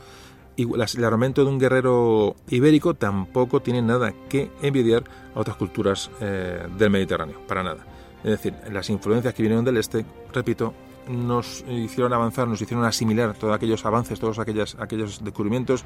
y 0.56 0.66
el 0.72 1.04
armamento 1.04 1.44
de 1.44 1.50
un 1.50 1.58
guerrero 1.58 2.34
ibérico 2.48 2.94
tampoco 2.94 3.60
tiene 3.60 3.80
nada 3.80 4.12
que 4.28 4.50
envidiar 4.60 5.04
a 5.34 5.40
otras 5.40 5.56
culturas 5.56 6.10
eh, 6.20 6.66
del 6.76 6.90
Mediterráneo, 6.90 7.40
para 7.46 7.62
nada. 7.62 7.86
Es 8.24 8.30
decir, 8.30 8.54
las 8.72 8.90
influencias 8.90 9.34
que 9.34 9.42
vinieron 9.42 9.64
del 9.64 9.76
este, 9.76 10.04
repito, 10.32 10.74
nos 11.08 11.64
hicieron 11.68 12.12
avanzar, 12.12 12.46
nos 12.48 12.60
hicieron 12.60 12.84
asimilar 12.84 13.34
todos 13.34 13.54
aquellos 13.54 13.84
avances, 13.84 14.18
todos 14.20 14.38
aquellos, 14.38 14.76
aquellos 14.78 15.22
descubrimientos, 15.24 15.84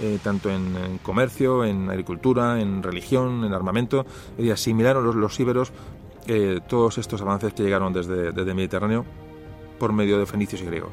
eh, 0.00 0.18
tanto 0.22 0.50
en, 0.50 0.98
comercio, 1.02 1.64
en 1.64 1.90
agricultura, 1.90 2.60
en 2.60 2.82
religión, 2.82 3.44
en 3.44 3.52
armamento, 3.52 4.06
y 4.38 4.50
asimilaron 4.50 5.04
los, 5.04 5.14
los 5.14 5.38
íberos 5.40 5.72
eh, 6.26 6.60
todos 6.68 6.98
estos 6.98 7.20
avances 7.22 7.54
que 7.54 7.62
llegaron 7.62 7.92
desde, 7.92 8.32
desde 8.32 8.50
el 8.50 8.54
Mediterráneo 8.54 9.04
por 9.78 9.92
medio 9.92 10.18
de 10.18 10.26
fenicios 10.26 10.60
y 10.60 10.66
griegos. 10.66 10.92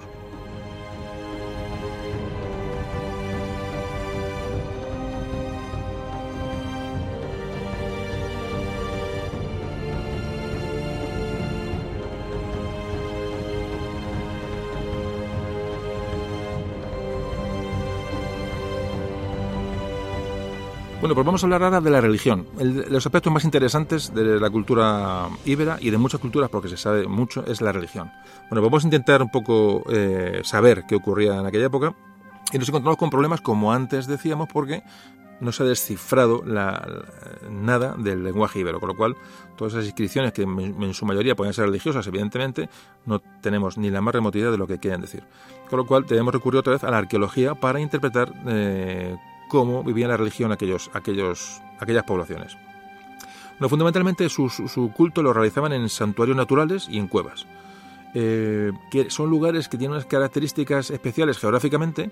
Bueno, 21.05 21.13
pues 21.13 21.25
vamos 21.27 21.43
a 21.43 21.45
hablar 21.45 21.61
ahora 21.61 21.81
de 21.81 21.91
la 21.91 22.01
religión. 22.01 22.47
los 22.57 23.05
aspectos 23.05 23.31
más 23.31 23.45
interesantes 23.45 24.11
de 24.11 24.39
la 24.39 24.49
cultura 24.49 25.29
íbera 25.45 25.77
y 25.79 25.91
de 25.91 25.99
muchas 25.99 26.19
culturas, 26.19 26.49
porque 26.49 26.67
se 26.67 26.77
sabe 26.77 27.05
mucho, 27.05 27.45
es 27.45 27.61
la 27.61 27.71
religión. 27.71 28.11
Bueno, 28.49 28.61
pues 28.61 28.63
vamos 28.63 28.83
a 28.85 28.87
intentar 28.87 29.21
un 29.21 29.29
poco 29.29 29.83
eh, 29.91 30.41
saber 30.43 30.85
qué 30.87 30.95
ocurría 30.95 31.35
en 31.39 31.45
aquella 31.45 31.67
época 31.67 31.93
y 32.51 32.57
nos 32.57 32.67
encontramos 32.69 32.97
con 32.97 33.11
problemas, 33.11 33.39
como 33.41 33.71
antes 33.71 34.07
decíamos, 34.07 34.49
porque 34.51 34.81
no 35.41 35.51
se 35.51 35.61
ha 35.61 35.67
descifrado 35.67 36.41
nada 36.43 37.95
del 37.99 38.23
lenguaje 38.23 38.61
ibero, 38.61 38.79
con 38.79 38.89
lo 38.89 38.95
cual 38.95 39.15
todas 39.55 39.73
esas 39.73 39.85
inscripciones, 39.85 40.33
que 40.33 40.41
en, 40.41 40.93
su 40.95 41.05
mayoría 41.05 41.35
pueden 41.35 41.53
ser 41.53 41.67
religiosas, 41.67 42.07
evidentemente, 42.07 42.67
no 43.05 43.19
tenemos 43.19 43.77
ni 43.77 43.91
la 43.91 44.01
más 44.01 44.15
remota 44.15 44.39
idea 44.39 44.49
de 44.49 44.57
lo 44.57 44.65
que 44.65 44.79
quieren 44.79 45.01
decir. 45.01 45.23
Con 45.69 45.77
lo 45.77 45.85
cual 45.85 46.07
debemos 46.07 46.33
recurrir 46.33 46.61
otra 46.61 46.73
vez 46.73 46.83
a 46.83 46.89
la 46.89 46.97
arqueología 46.97 47.53
para 47.53 47.79
interpretar 47.79 48.33
eh, 48.47 49.15
cómo 49.55 49.83
vivía 49.83 50.07
la 50.07 50.17
religión 50.17 50.51
aquellos, 50.51 50.89
aquellos, 50.93 51.61
aquellas 51.79 52.03
poblaciones. 52.03 52.57
Fundamentalmente 53.57 54.27
su, 54.27 54.49
su, 54.49 54.91
culto 54.91 55.23
lo 55.23 55.31
realizaban 55.31 55.71
en 55.71 55.87
santuarios 55.87 56.35
naturales 56.35 56.87
y 56.89 56.97
en 56.97 57.07
cuevas, 57.07 57.47
eh, 58.13 58.73
que 58.91 59.09
son 59.09 59.29
lugares 59.29 59.69
que 59.69 59.77
tienen 59.77 59.93
unas 59.93 60.05
características 60.05 60.91
especiales 60.91 61.37
geográficamente, 61.37 62.11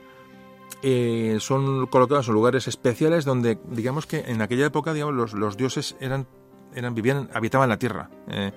eh, 0.81 1.35
son 1.39 1.87
colocados 1.87 2.29
en 2.29 2.33
lugares 2.33 2.69
especiales 2.69 3.25
donde, 3.25 3.57
digamos 3.65 4.07
que 4.07 4.19
en 4.19 4.41
aquella 4.41 4.67
época, 4.67 4.93
digamos, 4.93 5.15
los, 5.15 5.33
los 5.33 5.57
dioses 5.57 5.97
eran, 5.99 6.25
eran, 6.73 6.95
vivían, 6.95 7.29
habitaban 7.33 7.67
la 7.67 7.77
tierra. 7.77 8.09
Eh, 8.29 8.53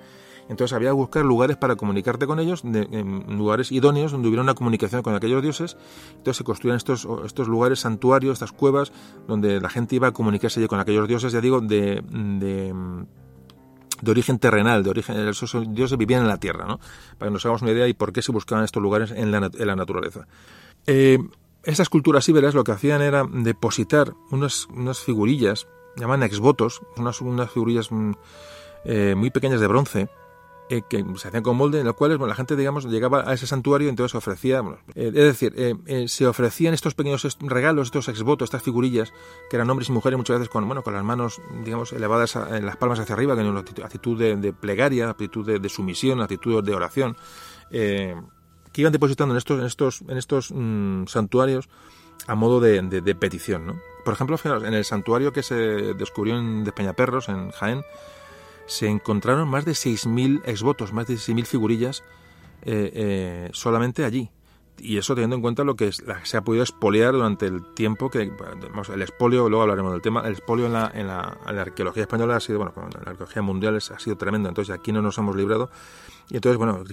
Entonces 0.49 0.73
había 0.73 0.89
que 0.89 0.95
buscar 0.95 1.25
lugares 1.25 1.57
para 1.57 1.75
comunicarte 1.75 2.25
con 2.25 2.39
ellos, 2.39 2.63
en 2.63 3.37
lugares 3.37 3.71
idóneos 3.71 4.11
donde 4.11 4.27
hubiera 4.27 4.43
una 4.43 4.53
comunicación 4.53 5.01
con 5.01 5.13
aquellos 5.13 5.41
dioses. 5.41 5.77
Entonces 6.11 6.37
se 6.37 6.43
construían 6.43 6.77
estos, 6.77 7.07
estos 7.25 7.47
lugares, 7.47 7.79
santuarios, 7.79 8.33
estas 8.33 8.51
cuevas, 8.51 8.91
donde 9.27 9.59
la 9.59 9.69
gente 9.69 9.95
iba 9.95 10.07
a 10.07 10.11
comunicarse 10.11 10.65
con 10.67 10.79
aquellos 10.79 11.07
dioses, 11.07 11.33
ya 11.33 11.41
digo, 11.41 11.59
de, 11.61 12.01
de 12.09 12.73
de 14.01 14.11
origen 14.11 14.39
terrenal, 14.39 14.83
de 14.83 14.89
origen, 14.89 15.27
esos 15.27 15.55
dioses 15.73 15.97
vivían 15.97 16.21
en 16.21 16.27
la 16.27 16.37
tierra, 16.37 16.65
¿no? 16.65 16.79
Para 17.17 17.29
que 17.29 17.33
nos 17.33 17.45
hagamos 17.45 17.61
una 17.61 17.71
idea 17.71 17.87
y 17.87 17.93
por 17.93 18.13
qué 18.13 18.21
se 18.21 18.31
buscaban 18.31 18.63
estos 18.63 18.81
lugares 18.81 19.11
en 19.11 19.31
la, 19.31 19.49
en 19.51 19.67
la 19.67 19.75
naturaleza. 19.75 20.27
Eh, 20.85 21.17
estas 21.63 21.89
culturas 21.89 22.27
íberas 22.29 22.53
lo 22.53 22.63
que 22.63 22.71
hacían 22.71 23.01
era 23.01 23.25
depositar 23.29 24.13
unas, 24.31 24.67
unas 24.67 24.99
figurillas, 24.99 25.67
llaman 25.97 26.23
exvotos, 26.23 26.81
unas, 26.95 27.21
unas 27.21 27.51
figurillas 27.51 27.91
mm, 27.91 28.11
eh, 28.85 29.15
muy 29.17 29.31
pequeñas 29.31 29.59
de 29.59 29.67
bronce, 29.67 30.09
eh, 30.69 30.81
que 30.89 31.05
se 31.15 31.27
hacían 31.29 31.43
con 31.43 31.55
molde, 31.55 31.79
en 31.79 31.85
los 31.85 31.95
cuales 31.95 32.17
bueno, 32.17 32.29
la 32.29 32.35
gente, 32.35 32.55
digamos, 32.55 32.85
llegaba 32.85 33.29
a 33.29 33.33
ese 33.33 33.47
santuario 33.47 33.87
y 33.87 33.89
entonces 33.89 34.15
ofrecía, 34.15 34.61
eh, 34.95 35.07
es 35.07 35.13
decir, 35.13 35.53
eh, 35.55 36.07
se 36.09 36.27
ofrecían 36.27 36.73
estos 36.73 36.93
pequeños 36.93 37.25
regalos, 37.39 37.87
estos 37.87 38.09
exvotos, 38.09 38.47
estas 38.47 38.63
figurillas, 38.63 39.13
que 39.49 39.55
eran 39.55 39.69
hombres 39.69 39.87
y 39.87 39.93
mujeres 39.93 40.17
muchas 40.17 40.39
veces 40.39 40.49
con, 40.49 40.65
bueno, 40.67 40.83
con 40.83 40.93
las 40.93 41.05
manos, 41.05 41.41
digamos, 41.63 41.93
elevadas 41.93 42.35
en 42.35 42.65
las 42.65 42.75
palmas 42.75 42.99
hacia 42.99 43.15
arriba, 43.15 43.35
con 43.35 43.45
una 43.45 43.61
actitud 43.61 44.19
de, 44.19 44.53
plegaria, 44.53 45.09
actitud 45.09 45.45
de, 45.45 45.69
sumisión, 45.69 46.21
actitud 46.21 46.61
de 46.61 46.75
oración, 46.75 47.15
que 47.69 48.81
iban 48.81 48.91
depositando 48.91 49.33
en 49.33 49.37
estos, 49.37 49.59
en 49.59 49.65
estos, 49.65 50.01
en 50.01 50.17
estos 50.17 50.51
mm, 50.53 51.05
santuarios 51.07 51.69
a 52.27 52.35
modo 52.35 52.59
de, 52.59 53.15
petición, 53.15 53.67
¿no? 53.67 53.79
Por 54.03 54.13
ejemplo, 54.13 54.37
en 54.43 54.73
el 54.73 54.85
santuario 54.85 55.31
que 55.31 55.43
se 55.43 55.55
descubrió 55.55 56.37
en 56.37 56.63
Despeñaperros, 56.63 57.29
en 57.29 57.51
Jaén, 57.51 57.83
se 58.67 58.87
encontraron 58.87 59.47
más 59.47 59.65
de 59.65 59.71
6.000 59.71 60.41
exvotos, 60.45 60.93
más 60.93 61.07
de 61.07 61.15
6.000 61.15 61.45
figurillas 61.45 62.03
eh, 62.63 62.91
eh, 62.93 63.49
solamente 63.53 64.03
allí. 64.03 64.29
Y 64.79 64.97
eso 64.97 65.15
teniendo 65.15 65.35
en 65.37 65.41
cuenta 65.41 65.63
lo 65.63 65.75
que 65.75 65.91
se 65.91 66.37
ha 66.37 66.41
podido 66.41 66.63
expoliar 66.63 67.13
durante 67.13 67.47
el 67.47 67.63
tiempo 67.73 68.11
que, 68.11 68.21
el 68.21 69.01
expolio, 69.01 69.49
luego 69.49 69.63
hablaremos 69.63 69.91
del 69.91 70.01
tema, 70.01 70.21
el 70.21 70.33
expolio 70.33 70.67
en 70.67 70.73
la, 70.73 70.91
en 70.93 71.07
la, 71.07 71.39
arqueología 71.47 72.03
española 72.03 72.35
ha 72.35 72.39
sido, 72.39 72.59
bueno, 72.59 72.73
en 72.75 73.03
la 73.03 73.11
arqueología 73.11 73.41
mundial 73.41 73.77
ha 73.77 73.99
sido 73.99 74.17
tremendo, 74.17 74.49
entonces 74.49 74.75
aquí 74.75 74.91
no 74.91 75.01
nos 75.01 75.17
hemos 75.17 75.35
librado. 75.35 75.71
Y 76.29 76.35
entonces, 76.35 76.57
bueno, 76.57 76.83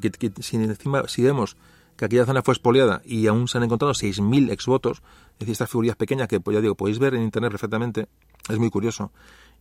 si 0.41 0.57
encima, 0.57 1.07
si 1.09 1.23
vemos 1.23 1.59
que 1.97 2.07
aquella 2.07 2.25
zona 2.25 2.43
fue 2.43 2.55
expoliada 2.55 3.03
y 3.05 3.27
aún 3.27 3.49
se 3.49 3.59
han 3.59 3.65
encontrado 3.65 3.93
6.000 3.93 4.51
exvotos, 4.51 5.03
es 5.35 5.41
decir, 5.41 5.53
estas 5.53 5.69
figurillas 5.69 5.97
pequeñas 5.97 6.29
que, 6.29 6.41
pues 6.41 6.55
ya 6.55 6.61
digo, 6.63 6.77
podéis 6.77 6.99
ver 6.99 7.15
en 7.15 7.23
internet 7.23 7.51
perfectamente, 7.51 8.09
es 8.49 8.59
muy 8.59 8.71
curioso. 8.71 9.13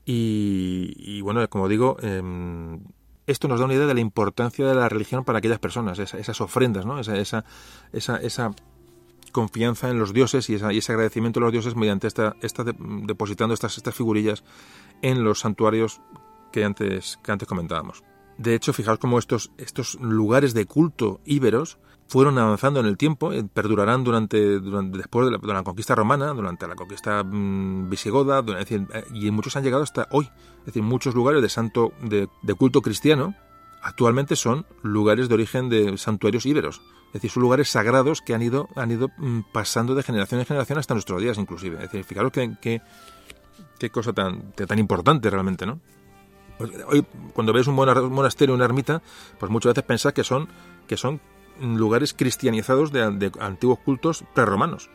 Y, 0.06 1.22
bueno, 1.22 1.48
como 1.50 1.70
digo, 1.70 1.98
em, 2.02 2.82
esto 3.26 3.48
nos 3.48 3.60
da 3.60 3.66
una 3.66 3.74
idea 3.74 3.88
de 3.88 3.94
la 3.94 4.02
importancia 4.02 4.68
de 4.68 4.76
la 4.76 4.90
religión 4.90 5.24
para 5.24 5.40
aquellas 5.40 5.60
personas, 5.60 5.98
esas 6.00 6.42
ofrendas, 6.42 6.86
¿no? 6.86 7.00
esa, 7.00 7.18
esa, 7.18 7.46
esa, 7.94 8.18
esa 8.18 8.52
confianza 9.32 9.90
en 9.90 10.00
los 10.00 10.14
dioses 10.14 10.50
y, 10.50 10.56
ese 10.56 10.92
agradecimiento 10.92 11.40
a 11.40 11.44
los 11.44 11.52
dioses 11.52 11.76
mediante 11.76 12.08
esta, 12.08 12.36
esta 12.42 12.64
depositando 12.64 13.54
estas, 13.54 13.78
estas 13.78 13.96
figurillas 13.96 14.44
en 15.02 15.24
los 15.24 15.40
santuarios 15.40 16.02
que 16.52 16.64
antes, 16.66 17.20
que 17.24 17.32
antes 17.32 17.48
comentábamos. 17.48 18.04
De 18.38 18.56
hecho, 18.56 18.74
fijaos 18.74 19.00
cómo 19.00 19.20
estos, 19.20 19.52
estos 19.58 19.96
lugares 19.96 20.54
de 20.54 20.66
culto 20.66 21.22
íberos 21.26 21.78
fueron 22.08 22.38
avanzando 22.38 22.80
en 22.80 22.86
el 22.86 22.98
tiempo, 22.98 23.32
eh, 23.34 23.44
perdurarán 23.52 24.04
durante, 24.04 24.60
después 24.60 25.30
de 25.30 25.54
la, 25.54 25.64
conquista 25.64 25.96
romana, 25.96 26.34
durante 26.34 26.68
la 26.68 26.76
conquista 26.76 27.24
mm, 27.24 27.90
visigoda, 27.90 28.44
eh, 28.48 28.86
y 29.14 29.32
muchos 29.32 29.56
han 29.56 29.64
llegado 29.64 29.84
hasta 29.84 30.08
hoy. 30.12 30.30
Es 30.60 30.66
decir, 30.68 30.84
muchos 30.84 31.16
lugares 31.16 31.42
de 31.42 31.50
santo 31.50 31.94
de, 32.02 32.28
culto 32.56 32.82
cristiano 32.82 33.36
actualmente 33.82 34.36
son 34.36 34.66
lugares 34.82 35.28
de 35.28 35.34
origen 35.34 35.70
de 35.70 35.98
santuarios 35.98 36.46
íberos. 36.46 36.82
Es 37.08 37.14
decir, 37.14 37.32
son 37.32 37.44
lugares 37.44 37.70
sagrados 37.70 38.22
que 38.22 38.34
han 38.34 38.42
ido, 38.42 38.70
han 38.76 38.92
ido 38.92 39.10
mm, 39.18 39.42
pasando 39.52 39.96
de 39.96 40.04
generación 40.04 40.40
en 40.40 40.46
generación 40.46 40.80
hasta 40.80 40.94
nuestros 40.94 41.22
días, 41.22 41.38
inclusive. 41.38 41.76
Es 41.78 41.84
decir, 41.84 42.04
fijaros 42.04 42.32
qué, 42.32 42.82
qué, 43.80 43.90
cosa 43.90 44.14
tan, 44.14 44.54
tan 44.54 44.80
importante 44.80 45.30
realmente, 45.30 45.66
¿no? 45.66 45.80
Pues, 46.58 46.72
hoy, 46.88 47.06
cuando 47.34 47.52
ves 47.54 47.68
un 47.68 47.76
monasterio, 47.76 48.56
una 48.56 48.66
ermita, 48.66 49.02
pues 49.40 49.52
muchas 49.52 49.72
veces 49.72 49.84
pensás 49.84 50.14
que 50.14 50.24
son, 50.24 50.48
que 50.88 50.98
son 50.98 51.20
lugares 51.64 52.14
cristianizados 52.14 52.92
de, 52.92 53.32
antiguos 53.40 53.80
cultos 53.80 54.24
prerromanos, 54.34 54.90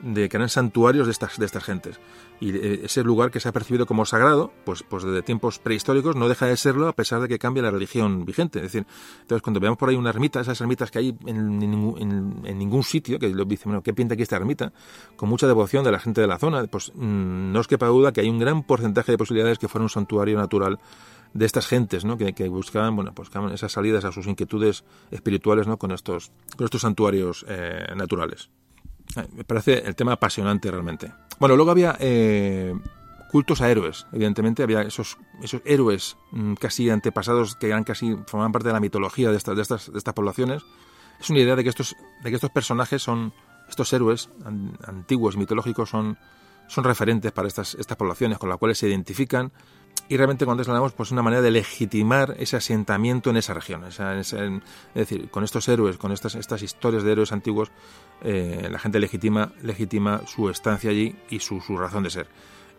de 0.00 0.28
que 0.28 0.36
eran 0.36 0.48
santuarios 0.48 1.06
de 1.06 1.12
estas, 1.12 1.38
de 1.38 1.46
estas 1.46 1.64
gentes. 1.64 2.00
Y 2.40 2.50
eh, 2.50 2.80
ese 2.84 3.02
lugar 3.04 3.30
que 3.30 3.40
se 3.40 3.48
ha 3.48 3.52
percibido 3.52 3.86
como 3.86 4.04
sagrado, 4.04 4.52
pues, 4.64 4.82
pues 4.82 5.04
desde 5.04 5.22
tiempos 5.22 5.58
prehistóricos 5.58 6.16
no 6.16 6.28
deja 6.28 6.46
de 6.46 6.56
serlo 6.56 6.88
a 6.88 6.92
pesar 6.92 7.20
de 7.20 7.28
que 7.28 7.38
cambia 7.38 7.62
la 7.62 7.70
religión 7.70 8.24
vigente. 8.24 8.58
Es 8.58 8.64
decir, 8.64 8.86
entonces 9.22 9.42
cuando 9.42 9.60
veamos 9.60 9.78
por 9.78 9.88
ahí 9.88 9.96
una 9.96 10.10
ermita, 10.10 10.40
esas 10.40 10.60
ermitas 10.60 10.90
que 10.90 10.98
hay 10.98 11.16
en, 11.26 11.58
ningún, 11.58 12.82
sitio, 12.82 13.18
que 13.18 13.28
dicen, 13.28 13.70
bueno, 13.70 13.82
¿qué 13.82 13.94
pinta 13.94 14.14
aquí 14.14 14.22
esta 14.22 14.36
ermita? 14.36 14.72
Con 15.16 15.28
mucha 15.28 15.46
devoción 15.46 15.84
de 15.84 15.92
la 15.92 16.00
gente 16.00 16.20
de 16.20 16.26
la 16.26 16.38
zona, 16.38 16.66
pues 16.66 16.92
mm, 16.94 17.52
no 17.52 17.60
os 17.60 17.68
quepa 17.68 17.86
duda 17.86 18.12
que 18.12 18.20
hay 18.20 18.28
un 18.28 18.38
gran 18.38 18.62
porcentaje 18.62 19.12
de 19.12 19.18
posibilidades 19.18 19.58
que 19.58 19.68
fuera 19.68 19.84
un 19.84 19.90
santuario 19.90 20.36
natural 20.36 20.80
de 21.34 21.44
estas 21.44 21.66
gentes 21.66 22.04
¿no? 22.04 22.16
que, 22.16 22.48
buscaban 22.48 22.96
bueno 22.96 23.12
pues 23.14 23.28
esas 23.52 23.72
salidas 23.72 24.04
a 24.04 24.12
sus 24.12 24.26
inquietudes 24.26 24.84
espirituales 25.10 25.66
¿no? 25.66 25.76
con 25.76 25.90
estos 25.90 26.30
con 26.56 26.64
estos 26.64 26.80
santuarios 26.80 27.44
eh, 27.48 27.86
naturales. 27.94 28.50
Eh, 29.16 29.26
me 29.34 29.44
parece 29.44 29.80
el 29.84 29.94
tema 29.96 30.12
apasionante 30.12 30.70
realmente. 30.70 31.12
Bueno 31.38 31.56
luego 31.56 31.72
había 31.72 31.96
eh, 31.98 32.74
cultos 33.30 33.60
a 33.60 33.70
héroes. 33.70 34.06
Evidentemente 34.12 34.62
había 34.62 34.82
esos 34.82 35.18
esos 35.42 35.60
héroes 35.64 36.16
mm, 36.30 36.54
casi 36.54 36.88
antepasados 36.88 37.56
que 37.56 37.66
eran 37.66 37.84
casi 37.84 38.16
formaban 38.26 38.52
parte 38.52 38.68
de 38.68 38.74
la 38.74 38.80
mitología 38.80 39.30
de 39.30 39.36
estas 39.36 39.56
de 39.56 39.62
estas 39.62 39.92
de 39.92 39.98
estas 39.98 40.14
poblaciones. 40.14 40.62
Es 41.20 41.30
una 41.30 41.40
idea 41.40 41.56
de 41.56 41.64
que 41.64 41.70
estos 41.70 41.96
de 42.22 42.30
que 42.30 42.36
estos 42.36 42.50
personajes 42.50 43.02
son 43.02 43.32
estos 43.68 43.92
héroes 43.92 44.30
antiguos 44.86 45.36
mitológicos 45.36 45.90
son 45.90 46.16
son 46.66 46.84
referentes 46.84 47.32
para 47.32 47.48
estas, 47.48 47.74
estas 47.74 47.96
poblaciones 47.96 48.38
con 48.38 48.48
las 48.48 48.58
cuales 48.58 48.78
se 48.78 48.88
identifican 48.88 49.52
y 50.08 50.16
realmente 50.16 50.44
cuando 50.44 50.62
hablamos 50.62 50.92
pues 50.92 51.10
una 51.10 51.22
manera 51.22 51.42
de 51.42 51.50
legitimar 51.50 52.36
ese 52.38 52.56
asentamiento 52.56 53.30
en 53.30 53.36
esa 53.36 53.54
región 53.54 53.84
es 53.84 53.98
decir 54.94 55.30
con 55.30 55.44
estos 55.44 55.66
héroes 55.68 55.96
con 55.96 56.12
estas 56.12 56.34
estas 56.34 56.62
historias 56.62 57.02
de 57.02 57.12
héroes 57.12 57.32
antiguos 57.32 57.70
eh, 58.22 58.68
la 58.70 58.78
gente 58.78 58.98
legitima 59.00 59.52
legitima 59.62 60.22
su 60.26 60.48
estancia 60.48 60.90
allí 60.90 61.14
y 61.30 61.40
su, 61.40 61.60
su 61.60 61.76
razón 61.76 62.02
de 62.02 62.10
ser. 62.10 62.26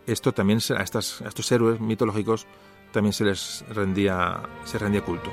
Esto 0.06 0.32
también 0.32 0.60
a, 0.76 0.82
estas, 0.82 1.22
a 1.22 1.28
estos 1.28 1.50
héroes 1.52 1.80
mitológicos 1.80 2.46
también 2.92 3.12
se 3.12 3.24
les 3.24 3.64
rendía 3.68 4.42
se 4.64 4.78
rendía 4.78 5.02
culto 5.02 5.30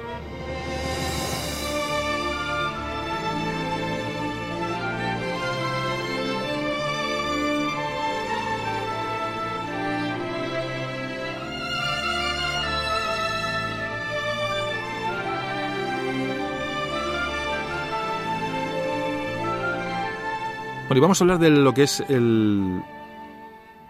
y 20.97 21.01
vamos 21.01 21.20
a 21.20 21.24
hablar 21.24 21.39
de 21.39 21.49
lo 21.49 21.74
que 21.74 21.83
es 21.83 21.99
el, 22.01 22.83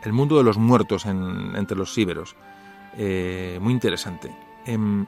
el 0.04 0.14
mundo 0.14 0.38
de 0.38 0.44
los 0.44 0.58
muertos 0.58 1.06
entre 1.06 1.78
los 1.78 1.98
íberos. 1.98 2.36
Eh, 2.98 3.58
muy 3.62 3.74
interesante. 3.74 4.36
Em, 4.66 5.06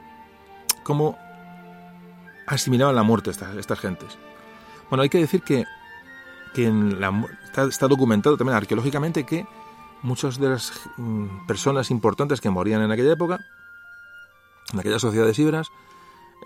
cómo 0.82 1.16
asimilaban 2.46 2.94
la 2.94 3.02
muerte 3.02 3.30
estas, 3.30 3.56
estas 3.56 3.78
gentes. 3.78 4.18
Bueno, 4.88 5.02
hay 5.02 5.08
que 5.08 5.18
decir 5.18 5.42
que, 5.42 5.64
en 6.56 7.00
la, 7.00 7.12
está, 7.68 7.88
documentado 7.88 8.36
también 8.36 8.56
arqueológicamente 8.56 9.24
que 9.24 9.46
muchas 10.02 10.38
de 10.38 10.50
las 10.50 10.72
mm, 10.96 11.46
personas 11.46 11.90
importantes 11.90 12.40
que 12.40 12.50
morían 12.50 12.82
en 12.82 12.90
aquella 12.90 13.12
época, 13.12 13.40
en 14.72 14.80
aquellas 14.80 15.02
sociedades 15.02 15.38
íberas, 15.38 15.68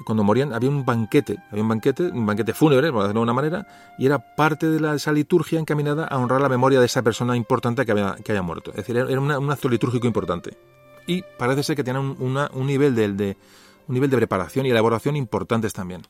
cuando 0.04 0.24
morían 0.24 0.52
había 0.52 0.70
un 0.70 0.84
banquete, 0.84 1.38
había 1.50 1.62
un 1.62 1.68
banquete, 1.68 2.04
un 2.04 2.26
banquete 2.26 2.54
fúnebre, 2.54 2.90
por 2.90 3.02
decirlo 3.02 3.20
de 3.20 3.24
una 3.24 3.32
manera, 3.32 3.66
y 3.98 4.06
era 4.06 4.18
parte 4.18 4.68
de 4.68 4.96
esa 4.96 5.12
liturgia 5.12 5.58
encaminada 5.58 6.06
a 6.06 6.18
honrar 6.18 6.40
la 6.40 6.48
memoria 6.48 6.80
de 6.80 6.86
esa 6.86 7.02
persona 7.02 7.36
importante 7.36 7.84
que 7.84 7.92
había, 7.92 8.16
que 8.24 8.32
haya 8.32 8.42
muerto. 8.42 8.70
Es 8.70 8.78
decir, 8.78 8.96
era 8.96 9.20
un 9.20 9.50
acto 9.50 9.68
litúrgico 9.68 10.06
importante. 10.06 10.56
Y 11.06 11.22
parece 11.38 11.62
ser 11.62 11.76
que 11.76 11.84
tenía 11.84 12.00
un, 12.00 12.66
nivel 12.66 12.94
de, 12.94 13.12
de, 13.12 13.36
un 13.88 13.94
nivel 13.94 14.10
de 14.10 14.16
preparación 14.16 14.66
y 14.66 14.70
elaboración 14.70 15.16
importantes 15.16 15.72
también. 15.72 16.02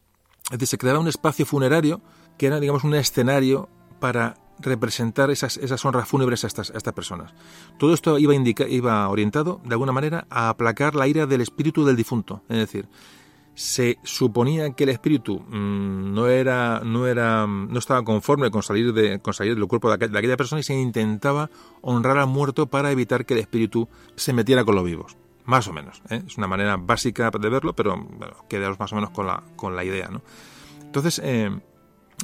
Es 0.45 0.59
decir, 0.59 0.69
se 0.69 0.79
creaba 0.79 0.99
un 0.99 1.09
espacio 1.09 1.47
funerario 1.47 2.01
que 2.37 2.47
era, 2.47 2.61
digamos, 2.61 2.85
un 2.85 2.95
escenario 2.95 3.69
para 3.99 4.37
representar 4.61 5.31
esas, 5.31 5.57
esas 5.57 5.85
honras 5.85 6.09
fúnebres 6.09 6.45
a 6.45 6.47
estas, 6.47 6.71
a 6.71 6.77
estas 6.77 6.95
personas. 6.95 7.33
Todo 7.79 7.95
esto 7.95 8.19
iba, 8.19 8.35
indica, 8.35 8.69
iba 8.69 9.09
orientado, 9.09 9.61
de 9.65 9.75
alguna 9.75 9.93
manera, 9.93 10.27
a 10.31 10.49
aplacar 10.49 10.95
la 10.95 11.09
ira 11.09 11.27
del 11.27 11.41
espíritu 11.41 11.85
del 11.85 11.97
difunto. 11.97 12.43
Es 12.49 12.59
decir, 12.59 12.89
se 13.61 13.99
suponía 14.05 14.71
que 14.73 14.85
el 14.85 14.89
espíritu 14.89 15.39
mm, 15.39 16.15
no 16.15 16.29
era 16.29 16.81
no 16.83 17.07
era 17.07 17.47
no 17.47 17.79
estaba 17.79 18.03
conforme 18.03 18.51
con 18.51 18.63
salir 18.63 18.95
de 18.95 19.21
con 19.21 19.35
salir 19.35 19.55
del 19.55 19.67
cuerpo 19.67 19.95
de, 19.95 20.19
aquella 20.19 20.39
persona 20.39 20.61
y 20.61 20.63
se 20.63 20.73
intentaba 20.73 21.51
honrar 21.83 22.17
al 22.17 22.27
muerto 22.27 22.69
para 22.69 22.91
evitar 22.91 23.27
que 23.27 23.35
el 23.35 23.41
espíritu 23.41 23.87
se 24.17 24.33
metiera 24.33 24.65
con 24.65 24.77
los 24.77 24.85
vivos 24.85 25.15
más 25.45 25.69
o 25.69 25.75
menos. 25.75 26.01
¿eh? 26.09 26.23
Es 26.27 26.39
una 26.39 26.47
manera 26.47 26.79
básica 26.79 27.31
de 27.31 27.49
verlo, 27.51 27.75
pero 27.75 27.99
bueno, 27.99 28.35
quedaos 28.49 28.79
más 28.79 28.93
o 28.93 28.95
menos 28.95 29.11
con 29.11 29.27
la, 29.27 29.43
con 29.57 29.77
la 29.77 29.85
idea. 29.85 30.09
¿no? 30.09 30.23
Entonces, 30.81 31.21
eh, 31.23 31.51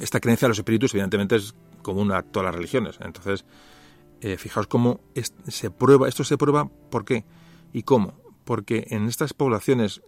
esta 0.01 0.19
creencia 0.19 0.47
de 0.47 0.49
los 0.49 0.57
espíritus, 0.57 0.91
evidentemente, 0.95 1.35
es 1.35 1.53
común 1.83 2.13
a 2.13 2.23
todas 2.23 2.47
las 2.47 2.55
religiones. 2.55 2.97
Entonces, 3.01 3.45
eh, 4.21 4.37
fijaos 4.37 4.65
cómo 4.65 5.01
se 5.47 5.69
prueba, 5.69 6.07
esto 6.07 6.23
se 6.23 6.37
prueba, 6.37 6.67
¿por 6.89 7.05
qué? 7.05 7.25
¿Y 7.73 7.83
cómo? 7.83 8.15
Porque 8.43 8.87
en 8.89 9.07
estas 9.07 9.33
poblaciones, 9.33 10.01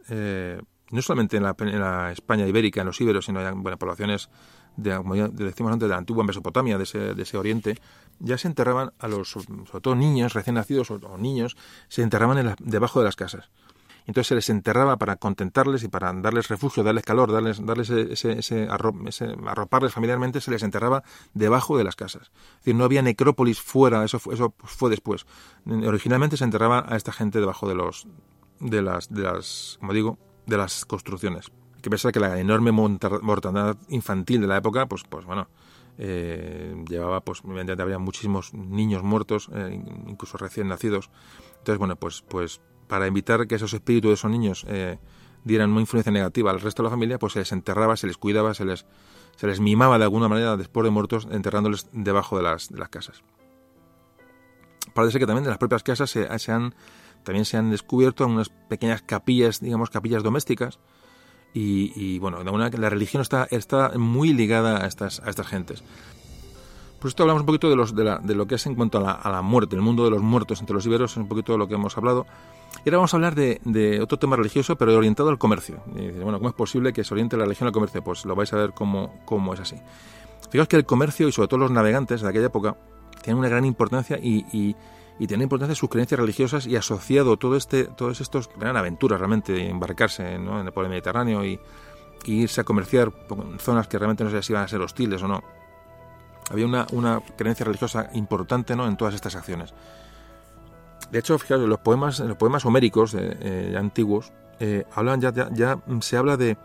no 0.91 1.02
solamente 1.02 1.38
en 1.38 1.44
la, 1.44 2.11
España 2.11 2.48
ibérica, 2.48 2.82
en 2.82 2.88
los 2.88 2.99
íberos, 2.99 3.26
sino 3.26 3.45
en 3.45 3.61
bueno, 3.61 3.78
poblaciones, 3.78 4.30
de, 4.78 4.95
como 4.98 5.16
ya 5.16 5.28
decimos 5.28 5.72
antes, 5.72 5.88
de 5.88 5.94
la 5.94 5.98
antigua 5.98 6.24
Mesopotamia, 6.24 6.78
de 6.78 6.84
ese, 6.84 7.14
de 7.14 7.24
ese 7.24 7.38
oriente, 7.38 7.78
ya 8.20 8.38
se 8.38 8.48
enterraban 8.48 8.94
a 8.99 9.07
los, 9.07 9.30
sobre 9.30 9.82
todo 9.82 9.95
niños 9.95 10.34
recién 10.34 10.56
nacidos 10.56 10.91
o, 10.91 11.18
niños, 11.18 11.57
se 11.88 12.02
enterraban 12.02 12.56
debajo 12.60 12.99
de 12.99 13.06
las 13.06 13.16
casas. 13.16 13.49
Entonces 14.07 14.28
se 14.28 14.36
les 14.36 14.49
enterraba 14.49 14.98
para 14.98 15.18
contentarles 15.18 15.84
y 15.84 15.88
para 15.88 16.11
darles 16.14 16.48
refugio, 16.48 16.84
darles 16.84 17.03
calor, 17.03 17.32
darles, 17.32 17.64
darles 17.64 17.91
ese, 17.91 18.40
ese, 18.40 18.68
arroparles 18.68 19.94
familiarmente, 19.94 20.41
se 20.41 20.49
les 20.49 20.64
enterraba 20.64 21.03
debajo 21.36 21.78
de 21.78 21.84
las 21.84 21.95
casas. 21.95 22.32
Es 22.32 22.57
decir, 22.60 22.76
no 22.76 22.86
había 22.86 23.03
necrópolis 23.03 23.61
fuera, 23.61 24.03
eso, 24.03 24.20
eso 24.32 24.56
fue 24.57 24.90
después. 24.90 25.28
Originalmente 25.68 26.38
se 26.38 26.44
enterraba 26.44 26.84
a 26.88 26.95
esta 26.95 27.11
gente 27.11 27.40
debajo 27.40 27.70
de 27.70 27.76
los, 27.76 28.07
de 28.60 28.82
las, 28.82 29.14
de 29.14 29.22
las, 29.22 29.78
como 29.80 29.94
digo, 29.94 30.18
de 30.50 30.58
las 30.58 30.86
construcciones. 30.86 31.52
Hay 31.76 31.82
que 31.82 31.90
pensar 31.90 32.12
que 32.12 32.20
la 32.20 32.40
enorme 32.40 32.72
mortandad 32.72 33.78
infantil 33.88 34.42
de 34.42 34.48
la 34.48 34.58
época, 34.58 34.88
pues, 34.88 35.04
pues 35.08 35.26
bueno, 35.26 35.48
eh, 35.98 36.76
llevaba, 36.90 37.22
pues, 37.22 37.42
evidentemente 37.44 37.84
había 37.84 38.00
muchísimos 38.00 38.54
niños 38.54 39.04
muertos, 39.04 39.50
eh, 39.54 39.82
incluso 40.08 40.38
recién 40.38 40.68
nacidos. 40.68 41.10
Entonces, 41.60 41.78
bueno, 41.78 41.96
pues, 41.96 42.24
pues 42.28 42.62
para 42.88 43.06
evitar 43.08 43.48
que 43.48 43.56
esos 43.56 43.74
espíritus 43.74 44.10
de 44.10 44.14
esos 44.16 44.32
niños 44.32 44.66
eh, 44.68 44.98
dieran 45.44 45.72
una 45.72 45.82
influencia 45.82 46.12
negativa 46.12 46.52
al 46.52 46.60
resto 46.60 46.84
de 46.84 46.88
la 46.88 46.92
familia, 46.92 47.20
pues 47.20 47.34
se 47.34 47.40
les 47.40 47.52
enterraba, 47.52 47.96
se 47.96 48.08
les 48.08 48.18
cuidaba, 48.18 48.54
se 48.54 48.66
les, 48.66 48.86
se 49.36 49.48
les 49.48 49.60
mimaba 49.60 49.98
de 49.98 50.06
alguna 50.06 50.28
manera 50.28 50.58
después 50.58 50.84
de 50.84 50.90
muertos, 50.90 51.28
enterrándoles 51.32 51.88
debajo 51.94 52.38
de 52.38 52.44
las, 52.44 52.70
de 52.70 52.80
las 52.80 52.90
casas. 52.90 53.24
Parece 54.94 55.20
que 55.20 55.26
también 55.26 55.44
de 55.44 55.50
las 55.50 55.60
propias 55.60 55.84
casas 55.84 56.10
se, 56.10 56.52
han, 56.52 56.74
también 57.24 57.46
se 57.46 57.58
han 57.58 57.72
descubierto 57.72 58.26
unas 58.26 58.50
pequeñas 58.50 59.02
capillas, 59.02 59.60
digamos 59.60 59.90
capillas 59.90 60.24
domésticas, 60.24 60.80
y, 61.54 62.20
bueno, 62.20 62.44
de 62.44 62.78
la 62.78 62.90
religión 62.90 63.22
está, 63.22 63.48
está 63.50 63.91
muy 63.98 64.34
ligada 64.34 64.84
a 64.84 64.88
estas, 64.88 65.20
a 65.20 65.30
estas 65.30 65.48
gentes. 65.48 65.84
Por 67.00 67.08
esto 67.08 67.24
hablamos 67.24 67.41
un 67.41 67.46
poquito 67.46 67.70
de, 67.70 67.76
los, 67.76 67.96
de, 67.96 68.04
la, 68.04 68.22
lo 68.24 68.46
que 68.46 68.56
es 68.56 68.66
en 68.66 68.76
cuanto 68.76 68.98
a 68.98 69.02
la, 69.02 69.12
a 69.12 69.32
la, 69.32 69.41
muerte, 69.41 69.76
el 69.76 69.82
mundo 69.82 70.04
de 70.04 70.12
los 70.12 70.22
muertos 70.22 70.60
entre 70.60 70.74
los 70.74 70.86
iberos, 70.86 71.12
es 71.12 71.18
un 71.18 71.28
poquito 71.28 71.54
de 71.54 71.58
lo 71.58 71.68
que 71.68 71.76
hemos 71.76 71.98
hablado. 71.98 72.26
Y 72.86 72.90
ahora 72.90 72.98
vamos 72.98 73.14
a 73.14 73.18
hablar 73.18 73.36
de, 73.36 74.00
otro 74.02 74.20
tema 74.20 74.36
religioso, 74.36 74.76
pero 74.76 74.96
orientado 74.96 75.30
al 75.30 75.38
comercio. 75.38 75.82
Y 75.96 76.10
bueno, 76.20 76.38
¿cómo 76.40 76.50
es 76.50 76.56
posible 76.56 76.94
que 76.94 77.04
se 77.04 77.14
oriente 77.14 77.38
la 77.38 77.46
religión 77.46 77.68
al 77.68 77.74
comercio? 77.74 78.04
Pues 78.04 78.26
lo 78.26 78.36
vais 78.36 78.52
a 78.54 78.58
ver 78.58 78.74
cómo, 78.74 79.22
cómo 79.26 79.54
es 79.54 79.62
así. 79.62 79.78
Fijaos 80.50 80.68
que 80.68 80.76
el 80.76 80.86
comercio 80.86 81.28
y 81.28 81.32
sobre 81.32 81.48
todo 81.48 81.60
los 81.60 81.72
navegantes 81.72 82.22
de 82.22 82.30
aquella 82.30 82.48
época 82.48 82.76
tienen 83.22 83.40
una 83.40 83.50
gran 83.50 83.66
importancia 83.66 84.18
y, 84.22 84.46
y, 84.52 84.76
y 85.20 85.28
tienen 85.28 85.44
importancia 85.44 85.76
sus 85.76 85.90
creencias 85.90 86.20
religiosas 86.20 86.66
y 86.66 86.78
asociado 86.78 87.38
todo 87.38 87.58
este, 87.58 87.84
todos 87.84 88.22
estos 88.22 88.50
eran 88.60 88.78
aventuras 88.78 89.20
realmente, 89.20 89.70
embarcarse 89.70 90.40
¿no? 90.40 90.60
en 90.62 90.68
el 90.68 90.90
mediterráneo 90.90 91.46
y, 91.46 91.60
irse 92.26 92.62
a 92.62 92.64
comerciar 92.64 93.12
en 93.32 93.60
zonas 93.60 93.88
que 93.88 93.98
realmente 93.98 94.24
no 94.24 94.30
sé 94.30 94.44
si 94.44 94.52
iban 94.52 94.64
a 94.64 94.68
ser 94.68 94.82
hostiles 94.82 95.24
o 95.24 95.28
no. 95.28 95.41
Había 96.52 96.66
una, 96.66 96.86
una 96.91 97.22
creencia 97.38 97.66
religiosa 97.66 98.10
importante 98.14 98.76
¿no? 98.76 98.88
en 98.88 98.98
todas 98.98 99.16
estas 99.16 99.36
acciones. 99.36 99.74
De 101.12 101.20
hecho, 101.20 101.40
fijaos, 101.40 101.62
los 101.62 101.80
poemas, 101.80 102.20
los 102.20 102.38
poemas 102.38 102.66
homéricos 102.66 103.14
eh, 103.14 103.38
eh, 103.40 103.76
antiguos 103.78 104.32
eh, 104.60 104.86
hablan 104.94 105.22
ya, 105.22 105.32
ya, 105.32 105.80
se 106.02 106.18
habla 106.18 106.38
de 106.38 106.58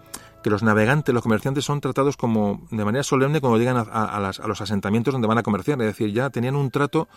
que 0.42 0.50
los 0.50 0.62
navegantes, 0.62 1.14
los 1.14 1.22
comerciantes 1.22 1.64
son 1.64 1.80
tratados 1.80 2.16
como 2.16 2.66
de 2.70 2.84
manera 2.84 3.02
solemne 3.02 3.40
cuando 3.40 3.58
llegan 3.58 3.76
a, 3.78 4.32
los 4.46 4.60
asentamientos 4.60 5.12
donde 5.12 5.26
van 5.28 5.38
a 5.38 5.42
comerciar, 5.42 5.80
es 5.80 5.86
decir, 5.86 6.12
ya 6.12 6.28
tenían 6.28 6.56
un 6.56 6.70
trato 6.70 7.08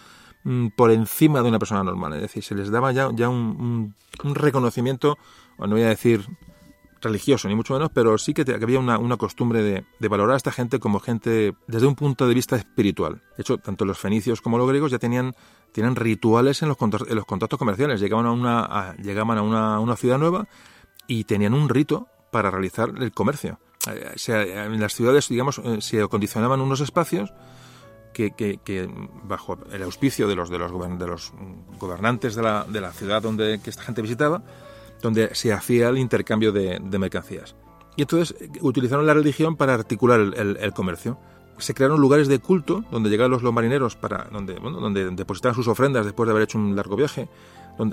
por 0.76 0.92
encima 0.92 1.42
de 1.42 1.50
una 1.50 1.60
persona 1.60 1.84
normal, 1.84 2.14
es 2.14 2.22
decir, 2.22 2.44
se 2.44 2.56
les 2.56 2.72
daba 2.72 2.92
ya, 2.92 3.10
ya 3.14 3.28
un, 3.28 3.94
un, 4.24 4.36
reconocimiento, 4.36 5.18
no 5.58 5.68
voy 5.68 5.82
a 5.82 5.90
decir 5.90 6.26
religioso, 7.02 7.48
ni 7.48 7.56
mucho 7.56 7.74
menos, 7.74 7.90
pero 7.94 8.18
sí 8.18 8.34
que, 8.34 8.46
había 8.52 8.80
una, 8.80 9.18
costumbre 9.18 9.62
de, 9.62 10.08
valorar 10.08 10.34
a 10.34 10.38
esta 10.38 10.52
gente 10.52 10.80
como 10.80 11.00
gente 11.00 11.54
desde 11.68 11.88
un 11.88 11.96
punto 11.96 12.28
de 12.28 12.34
vista 12.34 12.56
espiritual. 12.56 13.22
De 13.36 13.42
hecho, 13.42 13.58
tanto 13.58 13.86
los 13.86 13.98
fenicios 13.98 14.42
como 14.42 14.58
los 14.58 14.68
griegos 14.68 14.92
ya 14.92 15.00
tenían 15.00 15.36
tienen 15.72 15.96
rituales 15.96 16.62
en 16.62 16.70
los, 16.70 16.78
en 16.82 17.16
los 17.16 17.26
contactos 17.26 17.60
comerciales. 17.60 18.00
Llegaban 18.00 18.26
a 18.26 18.32
una, 18.32 18.96
llegaban 18.96 19.38
a 19.38 19.42
una, 19.42 19.80
una, 19.80 19.96
ciudad 19.96 20.18
nueva 20.18 20.48
y 21.08 21.26
tenían 21.26 21.54
un 21.54 21.70
rito 21.70 22.08
para 22.32 22.50
realizar 22.50 22.94
el 22.98 23.12
comercio. 23.12 23.60
Eh, 23.92 24.16
en 24.28 24.80
las 24.80 24.96
ciudades, 24.96 25.28
digamos, 25.30 25.60
eh, 25.60 25.82
se 25.82 26.02
acondicionaban 26.02 26.62
unos 26.62 26.82
espacios 26.82 27.32
que, 28.18 28.90
bajo 29.24 29.58
el 29.72 29.84
auspicio 29.84 30.28
de 30.28 30.36
los, 30.36 30.50
de 30.50 30.60
los, 30.60 30.72
de 31.00 31.08
los 31.08 31.34
gobernantes 31.80 32.36
de 32.36 32.42
la, 32.42 32.66
de 32.68 32.82
la 32.82 32.92
ciudad 32.92 33.22
donde 33.22 33.60
esta 33.64 33.84
gente 33.84 34.02
visitaba, 34.02 34.44
donde 35.02 35.34
se 35.36 35.54
hacía 35.54 35.90
el 35.90 35.98
intercambio 35.98 36.52
de, 36.52 36.80
de 36.82 37.00
mercancías. 37.00 37.56
Y 37.96 38.02
entonces 38.02 38.36
eh, 38.40 38.50
utilizaron 38.62 39.06
la 39.06 39.14
religión 39.14 39.56
para 39.56 39.74
articular 39.74 40.20
el, 40.20 40.58
el 40.60 40.74
comercio 40.74 41.18
se 41.60 41.74
crearon 41.74 42.00
lugares 42.00 42.28
de 42.28 42.40
culto 42.40 42.84
donde 42.92 43.10
llegaban 43.10 43.32
los, 43.32 43.42
marineros 43.44 43.96
para 43.96 44.26
donde, 44.32 44.60
bueno, 44.60 44.80
donde 44.80 45.10
depositaban 45.12 45.56
sus 45.56 45.68
ofrendas 45.68 46.06
después 46.06 46.28
de 46.28 46.32
haber 46.32 46.44
hecho 46.44 46.58
un 46.58 46.76
largo 46.76 46.96
viaje 46.96 47.28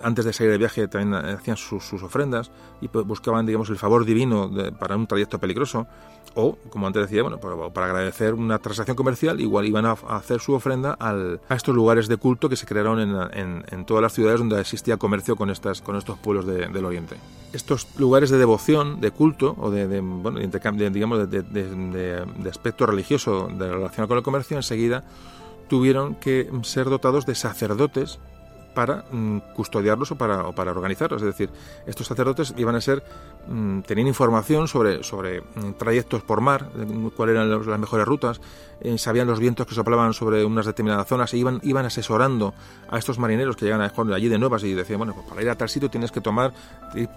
antes 0.02 0.24
de 0.24 0.32
salir 0.32 0.52
de 0.52 0.58
viaje 0.58 0.88
también 0.88 1.14
hacían 1.14 1.56
sus, 1.56 1.92
ofrendas 2.02 2.50
y 2.80 2.88
pues 2.88 3.06
buscaban, 3.06 3.46
digamos, 3.46 3.70
el 3.70 3.76
favor 3.76 4.04
divino 4.04 4.50
para 4.78 4.96
un 4.96 5.06
trayecto 5.06 5.38
peligroso. 5.38 5.86
O, 6.36 6.58
como 6.68 6.88
antes 6.88 7.02
decía, 7.02 7.22
bueno, 7.22 7.38
para, 7.38 7.86
agradecer 7.86 8.34
una 8.34 8.58
transacción 8.58 8.96
comercial, 8.96 9.40
igual 9.40 9.66
iban 9.66 9.86
a, 9.86 9.92
hacer 9.92 10.40
su 10.40 10.52
ofrenda 10.52 10.92
al, 10.98 11.40
a 11.48 11.54
estos 11.54 11.74
lugares 11.76 12.08
de 12.08 12.16
culto 12.16 12.48
que 12.48 12.56
se 12.56 12.66
crearon 12.66 12.98
en, 12.98 13.84
todas 13.84 14.02
las 14.02 14.14
ciudades 14.14 14.40
donde 14.40 14.60
existía 14.60 14.96
comercio 14.96 15.36
con, 15.36 15.50
estas, 15.50 15.80
con 15.80 15.94
estos 15.94 16.18
pueblos 16.18 16.46
del 16.46 16.84
Oriente. 16.84 17.16
Estos 17.52 17.86
lugares 17.98 18.30
de 18.30 18.38
devoción, 18.38 19.00
de 19.00 19.12
culto, 19.12 19.54
o 19.60 19.70
de, 19.70 20.00
bueno, 20.00 20.40
de, 20.40 20.90
digamos, 20.90 21.30
de, 21.30 22.24
aspecto 22.50 22.86
religioso 22.86 23.48
de 23.56 23.70
relación 23.70 24.08
con 24.08 24.16
el 24.16 24.24
comercio, 24.24 24.56
enseguida 24.56 25.04
tuvieron 25.68 26.16
que 26.16 26.50
ser 26.62 26.90
dotados 26.90 27.26
de 27.26 27.34
sacerdotes 27.34 28.18
para 28.74 29.04
mm, 29.10 29.38
custodiarlos 29.54 30.12
o 30.12 30.16
para, 30.16 30.46
o 30.46 30.52
para 30.52 30.70
organizarlos. 30.72 31.22
Es 31.22 31.26
decir, 31.26 31.50
estos 31.86 32.06
sacerdotes 32.06 32.54
iban 32.56 32.74
a 32.74 32.80
ser, 32.80 33.02
mm, 33.48 33.80
tenían 33.80 34.08
información 34.08 34.68
sobre, 34.68 35.02
sobre 35.02 35.40
mm, 35.40 35.72
trayectos 35.78 36.22
por 36.22 36.40
mar, 36.40 36.68
cuáles 37.16 37.36
eran 37.36 37.50
las 37.50 37.78
mejores 37.78 38.06
rutas, 38.06 38.40
eh, 38.80 38.98
sabían 38.98 39.26
los 39.26 39.38
vientos 39.38 39.66
que 39.66 39.74
soplaban 39.74 40.12
sobre 40.12 40.44
unas 40.44 40.66
determinadas 40.66 41.06
zonas 41.06 41.32
e 41.32 41.38
iban, 41.38 41.60
iban 41.62 41.86
asesorando 41.86 42.54
a 42.88 42.98
estos 42.98 43.18
marineros 43.18 43.56
que 43.56 43.64
llegan 43.64 43.80
a 43.80 43.92
allí 44.14 44.28
de 44.28 44.38
nuevas 44.38 44.62
y 44.64 44.74
decían, 44.74 44.98
bueno, 44.98 45.14
pues 45.14 45.26
para 45.26 45.42
ir 45.42 45.48
a 45.48 45.54
tal 45.54 45.68
sitio 45.68 45.88
tienes 45.88 46.10
que 46.12 46.20
tomar, 46.20 46.52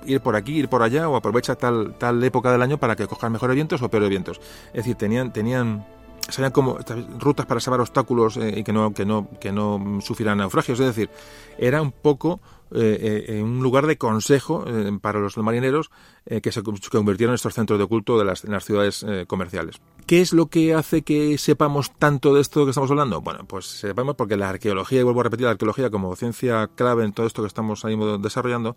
ir 0.06 0.22
por 0.22 0.36
aquí, 0.36 0.60
ir 0.60 0.70
por 0.70 0.84
allá 0.84 1.10
o 1.10 1.16
aprovecha 1.16 1.56
tal, 1.56 1.96
tal 1.98 2.24
época 2.24 2.52
del 2.52 2.62
año 2.62 2.78
para 2.78 2.96
que 2.96 3.08
cojan 3.08 3.32
mejores 3.32 3.56
vientos 3.56 3.82
o 3.82 3.90
peores 3.90 4.10
vientos. 4.10 4.40
Es 4.68 4.86
decir, 4.86 4.96
tenían, 4.96 5.34
tenían 5.34 5.86
serían 6.30 6.52
como 6.52 6.78
rutas 7.20 7.45
para 7.45 7.60
salvar 7.60 7.82
obstáculos 7.82 8.38
eh, 8.38 8.56
y 8.58 8.64
que 8.64 8.74
no, 8.74 8.94
que, 8.94 9.06
no, 9.06 9.30
que 9.40 9.52
no 9.52 9.99
sufrieran 10.02 10.40
naufragios. 10.40 10.80
Es 10.80 10.88
decir, 10.88 11.10
era 11.58 11.82
un 11.82 11.91
poco 11.91 12.40
eh, 12.72 13.26
eh, 13.28 13.41
un 13.41 13.64
lugar 13.64 13.88
de 13.88 13.98
consejo 13.98 14.66
para 15.02 15.20
los 15.20 15.38
marineros 15.38 15.90
que 16.26 16.52
se 16.52 16.62
convirtieron 16.62 17.32
en 17.32 17.36
estos 17.36 17.54
centros 17.54 17.80
de 17.80 17.86
culto 17.86 18.20
de 18.20 18.26
las, 18.26 18.44
en 18.44 18.52
las 18.52 18.66
ciudades 18.66 19.06
comerciales. 19.28 19.80
¿Qué 20.06 20.22
es 20.22 20.34
lo 20.34 20.48
que 20.48 20.74
hace 20.74 21.02
que 21.02 21.38
sepamos 21.38 21.91
tanto 21.98 22.34
de 22.34 22.41
esto 22.41 22.66
que 22.66 22.72
estamos 22.72 22.91
hablando? 22.91 23.22
Bueno, 23.22 23.45
pues 23.48 23.66
sepamos 23.66 24.16
porque 24.16 24.36
la 24.36 24.49
arqueología, 24.49 24.99
y 24.99 25.04
vuelvo 25.04 25.22
a 25.22 25.24
repetir, 25.24 25.45
la 25.45 25.52
arqueología 25.52 25.90
como 25.90 26.14
ciencia 26.18 26.70
clave 26.76 27.06
en 27.06 27.14
todo 27.14 27.28
esto 27.28 27.41
que 27.41 27.48
estamos 27.48 27.86
ahí 27.86 27.98
desarrollando, 28.20 28.76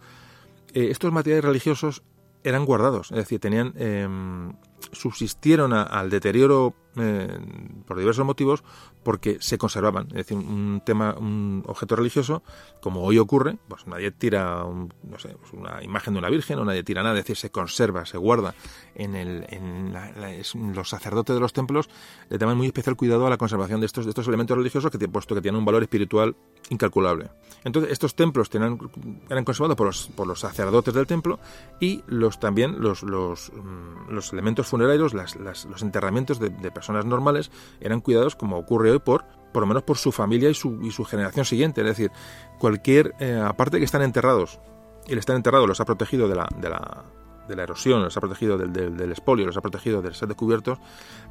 estos 0.72 1.12
materiales 1.12 1.44
religiosos 1.44 2.02
eran 2.44 2.64
guardados, 2.64 3.10
es 3.10 3.16
decir, 3.16 3.40
tenían 3.40 3.72
em, 3.76 4.52
subsistieron 4.92 5.72
al 5.72 6.10
deterioro 6.10 6.74
eh, 6.96 7.38
por 7.86 7.98
diversos 7.98 8.24
motivos 8.24 8.64
porque 9.02 9.38
se 9.40 9.58
conservaban. 9.58 10.06
Es 10.08 10.26
decir, 10.26 10.36
un 10.36 10.82
tema, 10.84 11.14
un 11.18 11.64
objeto 11.66 11.96
religioso, 11.96 12.42
como 12.80 13.02
hoy 13.02 13.18
ocurre, 13.18 13.58
pues 13.68 13.86
nadie 13.86 14.10
tira 14.10 14.64
no 14.64 15.18
sé, 15.18 15.36
pues 15.40 15.52
una 15.52 15.82
imagen 15.82 16.14
de 16.14 16.18
una 16.18 16.28
virgen 16.28 16.58
o 16.58 16.64
nadie 16.64 16.82
tira 16.82 17.02
nada, 17.02 17.18
es 17.18 17.24
decir, 17.24 17.36
se 17.36 17.50
conserva, 17.50 18.06
se 18.06 18.18
guarda. 18.18 18.54
En, 18.94 19.14
el, 19.14 19.46
en 19.48 20.74
los 20.74 20.88
sacerdotes 20.88 21.34
de 21.34 21.40
los 21.40 21.52
templos 21.52 21.88
le 22.28 22.38
daban 22.38 22.56
muy 22.56 22.66
especial 22.66 22.96
cuidado 22.96 23.26
a 23.26 23.30
la 23.30 23.38
conservación 23.38 23.80
de 23.80 23.86
estos, 23.86 24.04
de 24.04 24.10
estos 24.10 24.28
elementos 24.28 24.56
religiosos 24.56 24.90
que, 24.90 25.08
puesto 25.08 25.34
que 25.34 25.40
tienen 25.40 25.58
un 25.58 25.64
valor 25.64 25.82
espiritual 25.82 26.36
incalculable. 26.68 27.30
Entonces, 27.64 27.92
estos 27.92 28.14
templos 28.14 28.50
eran 28.52 29.44
conservados 29.44 29.76
por 29.76 29.86
los, 29.86 30.08
por 30.08 30.26
los 30.26 30.40
sacerdotes 30.40 30.94
del 30.94 31.06
templo 31.06 31.38
y 31.80 32.02
los 32.06 32.38
también 32.40 32.80
los, 32.80 33.02
los, 33.02 33.52
mm, 33.52 34.10
los 34.10 34.32
elementos 34.32 34.66
funerarios, 34.66 35.14
las, 35.14 35.36
los 35.36 35.82
enterramientos 35.82 36.38
de, 36.38 36.50
personas 36.70 37.04
normales 37.04 37.50
eran 37.80 38.00
cuidados 38.00 38.36
como 38.36 38.56
ocurre 38.56 38.89
por 38.98 39.62
lo 39.62 39.66
menos 39.66 39.82
por 39.82 39.96
su 39.96 40.12
familia 40.12 40.50
y 40.50 40.54
su, 40.54 40.80
y 40.82 40.90
su 40.90 41.04
generación 41.04 41.44
siguiente. 41.44 41.80
Es 41.80 41.86
decir, 41.86 42.10
cualquier, 42.58 43.14
eh, 43.20 43.40
aparte 43.44 43.78
que 43.78 43.84
están 43.84 44.02
enterrados 44.02 44.60
y 45.06 45.12
el 45.12 45.18
estar 45.18 45.36
enterrado 45.36 45.66
los 45.66 45.80
ha 45.80 45.84
protegido 45.84 46.28
de 46.28 46.34
la, 46.34 46.48
de 46.56 46.68
la, 46.68 47.04
de 47.48 47.56
la 47.56 47.64
erosión, 47.64 48.02
los 48.02 48.16
ha 48.16 48.20
protegido 48.20 48.56
del, 48.56 48.72
del, 48.72 48.96
del, 48.96 49.10
expolio, 49.10 49.44
los 49.46 49.56
ha 49.56 49.60
protegido 49.60 50.02
de 50.02 50.14
ser 50.14 50.28
descubiertos, 50.28 50.78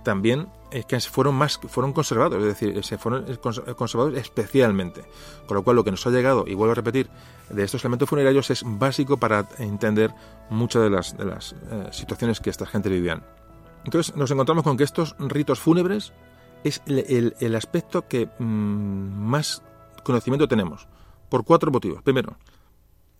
también 0.03 0.49
es 0.71 0.85
que 0.85 0.99
fueron 0.99 1.35
más 1.35 1.57
fueron 1.57 1.93
conservados, 1.93 2.39
es 2.39 2.45
decir, 2.45 2.83
se 2.83 2.97
fueron 2.97 3.25
conservados 3.37 4.15
especialmente. 4.17 5.03
Con 5.47 5.55
lo 5.55 5.63
cual 5.63 5.77
lo 5.77 5.83
que 5.83 5.91
nos 5.91 6.05
ha 6.05 6.09
llegado, 6.09 6.43
y 6.45 6.53
vuelvo 6.53 6.73
a 6.73 6.75
repetir, 6.75 7.09
de 7.49 7.63
estos 7.63 7.83
elementos 7.83 8.09
funerarios 8.09 8.49
es 8.49 8.63
básico 8.65 9.17
para 9.17 9.47
entender 9.57 10.13
muchas 10.49 10.83
de 10.83 10.89
las, 10.89 11.17
de 11.17 11.25
las 11.25 11.53
eh, 11.53 11.87
situaciones 11.91 12.39
que 12.39 12.49
esta 12.49 12.65
gente 12.65 12.89
vivían. 12.89 13.23
Entonces 13.85 14.15
nos 14.15 14.29
encontramos 14.29 14.63
con 14.63 14.75
que 14.75 14.83
estos 14.83 15.15
ritos 15.19 15.59
fúnebres 15.59 16.11
es 16.63 16.81
el, 16.85 17.35
el, 17.39 17.55
aspecto 17.55 18.07
que 18.07 18.29
mmm, 18.39 19.29
más 19.29 19.63
conocimiento 20.03 20.47
tenemos, 20.47 20.87
por 21.29 21.45
cuatro 21.45 21.71
motivos. 21.71 22.01
Primero, 22.01 22.37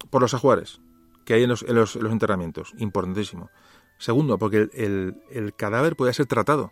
por 0.09 0.21
los 0.21 0.33
ajuares 0.33 0.81
que 1.25 1.35
hay 1.35 1.43
en 1.43 1.49
los, 1.49 1.63
en 1.63 1.75
los, 1.75 1.95
en 1.95 2.03
los 2.03 2.11
enterramientos, 2.11 2.73
importantísimo. 2.77 3.49
Segundo, 3.97 4.37
porque 4.37 4.69
el, 4.73 5.21
el, 5.29 5.53
cadáver 5.53 5.95
podía 5.95 6.13
ser 6.13 6.25
tratado. 6.25 6.71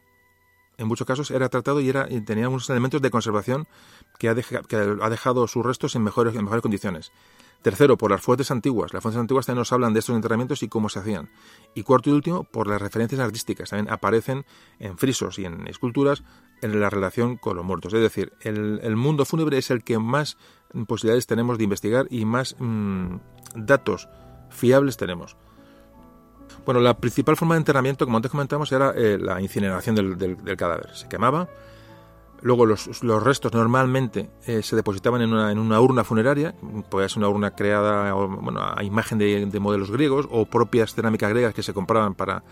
En 0.77 0.87
muchos 0.87 1.05
casos 1.05 1.29
era 1.31 1.49
tratado 1.49 1.79
y, 1.81 1.89
era, 1.89 2.07
y 2.09 2.21
tenía 2.21 2.49
unos 2.49 2.69
elementos 2.69 3.01
de 3.01 3.11
conservación 3.11 3.67
que 4.17 4.29
ha, 4.29 4.35
que 4.35 4.75
ha 4.75 5.09
dejado 5.09 5.47
sus 5.47 5.65
restos 5.65 5.95
en 5.95 6.03
mejores, 6.03 6.35
en 6.35 6.43
mejores 6.43 6.61
condiciones. 6.61 7.11
Tercero, 7.61 7.97
por 7.97 8.11
las 8.11 8.21
fuentes 8.21 8.51
antiguas. 8.51 8.93
Las 8.93 9.01
fuentes 9.01 9.19
antiguas 9.19 9.45
también 9.45 9.59
nos 9.59 9.73
hablan 9.73 9.93
de 9.93 9.99
estos 9.99 10.15
enterramientos 10.15 10.63
y 10.63 10.69
cómo 10.69 10.89
se 10.89 10.99
hacían. 10.99 11.29
Y 11.73 11.83
cuarto 11.83 12.09
y 12.09 12.13
último, 12.13 12.43
por 12.43 12.67
las 12.67 12.81
referencias 12.81 13.19
artísticas. 13.19 13.71
También 13.71 13.91
aparecen 13.91 14.45
en 14.79 14.97
frisos 14.97 15.39
y 15.39 15.45
en 15.45 15.67
esculturas 15.67 16.23
en 16.61 16.79
la 16.79 16.89
relación 16.89 17.37
con 17.37 17.55
los 17.57 17.65
muertos. 17.65 17.93
Es 17.93 18.01
decir, 18.01 18.33
el, 18.41 18.95
mundo 18.95 19.25
fúnebre 19.25 19.57
es 19.57 19.71
el 19.71 19.83
que 19.83 19.99
más 19.99 20.37
posibilidades 20.87 21.27
tenemos 21.27 21.57
de 21.57 21.63
investigar 21.63 22.07
y 22.09 22.25
más 22.25 22.55
mmm, 22.59 23.17
datos 23.55 24.09
fiables 24.49 24.97
tenemos. 24.97 25.37
Bueno, 26.65 26.81
la 26.81 26.97
principal 26.97 27.37
forma 27.37 27.55
de 27.55 27.59
enterramiento, 27.59 28.05
como 28.05 28.17
antes 28.17 28.31
comentamos, 28.31 28.71
era 28.71 28.91
eh, 28.95 29.17
la 29.17 29.41
incineración 29.41 29.95
del, 29.95 30.57
cadáver. 30.57 30.89
Se 30.93 31.07
quemaba, 31.07 31.47
luego 32.41 32.65
los, 32.65 33.01
restos 33.23 33.53
normalmente 33.53 34.29
eh, 34.45 34.61
se 34.61 34.75
depositaban 34.75 35.21
en 35.21 35.33
una, 35.33 35.51
en 35.51 35.59
una, 35.59 35.79
urna 35.79 36.03
funeraria, 36.03 36.55
podía 36.89 37.07
ser 37.07 37.19
una 37.19 37.29
urna 37.29 37.51
creada 37.51 38.13
a 38.75 38.83
imagen 38.83 39.17
de, 39.17 39.59
modelos 39.59 39.91
griegos 39.91 40.27
o 40.29 40.45
propias 40.45 40.93
cerámicas 40.93 41.29
griegas 41.29 41.53
que 41.53 41.63
se 41.63 41.73
compraban 41.73 42.15
para, 42.15 42.43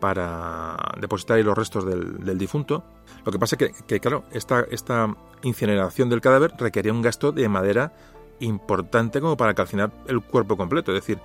para 0.00 0.76
depositar 1.00 1.36
ahí 1.36 1.42
los 1.42 1.56
restos 1.56 1.84
del, 1.86 2.38
difunto. 2.38 2.84
Lo 3.24 3.32
que 3.32 3.38
pasa 3.38 3.56
es 3.56 3.58
que, 3.58 3.84
que, 3.86 4.00
claro, 4.00 4.24
esta, 4.32 4.66
esta 4.70 5.14
incineración 5.42 6.08
del 6.08 6.20
cadáver 6.20 6.52
requería 6.58 6.92
un 6.92 7.02
gasto 7.02 7.32
de 7.32 7.48
madera 7.48 7.92
importante 8.40 9.20
como 9.20 9.36
para 9.36 9.54
calcinar 9.54 9.90
el 10.06 10.20
cuerpo 10.20 10.56
completo, 10.56 10.92
es 10.92 11.00
decir, 11.00 11.18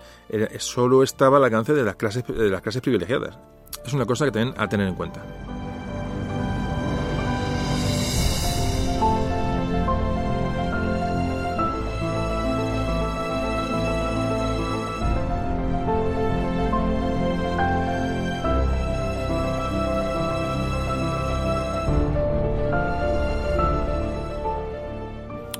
solo 0.59 1.03
estaba 1.03 1.37
al 1.37 1.43
alcance 1.43 1.73
de 1.73 1.83
las 1.83 1.95
clases, 1.95 2.25
de 2.27 2.49
las 2.49 2.61
clases 2.61 2.81
privilegiadas. 2.81 3.37
Es 3.85 3.93
una 3.93 4.05
cosa 4.05 4.25
que 4.25 4.31
tienen 4.31 4.53
a 4.57 4.67
tener 4.67 4.87
en 4.87 4.95
cuenta. 4.95 5.23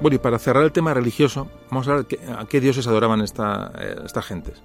Bueno, 0.02 0.16
y 0.16 0.20
para 0.20 0.40
cerrar 0.40 0.64
el 0.64 0.72
tema 0.72 0.94
religioso, 0.94 1.50
vamos 1.70 1.88
a 1.90 1.96
ver 1.96 2.06
a 2.38 2.46
qué 2.46 2.62
dioses 2.62 2.88
adoraban 2.88 3.20
esta, 3.22 3.72
eh, 3.78 3.96
estas 4.06 4.26
gentes. 4.26 4.62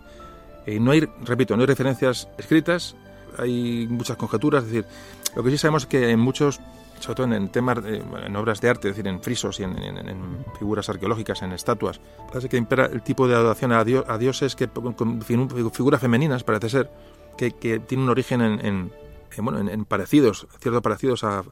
Eh, 0.64 0.78
no 0.78 0.92
hay, 0.92 1.08
repito, 1.24 1.56
no 1.56 1.62
hay 1.62 1.66
referencias 1.66 2.28
escritas, 2.38 2.94
hay 3.36 3.88
muchas 3.88 4.16
conjeturas, 4.16 4.62
es 4.62 4.70
decir, 4.70 4.86
lo 5.34 5.42
que 5.42 5.50
sí 5.50 5.58
sabemos 5.58 5.82
es 5.82 5.88
que 5.88 6.10
en 6.10 6.20
muchos, 6.20 6.60
sobre 7.00 7.16
todo 7.16 7.34
en, 7.34 7.48
temas, 7.48 7.78
en 7.84 8.36
obras 8.36 8.60
de 8.60 8.70
arte, 8.70 8.88
es 8.88 8.96
decir, 8.96 9.08
en 9.08 9.20
frisos 9.20 9.58
y 9.58 9.64
en, 9.64 10.44
figuras 10.56 10.88
arqueológicas, 10.88 11.42
en 11.42 11.52
estatuas, 11.52 12.00
parece 12.28 12.48
que 12.48 12.56
impera 12.56 12.86
el 12.86 13.02
tipo 13.02 13.26
de 13.26 13.34
adoración 13.34 13.72
a, 13.72 13.82
dios, 13.82 14.04
a 14.06 14.16
dioses 14.18 14.54
que 14.54 14.68
con, 14.68 15.20
figuras 15.22 16.00
femeninas, 16.00 16.44
parece 16.44 16.68
ser, 16.68 16.90
que, 17.36 17.50
que 17.50 17.80
tiene 17.80 18.04
un 18.04 18.10
origen 18.10 18.40
en, 18.40 18.92
bueno, 19.38 19.68
en, 19.68 19.84
parecidos, 19.84 20.46
ciertos 20.60 20.80
parecidos 20.80 21.24
a, 21.24 21.42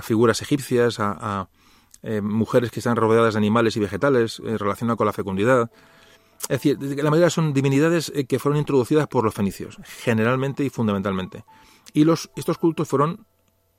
figuras 0.00 0.40
egipcias, 0.40 0.96
a 0.98 1.48
eh, 2.02 2.20
mujeres 2.20 2.70
que 2.70 2.80
están 2.80 2.96
rodeadas 2.96 3.34
de 3.34 3.38
animales 3.38 3.76
y 3.76 3.80
vegetales, 3.80 4.40
eh, 4.44 4.58
relacionadas 4.58 4.96
con 4.98 5.06
la 5.06 5.12
fecundidad. 5.12 5.70
Es 6.42 6.60
decir, 6.60 6.78
la 7.02 7.10
mayoría 7.10 7.30
son 7.30 7.52
divinidades 7.52 8.10
eh, 8.14 8.24
que 8.26 8.38
fueron 8.38 8.58
introducidas 8.58 9.06
por 9.06 9.24
los 9.24 9.34
fenicios, 9.34 9.78
generalmente 9.84 10.64
y 10.64 10.70
fundamentalmente. 10.70 11.44
Y 11.92 12.04
los, 12.04 12.30
estos 12.34 12.58
cultos 12.58 12.88
fueron, 12.88 13.26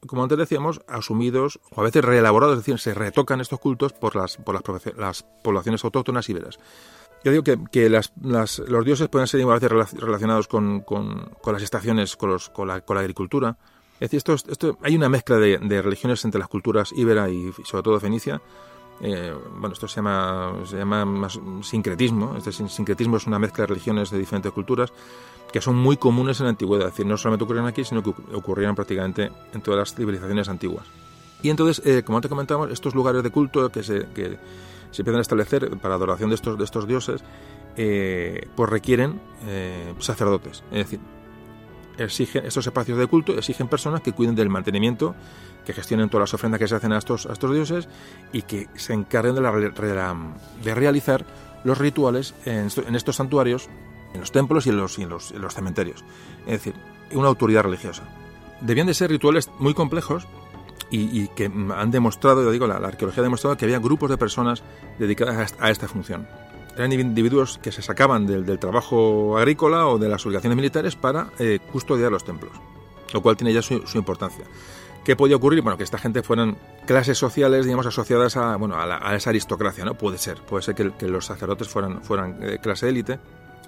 como 0.07 0.23
antes 0.23 0.37
decíamos, 0.37 0.81
asumidos 0.87 1.59
o 1.71 1.81
a 1.81 1.83
veces 1.83 2.05
reelaborados, 2.05 2.57
es 2.57 2.65
decir, 2.65 2.79
se 2.79 2.93
retocan 2.93 3.41
estos 3.41 3.59
cultos 3.59 3.91
por 3.93 4.15
las, 4.15 4.37
por 4.37 4.55
las, 4.55 4.95
las 4.95 5.25
poblaciones 5.43 5.83
autóctonas 5.83 6.29
íberas. 6.29 6.59
Yo 7.23 7.31
digo 7.31 7.43
que, 7.43 7.57
que 7.71 7.89
las, 7.89 8.11
los 8.21 8.85
dioses 8.85 9.07
pueden 9.07 9.27
ser 9.27 9.41
a 9.41 9.53
veces 9.53 9.71
relacionados 9.93 10.47
con, 10.47 10.81
con, 10.81 11.31
con 11.41 11.53
las 11.53 11.63
estaciones, 11.63 12.17
con, 12.17 12.29
los, 12.29 12.49
con, 12.49 12.67
la, 12.67 12.81
con 12.81 12.95
la 12.95 13.01
agricultura, 13.01 13.57
es 13.99 14.11
decir, 14.11 14.36
esto, 14.49 14.78
hay 14.82 14.95
una 14.95 15.10
mezcla 15.10 15.38
de, 15.38 15.57
de, 15.60 15.82
religiones 15.82 16.24
entre 16.26 16.40
las 16.40 16.49
culturas 16.49 16.91
íbera 16.95 17.30
y 17.30 17.52
sobre 17.64 17.84
todo 17.84 17.99
fenicia. 17.99 18.41
Eh, 19.02 19.34
bueno, 19.57 19.74
esto 19.74 19.88
se 19.88 19.98
llama, 19.98 20.53
se 20.65 20.78
llama 20.78 21.06
más 21.06 21.40
sincretismo. 21.61 22.36
Este 22.38 22.52
sincretismo 22.52 23.18
es 23.18 23.28
una 23.28 23.40
mezcla 23.40 23.64
de 23.64 23.68
religiones 23.68 24.11
de 24.11 24.18
diferentes 24.18 24.52
culturas 24.52 24.91
que 25.52 25.61
son 25.61 25.76
muy 25.76 25.98
comunes 25.98 26.40
en 26.40 26.45
la 26.45 26.49
antigüedad. 26.49 26.88
Es 26.88 26.94
decir, 26.94 27.06
no 27.06 27.15
solamente 27.15 27.44
ocurrieron 27.44 27.70
aquí, 27.70 27.84
sino 27.84 28.02
que 28.02 28.10
ocurrieron 28.34 28.76
prácticamente 28.76 29.32
en 29.53 29.61
todas 29.61 29.78
las 29.78 29.95
civilizaciones 29.95 30.49
antiguas. 30.49 30.86
Y 31.44 31.49
entonces, 31.49 31.86
eh, 31.86 32.03
como 32.03 32.18
antes 32.18 32.30
comentábamos, 32.30 32.72
estos 32.72 32.95
lugares 32.95 33.22
de 33.22 33.30
culto 33.30 33.70
que 33.70 33.84
se, 33.84 34.07
que 34.15 34.40
se 34.91 35.02
empiezan 35.02 35.20
a 35.20 35.22
establecer 35.22 35.70
para 35.78 35.95
adoración 35.95 36.30
de 36.30 36.36
estos, 36.36 36.57
de 36.57 36.64
estos 36.64 36.88
dioses, 36.88 37.24
eh, 37.76 38.48
pues 38.56 38.70
requieren 38.70 39.22
eh, 39.45 39.94
sacerdotes. 39.99 40.64
Es 40.72 40.78
decir, 40.78 40.99
exigen, 41.98 42.45
estos 42.45 42.65
espacios 42.68 42.98
de 42.98 43.07
culto 43.07 43.34
exigen 43.34 43.68
personas 43.68 44.02
que 44.02 44.11
cuiden 44.11 44.36
del 44.36 44.49
mantenimiento, 44.49 45.15
que 45.65 45.74
gestionen 45.74 46.10
todas 46.10 46.30
las 46.30 46.34
ofrendas 46.34 46.60
que 46.60 46.68
se 46.68 46.76
hacen 46.76 46.94
a 46.94 46.98
estos, 46.98 47.26
a 47.26 47.34
estos 47.34 47.53
dioses 47.53 47.88
y 48.32 48.44
que 48.44 48.68
se 48.76 48.94
encarguen 48.94 49.36
de, 49.36 49.41
la, 49.41 49.52
de 50.64 50.76
realizar 50.76 51.26
los 51.64 51.78
rituales 51.78 52.34
en, 52.45 52.68
estos 52.95 53.15
santuarios, 53.15 53.70
en 54.14 54.20
los 54.20 54.32
templos 54.32 54.68
y 54.68 54.70
en 54.70 54.78
los, 54.78 54.99
y 54.99 55.03
en 55.03 55.10
los, 55.10 55.32
en 55.32 55.41
los 55.41 55.53
cementerios. 55.53 56.03
Es 56.45 56.52
decir, 56.52 56.74
una 57.14 57.28
autoridad 57.28 57.64
religiosa. 57.64 58.03
Debían 58.61 58.88
de 58.88 58.94
ser 58.94 59.10
rituales 59.10 59.49
muy 59.60 59.74
complejos 59.74 60.28
y, 60.90 61.22
y, 61.22 61.28
que 61.30 61.45
han 61.45 61.91
demostrado, 61.91 62.44
yo 62.44 62.52
digo, 62.52 62.68
la, 62.68 62.76
arqueología 62.76 63.22
ha 63.22 63.24
demostrado 63.24 63.57
que 63.57 63.65
había 63.65 63.80
grupos 63.80 64.10
de 64.10 64.18
personas 64.18 64.64
dedicadas 64.99 65.56
a 65.60 65.70
esta 65.70 65.88
función 65.88 66.28
eran 66.75 66.91
individuos 66.91 67.59
que 67.61 67.71
se 67.71 67.81
sacaban 67.81 68.25
del, 68.25 68.45
del, 68.45 68.59
trabajo 68.59 69.37
agrícola 69.37 69.87
o 69.87 69.97
de 69.97 70.09
las 70.09 70.25
obligaciones 70.25 70.55
militares 70.55 70.95
para 70.95 71.29
eh, 71.39 71.59
custodiar 71.71 72.11
los 72.11 72.23
templos, 72.23 72.51
lo 73.13 73.21
cual 73.21 73.37
tiene 73.37 73.53
ya 73.53 73.61
su, 73.61 73.85
su, 73.85 73.97
importancia. 73.97 74.45
¿Qué 75.03 75.15
podía 75.15 75.35
ocurrir? 75.35 75.61
Bueno, 75.61 75.77
que 75.77 75.83
esta 75.83 75.97
gente 75.97 76.23
fueran 76.23 76.57
clases 76.85 77.17
sociales, 77.17 77.65
digamos, 77.65 77.85
asociadas 77.85 78.37
a, 78.37 78.55
bueno, 78.55 78.79
a, 78.79 78.85
la, 78.85 78.99
a 79.01 79.15
esa 79.15 79.29
aristocracia, 79.29 79.83
¿no? 79.83 79.95
Puede 79.95 80.17
ser, 80.17 80.41
puede 80.41 80.63
ser 80.63 80.75
que, 80.75 80.91
que 80.93 81.07
los 81.07 81.25
sacerdotes 81.25 81.67
fueran, 81.67 82.01
fueran 82.03 82.37
eh, 82.41 82.59
clase 82.61 82.89
élite. 82.89 83.19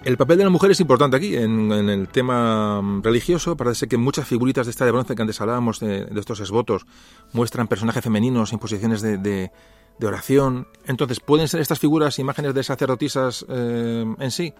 El 0.03 0.18
papel 0.18 0.38
de 0.38 0.44
la 0.44 0.49
mujer 0.49 0.72
es 0.72 0.80
importante 0.80 1.18
aquí, 1.18 1.36
en, 1.36 1.72
en, 1.72 1.90
el 1.90 2.07
tema 2.10 2.80
religioso. 3.02 3.57
Parece 3.57 3.88
que 3.88 3.98
muchas 3.98 4.27
figuritas 4.27 4.68
de 4.68 4.69
esta 4.69 4.86
de 4.86 4.91
bronce 4.91 5.15
que 5.15 5.22
antes 5.22 5.41
hablábamos, 5.41 5.80
de, 5.80 6.06
de 6.06 6.19
estos 6.19 6.40
esvotos, 6.41 6.86
muestran 7.34 7.68
personajes 7.68 8.03
femeninos 8.03 8.53
en 8.53 8.60
posiciones 8.60 9.02
de, 9.02 9.18
de 9.18 9.52
de 10.00 10.08
oración. 10.08 10.68
Entonces, 10.86 11.20
¿pueden 11.20 11.48
ser 11.48 11.62
estas 11.62 11.80
figuras 11.80 12.20
imágenes 12.20 12.54
de 12.54 12.64
sacerdotisas 12.64 13.46
eh, 13.50 14.06
en 14.20 14.32
sí? 14.32 14.54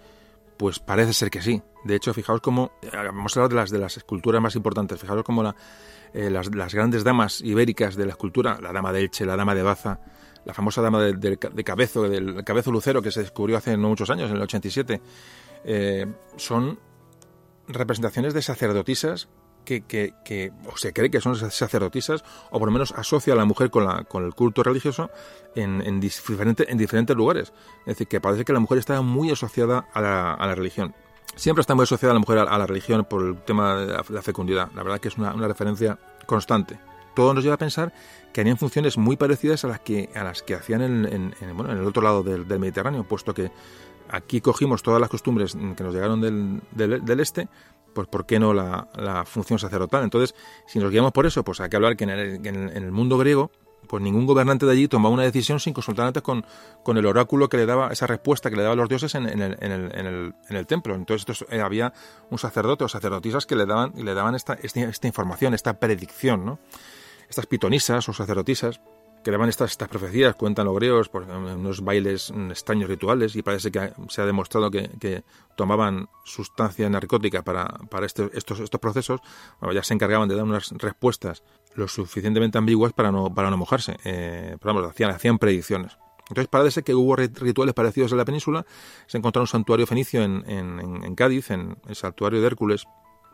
Pues 0.56 0.78
parece 0.78 1.12
ser 1.12 1.30
que 1.30 1.42
sí. 1.42 1.62
De 1.84 1.96
hecho, 1.96 2.14
fijaos 2.14 2.40
cómo, 2.40 2.72
vamos 2.92 3.36
a 3.36 3.40
hablar 3.40 3.50
de 3.50 3.56
las, 3.56 3.70
de 3.70 3.78
las 3.78 3.96
esculturas 3.96 4.40
más 4.40 4.56
importantes, 4.56 4.98
fijaos 4.98 5.22
cómo 5.22 5.54
eh, 6.14 6.30
las, 6.30 6.54
las, 6.54 6.74
grandes 6.74 7.04
damas 7.04 7.40
ibéricas 7.42 7.94
de 7.96 8.06
la 8.06 8.12
escultura, 8.12 8.58
la 8.60 8.72
dama 8.72 8.92
de 8.92 9.02
Elche, 9.02 9.26
la 9.26 9.36
dama 9.36 9.54
de 9.54 9.62
Baza, 9.62 10.00
la 10.46 10.54
famosa 10.54 10.80
dama 10.80 11.02
de, 11.02 11.12
de, 11.12 11.36
de 11.36 11.64
Cabezo, 11.64 12.08
del 12.08 12.42
Cabezo 12.44 12.72
Lucero, 12.72 13.02
que 13.02 13.10
se 13.10 13.20
descubrió 13.20 13.58
hace 13.58 13.76
no 13.76 13.88
muchos 13.88 14.08
años, 14.08 14.30
en 14.30 14.36
el 14.36 14.42
87, 14.42 15.02
eh, 15.64 16.06
son 16.36 16.78
representaciones 17.68 18.32
de 18.32 18.42
sacerdotisas 18.42 19.28
que, 19.66 19.82
que, 20.24 20.52
o 20.72 20.76
se 20.78 20.94
cree 20.94 21.10
que 21.10 21.20
son 21.20 21.36
sacerdotisas, 21.36 22.24
o 22.50 22.58
por 22.58 22.68
lo 22.68 22.72
menos 22.72 22.92
asocia 22.92 23.34
a 23.34 23.36
la 23.36 23.44
mujer 23.44 23.70
con, 23.70 23.84
la, 23.84 24.04
con 24.04 24.24
el 24.24 24.34
culto 24.34 24.62
religioso 24.62 25.10
en, 25.54 25.82
en, 25.82 26.00
diferente, 26.00 26.70
en 26.70 26.78
diferentes 26.78 27.14
lugares. 27.14 27.52
Es 27.80 27.86
decir, 27.86 28.06
que 28.06 28.20
parece 28.20 28.44
que 28.44 28.52
la 28.52 28.60
mujer 28.60 28.78
está 28.78 29.02
muy 29.02 29.30
asociada 29.30 29.86
a 29.92 30.00
la, 30.00 30.54
religión. 30.54 30.94
Siempre 31.34 31.60
está 31.60 31.74
muy 31.74 31.82
asociada 31.82 32.14
la 32.14 32.20
mujer 32.20 32.38
a, 32.38 32.58
la 32.58 32.66
religión 32.66 33.04
por 33.04 33.22
el 33.22 33.36
tema 33.42 33.76
de 33.76 33.86
la, 34.08 34.22
fecundidad. 34.22 34.70
La 34.74 34.82
verdad 34.82 35.00
que 35.00 35.08
es 35.08 35.18
una, 35.18 35.32
referencia 35.32 35.98
constante. 36.24 36.78
Todo 37.14 37.34
nos 37.34 37.42
lleva 37.42 37.56
a 37.56 37.58
pensar 37.58 37.92
que 38.32 38.42
harían 38.42 38.58
funciones 38.58 38.96
muy 38.96 39.16
parecidas 39.16 39.64
a 39.64 39.68
las 39.68 39.80
que, 39.80 40.10
a 40.14 40.22
las 40.22 40.42
que 40.42 40.54
hacían 40.54 40.82
en, 40.82 41.34
el 41.40 41.86
otro 41.86 42.02
lado 42.02 42.22
del, 42.22 42.46
del 42.46 42.58
Mediterráneo, 42.58 43.04
puesto 43.04 43.34
que 43.34 43.50
aquí 44.08 44.40
cogimos 44.40 44.82
todas 44.82 45.00
las 45.00 45.10
costumbres 45.10 45.54
que 45.54 45.84
nos 45.84 45.94
llegaron 45.94 46.20
del, 46.20 46.60
del, 46.72 47.20
este, 47.20 47.48
pues 47.96 48.08
¿por 48.08 48.26
qué 48.26 48.38
no 48.38 48.52
la, 48.52 49.24
función 49.24 49.58
sacerdotal? 49.58 50.04
Entonces, 50.04 50.34
si 50.66 50.78
nos 50.78 50.90
guiamos 50.90 51.12
por 51.12 51.24
eso, 51.24 51.42
pues 51.42 51.60
hay 51.60 51.70
que 51.70 51.76
hablar 51.76 51.96
que 51.96 52.04
en 52.04 52.10
el, 52.10 52.92
mundo 52.92 53.16
griego 53.16 53.50
pues 53.88 54.02
ningún 54.02 54.26
gobernante 54.26 54.66
de 54.66 54.72
allí 54.72 54.86
tomaba 54.86 55.14
una 55.14 55.22
decisión 55.22 55.60
sin 55.60 55.72
consultar 55.72 56.06
antes 56.08 56.22
con, 56.22 56.44
con, 56.82 56.98
el 56.98 57.06
oráculo 57.06 57.48
que 57.48 57.56
le 57.56 57.64
daba, 57.64 57.88
esa 57.88 58.06
respuesta 58.06 58.50
que 58.50 58.56
le 58.56 58.64
daban 58.64 58.76
los 58.76 58.88
dioses 58.88 59.14
en, 59.14 59.26
en, 59.26 59.40
el, 59.40 59.56
en, 59.60 59.72
el, 59.72 60.34
en 60.50 60.56
el, 60.56 60.66
templo. 60.66 60.94
Entonces 60.94 61.46
eh, 61.48 61.60
había 61.62 61.94
un 62.28 62.38
sacerdote 62.38 62.84
o 62.84 62.88
sacerdotisas 62.88 63.46
que 63.46 63.56
le 63.56 63.64
daban, 63.64 63.92
le 63.96 64.12
daban 64.12 64.34
esta, 64.34 64.58
esta, 64.60 65.06
información, 65.06 65.54
esta 65.54 65.78
predicción, 65.78 66.44
¿no? 66.44 66.58
Estas 67.30 67.46
pitonisas 67.46 68.06
o 68.08 68.12
sacerdotisas 68.12 68.80
que 69.26 69.32
daban 69.32 69.48
estas, 69.48 69.72
estas 69.72 69.88
profecías, 69.88 70.36
cuentan 70.36 70.66
los 70.66 70.76
griegos, 70.76 71.08
por 71.08 71.24
unos 71.24 71.80
bailes 71.80 72.32
extraños 72.48 72.88
rituales, 72.88 73.34
y 73.34 73.42
parece 73.42 73.72
que 73.72 73.92
se 74.08 74.22
ha 74.22 74.24
demostrado 74.24 74.70
que, 74.70 74.88
que 75.00 75.24
tomaban 75.56 76.08
sustancia 76.24 76.88
narcótica 76.88 77.42
para, 77.42 77.66
para 77.90 78.06
este, 78.06 78.30
estos, 78.34 78.60
estos 78.60 78.80
procesos, 78.80 79.20
ya 79.74 79.82
se 79.82 79.94
encargaban 79.94 80.28
de 80.28 80.36
dar 80.36 80.44
unas 80.44 80.70
respuestas 80.70 81.42
lo 81.74 81.88
suficientemente 81.88 82.56
ambiguas 82.56 82.92
para 82.92 83.10
no, 83.10 83.34
para 83.34 83.50
no 83.50 83.56
mojarse. 83.56 83.96
Eh, 84.04 84.56
pero 84.60 84.74
vamos, 84.74 84.88
hacían, 84.88 85.10
hacían 85.10 85.38
predicciones. 85.38 85.98
Entonces 86.28 86.46
parece 86.46 86.84
que 86.84 86.94
hubo 86.94 87.16
rituales 87.16 87.74
parecidos 87.74 88.12
en 88.12 88.18
la 88.18 88.24
península. 88.24 88.64
Se 89.08 89.18
encontró 89.18 89.42
un 89.42 89.48
santuario 89.48 89.88
fenicio 89.88 90.22
en, 90.22 90.48
en, 90.48 91.02
en 91.02 91.14
Cádiz, 91.16 91.50
en 91.50 91.78
el 91.88 91.96
santuario 91.96 92.40
de 92.40 92.46
Hércules, 92.46 92.84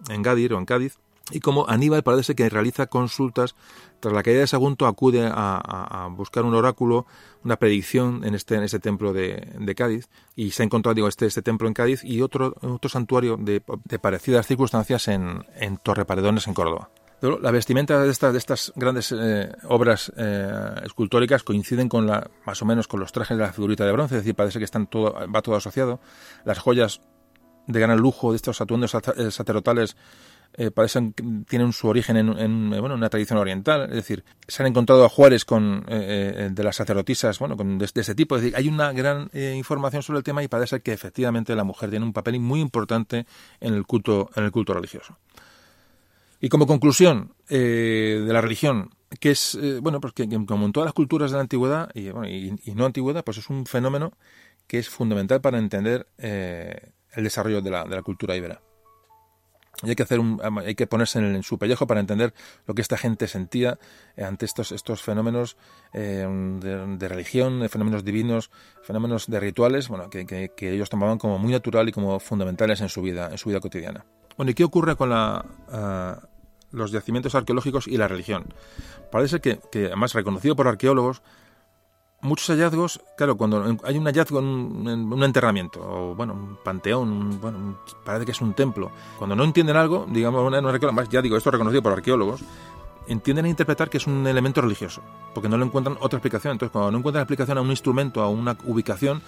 en 0.08 0.22
Gadir 0.22 0.54
o 0.54 0.58
en 0.58 0.64
Cádiz. 0.64 0.98
Y 1.30 1.40
como 1.40 1.68
Aníbal 1.68 2.02
parece 2.02 2.34
que 2.34 2.48
realiza 2.48 2.86
consultas, 2.86 3.54
tras 4.00 4.12
la 4.12 4.22
caída 4.22 4.40
de 4.40 4.46
Sagunto 4.46 4.86
acude 4.86 5.30
a, 5.32 6.08
buscar 6.10 6.44
un 6.44 6.54
oráculo, 6.54 7.06
una 7.44 7.56
predicción 7.56 8.24
en 8.24 8.34
este, 8.34 8.56
en 8.56 8.64
este 8.64 8.80
templo 8.80 9.12
de, 9.12 9.48
de, 9.58 9.74
Cádiz, 9.74 10.08
y 10.34 10.50
se 10.50 10.62
ha 10.62 10.66
encontrado 10.66 10.94
digo, 10.94 11.08
este, 11.08 11.26
este 11.26 11.42
templo 11.42 11.68
en 11.68 11.74
Cádiz 11.74 12.04
y 12.04 12.20
otro, 12.22 12.54
otro 12.62 12.88
santuario 12.88 13.36
de, 13.36 13.62
de 13.84 13.98
parecidas 13.98 14.46
circunstancias 14.46 15.08
en, 15.08 15.44
en 15.54 15.76
Torre 15.76 16.04
Paredones, 16.04 16.46
en 16.48 16.54
Córdoba. 16.54 16.90
La 17.22 17.52
vestimenta 17.52 18.02
de 18.02 18.10
estas, 18.10 18.32
de 18.32 18.38
estas 18.38 18.72
grandes 18.74 19.14
eh, 19.16 19.52
obras 19.68 20.12
eh, 20.16 20.74
escultóricas 20.84 21.44
coinciden 21.44 21.88
con 21.88 22.04
la, 22.04 22.28
más 22.44 22.60
o 22.62 22.64
menos 22.64 22.88
con 22.88 22.98
los 22.98 23.12
trajes 23.12 23.36
de 23.36 23.44
la 23.44 23.52
figurita 23.52 23.86
de 23.86 23.92
bronce, 23.92 24.16
es 24.16 24.22
decir, 24.22 24.34
parece 24.34 24.58
que 24.58 24.64
están 24.64 24.88
todo, 24.88 25.14
va 25.32 25.40
todo 25.40 25.54
asociado. 25.54 26.00
Las 26.44 26.58
joyas 26.58 27.00
de 27.68 27.78
gran 27.78 27.96
lujo 27.96 28.32
de 28.32 28.36
estos 28.36 28.60
atuendos 28.60 28.92
eh, 28.94 29.30
sacerdotales 29.30 29.96
eh, 30.54 30.70
parecen 30.70 31.14
tienen 31.48 31.72
su 31.72 31.88
origen 31.88 32.16
en, 32.16 32.38
en 32.38 32.70
bueno, 32.70 32.94
una 32.94 33.08
tradición 33.08 33.38
oriental, 33.38 33.84
es 33.84 33.96
decir, 33.96 34.24
se 34.46 34.62
han 34.62 34.68
encontrado 34.68 35.04
ajuares 35.04 35.44
con 35.44 35.84
eh, 35.88 36.50
de 36.52 36.64
las 36.64 36.76
sacerdotisas, 36.76 37.38
bueno, 37.38 37.56
con 37.56 37.78
de, 37.78 37.88
de, 37.92 38.00
ese 38.00 38.14
tipo, 38.14 38.36
es 38.36 38.42
decir, 38.42 38.56
hay 38.56 38.68
una 38.68 38.92
gran 38.92 39.30
eh, 39.32 39.54
información 39.56 40.02
sobre 40.02 40.18
el 40.18 40.24
tema 40.24 40.42
y 40.42 40.48
parece 40.48 40.80
que 40.80 40.92
efectivamente 40.92 41.54
la 41.54 41.64
mujer 41.64 41.90
tiene 41.90 42.04
un 42.04 42.12
papel 42.12 42.38
muy 42.40 42.60
importante 42.60 43.26
en 43.60 43.74
el 43.74 43.86
culto 43.86 44.30
en 44.34 44.44
el 44.44 44.50
culto 44.50 44.74
religioso. 44.74 45.16
Y 46.42 46.48
como 46.48 46.66
conclusión 46.66 47.34
eh, 47.48 48.20
de 48.26 48.32
la 48.32 48.40
religión, 48.40 48.90
que 49.20 49.30
es, 49.30 49.54
eh, 49.54 49.78
bueno, 49.80 50.00
pues 50.00 50.12
que, 50.12 50.28
como 50.44 50.66
en 50.66 50.72
todas 50.72 50.86
las 50.86 50.92
culturas 50.92 51.30
de 51.30 51.36
la 51.36 51.42
antigüedad 51.42 51.88
y, 51.94 52.10
bueno, 52.10 52.28
y, 52.28 52.74
no 52.74 52.84
antigüedad, 52.84 53.22
pues 53.22 53.38
es 53.38 53.48
un 53.48 53.64
fenómeno 53.64 54.12
que 54.66 54.80
es 54.80 54.88
fundamental 54.88 55.40
para 55.40 55.58
entender 55.58 56.08
eh, 56.18 56.90
el 57.12 57.22
desarrollo 57.22 57.62
de 57.62 57.70
la, 57.70 57.84
de 57.84 57.94
la 57.94 58.02
cultura 58.02 58.34
ibera. 58.34 58.60
Y 59.82 59.90
hay 59.90 59.94
que 59.96 60.02
hacer 60.02 60.20
un, 60.20 60.40
hay 60.64 60.74
que 60.74 60.86
ponerse 60.86 61.18
en, 61.18 61.42
su 61.42 61.58
pellejo 61.58 61.86
para 61.86 62.00
entender 62.00 62.34
lo 62.66 62.74
que 62.74 62.82
esta 62.82 62.96
gente 62.96 63.26
sentía 63.28 63.78
ante 64.16 64.44
estos, 64.46 64.72
estos 64.72 65.02
fenómenos 65.02 65.56
eh, 65.92 66.26
de, 66.28 67.08
religión, 67.08 67.68
fenómenos 67.68 68.04
divinos, 68.04 68.50
fenómenos 68.82 69.26
de 69.26 69.40
rituales, 69.40 69.88
bueno, 69.88 70.08
que, 70.10 70.26
que, 70.26 70.72
ellos 70.72 70.88
tomaban 70.88 71.18
como 71.18 71.38
muy 71.38 71.52
natural 71.52 71.88
y 71.88 71.92
como 71.92 72.20
fundamentales 72.20 72.80
en 72.80 72.88
su 72.88 73.02
vida, 73.02 73.28
en 73.30 73.38
su 73.38 73.48
vida 73.48 73.60
cotidiana. 73.60 74.04
Bueno, 74.36 74.50
¿y 74.50 74.54
qué 74.54 74.64
ocurre 74.64 74.96
con 74.96 75.10
la, 75.10 75.44
uh, 75.68 76.26
los 76.72 76.90
yacimientos 76.90 77.34
arqueológicos 77.34 77.86
y 77.86 77.96
la 77.96 78.08
religión. 78.08 78.46
Parece 79.10 79.40
que, 79.40 79.60
que, 79.70 79.86
además 79.86 80.14
reconocido 80.14 80.56
por 80.56 80.66
arqueólogos, 80.66 81.22
muchos 82.22 82.48
hallazgos, 82.48 83.00
claro, 83.16 83.36
cuando 83.36 83.76
hay 83.84 83.98
un 83.98 84.04
hallazgo 84.04 84.38
en 84.38 84.44
un, 84.46 84.88
en 84.88 85.12
un 85.12 85.24
enterramiento, 85.24 85.80
o 85.80 86.14
bueno, 86.14 86.32
un 86.32 86.56
panteón, 86.62 87.10
un, 87.10 87.40
bueno, 87.40 87.78
parece 88.04 88.24
que 88.24 88.32
es 88.32 88.40
un 88.40 88.54
templo, 88.54 88.90
cuando 89.18 89.36
no 89.36 89.44
entienden 89.44 89.76
algo, 89.76 90.06
digamos, 90.08 90.50
no 90.50 91.02
ya 91.04 91.20
digo, 91.20 91.36
esto 91.36 91.50
es 91.50 91.52
reconocido 91.52 91.82
por 91.82 91.92
arqueólogos, 91.92 92.42
entienden 93.08 93.46
a 93.46 93.48
interpretar 93.48 93.90
que 93.90 93.98
es 93.98 94.06
un 94.06 94.26
elemento 94.26 94.60
religioso, 94.60 95.02
porque 95.34 95.48
no 95.48 95.58
le 95.58 95.64
encuentran 95.64 95.96
otra 96.00 96.18
explicación. 96.18 96.52
Entonces, 96.52 96.72
cuando 96.72 96.92
no 96.92 96.98
encuentran 96.98 97.22
explicación 97.22 97.58
a 97.58 97.60
un 97.60 97.70
instrumento, 97.70 98.22
a 98.22 98.28
una 98.28 98.56
ubicación, 98.64 99.20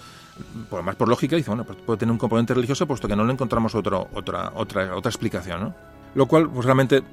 pues 0.69 0.83
más 0.83 0.95
por 0.95 1.09
lógica, 1.09 1.35
dicen, 1.35 1.51
bueno, 1.51 1.65
pues 1.65 1.77
puede 1.85 1.99
tener 1.99 2.11
un 2.11 2.17
componente 2.17 2.53
religioso, 2.53 2.87
puesto 2.87 3.07
que 3.07 3.15
no 3.15 3.25
le 3.25 3.33
encontramos 3.33 3.75
otro, 3.75 4.07
otra, 4.13 4.53
otra, 4.55 4.95
otra 4.95 5.09
explicación, 5.09 5.59
¿no? 5.61 5.94
Lo 6.15 6.27
cual, 6.27 6.49
pues 6.49 6.65
realmente, 6.65 7.03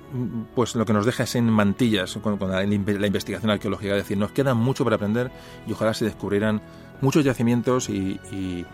pues 0.55 0.77
lo 0.77 0.87
que 0.87 0.93
nos 0.93 1.05
deja 1.05 1.25
es 1.25 1.35
en 1.35 1.51
mantillas 1.51 2.17
con, 2.23 2.39
con 2.39 2.51
la, 2.51 2.65
la, 2.65 3.07
investigación 3.07 3.51
arqueológica. 3.51 3.97
Es 3.97 4.05
decir, 4.05 4.17
nos 4.17 4.31
queda 4.31 4.55
mucho 4.55 4.85
para 4.85 4.97
aprender 4.97 5.31
y 5.67 5.73
ojalá 5.73 5.93
se 5.93 6.05
descubrieran 6.05 6.63
muchos 7.01 7.25
yacimientos 7.25 7.89
y, 7.89 8.21
y, 8.31 8.65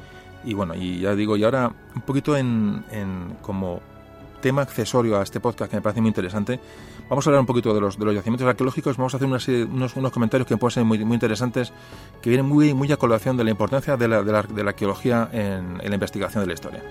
y 0.44 0.54
bueno, 0.54 0.74
y 0.74 1.00
ya 1.00 1.14
digo, 1.14 1.36
y 1.38 1.44
ahora 1.44 1.72
un 1.94 2.02
poquito 2.02 2.36
en, 2.36 2.84
en 2.90 3.38
como 3.40 3.80
tema 4.42 4.62
accesorio 4.62 5.18
a 5.18 5.22
este 5.22 5.40
podcast 5.40 5.70
que 5.70 5.78
me 5.78 5.82
parece 5.82 6.02
muy 6.02 6.08
interesante, 6.08 6.60
vamos 7.08 7.26
a 7.26 7.30
hablar 7.30 7.40
un 7.40 7.46
poquito 7.46 7.74
de 7.74 7.80
los, 7.80 7.98
de 7.98 8.04
los 8.04 8.14
yacimientos 8.14 8.46
arqueológicos, 8.46 8.98
vamos 8.98 9.14
a 9.14 9.16
hacer 9.16 9.26
una 9.26 9.40
serie, 9.40 9.64
unos, 9.64 9.96
unos, 9.96 10.12
comentarios 10.12 10.46
que 10.46 10.56
pueden 10.58 10.74
ser 10.74 10.84
muy, 10.84 11.02
muy 11.04 11.14
interesantes, 11.14 11.72
que 12.20 12.28
vienen 12.28 12.46
muy, 12.46 12.74
muy 12.74 12.92
a 12.92 12.98
colación 12.98 13.36
de 13.36 13.44
la 13.44 13.50
importancia 13.50 13.96
de 13.96 14.08
la, 14.08 14.22
de 14.22 14.32
la, 14.32 14.42
de 14.42 14.62
la 14.62 14.70
arqueología 14.70 15.28
en, 15.32 15.80
en 15.80 15.88
la 15.88 15.94
investigación 15.94 16.42
de 16.42 16.46
la 16.48 16.54
historia. 16.54 16.82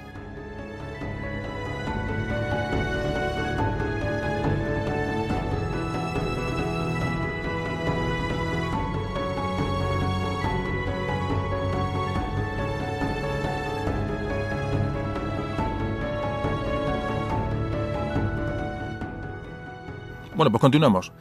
Bueno, 20.38 20.52
pues 20.52 20.62
continuamos. 20.62 21.12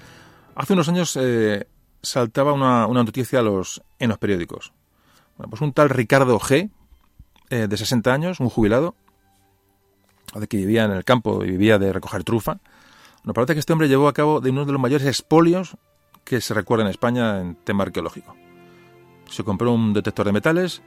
Hace 0.54 0.74
unos 0.74 0.90
años 0.90 1.16
eh, 1.18 1.66
saltaba 2.02 2.52
una, 2.52 2.86
noticia 2.86 3.38
en 3.38 4.08
los 4.10 4.18
periódicos. 4.20 4.74
Bueno, 5.38 5.48
pues 5.48 5.62
un 5.62 5.72
tal 5.72 5.88
Ricardo 5.88 6.38
G, 6.38 6.68
eh, 7.48 7.66
de 7.66 7.76
60 7.78 8.12
años, 8.12 8.40
un 8.40 8.50
jubilado, 8.50 8.94
que 10.50 10.58
vivía 10.58 10.84
en 10.84 10.90
el 10.90 11.02
campo 11.02 11.42
y 11.46 11.52
vivía 11.52 11.78
de 11.78 11.94
recoger 11.94 12.24
trufa. 12.24 12.58
Bueno, 13.24 13.32
parece 13.32 13.54
que 13.54 13.60
este 13.60 13.72
hombre 13.72 13.88
llevó 13.88 14.06
a 14.06 14.12
cabo 14.12 14.42
de 14.42 14.50
uno 14.50 14.66
de 14.66 14.72
los 14.72 14.80
mayores 14.82 15.06
expolios 15.06 15.78
que 16.22 16.42
se 16.42 16.52
recuerda 16.52 16.84
en 16.84 16.90
España 16.90 17.40
en 17.40 17.54
tema 17.54 17.84
arqueológico. 17.84 18.36
Se 19.30 19.44
compró 19.44 19.72
un 19.72 19.94
detector 19.94 20.26
de 20.26 20.32
metales 20.32 20.82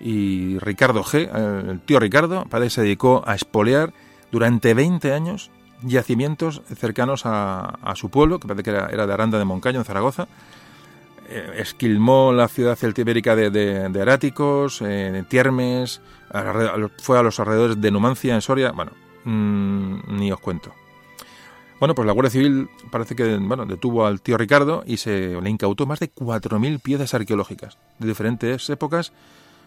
y 0.00 0.58
Ricardo 0.58 1.04
G, 1.04 1.28
el 1.68 1.82
tío 1.82 2.00
Ricardo, 2.00 2.46
parece 2.48 2.76
se 2.76 2.80
dedicó 2.80 3.22
a 3.26 3.34
expoliar 3.34 3.92
durante 4.32 4.72
20 4.72 5.12
años 5.12 5.50
yacimientos 5.84 6.62
cercanos 6.74 7.22
a, 7.24 7.92
su 7.94 8.10
pueblo, 8.10 8.40
que 8.40 8.48
parece 8.48 8.62
que 8.62 8.70
era, 8.70 9.06
de 9.06 9.12
Aranda 9.12 9.38
de 9.38 9.44
Moncayo, 9.44 9.78
en 9.78 9.84
Zaragoza. 9.84 10.28
Eh, 11.28 11.54
esquilmó 11.56 12.32
la 12.32 12.48
ciudad 12.48 12.76
celtibérica 12.76 13.34
de, 13.34 13.50
de, 13.50 13.88
de 13.88 14.02
Aráticos, 14.02 14.82
eh, 14.82 15.24
Tiermes, 15.28 16.00
a, 16.30 16.76
fue 16.98 17.18
a 17.18 17.22
los 17.22 17.40
alrededores 17.40 17.80
de 17.80 17.90
Numancia, 17.90 18.34
en 18.34 18.42
Soria. 18.42 18.72
Bueno, 18.72 18.92
mmm, 19.24 20.18
ni 20.18 20.30
os 20.32 20.40
cuento. 20.40 20.72
Bueno, 21.80 21.94
pues 21.94 22.06
la 22.06 22.12
Guardia 22.12 22.30
Civil 22.30 22.68
parece 22.90 23.16
que 23.16 23.36
bueno, 23.36 23.66
detuvo 23.66 24.06
al 24.06 24.20
tío 24.20 24.38
Ricardo 24.38 24.84
y 24.86 24.96
se 24.96 25.40
le 25.40 25.50
incautó 25.50 25.86
más 25.86 26.00
de 26.00 26.10
4.000 26.12 26.80
piezas 26.80 27.14
arqueológicas 27.14 27.78
de 27.98 28.08
diferentes 28.08 28.70
épocas, 28.70 29.12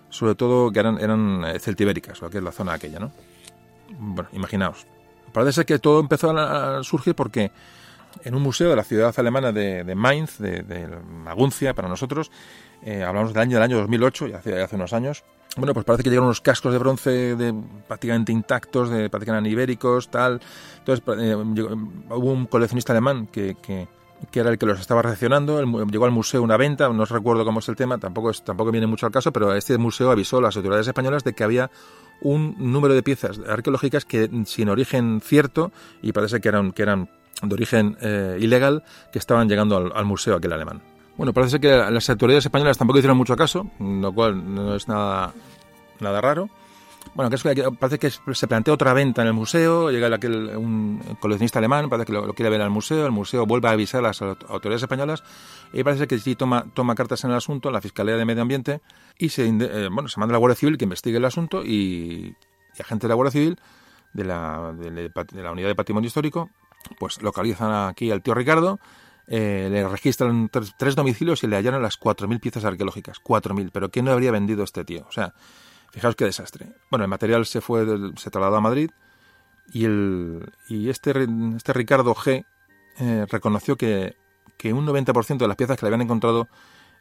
sobre 0.10 0.35
todo 0.35 0.72
que 0.72 0.80
eran, 0.80 0.99
eran 0.99 1.44
eh, 1.45 1.60
celtibéricas, 1.60 2.23
o 2.23 2.30
que 2.30 2.38
es 2.38 2.44
la 2.44 2.52
zona 2.52 2.73
aquella, 2.73 2.99
¿no? 2.99 3.11
Bueno, 3.99 4.30
imaginaos. 4.34 4.88
Parece 5.38 5.53
ser 5.53 5.65
que 5.68 5.77
todo 5.77 5.99
empezó 5.99 6.35
a 6.35 6.84
surgir 6.84 7.14
porque 7.14 7.51
en 8.23 8.34
un 8.34 8.41
museo 8.41 8.72
de 8.72 8.76
la 8.76 8.84
ciudad 8.84 9.14
alemana 9.19 9.51
de, 9.51 9.93
Mainz, 9.93 10.39
de, 10.39 10.89
Maguncia, 11.07 11.76
para 11.76 11.88
nosotros, 11.88 12.31
eh, 12.81 13.03
hablamos 13.03 13.34
del 13.34 13.43
año 13.43 13.57
del 13.57 13.61
año 13.61 13.77
2008, 13.77 14.30
ya 14.30 14.38
hace, 14.38 14.76
unos 14.76 14.93
años. 14.93 15.23
Bueno, 15.55 15.76
pues 15.76 15.85
parece 15.85 16.01
que 16.01 16.09
llegaron 16.09 16.26
unos 16.26 16.41
cascos 16.41 16.73
de 16.73 16.80
bronce 16.80 17.35
de, 17.35 17.53
prácticamente 17.88 18.31
intactos, 18.31 18.89
de 18.89 19.11
prácticamente 19.11 19.47
ibéricos, 19.47 20.09
tal. 20.09 20.41
Entonces, 20.80 21.05
eh, 21.19 21.35
hubo 21.35 22.31
un 22.31 22.47
coleccionista 22.47 22.93
alemán 22.93 23.27
que, 23.27 23.57
que, 23.61 23.88
que, 24.31 24.39
era 24.39 24.49
el 24.49 24.57
que 24.57 24.65
los 24.65 24.80
estaba 24.80 25.02
recepcionando. 25.02 25.61
llegó 25.85 26.06
al 26.06 26.11
museo 26.11 26.41
una 26.41 26.57
venta, 26.57 26.89
no 26.89 27.06
recuerdo 27.06 27.45
cómo 27.45 27.60
es 27.60 27.69
el 27.69 27.76
tema, 27.76 27.98
tampoco, 27.98 28.31
es, 28.31 28.44
tampoco 28.44 28.72
viene 28.72 28.88
mucho 28.88 29.06
al 29.06 29.11
caso, 29.11 29.31
pero 29.31 29.53
este 29.53 29.77
museo 29.77 30.11
avisó 30.11 30.38
a 30.38 30.41
las 30.41 30.56
autoridades 30.56 30.88
españolas 30.88 31.23
de 31.23 31.34
que 31.34 31.44
había 31.44 31.69
un 32.22 32.56
número 32.57 32.94
de 32.94 33.03
piezas 33.03 33.39
arqueológicas 33.48 34.06
que 34.06 34.30
sin 34.45 34.69
origen 34.69 35.22
cierto 35.23 35.72
y 36.02 36.11
parece 36.11 36.41
que 36.41 36.49
eran, 36.49 36.72
que 36.72 36.81
eran 36.81 37.10
de 37.41 37.53
origen 37.53 37.98
eh, 38.02 38.38
ilegal 38.39 38.84
que 39.11 39.19
estaban 39.19 39.48
llegando 39.48 39.77
al, 39.77 39.91
al, 39.94 40.06
museo 40.06 40.35
aquel 40.35 40.53
alemán. 40.53 40.81
Bueno, 41.15 41.34
parece 41.34 41.60
que 41.60 41.69
las 41.69 42.10
autoridades 42.10 42.45
españolas 42.45 42.77
tampoco 42.77 42.99
hicieron 42.99 43.18
mucho 43.18 43.35
caso, 43.35 43.69
lo 43.80 44.11
cual 44.14 44.53
no 44.56 44.76
es 44.76 44.88
nada 44.88 45.34
nada 45.99 46.22
raro. 46.22 46.49
Bueno, 47.16 47.30
que 47.30 47.72
parece 47.80 48.00
que 48.00 48.12
se 48.36 48.48
plantea 48.48 48.74
otra 48.74 48.94
venta 48.94 49.22
en 49.22 49.28
el 49.28 49.34
museo, 49.34 49.90
llega 49.92 50.14
aquel, 50.14 50.56
un 50.56 51.02
coleccionista 51.20 51.60
alemán, 51.60 51.90
parece 51.90 52.08
que 52.08 52.14
lo, 52.14 52.34
quiere 52.34 52.50
ver 52.50 52.62
al 52.62 52.70
museo, 52.70 53.06
el 53.06 53.12
museo 53.12 53.46
vuelve 53.46 53.68
a 53.68 53.72
avisar 53.72 54.00
a 54.00 54.10
las 54.10 54.22
autoridades 54.22 54.84
españolas 54.84 55.24
y 55.74 55.84
parece 55.84 56.08
que 56.08 56.20
sí 56.20 56.36
toma, 56.36 56.66
toma 56.74 56.96
cartas 56.96 57.24
en 57.24 57.32
el 57.32 57.38
asunto, 57.38 57.72
la 57.72 57.82
Fiscalía 57.82 58.16
de 58.16 58.26
Medio 58.26 58.42
Ambiente, 58.42 58.82
y 59.18 59.30
se, 59.30 59.48
eh, 59.48 59.90
bueno, 59.92 60.08
se 60.08 60.20
manda 60.20 60.34
a 60.34 60.36
la 60.36 60.40
Guardia 60.40 60.56
Civil 60.56 60.78
que 60.78 60.86
investigue 60.86 61.18
el 61.18 61.26
asunto 61.26 61.64
y, 61.64 62.36
y 62.78 62.82
agentes 62.82 63.04
de 63.04 63.10
la 63.10 63.16
Guardia 63.16 63.32
Civil 63.32 63.60
de 64.14 64.24
la, 64.24 64.74
de, 64.76 65.12
la 65.44 65.52
Unidad 65.52 65.68
de 65.68 65.76
Patrimonio 65.76 66.08
Histórico, 66.08 66.50
pues 67.00 67.22
localizan 67.22 67.90
aquí 67.90 68.12
al 68.12 68.22
tío 68.22 68.34
Ricardo, 68.34 68.80
eh, 69.28 69.68
le 69.70 69.88
registran 69.88 70.50
tres, 70.50 70.96
domicilios 70.96 71.44
y 71.44 71.48
le 71.48 71.58
hallaron 71.58 71.82
las 71.82 72.00
4.000 72.00 72.40
piezas 72.40 72.66
arqueológicas. 72.66 73.22
4.000, 73.22 73.70
pero 73.72 73.92
¿quién 73.92 74.06
no 74.06 74.12
habría 74.12 74.32
vendido 74.32 74.64
este 74.64 74.86
tío? 74.86 75.06
O 75.08 75.12
sea, 75.12 75.34
fijaos 75.91 76.15
qué 76.15 76.26
desastre. 76.26 76.68
Bueno, 76.89 77.05
el 77.05 77.09
material 77.09 77.45
se 77.45 77.61
fue, 77.61 77.85
se 78.18 78.30
trasladó 78.30 78.57
a 78.57 78.61
Madrid 78.61 78.91
y, 79.73 79.85
el, 79.85 80.51
y 80.69 80.89
este, 80.89 81.14
este 81.55 81.73
Ricardo 81.73 82.15
G 82.15 82.45
eh, 82.99 83.26
reconoció 83.30 83.76
que, 83.76 84.15
que 84.57 84.73
un 84.73 84.85
90% 84.85 85.38
de 85.38 85.47
las 85.47 85.57
piezas 85.57 85.77
que 85.77 85.85
le 85.85 85.88
habían 85.88 86.01
encontrado 86.01 86.47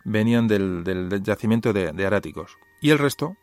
venían 0.05 0.49
del, 0.49 0.85
del, 0.85 1.23
yacimiento 1.23 1.73
de, 1.73 1.93
de, 1.93 2.07
Aráticos. 2.07 2.59
Y 2.81 2.91
el 2.91 2.99
resto 2.99 3.37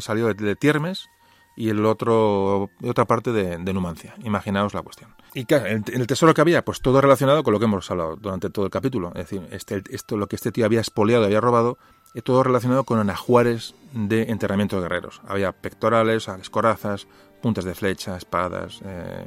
salió 0.00 0.26
de, 0.26 0.34
de 0.34 0.56
Tiermes, 0.56 1.08
y 1.54 1.68
el 1.68 1.84
otro 1.84 2.70
otra 2.82 3.04
parte 3.04 3.32
de, 3.32 3.58
Numancia. 3.72 4.14
Imaginaos 4.22 4.74
la 4.74 4.82
cuestión. 4.82 5.14
Y 5.34 5.44
claro, 5.44 5.66
en 5.66 5.84
el, 5.92 6.06
tesoro 6.06 6.34
que 6.34 6.40
había, 6.40 6.64
pues 6.64 6.80
todo 6.80 7.00
relacionado 7.00 7.42
con 7.42 7.52
lo 7.52 7.58
que 7.58 7.66
hemos 7.66 7.90
hablado 7.90 8.16
durante 8.16 8.50
todo 8.50 8.64
el 8.64 8.70
capítulo. 8.70 9.08
Es 9.14 9.28
decir, 9.28 9.46
este, 9.50 9.82
esto, 9.90 10.16
lo 10.16 10.26
que 10.26 10.36
este 10.36 10.52
tío 10.52 10.64
había 10.64 10.80
expoliado, 10.80 11.24
había 11.24 11.40
robado, 11.40 11.78
todo 12.20 12.42
relacionado 12.42 12.84
con 12.84 12.98
anajuares 12.98 13.74
de 13.94 14.24
enterramiento 14.24 14.76
de 14.76 14.82
guerreros. 14.82 15.22
Había 15.26 15.52
pectorales, 15.52 16.28
corazas, 16.50 17.06
puntas 17.40 17.64
de 17.64 17.74
flecha, 17.74 18.16
espadas, 18.16 18.80
eh, 18.84 19.26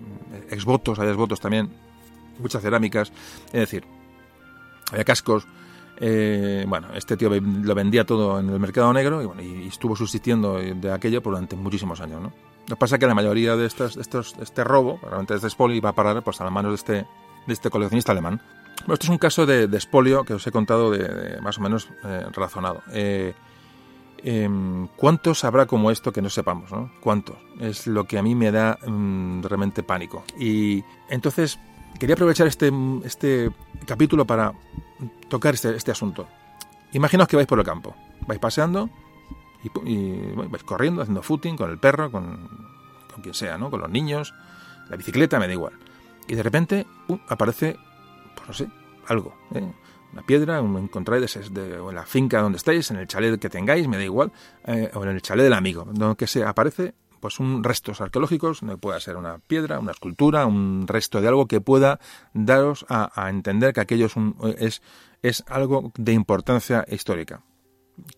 exvotos, 0.52 1.00
había 1.00 1.12
exvotos 1.12 1.40
también, 1.40 1.72
muchas 2.40 2.62
cerámicas. 2.62 3.12
Es 3.48 3.54
decir, 3.54 3.86
había 4.92 5.04
cascos, 5.04 5.48
eh, 5.98 6.66
bueno, 6.68 6.90
este 6.94 7.18
tío 7.18 7.30
lo 7.30 7.76
vendía 7.76 8.06
todo 8.06 8.40
en 8.40 8.50
el 8.50 8.60
mercado 8.60 8.92
negro 8.94 9.22
y, 9.22 9.26
bueno, 9.26 9.42
y 9.42 9.68
estuvo 9.68 9.96
subsistiendo 9.96 10.60
de 10.60 10.92
aquello 10.92 11.22
durante 11.22 11.56
muchísimos 11.56 12.02
años. 12.02 12.22
¿no? 12.22 12.34
Lo 12.68 12.76
que 12.76 12.80
pasa 12.80 12.96
es 12.96 13.00
que 13.00 13.08
la 13.08 13.16
mayoría 13.16 13.56
de 13.56 13.66
estos, 13.66 13.98
este 13.98 14.64
robo, 14.64 15.00
realmente 15.04 15.36
este 15.36 15.48
expolio, 15.48 15.78
iba 15.78 15.90
a 15.90 15.94
parar 15.94 16.24
pues, 16.24 16.42
a 16.42 16.44
las 16.44 16.54
manos 16.54 16.72
de 16.72 16.76
este, 16.76 16.94
de 17.48 17.54
este 17.54 17.70
coleccionista 17.70 18.12
alemán. 18.12 18.42
Bueno, 18.82 18.94
esto 18.94 19.06
es 19.06 19.10
un 19.10 19.18
caso 19.18 19.46
de, 19.46 19.68
de 19.68 19.78
expolio 19.78 20.24
que 20.24 20.34
os 20.36 20.46
he 20.46 20.52
contado 20.52 20.92
de, 20.92 21.40
más 21.42 21.58
o 21.58 21.62
menos 21.62 21.90
eh, 22.04 22.26
razonado. 22.32 22.84
Eh, 22.92 23.34
em, 24.24 24.88
¿Cuántos 24.96 25.44
habrá 25.44 25.66
como 25.66 25.92
esto 25.92 26.12
que 26.12 26.22
no 26.22 26.30
sepamos? 26.30 26.72
¿no? 26.72 26.92
¿Cuántos? 27.00 27.38
Es 27.60 27.88
lo 27.88 28.06
que 28.06 28.18
a 28.18 28.22
mí 28.22 28.36
me 28.36 28.52
da 28.52 28.78
mm, 28.86 29.42
realmente 29.44 29.82
pánico. 29.82 30.24
Y 30.38 30.84
entonces 31.10 31.60
quería 32.00 32.14
aprovechar 32.14 32.48
este, 32.48 32.72
este 33.04 33.52
capítulo 33.86 34.26
para 34.26 34.54
tocar 35.30 35.54
este, 35.56 35.76
este, 35.76 35.92
asunto. 35.92 36.28
Imaginaos 36.94 37.28
que 37.28 37.36
vais 37.36 37.48
por 37.48 37.60
el 37.60 37.66
campo, 37.66 37.96
vais 38.28 38.40
paseando 38.40 38.90
y, 39.84 40.34
vais 40.36 40.64
corriendo, 40.64 41.02
haciendo 41.02 41.24
footing 41.24 41.58
con 41.58 41.72
el 41.72 41.80
perro, 41.80 42.12
con, 42.12 42.48
con, 43.12 43.24
quien 43.24 43.34
sea, 43.34 43.58
¿no? 43.58 43.72
con 43.72 43.82
los 43.82 43.90
niños, 43.90 44.34
la 44.90 44.96
bicicleta, 44.96 45.40
me 45.40 45.48
da 45.48 45.54
igual. 45.54 45.74
Y 46.28 46.36
de 46.36 46.44
repente 46.44 46.88
aparece, 47.28 47.74
pues 47.74 47.85
no 48.48 48.54
sé, 48.54 48.68
algo. 49.08 49.36
¿eh? 49.54 49.72
Una 50.14 50.22
piedra, 50.22 50.62
un 50.62 50.78
encontráis 50.78 51.36
en 51.36 51.96
la 51.96 52.06
finca 52.06 52.42
donde 52.42 52.58
estáis, 52.58 52.90
en 52.92 52.98
el 52.98 53.08
chalet 53.08 53.40
que 53.40 53.50
tengáis, 53.50 53.88
me 53.88 53.98
da 53.98 54.04
igual, 54.04 54.32
eh, 54.66 54.90
o 54.94 55.04
en 55.04 55.10
el 55.10 55.22
chalet 55.22 55.44
del 55.44 55.54
amigo, 55.54 55.86
donde 55.92 56.28
se 56.28 56.44
aparece 56.44 56.94
pues 57.20 57.40
un 57.40 57.64
restos 57.64 58.02
arqueológicos, 58.02 58.62
puede 58.80 59.02
ser 59.02 59.18
una 59.18 59.40
piedra, 59.40 59.80
una 59.80 59.92
escultura, 59.92 60.46
un 60.46 60.86
resto 60.88 61.22
de 61.22 61.28
algo 61.28 61.48
que 61.48 61.60
pueda 61.60 62.00
daros 62.34 62.86
a, 62.88 63.30
entender 63.30 63.74
que 63.74 63.82
aquello 63.82 64.06
es, 64.06 64.16
un, 64.16 64.36
es, 64.60 64.84
es 65.24 65.44
algo 65.48 65.92
de 65.98 66.14
importancia 66.14 66.86
histórica. 66.88 67.42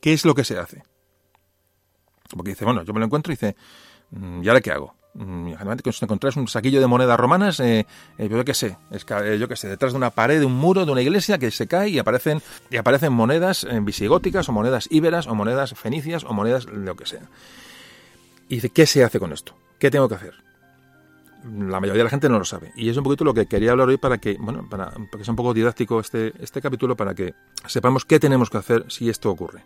¿Qué 0.02 0.12
es 0.12 0.26
lo 0.26 0.36
que 0.36 0.44
se 0.44 0.58
hace? 0.58 0.84
Porque 2.36 2.50
dice, 2.50 2.66
bueno, 2.66 2.84
yo 2.84 2.94
me 2.94 3.00
lo 3.00 3.06
encuentro 3.06 3.32
y 3.32 3.36
dice, 3.36 3.56
mm, 4.12 4.44
¿y 4.44 4.48
ahora 4.50 4.60
qué 4.60 4.72
hago? 4.72 4.97
Mm, 5.18 5.48
generalmente 5.54 5.82
que 5.82 5.90
os 5.90 6.02
encontráis 6.04 6.38
un 6.38 6.48
saquillo 6.48 6.80
de 6.80 6.86
monedas 6.86 7.20
romanas, 7.20 7.60
eh, 7.60 7.88
eh, 8.20 8.30
yo 8.30 8.46
qué 8.46 8.54
sé, 8.54 8.78
es, 8.92 9.04
eh, 9.10 9.38
yo 9.40 9.48
qué 9.48 9.56
sé, 9.56 9.68
detrás 9.68 9.94
de 9.94 9.98
una 9.98 10.12
pared, 10.12 10.40
de 10.40 10.46
un 10.46 10.54
muro, 10.54 10.86
de 10.86 10.92
una 10.92 11.02
iglesia 11.02 11.40
que 11.40 11.50
se 11.50 11.66
cae 11.66 11.90
y 11.90 11.98
aparecen, 11.98 12.40
y 12.70 12.78
aparecen 12.78 13.14
monedas 13.14 13.66
visigóticas 13.82 14.48
o 14.48 14.52
monedas 14.52 14.88
íberas 14.92 15.26
o 15.26 15.34
monedas 15.34 15.74
fenicias 15.74 16.24
o 16.24 16.34
monedas 16.34 16.66
lo 16.66 16.96
que 16.96 17.08
sea. 17.08 17.24
Y 18.48 18.56
dice, 18.56 18.70
¿qué 18.70 18.86
se 18.86 19.04
hace 19.04 19.20
con 19.20 19.34
esto? 19.34 19.56
¿Qué 19.80 19.90
tengo 19.90 20.08
que 20.08 20.16
hacer? 20.16 20.36
La 21.44 21.80
mayoría 21.80 22.02
de 22.02 22.04
la 22.04 22.10
gente 22.12 22.30
no 22.30 22.38
lo 22.38 22.46
sabe. 22.46 22.72
Y 22.76 22.90
es 22.90 22.98
un 22.98 23.04
poquito 23.04 23.24
lo 23.24 23.34
que 23.34 23.48
quería 23.48 23.72
hablar 23.72 23.88
hoy 23.88 23.98
para 23.98 24.20
que, 24.20 24.38
bueno, 24.40 24.68
para, 24.70 24.92
que 25.12 25.24
sea 25.24 25.32
un 25.32 25.36
poco 25.36 25.54
didáctico 25.56 26.00
este, 26.00 26.34
este 26.40 26.62
capítulo 26.62 26.96
para 26.96 27.16
que 27.16 27.34
sepamos 27.66 28.06
qué 28.06 28.20
tenemos 28.20 28.52
que 28.52 28.58
hacer 28.58 28.86
si 28.88 29.10
esto 29.10 29.32
ocurre. 29.32 29.64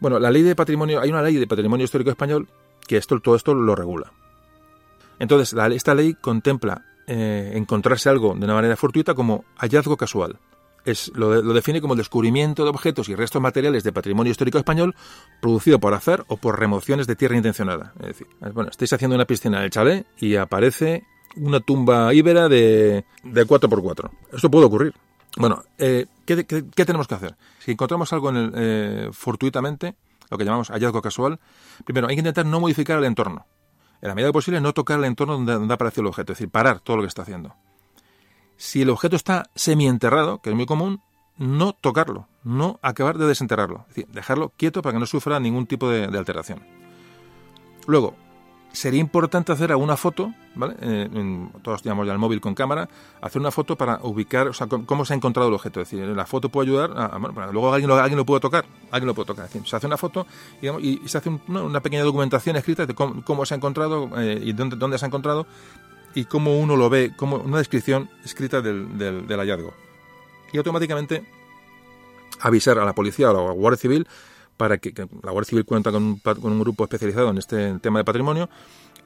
Bueno, 0.00 0.18
la 0.18 0.30
ley 0.30 0.42
de 0.42 0.56
patrimonio, 0.56 1.00
hay 1.00 1.10
una 1.10 1.22
ley 1.22 1.36
de 1.36 1.46
patrimonio 1.46 1.84
histórico 1.84 2.10
español 2.10 2.48
que 2.86 2.96
esto, 2.96 3.20
todo 3.20 3.36
esto 3.36 3.52
lo 3.52 3.74
regula. 3.74 4.12
Entonces, 5.18 5.58
esta 5.72 5.94
ley 5.94 6.14
contempla 6.14 6.84
eh, 7.06 7.52
encontrarse 7.54 8.08
algo 8.08 8.34
de 8.34 8.44
una 8.44 8.54
manera 8.54 8.76
fortuita 8.76 9.14
como 9.14 9.44
hallazgo 9.56 9.96
casual 9.96 10.38
lo, 11.14 11.54
define 11.54 11.80
como 11.80 11.94
el 11.94 11.98
descubrimiento 11.98 12.64
de 12.64 12.70
objetos 12.70 13.08
y 13.08 13.14
restos 13.14 13.40
materiales 13.40 13.84
de 13.84 13.92
patrimonio 13.92 14.30
histórico 14.30 14.58
español 14.58 14.94
producido 15.40 15.78
por 15.78 15.94
hacer 15.94 16.24
o 16.28 16.36
por 16.36 16.58
remociones 16.58 17.06
de 17.06 17.16
tierra 17.16 17.36
intencionada. 17.36 17.92
Es 18.00 18.08
decir, 18.08 18.26
bueno, 18.52 18.70
estáis 18.70 18.92
haciendo 18.92 19.14
una 19.14 19.24
piscina 19.24 19.58
en 19.58 19.64
el 19.64 19.70
chalet 19.70 20.06
y 20.18 20.36
aparece 20.36 21.04
una 21.36 21.60
tumba 21.60 22.12
íbera 22.12 22.48
de, 22.48 23.04
de 23.22 23.46
4x4. 23.46 24.10
Esto 24.32 24.50
puede 24.50 24.66
ocurrir. 24.66 24.94
Bueno, 25.36 25.64
eh, 25.78 26.06
¿qué, 26.26 26.44
tenemos 26.44 27.08
que 27.08 27.14
hacer? 27.14 27.34
Si 27.58 27.72
encontramos 27.72 28.12
algo 28.12 28.30
eh, 28.34 29.08
fortuitamente, 29.12 29.94
lo 30.30 30.38
que 30.38 30.44
llamamos 30.44 30.68
hallazgo 30.70 31.02
casual, 31.02 31.40
primero 31.84 32.08
hay 32.08 32.14
que 32.14 32.20
intentar 32.20 32.46
no 32.46 32.60
modificar 32.60 32.98
el 32.98 33.04
entorno. 33.04 33.46
En 34.04 34.08
la 34.08 34.14
medida 34.14 34.30
posible 34.30 34.60
no 34.60 34.72
tocar 34.72 35.00
el 35.00 35.06
entorno 35.06 35.32
donde, 35.32 35.54
donde 35.54 35.74
apareció 35.74 36.02
el 36.02 36.06
objeto, 36.06 36.30
es 36.30 36.38
decir, 36.38 36.50
parar 36.52 36.78
todo 36.78 36.98
lo 36.98 37.02
que 37.02 37.08
está 37.08 37.22
haciendo 37.22 37.56
si 38.56 38.82
el 38.82 38.90
objeto 38.90 39.16
está 39.16 39.50
semienterrado, 39.54 40.40
que 40.40 40.50
es 40.50 40.56
muy 40.56 40.66
común, 40.66 41.02
no 41.36 41.72
tocarlo, 41.72 42.28
no 42.44 42.78
acabar 42.82 43.18
de 43.18 43.26
desenterrarlo, 43.26 43.80
es 43.88 43.96
decir, 43.96 44.06
dejarlo 44.08 44.52
quieto 44.56 44.82
para 44.82 44.94
que 44.94 45.00
no 45.00 45.06
sufra 45.06 45.40
ningún 45.40 45.66
tipo 45.66 45.90
de, 45.90 46.04
alteración. 46.04 46.62
Luego, 47.86 48.14
sería 48.74 49.00
importante 49.00 49.52
hacer 49.52 49.70
alguna 49.70 49.96
foto, 49.96 50.34
¿vale? 50.56 50.74
Eh, 50.80 51.48
todos 51.62 51.82
tenemos 51.82 52.06
ya 52.06 52.12
el 52.12 52.18
móvil 52.18 52.40
con 52.40 52.54
cámara, 52.54 52.88
hacer 53.22 53.40
una 53.40 53.52
foto 53.52 53.76
para 53.76 54.00
ubicar, 54.02 54.48
o 54.48 54.52
sea, 54.52 54.66
cómo 54.66 55.04
se 55.04 55.14
ha 55.14 55.16
encontrado 55.16 55.48
el 55.48 55.54
objeto. 55.54 55.80
Es 55.80 55.90
decir, 55.90 56.06
la 56.08 56.26
foto 56.26 56.48
puede 56.48 56.68
ayudar, 56.68 56.90
a, 56.96 57.18
luego 57.52 57.72
alguien 57.72 57.88
lo, 57.88 57.96
alguien 57.96 58.18
lo 58.18 58.26
puede 58.26 58.40
tocar, 58.40 58.64
alguien 58.90 59.06
lo 59.06 59.14
puede 59.14 59.26
tocar. 59.26 59.46
Es 59.46 59.52
decir, 59.52 59.68
se 59.68 59.76
hace 59.76 59.86
una 59.86 59.96
foto 59.96 60.26
y, 60.60 61.00
se 61.06 61.18
hace 61.18 61.30
una 61.48 61.80
pequeña 61.80 62.02
documentación 62.02 62.56
escrita 62.56 62.84
de 62.84 62.94
cómo, 62.94 63.46
se 63.46 63.54
ha 63.54 63.56
encontrado 63.56 64.10
eh, 64.18 64.40
y 64.42 64.52
dónde, 64.52 64.76
dónde 64.76 64.98
se 64.98 65.04
ha 65.04 65.08
encontrado 65.08 65.46
y 66.14 66.24
cómo 66.24 66.58
uno 66.58 66.76
lo 66.76 66.90
ve, 66.90 67.12
como 67.16 67.36
una 67.36 67.58
descripción 67.58 68.10
escrita 68.24 68.60
del, 68.60 68.98
del, 68.98 69.38
hallazgo. 69.38 69.72
Y 70.52 70.58
automáticamente 70.58 71.24
avisar 72.40 72.78
a 72.78 72.84
la 72.84 72.92
policía 72.92 73.30
o 73.30 73.44
a 73.44 73.48
la 73.48 73.52
Guardia 73.52 73.78
Civil 73.78 74.06
para 74.56 74.78
que, 74.78 74.92
la 75.22 75.30
Guardia 75.32 75.50
Civil 75.50 75.64
cuenta 75.64 75.90
con 75.92 76.02
un, 76.02 76.18
con 76.18 76.60
grupo 76.60 76.84
especializado 76.84 77.30
en 77.30 77.38
este 77.38 77.78
tema 77.80 77.98
de 77.98 78.04
patrimonio 78.04 78.48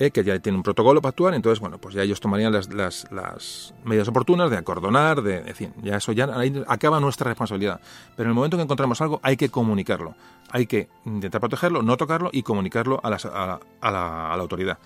eh, 0.00 0.12
que 0.12 0.22
ya 0.22 0.38
tiene 0.38 0.56
un 0.56 0.62
protocolo 0.62 1.02
para 1.02 1.10
actuar, 1.10 1.34
entonces, 1.34 1.58
bueno, 1.58 1.78
pues 1.78 1.92
ya 1.92 2.02
ellos 2.02 2.20
tomarían 2.20 2.52
las, 2.52 2.68
las, 2.72 3.74
medidas 3.84 4.06
oportunas 4.06 4.48
de 4.48 4.56
acordonar, 4.56 5.22
de, 5.22 5.42
decir, 5.42 5.72
ya 5.82 5.96
eso 5.96 6.12
ya 6.12 6.28
acaba 6.68 7.00
nuestra 7.00 7.30
responsabilidad. 7.30 7.80
Pero 8.14 8.28
en 8.28 8.30
el 8.30 8.34
momento 8.36 8.56
que 8.56 8.62
encontramos 8.62 9.00
algo 9.00 9.18
hay 9.24 9.36
que 9.36 9.48
comunicarlo, 9.48 10.14
hay 10.52 10.66
que 10.66 10.88
intentar 11.04 11.40
protegerlo, 11.40 11.82
no 11.82 11.96
tocarlo 11.96 12.30
y 12.32 12.44
comunicarlo 12.44 13.00
a, 13.02 13.10
la, 13.10 14.34
autoridad. 14.34 14.78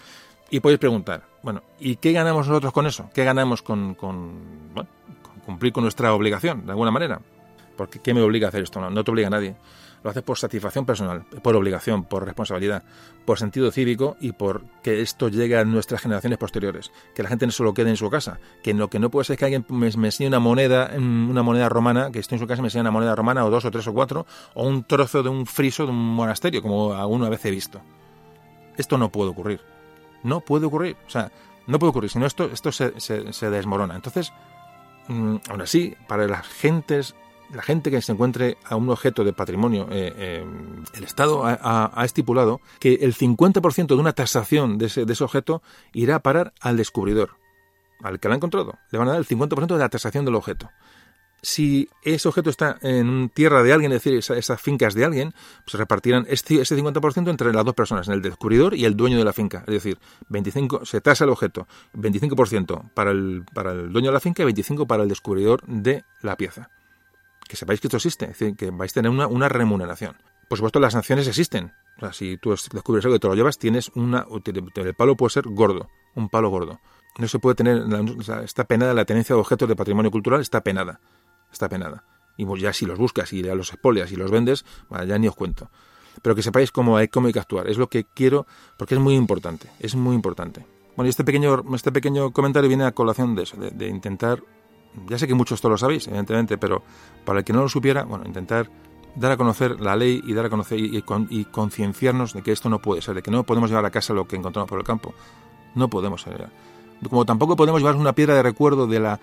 Y 0.48 0.60
podéis 0.60 0.80
preguntar, 0.80 1.24
bueno, 1.42 1.62
¿y 1.78 1.96
qué 1.96 2.12
ganamos 2.12 2.48
nosotros 2.48 2.72
con 2.72 2.86
eso? 2.86 3.10
¿Qué 3.12 3.22
ganamos 3.22 3.60
con, 3.60 3.94
cumplir 5.44 5.74
con 5.74 5.82
nuestra 5.82 6.14
obligación, 6.14 6.64
de 6.64 6.72
alguna 6.72 6.90
manera? 6.90 7.20
Porque 7.76 8.00
¿qué 8.00 8.14
me 8.14 8.22
obliga 8.22 8.46
a 8.46 8.48
hacer 8.48 8.62
esto? 8.62 8.80
No, 8.80 8.88
no 8.88 9.04
te 9.04 9.10
obliga 9.10 9.26
a 9.26 9.30
nadie. 9.30 9.56
Lo 10.02 10.10
haces 10.10 10.22
por 10.22 10.36
satisfacción 10.38 10.84
personal, 10.84 11.24
por 11.42 11.54
obligación, 11.54 12.04
por 12.04 12.24
responsabilidad, 12.24 12.82
por 13.24 13.38
sentido 13.38 13.70
cívico 13.70 14.16
y 14.20 14.32
por 14.32 14.64
que 14.82 15.00
esto 15.00 15.28
llegue 15.28 15.56
a 15.56 15.64
nuestras 15.64 16.00
generaciones 16.00 16.38
posteriores. 16.38 16.90
Que 17.14 17.22
la 17.22 17.28
gente 17.28 17.46
no 17.46 17.52
solo 17.52 17.72
quede 17.72 17.90
en 17.90 17.96
su 17.96 18.10
casa. 18.10 18.40
Que 18.62 18.74
lo 18.74 18.88
que 18.88 18.98
no 18.98 19.10
puede 19.10 19.24
ser 19.24 19.34
es 19.34 19.38
que 19.38 19.44
alguien 19.44 19.64
me, 19.68 19.86
enseñe 19.86 20.26
una 20.26 20.40
moneda, 20.40 20.90
una 20.96 21.42
moneda 21.42 21.68
romana, 21.68 22.10
que 22.10 22.18
esté 22.18 22.34
en 22.34 22.40
su 22.40 22.46
casa 22.46 22.60
y 22.60 22.62
me 22.62 22.66
enseñe 22.66 22.80
una 22.80 22.90
moneda 22.90 23.14
romana, 23.14 23.44
o 23.44 23.50
dos, 23.50 23.64
o 23.64 23.70
tres, 23.70 23.86
o 23.86 23.94
cuatro, 23.94 24.26
o 24.54 24.66
un 24.66 24.84
trozo 24.84 25.22
de 25.22 25.28
un 25.28 25.46
friso 25.46 25.84
de 25.84 25.92
un 25.92 26.14
monasterio, 26.14 26.62
como 26.62 26.94
alguna 26.94 27.28
vez 27.28 27.44
he 27.44 27.50
visto. 27.50 27.80
Esto 28.76 28.98
no 28.98 29.10
puede 29.10 29.30
ocurrir. 29.30 29.60
No 30.24 30.40
puede 30.40 30.66
ocurrir. 30.66 30.96
O 31.06 31.10
sea, 31.10 31.30
no 31.66 31.78
puede 31.78 31.90
ocurrir. 31.90 32.10
Si 32.10 32.18
no, 32.18 32.26
esto, 32.26 32.50
esto 32.52 32.72
se, 32.72 33.00
se, 33.00 33.50
desmorona. 33.50 33.94
Entonces, 33.94 34.32
mm, 35.08 35.36
aún 35.48 35.60
así, 35.60 35.94
para 36.08 36.26
las 36.26 36.46
gentes 36.48 37.14
la 37.52 37.62
gente 37.62 37.90
que 37.90 38.00
se 38.02 38.12
encuentre 38.12 38.56
a 38.64 38.76
un 38.76 38.88
objeto 38.90 39.24
de 39.24 39.32
patrimonio, 39.32 39.88
eh, 39.90 40.12
eh, 40.16 40.46
el 40.94 41.04
Estado 41.04 41.42
ha, 41.44 42.04
estipulado 42.04 42.60
que 42.80 42.94
el 42.94 43.14
50% 43.14 43.86
de 43.86 43.94
una 43.94 44.12
tasación 44.12 44.78
de 44.78 44.86
ese, 44.86 45.04
de 45.04 45.12
ese 45.12 45.24
objeto 45.24 45.62
irá 45.92 46.16
a 46.16 46.20
parar 46.20 46.52
al 46.60 46.76
descubridor, 46.76 47.36
al 48.02 48.20
que 48.20 48.28
lo 48.28 48.34
ha 48.34 48.36
encontrado. 48.36 48.78
Le 48.90 48.98
van 48.98 49.08
a 49.08 49.12
dar 49.12 49.20
el 49.20 49.26
50% 49.26 49.66
de 49.66 49.78
la 49.78 49.88
tasación 49.88 50.24
del 50.24 50.34
objeto 50.34 50.70
si 51.42 51.88
ese 52.02 52.28
objeto 52.28 52.50
está 52.50 52.78
en 52.82 53.28
tierra 53.28 53.62
de 53.62 53.72
alguien, 53.72 53.92
es 53.92 54.02
decir, 54.02 54.14
esas, 54.14 54.60
fincas 54.60 54.94
de 54.94 55.04
alguien, 55.04 55.34
se 55.66 55.76
repartirán 55.76 56.24
ese 56.28 56.62
50% 56.62 57.28
entre 57.28 57.52
las 57.52 57.64
dos 57.64 57.74
personas, 57.74 58.06
en 58.06 58.14
el 58.14 58.22
descubridor 58.22 58.74
y 58.74 58.84
el 58.84 58.96
dueño 58.96 59.18
de 59.18 59.24
la 59.24 59.32
finca. 59.32 59.64
Es 59.66 59.74
decir, 59.74 59.98
25, 60.28 60.86
se 60.86 61.00
tasa 61.00 61.24
el 61.24 61.30
objeto, 61.30 61.66
25% 61.94 62.92
para 62.94 63.10
el, 63.10 63.44
para 63.52 63.72
el 63.72 63.92
dueño 63.92 64.08
de 64.08 64.14
la 64.14 64.20
finca 64.20 64.44
y 64.44 64.46
25% 64.46 64.86
para 64.86 65.02
el 65.02 65.08
descubridor 65.08 65.62
de 65.66 66.04
la 66.22 66.36
pieza. 66.36 66.70
Que 67.52 67.56
sepáis 67.56 67.82
que 67.82 67.88
esto 67.88 67.98
existe, 67.98 68.24
es 68.24 68.38
decir, 68.38 68.56
que 68.56 68.70
vais 68.70 68.90
a 68.92 68.94
tener 68.94 69.10
una, 69.10 69.26
una 69.26 69.46
remuneración. 69.46 70.16
Por 70.48 70.56
supuesto, 70.56 70.80
las 70.80 70.94
sanciones 70.94 71.28
existen. 71.28 71.74
O 71.98 72.00
sea, 72.00 72.14
si 72.14 72.38
tú 72.38 72.50
descubres 72.50 73.04
algo 73.04 73.16
y 73.16 73.18
te 73.18 73.28
lo 73.28 73.34
llevas, 73.34 73.58
tienes 73.58 73.90
una. 73.94 74.24
El 74.74 74.94
palo 74.94 75.18
puede 75.18 75.30
ser 75.30 75.44
gordo, 75.48 75.90
un 76.14 76.30
palo 76.30 76.48
gordo. 76.48 76.80
No 77.18 77.28
se 77.28 77.38
puede 77.38 77.56
tener. 77.56 77.82
Está 78.42 78.64
penada 78.64 78.94
la 78.94 79.04
tenencia 79.04 79.34
de 79.34 79.40
objetos 79.40 79.68
de 79.68 79.76
patrimonio 79.76 80.10
cultural, 80.10 80.40
está 80.40 80.62
penada 80.62 80.98
está 81.52 81.68
penada. 81.68 82.04
Y 82.36 82.46
ya 82.58 82.72
si 82.72 82.86
los 82.86 82.98
buscas 82.98 83.32
y 83.32 83.42
los 83.42 83.72
expolias 83.72 84.10
y 84.10 84.16
los 84.16 84.30
vendes, 84.30 84.64
ya 85.06 85.18
ni 85.18 85.28
os 85.28 85.36
cuento. 85.36 85.70
Pero 86.22 86.34
que 86.34 86.42
sepáis 86.42 86.72
cómo 86.72 86.96
hay, 86.96 87.08
cómo 87.08 87.26
hay 87.26 87.32
que 87.32 87.38
actuar. 87.38 87.68
Es 87.68 87.78
lo 87.78 87.88
que 87.88 88.04
quiero, 88.04 88.46
porque 88.76 88.94
es 88.94 89.00
muy 89.00 89.14
importante. 89.14 89.68
Es 89.78 89.94
muy 89.94 90.14
importante. 90.14 90.66
Bueno, 90.96 91.06
y 91.06 91.10
este 91.10 91.24
pequeño, 91.24 91.62
este 91.74 91.92
pequeño 91.92 92.32
comentario 92.32 92.68
viene 92.68 92.84
a 92.84 92.92
colación 92.92 93.34
de 93.34 93.44
eso, 93.44 93.56
de, 93.56 93.88
intentar, 93.88 94.42
ya 95.08 95.18
sé 95.18 95.26
que 95.26 95.34
muchos 95.34 95.56
esto 95.56 95.68
lo 95.68 95.78
sabéis, 95.78 96.06
evidentemente, 96.06 96.58
pero 96.58 96.82
para 97.24 97.40
el 97.40 97.44
que 97.44 97.52
no 97.52 97.62
lo 97.62 97.68
supiera, 97.68 98.04
bueno, 98.04 98.24
intentar 98.26 98.70
dar 99.14 99.32
a 99.32 99.36
conocer 99.36 99.80
la 99.80 99.96
ley 99.96 100.22
y 100.24 100.32
dar 100.32 100.46
a 100.46 100.50
conocer 100.50 100.78
y, 100.78 101.02
y, 101.30 101.44
concienciarnos 101.44 102.32
de 102.32 102.42
que 102.42 102.52
esto 102.52 102.68
no 102.68 102.80
puede 102.80 103.02
ser, 103.02 103.14
de 103.14 103.22
que 103.22 103.30
no 103.30 103.44
podemos 103.44 103.70
llevar 103.70 103.84
a 103.84 103.90
casa 103.90 104.14
lo 104.14 104.26
que 104.26 104.36
encontramos 104.36 104.68
por 104.68 104.78
el 104.78 104.84
campo. 104.84 105.14
No 105.74 105.88
podemos. 105.88 106.24
Como 107.08 107.24
tampoco 107.24 107.56
podemos 107.56 107.80
llevar 107.80 107.96
una 107.96 108.14
piedra 108.14 108.34
de 108.34 108.42
recuerdo 108.42 108.86
de 108.86 109.00
la 109.00 109.20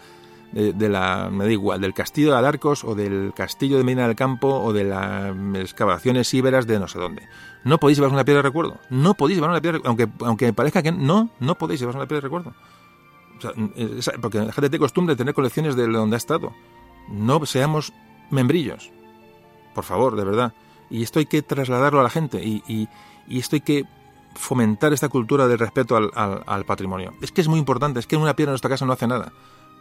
de, 0.51 0.89
la, 0.89 1.29
me 1.31 1.45
da 1.45 1.51
igual, 1.51 1.81
del 1.81 1.93
castillo 1.93 2.31
de 2.31 2.37
Alarcos 2.37 2.83
o 2.83 2.95
del 2.95 3.33
castillo 3.35 3.77
de 3.77 3.83
Medina 3.83 4.07
del 4.07 4.15
Campo 4.15 4.47
o 4.47 4.73
de 4.73 4.83
las 4.83 5.35
excavaciones 5.55 6.33
íberas 6.33 6.65
de 6.65 6.79
no 6.79 6.87
sé 6.87 6.99
dónde. 6.99 7.27
No 7.63 7.77
podéis 7.77 7.99
llevar 7.99 8.11
una 8.11 8.25
piedra 8.25 8.39
de 8.39 8.49
recuerdo. 8.49 8.77
No 8.89 9.13
podéis 9.13 9.37
llevar 9.37 9.51
una 9.51 9.61
piedra 9.61 9.79
aunque 9.83 10.07
aunque 10.21 10.51
parezca 10.53 10.81
que 10.81 10.91
no, 10.91 11.29
no 11.39 11.55
podéis 11.55 11.79
llevar 11.79 11.95
una 11.95 12.07
piedra 12.07 12.21
de 12.21 12.27
recuerdo. 12.27 12.53
Porque 14.21 14.39
la 14.39 14.51
gente 14.51 14.69
tiene 14.69 14.79
costumbre 14.79 15.15
de 15.15 15.17
tener 15.17 15.33
colecciones 15.33 15.75
de 15.75 15.87
donde 15.87 16.15
ha 16.15 16.17
estado. 16.17 16.53
No 17.09 17.45
seamos 17.45 17.93
membrillos. 18.29 18.91
Por 19.73 19.83
favor, 19.83 20.15
de 20.15 20.23
verdad. 20.23 20.53
Y 20.89 21.03
esto 21.03 21.19
hay 21.19 21.25
que 21.25 21.41
trasladarlo 21.41 21.99
a 21.99 22.03
la 22.03 22.09
gente 22.09 22.43
y, 22.43 22.87
esto 23.29 23.55
hay 23.55 23.61
que 23.61 23.85
fomentar 24.35 24.91
esta 24.93 25.09
cultura 25.09 25.47
del 25.47 25.59
respeto 25.59 25.95
al, 25.95 26.11
al, 26.15 26.65
patrimonio. 26.65 27.13
Es 27.21 27.31
que 27.31 27.41
es 27.41 27.47
muy 27.47 27.59
importante, 27.59 27.99
es 27.99 28.07
que 28.07 28.17
una 28.17 28.35
piedra 28.35 28.49
en 28.49 28.53
nuestra 28.53 28.69
casa 28.69 28.85
no 28.85 28.93
hace 28.93 29.07
nada. 29.07 29.31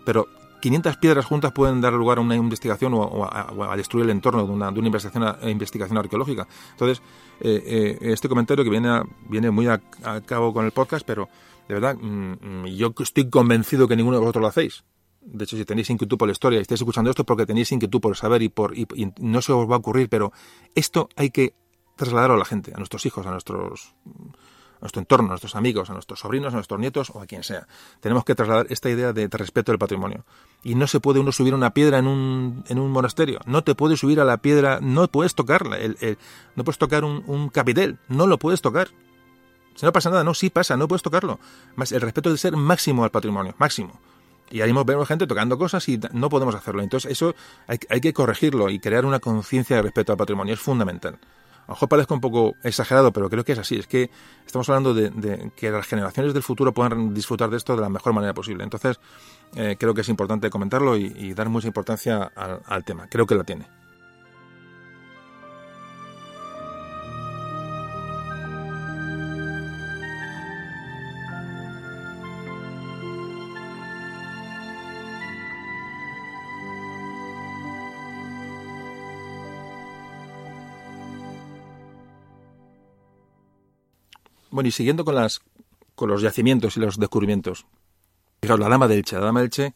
Pero 0.04 0.28
500 0.60 0.96
piedras 0.96 1.24
juntas 1.24 1.52
pueden 1.52 1.80
dar 1.80 1.92
lugar 1.92 2.18
a 2.18 2.20
una 2.20 2.34
investigación 2.34 2.92
o, 2.94 3.24
a, 3.24 3.76
destruir 3.76 4.04
el 4.06 4.10
entorno 4.10 4.44
de 4.44 4.52
una, 4.52 4.70
de 4.70 4.78
una 4.78 4.88
investigación, 4.88 5.36
investigación, 5.48 5.98
arqueológica. 5.98 6.46
Entonces, 6.72 7.02
eh, 7.40 7.62
eh, 7.64 8.12
este 8.12 8.28
comentario 8.28 8.64
que 8.64 8.70
viene, 8.70 9.02
viene 9.28 9.50
muy 9.50 9.68
a, 9.68 9.80
cabo 10.26 10.52
con 10.52 10.64
el 10.64 10.72
podcast, 10.72 11.06
pero 11.06 11.28
de 11.68 11.74
verdad, 11.74 11.96
mm, 11.96 12.62
mm, 12.62 12.66
yo 12.66 12.94
estoy 12.98 13.28
convencido 13.28 13.86
que 13.86 13.96
ninguno 13.96 14.16
de 14.16 14.20
vosotros 14.20 14.42
lo 14.42 14.48
hacéis. 14.48 14.84
De 15.20 15.44
hecho, 15.44 15.56
si 15.56 15.64
tenéis 15.64 15.90
inquietud 15.90 16.16
por 16.16 16.28
la 16.28 16.32
historia 16.32 16.58
y 16.58 16.62
estáis 16.62 16.80
escuchando 16.80 17.10
esto 17.10 17.24
porque 17.24 17.44
tenéis 17.44 17.70
inquietud 17.72 18.00
por 18.00 18.16
saber 18.16 18.42
y, 18.42 18.48
por, 18.48 18.76
y 18.76 18.86
no 19.20 19.42
se 19.42 19.52
os 19.52 19.70
va 19.70 19.74
a 19.74 19.78
ocurrir, 19.78 20.08
pero 20.08 20.32
esto 20.74 21.08
hay 21.16 21.30
que 21.30 21.54
trasladarlo 21.96 22.36
a 22.36 22.38
la 22.38 22.44
gente, 22.44 22.72
a 22.74 22.78
nuestros 22.78 23.04
hijos, 23.04 23.26
a 23.26 23.30
nuestros 23.30 23.94
a 24.78 24.82
nuestro 24.82 25.00
entorno, 25.00 25.26
a 25.26 25.30
nuestros 25.30 25.56
amigos, 25.56 25.90
a 25.90 25.92
nuestros 25.92 26.20
sobrinos, 26.20 26.52
a 26.52 26.56
nuestros 26.56 26.78
nietos 26.78 27.10
o 27.10 27.20
a 27.20 27.26
quien 27.26 27.42
sea. 27.42 27.66
Tenemos 28.00 28.24
que 28.24 28.34
trasladar 28.34 28.66
esta 28.70 28.88
idea 28.88 29.12
de 29.12 29.28
respeto 29.28 29.72
del 29.72 29.78
patrimonio. 29.78 30.24
Y 30.62 30.76
no 30.76 30.86
se 30.86 31.00
puede 31.00 31.18
uno 31.18 31.32
subir 31.32 31.54
una 31.54 31.74
piedra 31.74 31.98
en 31.98 32.06
un, 32.06 32.64
en 32.68 32.78
un 32.78 32.90
monasterio. 32.90 33.40
No 33.46 33.64
te 33.64 33.74
puedes 33.74 33.98
subir 33.98 34.20
a 34.20 34.24
la 34.24 34.38
piedra, 34.38 34.78
no 34.80 35.08
puedes 35.08 35.34
tocarla. 35.34 35.78
El, 35.78 36.18
no 36.54 36.64
puedes 36.64 36.78
tocar 36.78 37.04
un, 37.04 37.48
capitel, 37.48 37.98
no 38.08 38.26
lo 38.26 38.38
puedes 38.38 38.62
tocar. 38.62 38.88
Si 39.78 39.86
no 39.86 39.92
pasa 39.92 40.10
nada, 40.10 40.24
no, 40.24 40.34
sí 40.34 40.50
pasa, 40.50 40.76
no 40.76 40.88
puedes 40.88 41.02
tocarlo. 41.02 41.38
Más 41.76 41.92
el 41.92 42.00
respeto 42.00 42.32
de 42.32 42.36
ser 42.36 42.56
máximo 42.56 43.04
al 43.04 43.10
patrimonio, 43.12 43.54
máximo. 43.58 44.00
Y 44.50 44.60
ahí 44.60 44.72
vemos 44.72 45.06
gente 45.06 45.28
tocando 45.28 45.56
cosas 45.56 45.88
y 45.88 46.00
no 46.12 46.28
podemos 46.28 46.56
hacerlo. 46.56 46.82
Entonces 46.82 47.12
eso 47.12 47.36
hay, 47.68 47.78
hay 47.88 48.00
que 48.00 48.12
corregirlo 48.12 48.70
y 48.70 48.80
crear 48.80 49.06
una 49.06 49.20
conciencia 49.20 49.76
de 49.76 49.82
respeto 49.82 50.10
al 50.10 50.18
patrimonio. 50.18 50.54
Es 50.54 50.58
fundamental. 50.58 51.20
A 51.68 51.72
lo 51.72 51.74
mejor 51.74 51.88
parezca 51.90 52.14
un 52.14 52.20
poco 52.20 52.56
exagerado, 52.64 53.12
pero 53.12 53.30
creo 53.30 53.44
que 53.44 53.52
es 53.52 53.58
así. 53.60 53.76
Es 53.76 53.86
que 53.86 54.10
estamos 54.44 54.68
hablando 54.68 54.94
de, 54.94 55.52
que 55.54 55.70
las 55.70 55.86
generaciones 55.86 56.34
del 56.34 56.42
futuro 56.42 56.74
puedan 56.74 57.14
disfrutar 57.14 57.48
de 57.48 57.58
esto 57.58 57.76
de 57.76 57.82
la 57.82 57.88
mejor 57.88 58.14
manera 58.14 58.34
posible. 58.34 58.64
Entonces, 58.64 58.98
eh, 59.54 59.76
creo 59.78 59.94
que 59.94 60.00
es 60.00 60.08
importante 60.08 60.50
comentarlo 60.50 60.96
y, 60.96 61.34
dar 61.34 61.50
mucha 61.50 61.68
importancia 61.68 62.32
al 62.34 62.82
tema. 62.82 63.06
Creo 63.08 63.26
que 63.26 63.36
lo 63.36 63.44
tiene. 63.44 63.77
Bueno, 84.58 84.70
y 84.70 84.72
siguiendo 84.72 85.04
con, 85.04 85.14
las, 85.14 85.40
con 85.94 86.10
los 86.10 86.20
yacimientos 86.20 86.76
y 86.76 86.80
los 86.80 86.98
descubrimientos. 86.98 87.64
Fijaos, 88.42 88.58
la 88.58 88.68
Dama 88.68 88.88
del 88.88 88.98
Elche. 88.98 89.14
La 89.14 89.26
Dama 89.26 89.38
del 89.38 89.46
Elche 89.46 89.74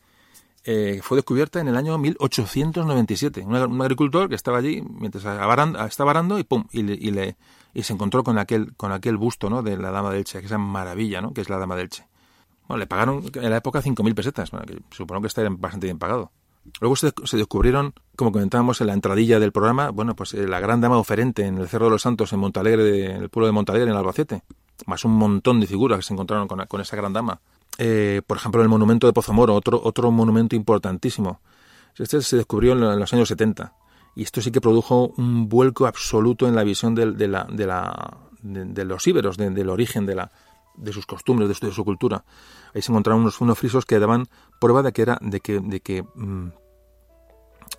eh, 0.64 0.98
fue 1.04 1.18
descubierta 1.18 1.60
en 1.60 1.68
el 1.68 1.76
año 1.76 1.96
1897. 1.98 3.42
Un, 3.42 3.80
agricultor 3.80 4.28
que 4.28 4.34
estaba 4.34 4.59
allí 4.59 4.82
mientras 4.82 5.24
estaba 5.24 6.10
arando 6.10 6.36
y 6.40 6.42
pum, 6.42 6.64
y, 6.72 6.82
le, 6.82 7.36
y, 7.74 7.82
se 7.84 7.92
encontró 7.92 8.24
con 8.24 8.38
aquel, 8.38 8.74
con 8.74 8.90
aquel 8.90 9.16
busto 9.18 9.48
¿no? 9.48 9.62
de 9.62 9.76
la 9.76 9.92
Dama 9.92 10.10
del 10.10 10.18
Elche, 10.18 10.40
que 10.40 10.46
esa 10.46 10.59
maravilla, 10.59 11.20
¿no? 11.20 11.32
que 11.32 11.42
es 11.42 11.48
la 11.48 11.59
Dama 11.59 11.76
del 11.76 11.84
Elche. 11.84 12.04
Bueno, 12.66 12.80
le 12.80 12.88
pagaron 12.88 13.22
en 13.34 13.50
la 13.50 13.59
época 13.59 13.82
5.000 13.82 14.14
pesetas, 14.16 14.50
que 14.50 14.80
supongo 14.90 15.20
que 15.20 15.28
está 15.28 15.48
bastante 15.48 15.86
bien 15.86 16.00
pagado. 16.00 16.32
Luego 16.80 16.96
se, 16.96 17.12
descubrieron, 17.36 17.94
como 18.16 18.32
comentábamos 18.32 18.80
en 18.80 18.88
la 18.88 18.94
entradilla 18.94 19.38
del 19.38 19.52
programa, 19.52 19.90
bueno, 19.90 20.16
pues 20.16 20.34
eh, 20.34 20.48
la 20.48 20.59
gran 20.59 20.80
dama 20.80 20.98
oferente 20.98 21.46
en 21.46 21.59
el 21.59 21.68
Cerro 21.68 21.84
de 21.84 21.92
los 21.92 22.02
Santos, 22.02 22.32
en 22.32 22.40
Montalegre, 22.40 23.14
en 23.14 23.22
el 23.22 23.28
pueblo 23.28 23.46
de 23.46 23.52
Montalegre, 23.52 23.88
en 23.88 23.96
Albacete 23.96 24.42
más 24.86 25.04
un 25.04 25.12
montón 25.12 25.60
de 25.60 25.66
figuras 25.66 25.98
que 25.98 26.04
se 26.04 26.12
encontraron 26.12 26.48
con, 26.48 26.80
esa 26.80 26.96
gran 26.96 27.12
dama. 27.12 27.40
Eh, 27.78 28.22
por 28.26 28.36
ejemplo, 28.36 28.62
el 28.62 28.68
monumento 28.68 29.06
de 29.06 29.12
Pozomoro, 29.12 29.54
otro, 29.54 29.80
otro 29.82 30.10
monumento 30.10 30.56
importantísimo. 30.56 31.40
Este 31.96 32.20
se 32.22 32.36
descubrió 32.36 32.72
en 32.72 32.98
los 32.98 33.12
años 33.12 33.28
70 33.28 33.74
y 34.14 34.22
esto 34.22 34.40
sí 34.40 34.50
que 34.50 34.60
produjo 34.60 35.12
un 35.16 35.48
vuelco 35.48 35.86
absoluto 35.86 36.46
en 36.46 36.54
la 36.54 36.64
visión 36.64 36.94
de, 36.94 37.06
la, 37.28 37.44
de, 37.44 37.66
la, 37.66 38.18
de, 38.42 38.84
los 38.84 39.06
íberos, 39.06 39.36
del 39.36 39.68
origen 39.70 40.04
de, 40.04 40.14
la, 40.14 40.32
de 40.76 40.92
sus 40.92 41.06
costumbres, 41.06 41.60
de 41.60 41.72
su, 41.72 41.84
cultura. 41.84 42.24
Ahí 42.74 42.82
se 42.82 42.92
encontraron 42.92 43.22
unos, 43.22 43.40
unos 43.40 43.59
frisos 43.59 43.86
que 43.86 43.98
daban 43.98 44.26
prueba 44.60 44.82
de 44.82 44.92
que 44.92 45.02
era 45.02 45.18
de 45.22 45.40
que, 45.40 45.60
de 45.60 45.80
que, 45.80 46.02
mm, 46.02 46.48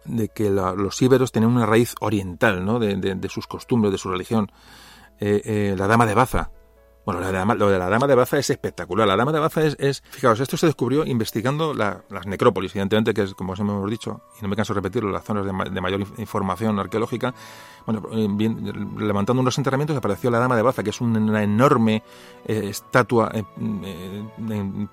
de 0.05 0.30
que 0.30 0.49
los 0.49 1.01
íberos 1.01 1.31
tenían 1.31 1.51
una 1.51 1.65
raíz 1.65 1.93
oriental, 2.01 2.65
¿no? 2.65 2.80
de, 2.80 3.30
sus 3.30 3.45
costumbres, 3.45 3.91
de 3.91 3.97
su 3.99 4.09
religión. 4.09 4.51
Eh, 5.19 5.41
eh, 5.45 5.75
la 5.77 5.88
dama 5.88 6.07
de 6.07 6.15
Baza, 6.15 6.49
bueno, 7.05 7.19
lo 7.19 7.27
de, 7.69 7.77
la, 7.77 7.89
Dama 7.89 8.07
de 8.07 8.15
Baza 8.15 8.38
es 8.38 8.49
espectacular. 8.49 9.05
La 9.05 9.17
Dama 9.17 9.34
de 9.34 9.39
Baza 9.39 9.61
es, 9.63 10.03
fijaos, 10.09 10.39
esto 10.39 10.55
se 10.55 10.67
descubrió 10.67 11.05
investigando 11.05 11.73
las 11.73 12.25
necrópolis, 12.25 12.71
evidentemente, 12.71 13.13
que 13.13 13.23
es, 13.23 13.34
como 13.34 13.53
hemos 13.55 13.89
dicho, 13.89 14.21
y 14.39 14.41
no 14.41 14.47
me 14.47 14.55
canso 14.55 14.73
de 14.73 14.80
repetirlo, 14.80 15.11
las 15.11 15.23
zonas 15.25 15.45
de, 15.45 15.81
mayor 15.81 16.01
información 16.17 16.80
arqueológica. 16.80 17.34
Bueno, 17.85 18.03
eh, 18.13 18.27
levantando 18.97 19.41
unos 19.41 19.57
enterramientos 19.57 19.97
apareció 19.97 20.31
la 20.31 20.39
Dama 20.39 20.55
de 20.55 20.61
Baza, 20.61 20.81
que 20.81 20.91
es 20.91 21.01
una 21.01 21.43
enorme 21.43 22.03
eh, 22.45 22.67
estatua 22.69 23.31
eh, 23.34 23.43
en, 23.57 24.88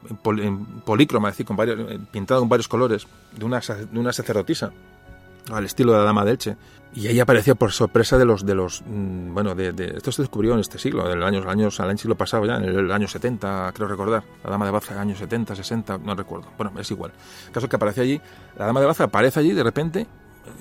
polícroma, 0.84 1.28
es 1.28 1.34
decir, 1.34 1.46
con 1.46 1.56
varios, 1.56 1.78
pintada 2.10 2.40
con 2.40 2.48
varios 2.48 2.66
colores, 2.66 3.06
de 3.36 3.44
una, 3.44 3.60
de 3.60 3.98
una 3.98 4.12
sacerdotisa 4.12 4.72
al 5.52 5.64
estilo 5.64 5.92
de 5.92 5.98
la 5.98 6.04
Dama 6.04 6.24
de 6.24 6.30
Elche. 6.32 6.56
Y 6.92 7.06
ahí 7.06 7.20
apareció 7.20 7.54
por 7.54 7.70
sorpresa 7.70 8.18
de 8.18 8.24
los, 8.24 8.44
de 8.44 8.54
los, 8.54 8.82
mm, 8.84 9.32
bueno, 9.32 9.54
de, 9.54 9.94
esto 9.96 10.10
se 10.10 10.22
descubrió 10.22 10.54
en 10.54 10.60
este 10.60 10.78
siglo, 10.78 11.14
los 11.14 11.24
años, 11.24 11.46
años, 11.46 11.78
al 11.78 11.96
siglo 11.96 12.16
pasado 12.16 12.44
ya, 12.46 12.56
en 12.56 12.64
el, 12.64 12.90
año 12.90 13.06
70, 13.06 13.72
creo 13.74 13.86
recordar. 13.86 14.24
La 14.42 14.50
Dama 14.50 14.64
de 14.64 14.72
Baza, 14.72 15.00
años 15.00 15.18
70, 15.18 15.54
60, 15.54 15.98
no 15.98 16.16
recuerdo. 16.16 16.48
Bueno, 16.56 16.72
es 16.80 16.90
igual. 16.90 17.12
El 17.46 17.52
caso 17.52 17.66
es 17.66 17.70
que 17.70 17.76
aparece 17.76 18.00
allí, 18.00 18.20
la 18.58 18.66
Dama 18.66 18.80
de 18.80 18.86
Baza 18.86 19.04
aparece 19.04 19.38
allí 19.38 19.52
de 19.52 19.62
repente, 19.62 20.06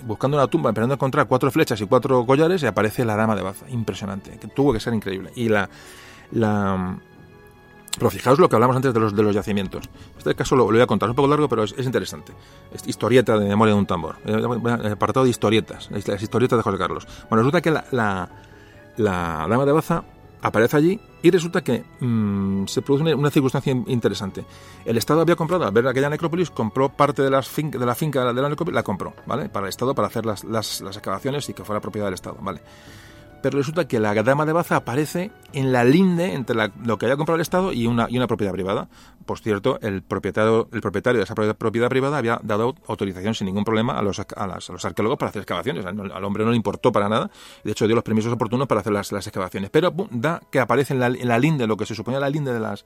buscando 0.06 0.38
una 0.38 0.46
tumba, 0.46 0.70
esperando 0.70 0.94
encontrar 0.94 1.28
cuatro 1.28 1.50
flechas 1.50 1.82
y 1.82 1.88
cuatro 1.88 2.24
collares, 2.28 2.62
y 2.62 2.68
aparece 2.68 3.06
la 3.06 3.16
Dama 3.16 3.36
de 3.36 3.42
Baza. 3.42 3.68
Impresionante, 3.70 4.38
que 4.38 4.48
tuvo 4.50 4.72
que 4.72 4.80
ser 4.80 4.94
increíble. 4.94 5.32
Y 5.36 5.50
la, 5.50 5.68
la, 6.32 6.96
Pero 7.98 8.10
fijaos 8.12 8.40
lo 8.40 8.48
que 8.48 8.56
hablamos 8.56 8.76
antes 8.76 8.94
de 8.94 9.00
los, 9.00 9.16
de 9.16 9.24
los 9.24 9.34
yacimientos. 9.34 9.90
Este 10.18 10.36
caso 10.36 10.56
lo, 10.56 10.66
voy 10.66 10.80
a 10.80 10.88
contar, 10.88 11.08
es 11.08 11.12
un 11.12 11.16
poco 11.16 11.28
largo, 11.28 11.50
pero 11.50 11.64
es, 11.64 11.74
interesante. 11.80 12.34
Es 12.72 12.88
historieta 12.88 13.38
de 13.38 13.48
memoria 13.48 13.74
de 13.74 13.80
un 13.80 13.86
tambor. 13.86 14.18
Eh, 14.26 14.92
apartado 14.92 15.24
de 15.24 15.32
historietas, 15.32 15.90
las 15.92 16.22
historietas 16.22 16.58
de 16.58 16.64
José 16.64 16.78
Carlos. 16.78 17.08
Bueno, 17.30 17.44
resulta 17.44 17.62
que 17.62 17.72
la, 17.72 17.86
la, 17.92 18.30
la 18.98 19.48
dama 19.50 19.66
de 19.66 19.72
Baza 19.72 20.04
aparece 20.42 20.78
allí 20.78 21.00
y 21.22 21.32
resulta 21.32 21.62
que 21.62 21.84
mm, 22.00 22.66
se 22.68 22.82
produce 22.82 23.14
una, 23.14 23.30
circunstancia 23.30 23.74
interesante. 23.88 24.46
El 24.86 24.98
Estado 24.98 25.22
había 25.22 25.36
comprado, 25.36 25.66
al 25.66 25.72
ver 25.72 25.88
aquella 25.88 26.10
necrópolis, 26.10 26.50
compró 26.50 26.90
parte 26.90 27.22
de, 27.22 27.30
las 27.30 27.54
de 27.56 27.86
la 27.86 27.96
finca 27.96 28.34
de 28.34 28.42
la 28.42 28.50
necrópolis, 28.50 28.76
la 28.76 28.84
compró, 28.84 29.14
¿vale? 29.26 29.50
Para 29.50 29.66
el 29.66 29.70
Estado, 29.70 29.94
para 29.94 30.08
hacer 30.08 30.26
las, 30.26 30.44
las, 30.44 30.82
las 30.82 30.96
excavaciones 30.96 31.50
y 31.50 31.54
que 31.54 31.64
fuera 31.64 31.82
propiedad 31.82 32.08
del 32.08 32.14
Estado, 32.14 32.38
¿vale? 32.42 32.62
Pero 33.42 33.58
resulta 33.58 33.88
que 33.88 34.00
la 34.00 34.14
dama 34.16 34.46
de 34.46 34.54
Baza 34.54 34.78
aparece 34.78 35.32
en 35.54 35.72
la 35.72 35.84
linde 35.84 36.34
entre 36.34 36.56
lo 36.84 36.98
que 36.98 37.06
haya 37.06 37.16
comprado 37.16 37.36
el 37.36 37.42
Estado 37.42 37.74
y 37.74 37.88
una, 37.88 38.08
y 38.10 38.18
una 38.18 38.28
propiedad 38.28 38.52
privada. 38.52 38.88
Por 39.26 39.40
cierto, 39.40 39.80
el 39.82 40.02
propietario, 40.02 40.68
el 40.72 40.82
propietario 40.82 41.20
de 41.20 41.24
esa 41.24 41.36
propiedad 41.36 41.90
privada 41.90 42.18
había 42.18 42.40
dado 42.44 42.76
autorización 42.88 43.36
sin 43.36 43.46
ningún 43.46 43.64
problema 43.64 43.98
a 43.98 44.02
los, 44.02 44.20
a, 44.20 44.48
los 44.48 44.86
arqueólogos 44.86 45.18
para 45.18 45.30
hacer 45.30 45.42
excavaciones. 45.42 45.86
Al, 45.86 46.24
hombre 46.24 46.44
no 46.44 46.52
le 46.52 46.58
importó 46.58 46.92
para 46.92 47.10
nada. 47.10 47.30
De 47.64 47.72
hecho, 47.72 47.88
dio 47.88 47.96
los 47.96 48.04
permisos 48.04 48.34
oportunos 48.34 48.68
para 48.68 48.82
hacer 48.82 48.94
las, 48.94 49.12
excavaciones. 49.12 49.70
Pero 49.70 49.94
da 50.12 50.42
que 50.52 50.60
aparece 50.60 50.94
en 50.94 51.00
la, 51.00 51.08
en 51.08 51.28
la 51.28 51.40
linde, 51.40 51.68
lo 51.68 51.78
que 51.78 51.86
se 51.86 51.96
suponía 51.96 52.20
la 52.20 52.30
linde 52.30 52.54
de 52.54 52.60
las, 52.60 52.86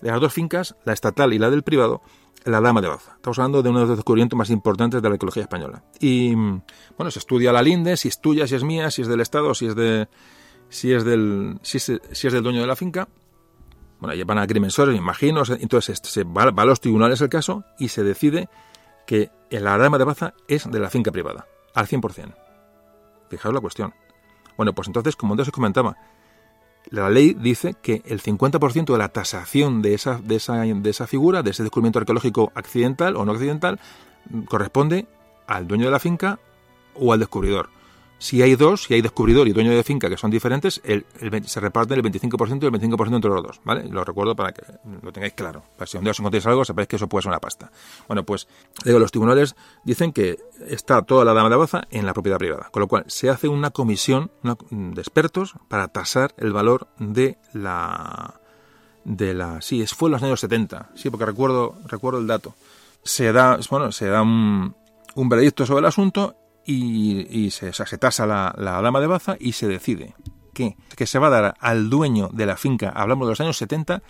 de 0.00 0.10
las 0.10 0.20
dos 0.20 0.32
fincas, 0.32 0.76
la 0.84 0.92
estatal 0.92 1.32
y 1.32 1.38
la 1.38 1.50
del 1.50 1.62
privado, 1.62 2.02
la 2.44 2.60
Dama 2.60 2.80
de 2.80 2.88
Baza. 2.88 3.12
Estamos 3.16 3.38
hablando 3.38 3.62
de 3.62 3.68
uno 3.68 3.80
de 3.80 3.86
los 3.86 3.96
descubrimientos 3.96 4.36
más 4.36 4.50
importantes 4.50 5.02
de 5.02 5.08
la 5.08 5.14
arqueología 5.14 5.42
española. 5.42 5.82
Y 5.98 6.34
bueno, 6.34 7.10
se 7.10 7.18
estudia 7.18 7.52
la 7.52 7.62
linde, 7.62 7.96
si 7.96 8.08
es 8.08 8.20
tuya, 8.20 8.46
si 8.46 8.54
es 8.54 8.64
mía, 8.64 8.90
si 8.90 9.02
es 9.02 9.08
del 9.08 9.20
Estado, 9.20 9.54
si 9.54 9.66
es 9.66 9.74
de 9.74 10.08
si 10.68 10.92
es 10.92 11.04
del 11.04 11.58
si 11.62 11.78
es, 11.78 12.32
del 12.32 12.42
dueño 12.42 12.60
de 12.60 12.66
la 12.66 12.76
finca. 12.76 13.08
Bueno, 13.98 14.14
llevan 14.14 14.38
a 14.38 14.42
agrimensores, 14.42 14.96
imagino, 14.96 15.42
entonces 15.58 16.00
se 16.02 16.24
va, 16.24 16.44
a 16.44 16.64
los 16.64 16.80
tribunales 16.80 17.20
el 17.20 17.28
caso 17.28 17.64
y 17.78 17.88
se 17.88 18.02
decide 18.02 18.48
que 19.06 19.30
la 19.50 19.76
Dama 19.76 19.98
de 19.98 20.04
Baza 20.04 20.32
es 20.48 20.70
de 20.70 20.78
la 20.78 20.88
finca 20.88 21.12
privada, 21.12 21.46
al 21.74 21.86
100%. 21.86 22.34
Fijaos 23.28 23.54
la 23.54 23.60
cuestión. 23.60 23.92
Bueno, 24.56 24.72
pues 24.74 24.88
entonces, 24.88 25.16
como 25.16 25.34
antes 25.34 25.48
os 25.48 25.52
comentaba, 25.52 25.96
la 26.88 27.10
ley 27.10 27.34
dice 27.34 27.74
que 27.80 28.02
el 28.06 28.22
50% 28.22 28.92
de 28.92 28.98
la 28.98 29.08
tasación 29.08 29.82
de 29.82 29.94
esa, 29.94 30.18
de, 30.18 30.36
esa, 30.36 30.62
de 30.62 30.90
esa 30.90 31.06
figura, 31.06 31.42
de 31.42 31.50
ese 31.50 31.62
descubrimiento 31.62 31.98
arqueológico 31.98 32.52
accidental 32.54 33.16
o 33.16 33.24
no 33.24 33.32
accidental, 33.32 33.78
corresponde 34.46 35.06
al 35.46 35.66
dueño 35.66 35.86
de 35.86 35.90
la 35.90 35.98
finca 35.98 36.38
o 36.94 37.12
al 37.12 37.20
descubridor. 37.20 37.68
Si 38.20 38.42
hay 38.42 38.54
dos, 38.54 38.82
si 38.82 38.92
hay 38.92 39.00
descubridor 39.00 39.48
y 39.48 39.52
dueño 39.54 39.70
de 39.70 39.82
finca 39.82 40.10
que 40.10 40.18
son 40.18 40.30
diferentes, 40.30 40.82
el, 40.84 41.06
se 41.46 41.58
reparten 41.58 41.98
el 41.98 42.04
25% 42.04 42.62
y 42.62 42.66
el 42.66 42.72
25% 42.72 43.16
entre 43.16 43.30
los 43.30 43.42
dos, 43.42 43.60
¿vale? 43.64 43.88
Lo 43.88 44.04
recuerdo 44.04 44.36
para 44.36 44.52
que 44.52 44.62
lo 45.00 45.10
tengáis 45.10 45.32
claro. 45.32 45.62
Para 45.78 45.86
si 45.86 45.96
un 45.96 46.04
día 46.04 46.10
os 46.10 46.20
encontréis 46.20 46.44
algo, 46.44 46.62
sabéis 46.66 46.86
que 46.86 46.96
eso 46.96 47.08
puede 47.08 47.22
ser 47.22 47.30
una 47.30 47.40
pasta. 47.40 47.72
Bueno, 48.08 48.22
pues 48.24 48.46
digo, 48.84 48.98
los 48.98 49.10
tribunales 49.10 49.56
dicen 49.84 50.12
que 50.12 50.38
está 50.68 51.00
toda 51.00 51.24
la 51.24 51.32
dama 51.32 51.48
de 51.48 51.56
baza 51.56 51.84
en 51.90 52.04
la 52.04 52.12
propiedad 52.12 52.36
privada, 52.36 52.68
con 52.70 52.80
lo 52.80 52.88
cual 52.88 53.04
se 53.06 53.30
hace 53.30 53.48
una 53.48 53.70
comisión 53.70 54.30
de 54.70 55.00
expertos 55.00 55.54
para 55.68 55.88
tasar 55.88 56.34
el 56.36 56.52
valor 56.52 56.88
de 56.98 57.38
la 57.54 58.38
de 59.04 59.32
la 59.32 59.62
sí, 59.62 59.82
fue 59.86 60.08
en 60.08 60.12
los 60.12 60.22
años 60.22 60.40
70, 60.40 60.90
sí, 60.94 61.08
porque 61.08 61.24
recuerdo 61.24 61.78
recuerdo 61.86 62.20
el 62.20 62.26
dato. 62.26 62.54
Se 63.02 63.32
da, 63.32 63.58
bueno, 63.70 63.92
se 63.92 64.08
da 64.08 64.20
un, 64.20 64.76
un 65.14 65.28
veredicto 65.30 65.64
sobre 65.64 65.80
el 65.80 65.86
asunto 65.86 66.36
y, 66.66 67.50
se, 67.50 67.72
tasa 67.98 68.26
la, 68.26 68.54
dama 68.56 69.00
de 69.00 69.06
baza 69.06 69.36
y 69.38 69.52
se 69.52 69.66
decide 69.66 70.14
que, 70.54 70.76
que 70.96 71.06
se 71.06 71.18
va 71.18 71.28
a 71.28 71.30
dar 71.30 71.54
al 71.60 71.90
dueño 71.90 72.28
de 72.32 72.46
la 72.46 72.56
finca, 72.56 72.90
hablamos 72.90 73.26
de 73.26 73.32
los 73.32 73.40
años 73.40 73.56
70, 73.56 74.02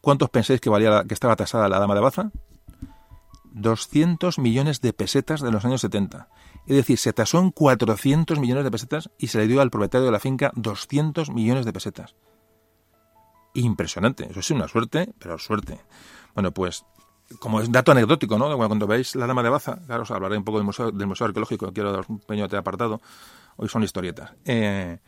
¿cuántos 0.00 0.30
pensáis 0.30 0.60
que 0.60 0.70
valía 0.70 1.04
que 1.04 1.14
estaba 1.14 1.36
tasada 1.36 1.68
la 1.68 1.78
dama 1.78 1.94
de 1.94 2.00
baza? 2.00 2.30
200 3.54 4.38
millones 4.38 4.80
de 4.80 4.92
pesetas 4.92 5.40
de 5.40 5.50
los 5.50 5.64
años 5.64 5.80
70. 5.82 6.28
Es 6.66 6.76
decir, 6.76 6.98
se 6.98 7.12
tasó 7.12 7.38
en 7.38 7.50
400 7.50 8.38
millones 8.38 8.64
de 8.64 8.70
pesetas 8.70 9.10
y 9.18 9.28
se 9.28 9.38
le 9.38 9.46
dio 9.46 9.60
al 9.60 9.70
propietario 9.70 10.06
de 10.06 10.12
la 10.12 10.20
finca 10.20 10.52
200 10.54 11.30
millones 11.30 11.64
de 11.64 11.72
pesetas. 11.72 12.14
Impresionante. 13.54 14.28
Eso 14.30 14.40
es 14.40 14.50
una 14.50 14.68
suerte, 14.68 15.12
pero 15.18 15.38
suerte. 15.38 15.80
Bueno, 16.34 16.52
pues 16.52 16.84
como 17.38 17.60
es 17.60 17.70
dato 17.70 17.92
anecdótico, 17.92 18.38
¿no? 18.38 18.56
Cuando 18.56 18.86
veis 18.86 19.14
La 19.14 19.26
Dama 19.26 19.42
de 19.42 19.48
Baza, 19.48 19.78
claro, 19.86 20.02
os 20.02 20.10
hablaré 20.10 20.36
un 20.36 20.44
poco 20.44 20.58
del 20.58 20.66
Museo, 20.66 20.90
del 20.90 21.06
museo 21.06 21.26
Arqueológico, 21.26 21.72
quiero 21.72 21.92
dar 21.92 22.04
un 22.08 22.18
pequeño 22.18 22.44
apartado, 22.44 23.00
hoy 23.56 23.68
son 23.68 23.82
historietas. 23.82 24.32
Eh, 24.44 24.98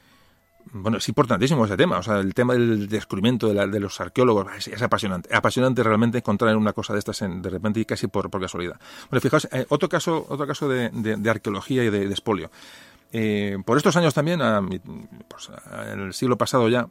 bueno, 0.73 0.99
es 0.99 1.09
importantísimo 1.09 1.65
ese 1.65 1.77
tema, 1.77 1.99
o 1.99 2.03
sea, 2.03 2.19
el 2.19 2.35
tema 2.35 2.55
del 2.55 2.89
descubrimiento 2.89 3.53
de, 3.53 3.81
los 3.81 4.01
arqueólogos 4.01 4.67
es, 4.67 4.83
apasionante, 4.83 5.35
apasionante 5.35 5.83
realmente 5.83 6.19
encontrar 6.19 6.57
una 6.57 6.73
cosa 6.73 6.93
de 6.95 7.01
estas 7.01 7.21
de 7.21 7.51
repente 7.51 7.81
y 7.81 7.85
casi 7.85 8.07
por, 8.07 8.31
por 8.31 8.41
casualidad. 8.41 8.81
Bueno, 9.11 9.21
fijaos, 9.21 9.47
eh, 9.53 9.67
otro 9.69 9.89
caso, 9.89 10.25
otro 10.29 10.47
caso 10.47 10.69
de, 10.69 10.91
arqueología 11.29 11.85
y 11.85 11.91
de, 11.91 12.13
espolio. 12.13 12.51
Eh, 13.13 13.59
por 13.65 13.77
estos 13.77 13.97
años 13.97 14.15
también, 14.15 14.41
pues, 15.29 15.51
en 15.93 16.01
el 16.01 16.15
siglo 16.15 16.37
pasado 16.37 16.69
ya, 16.69 16.89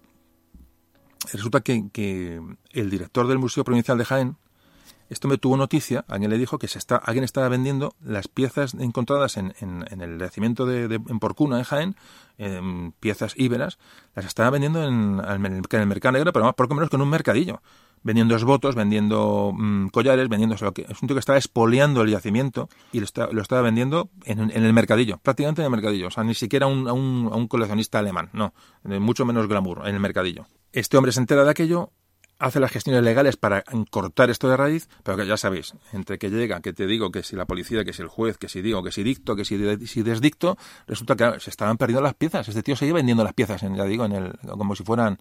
resulta 1.32 1.62
que, 1.62 1.90
que 1.92 2.42
el 2.72 2.90
director 2.90 3.28
del 3.28 3.40
Museo 3.40 3.64
Provincial 3.64 3.98
de 3.98 4.06
Jaén, 4.06 4.38
esto 5.10 5.28
me 5.28 5.38
tuvo 5.38 5.58
noticia, 5.58 6.06
alguien 6.08 6.32
le 6.32 6.38
dijo 6.38 6.58
que 6.58 6.68
se 6.68 6.80
está, 6.80 6.96
alguien 6.98 7.24
estaba 7.24 7.50
vendiendo 7.50 7.96
las 8.04 8.28
piezas 8.28 8.74
encontradas 8.74 9.38
en, 9.38 9.54
en, 9.60 10.02
el 10.02 10.20
yacimiento 10.20 10.66
de, 10.66 10.96
en 10.96 11.20
Porcuna, 11.20 11.58
en 11.58 11.64
Jaén, 11.64 11.96
piezas 13.00 13.34
íberas, 13.38 13.78
las 14.16 14.26
estaba 14.26 14.50
vendiendo 14.50 14.84
en, 14.84 15.20
el 15.20 15.88
mercado 15.88 16.12
negro, 16.14 16.34
pero 16.34 16.46
más 16.46 16.56
poco 16.56 16.76
menos 16.76 16.90
que 16.90 16.96
en 16.96 17.02
un 17.02 17.10
mercadillo. 17.10 17.62
Vendiendo 18.06 18.36
esbotos, 18.36 18.76
vendiendo 18.76 19.54
mm, 19.56 19.88
collares, 19.88 20.28
vendiendo... 20.28 20.58
Lo 20.60 20.74
que, 20.74 20.82
es 20.82 21.02
un 21.02 21.08
tío 21.08 21.16
que 21.16 21.22
estaba 21.22 21.38
espoleando 21.38 22.02
el 22.02 22.10
yacimiento 22.10 22.68
y 22.92 23.00
lo, 23.00 23.08
lo 23.32 23.42
estaba 23.42 23.62
vendiendo 23.62 24.10
en, 24.26 24.52
el 24.52 24.74
mercadillo, 24.74 25.20
prácticamente 25.20 25.62
en 25.62 25.68
el 25.68 25.72
mercadillo. 25.72 26.08
O 26.08 26.12
sea, 26.12 26.26
ni 26.26 26.34
siquiera 26.34 26.68
un, 26.68 26.90
a, 26.90 26.94
un, 26.94 27.30
a 27.32 27.38
un 27.38 27.48
coleccionista 27.48 28.00
alemán, 28.00 28.30
no. 28.34 28.54
Mucho 28.84 29.24
menos 29.24 29.48
glamour, 29.48 29.88
en 29.88 29.96
el 29.96 30.02
mercadillo. 30.02 30.48
Este 30.74 30.98
hombre 30.98 31.14
se 31.14 31.22
entera 31.22 31.46
de 31.46 31.52
aquello, 31.52 31.92
hace 32.40 32.60
las 32.60 32.72
gestiones 32.72 33.04
legales 33.04 33.38
para 33.38 33.64
cortar 33.90 34.30
esto 34.30 34.50
de 34.50 34.58
raíz, 34.58 34.90
pero 35.04 35.18
que 35.18 35.26
ya 35.26 35.38
sabéis, 35.38 35.74
entre 35.92 36.18
que 36.18 36.30
llega, 36.30 36.62
que 36.62 36.74
te 36.74 36.88
digo 36.88 37.12
que 37.12 37.24
si 37.24 37.36
la 37.36 37.46
policía, 37.46 37.86
que 37.86 37.94
si 37.94 38.02
el 38.02 38.08
juez, 38.08 38.38
que 38.38 38.50
si 38.50 38.62
digo, 38.62 38.84
que 38.84 38.92
si 38.92 39.04
dicto, 39.04 39.36
que 39.36 39.46
si, 39.46 39.58
desdicto, 40.04 40.58
resulta 40.88 41.16
que 41.16 41.40
se 41.40 41.50
estaban 41.50 41.78
perdiendo 41.78 42.02
las 42.02 42.16
piezas. 42.16 42.48
Este 42.48 42.64
tío 42.64 42.76
se 42.76 42.86
iba 42.86 42.96
vendiendo 42.96 43.24
las 43.24 43.34
piezas, 43.34 43.64
en, 43.64 43.76
ya 43.76 43.86
digo, 43.86 44.06
en 44.06 44.12
el, 44.14 44.34
como 44.58 44.76
si 44.76 44.84
fueran 44.84 45.20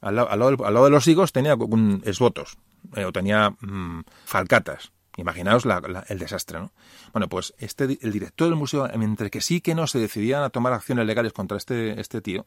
al 0.00 0.14
lado, 0.14 0.84
de 0.84 0.90
los 0.90 1.06
higos 1.08 1.32
tenía 1.32 1.54
un, 1.54 2.02
esbotos 2.04 2.58
eh, 2.94 3.04
o 3.04 3.12
tenía 3.12 3.50
mm, 3.50 4.04
falcatas. 4.24 4.92
Imaginaos 5.16 5.64
el 6.08 6.18
desastre, 6.18 6.60
¿no? 6.60 6.72
Bueno, 7.12 7.28
pues 7.28 7.54
este, 7.56 7.98
el 8.02 8.12
director 8.12 8.48
del 8.48 8.56
museo, 8.56 8.86
entre 8.92 9.30
que 9.30 9.40
sí 9.40 9.62
que 9.62 9.74
no 9.74 9.86
se 9.86 9.98
decidían 9.98 10.42
a 10.42 10.50
tomar 10.50 10.74
acciones 10.74 11.06
legales 11.06 11.32
contra 11.32 11.56
este, 11.56 11.98
este 11.98 12.20
tío, 12.20 12.46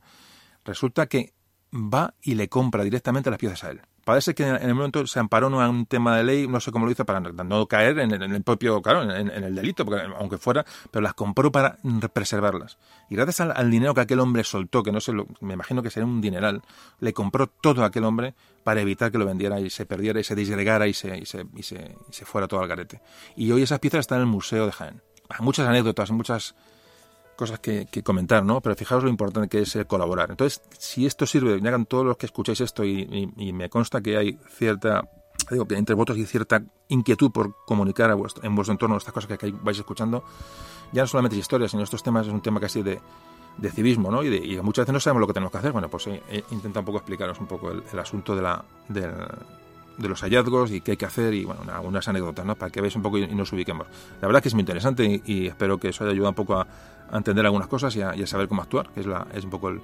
resulta 0.63 1.07
que 1.07 1.33
va 1.73 2.13
y 2.21 2.35
le 2.35 2.47
compra 2.47 2.83
directamente 2.83 3.31
las 3.31 3.39
piezas 3.39 3.63
a 3.63 3.71
él. 3.71 3.81
Parece 4.09 4.33
que 4.33 4.41
en 4.41 4.55
el 4.55 4.73
momento 4.73 5.05
se 5.05 5.19
amparó 5.19 5.49
en 5.49 5.53
un 5.53 5.85
tema 5.85 6.17
de 6.17 6.23
ley, 6.23 6.47
no 6.47 6.59
sé 6.59 6.71
cómo 6.71 6.87
lo 6.87 6.91
hizo, 6.91 7.05
para 7.05 7.19
no 7.19 7.67
caer 7.67 7.99
en 7.99 8.11
el, 8.11 8.41
propio, 8.41 8.81
claro, 8.81 9.03
en, 9.03 9.29
el 9.29 9.53
delito, 9.53 9.85
porque 9.85 10.01
aunque 10.17 10.39
fuera, 10.39 10.65
pero 10.89 11.03
las 11.03 11.13
compró 11.13 11.51
para 11.51 11.77
preservarlas. 12.11 12.79
Y 13.11 13.15
gracias 13.15 13.41
al, 13.41 13.69
dinero 13.69 13.93
que 13.93 14.01
aquel 14.01 14.19
hombre 14.19 14.43
soltó, 14.43 14.81
que 14.81 14.91
no 14.91 14.99
sé, 14.99 15.13
lo, 15.13 15.27
me 15.41 15.53
imagino 15.53 15.83
que 15.83 15.91
sería 15.91 16.07
un 16.07 16.21
dineral, 16.21 16.63
le 16.99 17.13
compró 17.13 17.45
todo 17.45 17.83
a 17.83 17.85
aquel 17.85 18.03
hombre 18.03 18.33
para 18.63 18.81
evitar 18.81 19.11
que 19.11 19.19
lo 19.19 19.27
vendiera 19.27 19.59
y 19.59 19.69
se 19.69 19.85
perdiera 19.85 20.19
y 20.19 20.23
se 20.23 20.33
disgregara 20.33 20.87
y 20.87 20.95
se, 20.95 21.23
fuera 22.25 22.47
todo 22.47 22.61
al 22.61 22.67
garete. 22.67 23.01
Y 23.35 23.51
hoy 23.51 23.61
esas 23.61 23.77
piezas 23.77 23.99
están 23.99 24.17
en 24.17 24.23
el 24.23 24.29
Museo 24.31 24.65
de 24.65 24.71
Jaén. 24.71 25.03
Hay 25.29 25.45
muchas 25.45 25.67
anécdotas, 25.67 26.09
muchas 26.09 26.55
cosas 27.39 27.59
que, 27.59 27.87
comentar, 28.03 28.43
¿no? 28.43 28.59
Pero 28.59 28.75
fijaos 28.75 29.01
lo 29.01 29.09
importante 29.09 29.47
que 29.47 29.61
es 29.61 29.77
colaborar. 29.87 30.29
Entonces, 30.29 30.61
si 30.77 31.05
esto 31.05 31.25
sirve, 31.25 31.53
hagan 31.55 31.85
todos 31.85 32.05
los 32.05 32.17
que 32.17 32.25
escucháis 32.25 32.59
esto 32.59 32.83
y, 32.83 33.53
me 33.53 33.69
consta 33.69 34.01
que 34.01 34.17
hay 34.17 34.37
cierta, 34.49 35.09
digo 35.49 35.65
que 35.65 35.77
entre 35.77 35.95
votos 35.95 36.17
y 36.17 36.25
cierta 36.25 36.61
inquietud 36.89 37.31
por 37.31 37.55
comunicar 37.65 38.11
a 38.11 38.15
vuestro, 38.15 38.43
en 38.43 38.53
vuestro 38.55 38.73
entorno 38.73 38.97
estas 38.97 39.13
cosas 39.13 39.37
que 39.37 39.51
vais 39.63 39.77
escuchando, 39.77 40.25
ya 40.91 41.03
no 41.03 41.07
solamente 41.07 41.37
es 41.37 41.39
historia, 41.39 41.69
sino 41.69 41.81
estos 41.81 42.03
temas 42.03 42.27
es 42.27 42.33
un 42.33 42.41
tema 42.41 42.59
casi 42.59 42.83
de, 42.83 42.99
de 43.57 43.71
civismo, 43.71 44.11
¿no? 44.11 44.21
Y, 44.21 44.61
muchas 44.61 44.83
veces 44.83 44.93
no 44.93 44.99
sabemos 44.99 45.21
lo 45.21 45.27
que 45.27 45.33
tenemos 45.33 45.51
que 45.53 45.59
hacer. 45.59 45.71
Bueno, 45.71 45.87
pues 45.87 46.07
he, 46.07 46.43
intentado 46.51 46.81
un 46.81 46.85
poco 46.87 46.97
explicaros 46.97 47.39
un 47.39 47.47
poco 47.47 47.71
el, 47.71 47.99
asunto 47.99 48.35
de 48.35 48.41
la, 48.41 48.65
de 49.99 50.09
los 50.09 50.21
hallazgos 50.21 50.71
y 50.71 50.81
qué 50.81 50.91
hay 50.91 50.97
que 50.97 51.05
hacer 51.05 51.33
y 51.33 51.45
bueno, 51.45 51.61
algunas 51.71 52.07
anécdotas, 52.07 52.45
¿no? 52.45 52.55
Para 52.55 52.71
que 52.71 52.81
veáis 52.81 52.95
un 52.95 53.01
poco 53.01 53.17
y, 53.17 53.27
nos 53.27 53.51
ubiquemos. 53.53 53.87
La 54.21 54.27
verdad 54.27 54.41
que 54.41 54.47
es 54.47 54.53
muy 54.53 54.61
interesante 54.61 55.21
y, 55.23 55.47
espero 55.47 55.77
que 55.77 55.89
eso 55.89 56.03
haya 56.03 56.11
ayudado 56.11 56.29
un 56.29 56.35
poco 56.35 56.55
a, 56.55 56.67
entender 57.11 57.45
algunas 57.45 57.67
cosas 57.67 57.95
y 57.95 58.01
a, 58.01 58.27
saber 58.27 58.47
cómo 58.47 58.61
actuar, 58.61 58.89
que 58.89 58.99
es, 59.01 59.05
la, 59.05 59.27
es 59.33 59.43
un 59.43 59.49
poco 59.49 59.69
el, 59.69 59.81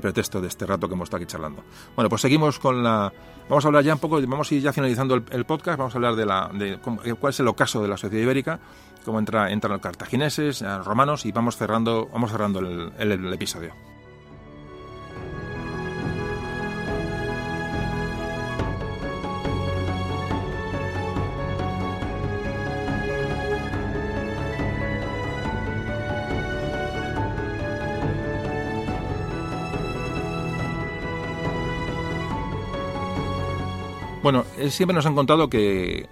pretexto 0.00 0.40
de 0.40 0.48
este 0.48 0.64
rato 0.64 0.88
que 0.88 0.94
hemos 0.94 1.06
estado 1.06 1.22
aquí 1.22 1.30
charlando. 1.30 1.62
Bueno, 1.94 2.08
pues 2.08 2.22
seguimos 2.22 2.58
con 2.58 2.82
la... 2.82 3.12
Vamos 3.48 3.64
a 3.64 3.68
hablar 3.68 3.84
ya 3.84 3.92
un 3.92 3.98
poco, 3.98 4.20
vamos 4.26 4.50
a 4.50 4.54
ir 4.54 4.62
ya 4.62 4.72
finalizando 4.72 5.14
el, 5.14 5.44
podcast, 5.44 5.78
vamos 5.78 5.94
a 5.94 5.98
hablar 5.98 6.16
de, 6.16 6.24
la, 6.24 6.50
de 6.54 6.78
cuál 6.78 7.30
es 7.30 7.40
el 7.40 7.48
ocaso 7.48 7.82
de 7.82 7.88
la 7.88 7.98
sociedad 7.98 8.22
ibérica, 8.22 8.58
cómo 9.04 9.18
entra, 9.18 9.50
entran 9.50 9.72
los 9.72 9.82
cartagineses, 9.82 10.62
los 10.62 10.86
romanos 10.86 11.26
y 11.26 11.32
vamos 11.32 11.58
cerrando, 11.58 12.08
vamos 12.10 12.30
cerrando 12.30 12.60
el 12.60 13.34
episodio. 13.34 13.91
Bueno, 34.22 34.44
siempre 34.68 34.94
nos 34.94 35.04
han 35.06 35.16
contado 35.16 35.50
que, 35.50 36.08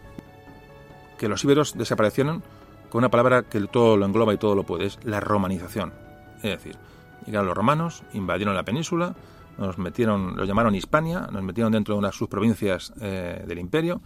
que 1.16 1.28
los 1.28 1.44
íberos 1.44 1.78
desaparecieron 1.78 2.42
con 2.88 2.98
una 2.98 3.10
palabra 3.10 3.44
que 3.44 3.60
todo 3.68 3.96
lo 3.96 4.04
engloba 4.04 4.34
y 4.34 4.36
todo 4.36 4.56
lo 4.56 4.64
puede, 4.64 4.86
es 4.86 4.98
la 5.04 5.20
romanización. 5.20 5.92
Es 6.36 6.50
decir, 6.50 6.76
llegaron 7.24 7.46
los 7.46 7.56
romanos, 7.56 8.02
invadieron 8.12 8.56
la 8.56 8.64
península, 8.64 9.14
nos 9.58 9.78
metieron, 9.78 10.36
lo 10.36 10.44
llamaron 10.44 10.74
Hispania, 10.74 11.28
nos 11.30 11.42
metieron 11.42 11.72
dentro 11.72 11.94
de 11.94 11.98
unas 11.98 12.16
subprovincias 12.16 12.92
eh, 13.00 13.44
del 13.46 13.58
imperio 13.58 14.00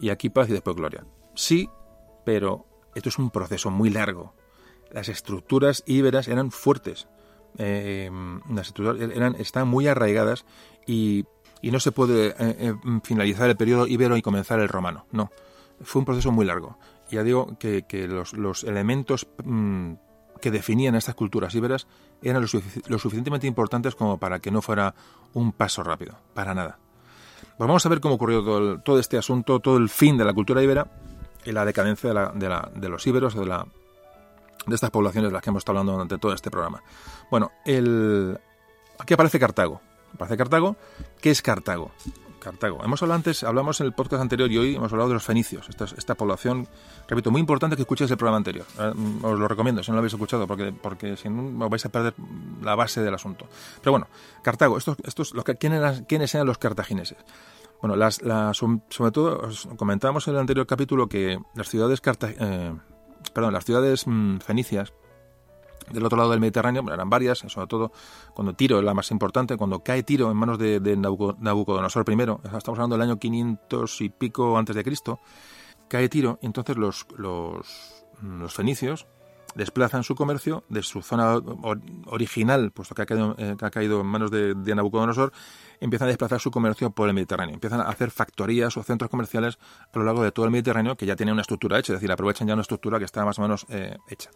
y 0.00 0.08
aquí 0.08 0.30
paz 0.30 0.48
y 0.48 0.52
después 0.52 0.74
gloria. 0.74 1.04
Sí, 1.36 1.68
pero 2.24 2.66
esto 2.94 3.08
es 3.08 3.18
un 3.18 3.30
proceso 3.30 3.70
muy 3.70 3.90
largo. 3.90 4.34
Las 4.90 5.08
estructuras 5.08 5.84
íberas 5.86 6.26
eran 6.26 6.50
fuertes, 6.50 7.06
eh, 7.58 8.10
las 8.50 8.68
estructuras 8.68 9.16
eran, 9.16 9.36
estaban 9.36 9.68
muy 9.68 9.86
arraigadas 9.86 10.44
y, 10.86 11.24
y 11.64 11.70
no 11.70 11.80
se 11.80 11.92
puede 11.92 12.34
eh, 12.38 12.74
finalizar 13.04 13.48
el 13.48 13.56
periodo 13.56 13.86
íbero 13.86 14.18
y 14.18 14.22
comenzar 14.22 14.60
el 14.60 14.68
romano. 14.68 15.06
No, 15.12 15.30
fue 15.80 16.00
un 16.00 16.04
proceso 16.04 16.30
muy 16.30 16.44
largo. 16.44 16.76
Ya 17.10 17.22
digo 17.22 17.56
que, 17.58 17.82
los, 18.06 18.64
elementos 18.64 19.26
mm, 19.42 19.92
que 20.42 20.50
definían 20.50 20.94
estas 20.94 21.14
culturas 21.14 21.54
íberas 21.54 21.86
eran 22.20 22.42
lo, 22.42 22.98
suficientemente 22.98 23.46
importantes 23.46 23.94
como 23.94 24.18
para 24.18 24.40
que 24.40 24.50
no 24.50 24.60
fuera 24.60 24.94
un 25.32 25.52
paso 25.52 25.82
rápido, 25.82 26.18
para 26.34 26.54
nada. 26.54 26.78
Pues 27.56 27.66
vamos 27.66 27.86
a 27.86 27.88
ver 27.88 28.00
cómo 28.00 28.16
ocurrió 28.16 28.42
todo, 28.82 28.98
este 28.98 29.16
asunto, 29.16 29.58
todo 29.60 29.78
el 29.78 29.88
fin 29.88 30.18
de 30.18 30.26
la 30.26 30.34
cultura 30.34 30.62
íbera 30.62 30.86
y 31.46 31.52
la 31.52 31.64
decadencia 31.64 32.12
de, 32.12 32.88
los 32.90 33.06
íberos, 33.06 33.34
de, 33.34 33.46
de 33.46 34.74
estas 34.74 34.90
poblaciones 34.90 35.30
de 35.30 35.32
las 35.32 35.42
que 35.42 35.48
hemos 35.48 35.62
estado 35.62 35.78
hablando 35.78 35.92
durante 35.92 36.18
todo 36.18 36.34
este 36.34 36.50
programa. 36.50 36.82
Bueno, 37.30 37.52
el, 37.64 38.38
aquí 38.98 39.14
aparece 39.14 39.40
Cartago. 39.40 39.80
Aparece 40.14 40.36
Cartago. 40.36 40.76
¿Qué 41.20 41.30
es 41.30 41.42
Cartago? 41.42 41.90
Cartago. 42.38 42.84
Hemos 42.84 43.02
hablado 43.02 43.16
antes, 43.16 43.42
hablamos 43.42 43.80
en 43.80 43.86
el 43.86 43.94
podcast 43.94 44.20
anterior 44.20 44.52
y 44.52 44.58
hoy 44.58 44.76
hemos 44.76 44.92
hablado 44.92 45.08
de 45.08 45.14
los 45.14 45.24
fenicios, 45.24 45.66
esta, 45.96 46.14
población, 46.14 46.68
repito, 47.08 47.30
muy 47.30 47.40
importante 47.40 47.74
que 47.74 47.82
escuchéis 47.82 48.10
el 48.10 48.18
programa 48.18 48.36
anterior. 48.36 48.66
Eh, 48.78 48.92
os 49.22 49.38
lo 49.38 49.48
recomiendo 49.48 49.82
si 49.82 49.90
no 49.90 49.94
lo 49.94 50.00
habéis 50.00 50.12
escuchado, 50.12 50.46
porque, 50.46 50.70
porque 50.70 51.16
si 51.16 51.30
no 51.30 51.70
vais 51.70 51.84
a 51.86 51.88
perder 51.88 52.14
la 52.62 52.74
base 52.74 53.02
del 53.02 53.14
asunto. 53.14 53.48
Pero 53.80 53.92
bueno, 53.92 54.08
Cartago, 54.42 54.76
estos, 54.76 54.98
estos, 55.04 55.32
los, 55.32 55.44
¿quiénes, 55.58 56.02
¿quiénes 56.06 56.34
eran 56.34 56.46
los 56.46 56.58
cartagineses? 56.58 57.16
Bueno, 57.80 57.96
las, 57.96 58.20
sobre 58.56 59.10
todo, 59.10 59.40
os 59.40 59.66
comentábamos 59.76 60.28
en 60.28 60.34
el 60.34 60.40
anterior 60.40 60.66
capítulo 60.66 61.08
que 61.08 61.38
las 61.54 61.70
ciudades, 61.70 62.02
Carta, 62.02 62.28
eh, 62.30 62.74
perdón, 63.32 63.54
las 63.54 63.64
ciudades 63.64 64.06
mm, 64.06 64.38
fenicias 64.38 64.92
del 65.92 66.04
otro 66.04 66.18
lado 66.18 66.30
del 66.30 66.40
Mediterráneo, 66.40 66.84
eran 66.92 67.10
varias, 67.10 67.38
sobre 67.38 67.66
todo 67.66 67.92
cuando 68.34 68.54
Tiro 68.54 68.78
es 68.78 68.84
la 68.84 68.94
más 68.94 69.10
importante, 69.10 69.56
cuando 69.56 69.80
cae 69.80 70.02
Tiro 70.02 70.30
en 70.30 70.36
manos 70.36 70.58
de, 70.58 70.80
Nabucodonosor 70.96 72.04
I, 72.08 72.12
estamos 72.56 72.78
hablando 72.78 72.96
del 72.96 73.02
año 73.02 73.18
500 73.18 74.00
y 74.00 74.08
pico 74.08 74.56
antes 74.56 74.74
de 74.76 74.84
Cristo, 74.84 75.20
cae 75.88 76.08
Tiro 76.08 76.38
y 76.42 76.46
entonces 76.46 76.76
los, 76.76 77.06
los, 77.16 78.54
fenicios 78.54 79.06
desplazan 79.54 80.02
su 80.02 80.14
comercio 80.16 80.64
de 80.68 80.82
su 80.82 81.02
zona 81.02 81.40
original, 82.06 82.72
puesto 82.72 82.94
que 82.94 83.02
ha 83.02 83.06
caído, 83.06 83.36
eh, 83.38 83.54
ha 83.60 83.70
caído 83.70 84.00
en 84.00 84.06
manos 84.06 84.30
de, 84.30 84.54
de, 84.54 84.74
Nabucodonosor, 84.74 85.32
empiezan 85.80 86.06
a 86.06 86.08
desplazar 86.08 86.40
su 86.40 86.50
comercio 86.50 86.90
por 86.90 87.08
el 87.08 87.14
Mediterráneo. 87.14 87.54
Empiezan 87.54 87.80
a 87.80 87.84
hacer 87.84 88.10
factorías 88.10 88.76
o 88.76 88.82
centros 88.82 89.10
comerciales 89.10 89.58
a 89.92 89.98
lo 89.98 90.04
largo 90.04 90.24
de 90.24 90.32
todo 90.32 90.46
el 90.46 90.50
Mediterráneo 90.50 90.96
que 90.96 91.06
ya 91.06 91.14
tienen 91.14 91.34
una 91.34 91.42
estructura 91.42 91.78
hecha, 91.78 91.92
es 91.92 92.00
decir, 92.00 92.10
aprovechan 92.10 92.48
ya 92.48 92.54
una 92.54 92.62
estructura 92.62 92.98
que 92.98 93.04
está 93.04 93.24
más 93.24 93.38
o 93.38 93.42
menos 93.42 93.66
eh, 93.68 93.96
hecha. 94.08 94.30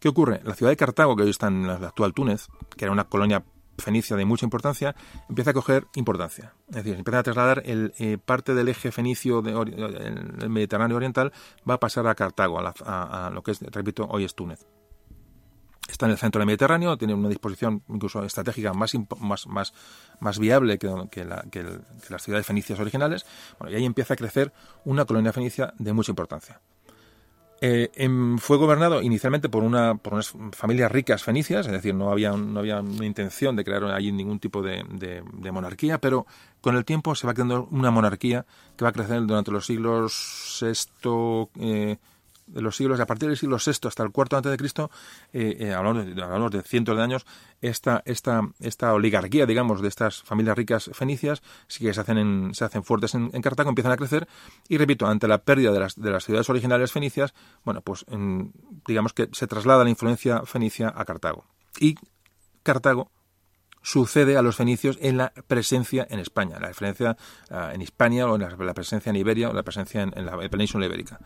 ¿Qué 0.00 0.08
ocurre? 0.08 0.40
La 0.44 0.54
ciudad 0.54 0.70
de 0.70 0.76
Cartago, 0.76 1.16
que 1.16 1.24
hoy 1.24 1.30
está 1.30 1.48
en 1.48 1.66
la 1.66 1.74
actual 1.74 2.14
Túnez, 2.14 2.46
que 2.76 2.84
era 2.84 2.92
una 2.92 3.04
colonia 3.04 3.44
fenicia 3.78 4.16
de 4.16 4.24
mucha 4.24 4.46
importancia, 4.46 4.94
empieza 5.28 5.50
a 5.50 5.54
coger 5.54 5.86
importancia. 5.94 6.54
Es 6.68 6.76
decir, 6.76 6.94
empieza 6.94 7.18
a 7.20 7.22
trasladar 7.22 7.62
el, 7.64 7.92
eh, 7.98 8.18
parte 8.18 8.54
del 8.54 8.68
eje 8.68 8.92
fenicio 8.92 9.42
del 9.42 10.50
Mediterráneo 10.50 10.96
Oriental, 10.96 11.32
va 11.68 11.74
a 11.74 11.80
pasar 11.80 12.06
a 12.06 12.14
Cartago, 12.14 12.60
a, 12.60 13.30
lo 13.32 13.42
que 13.42 13.52
es, 13.52 13.60
repito, 13.60 14.06
hoy 14.08 14.24
es 14.24 14.34
Túnez. 14.34 14.66
Está 15.88 16.06
en 16.06 16.12
el 16.12 16.18
centro 16.18 16.38
del 16.40 16.46
Mediterráneo, 16.46 16.98
tiene 16.98 17.14
una 17.14 17.30
disposición 17.30 17.82
incluso 17.88 18.22
estratégica 18.22 18.74
más, 18.74 18.92
más, 19.18 19.46
más, 19.46 19.72
más 20.20 20.38
viable 20.38 20.78
que, 20.78 20.90
que, 21.10 21.24
las 21.24 22.22
ciudades 22.22 22.46
fenicias 22.46 22.78
originales. 22.78 23.24
Bueno, 23.58 23.72
y 23.72 23.76
ahí 23.76 23.84
empieza 23.86 24.14
a 24.14 24.16
crecer 24.16 24.52
una 24.84 25.06
colonia 25.06 25.32
fenicia 25.32 25.72
de 25.78 25.92
mucha 25.94 26.12
importancia. 26.12 26.60
Eh, 27.60 28.08
fue 28.38 28.56
gobernado 28.56 29.02
inicialmente 29.02 29.48
por, 29.48 29.64
una, 29.64 29.96
por 29.96 30.14
unas 30.14 30.32
familias 30.52 30.92
ricas 30.92 31.24
fenicias, 31.24 31.66
es 31.66 31.72
decir, 31.72 31.94
no 31.94 32.10
había, 32.10 32.30
no 32.32 32.60
había 32.60 32.80
una 32.80 33.04
intención 33.04 33.56
de 33.56 33.64
crear 33.64 33.84
allí 33.84 34.12
ningún 34.12 34.38
tipo 34.38 34.62
de, 34.62 35.22
monarquía, 35.50 35.98
pero 35.98 36.26
con 36.60 36.76
el 36.76 36.84
tiempo 36.84 37.14
se 37.14 37.26
va 37.26 37.34
creando 37.34 37.66
una 37.72 37.90
monarquía 37.90 38.46
que 38.76 38.84
va 38.84 38.90
a 38.90 38.92
crecer 38.92 39.26
durante 39.26 39.50
los 39.50 39.66
siglos 39.66 40.60
VI, 40.60 41.98
de 42.48 42.62
los 42.62 42.76
siglos, 42.76 43.00
a 43.00 43.06
partir 43.06 43.28
del 43.28 43.36
siglo 43.36 43.58
VI 43.64 43.88
hasta 43.88 44.02
el 44.02 44.10
cuarto 44.10 44.36
antes 44.36 44.50
de 44.50 44.56
Cristo, 44.56 44.90
eh, 45.32 45.56
eh, 45.60 45.72
hablamos, 45.72 46.50
de, 46.50 46.62
cientos 46.62 46.96
de 46.96 47.02
años, 47.02 47.26
esta, 47.60 48.02
esta, 48.04 48.42
esta 48.60 48.92
oligarquía, 48.92 49.46
digamos, 49.46 49.80
de 49.82 49.88
estas 49.88 50.22
familias 50.22 50.56
ricas 50.56 50.90
fenicias, 50.92 51.42
sí 51.66 51.84
que 51.84 51.94
se 51.94 52.00
hacen, 52.00 52.50
se 52.54 52.64
hacen 52.64 52.84
fuertes 52.84 53.14
en, 53.14 53.30
Cartago, 53.42 53.68
empiezan 53.68 53.92
a 53.92 53.96
crecer, 53.96 54.28
y 54.68 54.78
repito, 54.78 55.06
ante 55.06 55.28
la 55.28 55.38
pérdida 55.38 55.72
de 55.72 55.80
las, 55.80 55.96
de 55.96 56.10
las 56.10 56.24
ciudades 56.24 56.48
originales 56.50 56.92
fenicias, 56.92 57.34
bueno, 57.64 57.80
pues 57.82 58.04
digamos 58.86 59.12
que 59.12 59.28
se 59.32 59.46
traslada 59.46 59.84
la 59.84 59.90
influencia 59.90 60.42
fenicia 60.44 60.92
a 60.94 61.04
Cartago. 61.04 61.44
Y 61.78 61.96
Cartago 62.62 63.10
sucede 63.82 64.36
a 64.36 64.42
los 64.42 64.56
fenicios 64.56 64.98
en 65.00 65.16
la 65.16 65.32
presencia 65.46 66.06
en 66.10 66.18
España, 66.18 66.58
la 66.60 66.68
presencia 66.68 67.16
ah, 67.50 67.70
en 67.72 67.82
Hispania 67.82 68.26
o 68.28 68.34
en 68.36 68.42
la, 68.42 68.74
presencia 68.74 69.10
en 69.10 69.16
Iberia 69.16 69.50
o 69.50 69.52
la 69.52 69.62
presencia 69.62 70.02
en, 70.02 70.26
la 70.26 70.36
península 70.48 70.86
ibérica. 70.86 71.18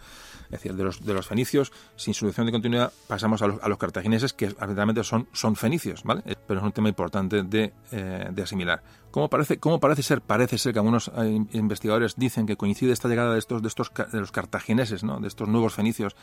Es 0.44 0.50
decir, 0.50 0.74
de 0.74 0.84
los, 0.84 1.04
de 1.04 1.14
los 1.14 1.26
fenicios, 1.26 1.72
sin 1.96 2.14
solución 2.14 2.46
de 2.46 2.52
continuidad, 2.52 2.92
pasamos 3.08 3.40
a 3.42 3.46
los, 3.46 3.62
a 3.62 3.68
los 3.68 3.78
cartagineses, 3.78 4.32
que 4.32 4.50
realmente 4.50 5.02
son, 5.02 5.28
son 5.32 5.56
fenicios, 5.56 6.02
¿vale? 6.04 6.22
Eh, 6.26 6.36
pero 6.46 6.60
es 6.60 6.64
un 6.64 6.72
tema 6.72 6.88
importante 6.88 7.42
de, 7.42 7.72
eh, 7.90 8.28
de 8.30 8.42
asimilar. 8.42 8.82
¿Cómo 9.10 9.28
parece, 9.28 9.58
¿Cómo 9.58 9.80
parece 9.80 10.02
ser? 10.02 10.20
Parece 10.20 10.58
ser 10.58 10.72
que 10.72 10.78
algunos 10.78 11.10
eh, 11.16 11.44
investigadores 11.52 12.16
dicen 12.16 12.46
que 12.46 12.56
coincide 12.56 12.92
esta 12.92 13.08
llegada 13.08 13.32
de 13.32 13.38
estos, 13.38 13.62
de 13.62 13.68
estos 13.68 13.90
de 14.12 14.20
los 14.20 14.32
cartagineses, 14.32 15.04
¿no? 15.04 15.20
de 15.20 15.28
estos 15.28 15.48
nuevos 15.48 15.74
fenicios, 15.74 16.16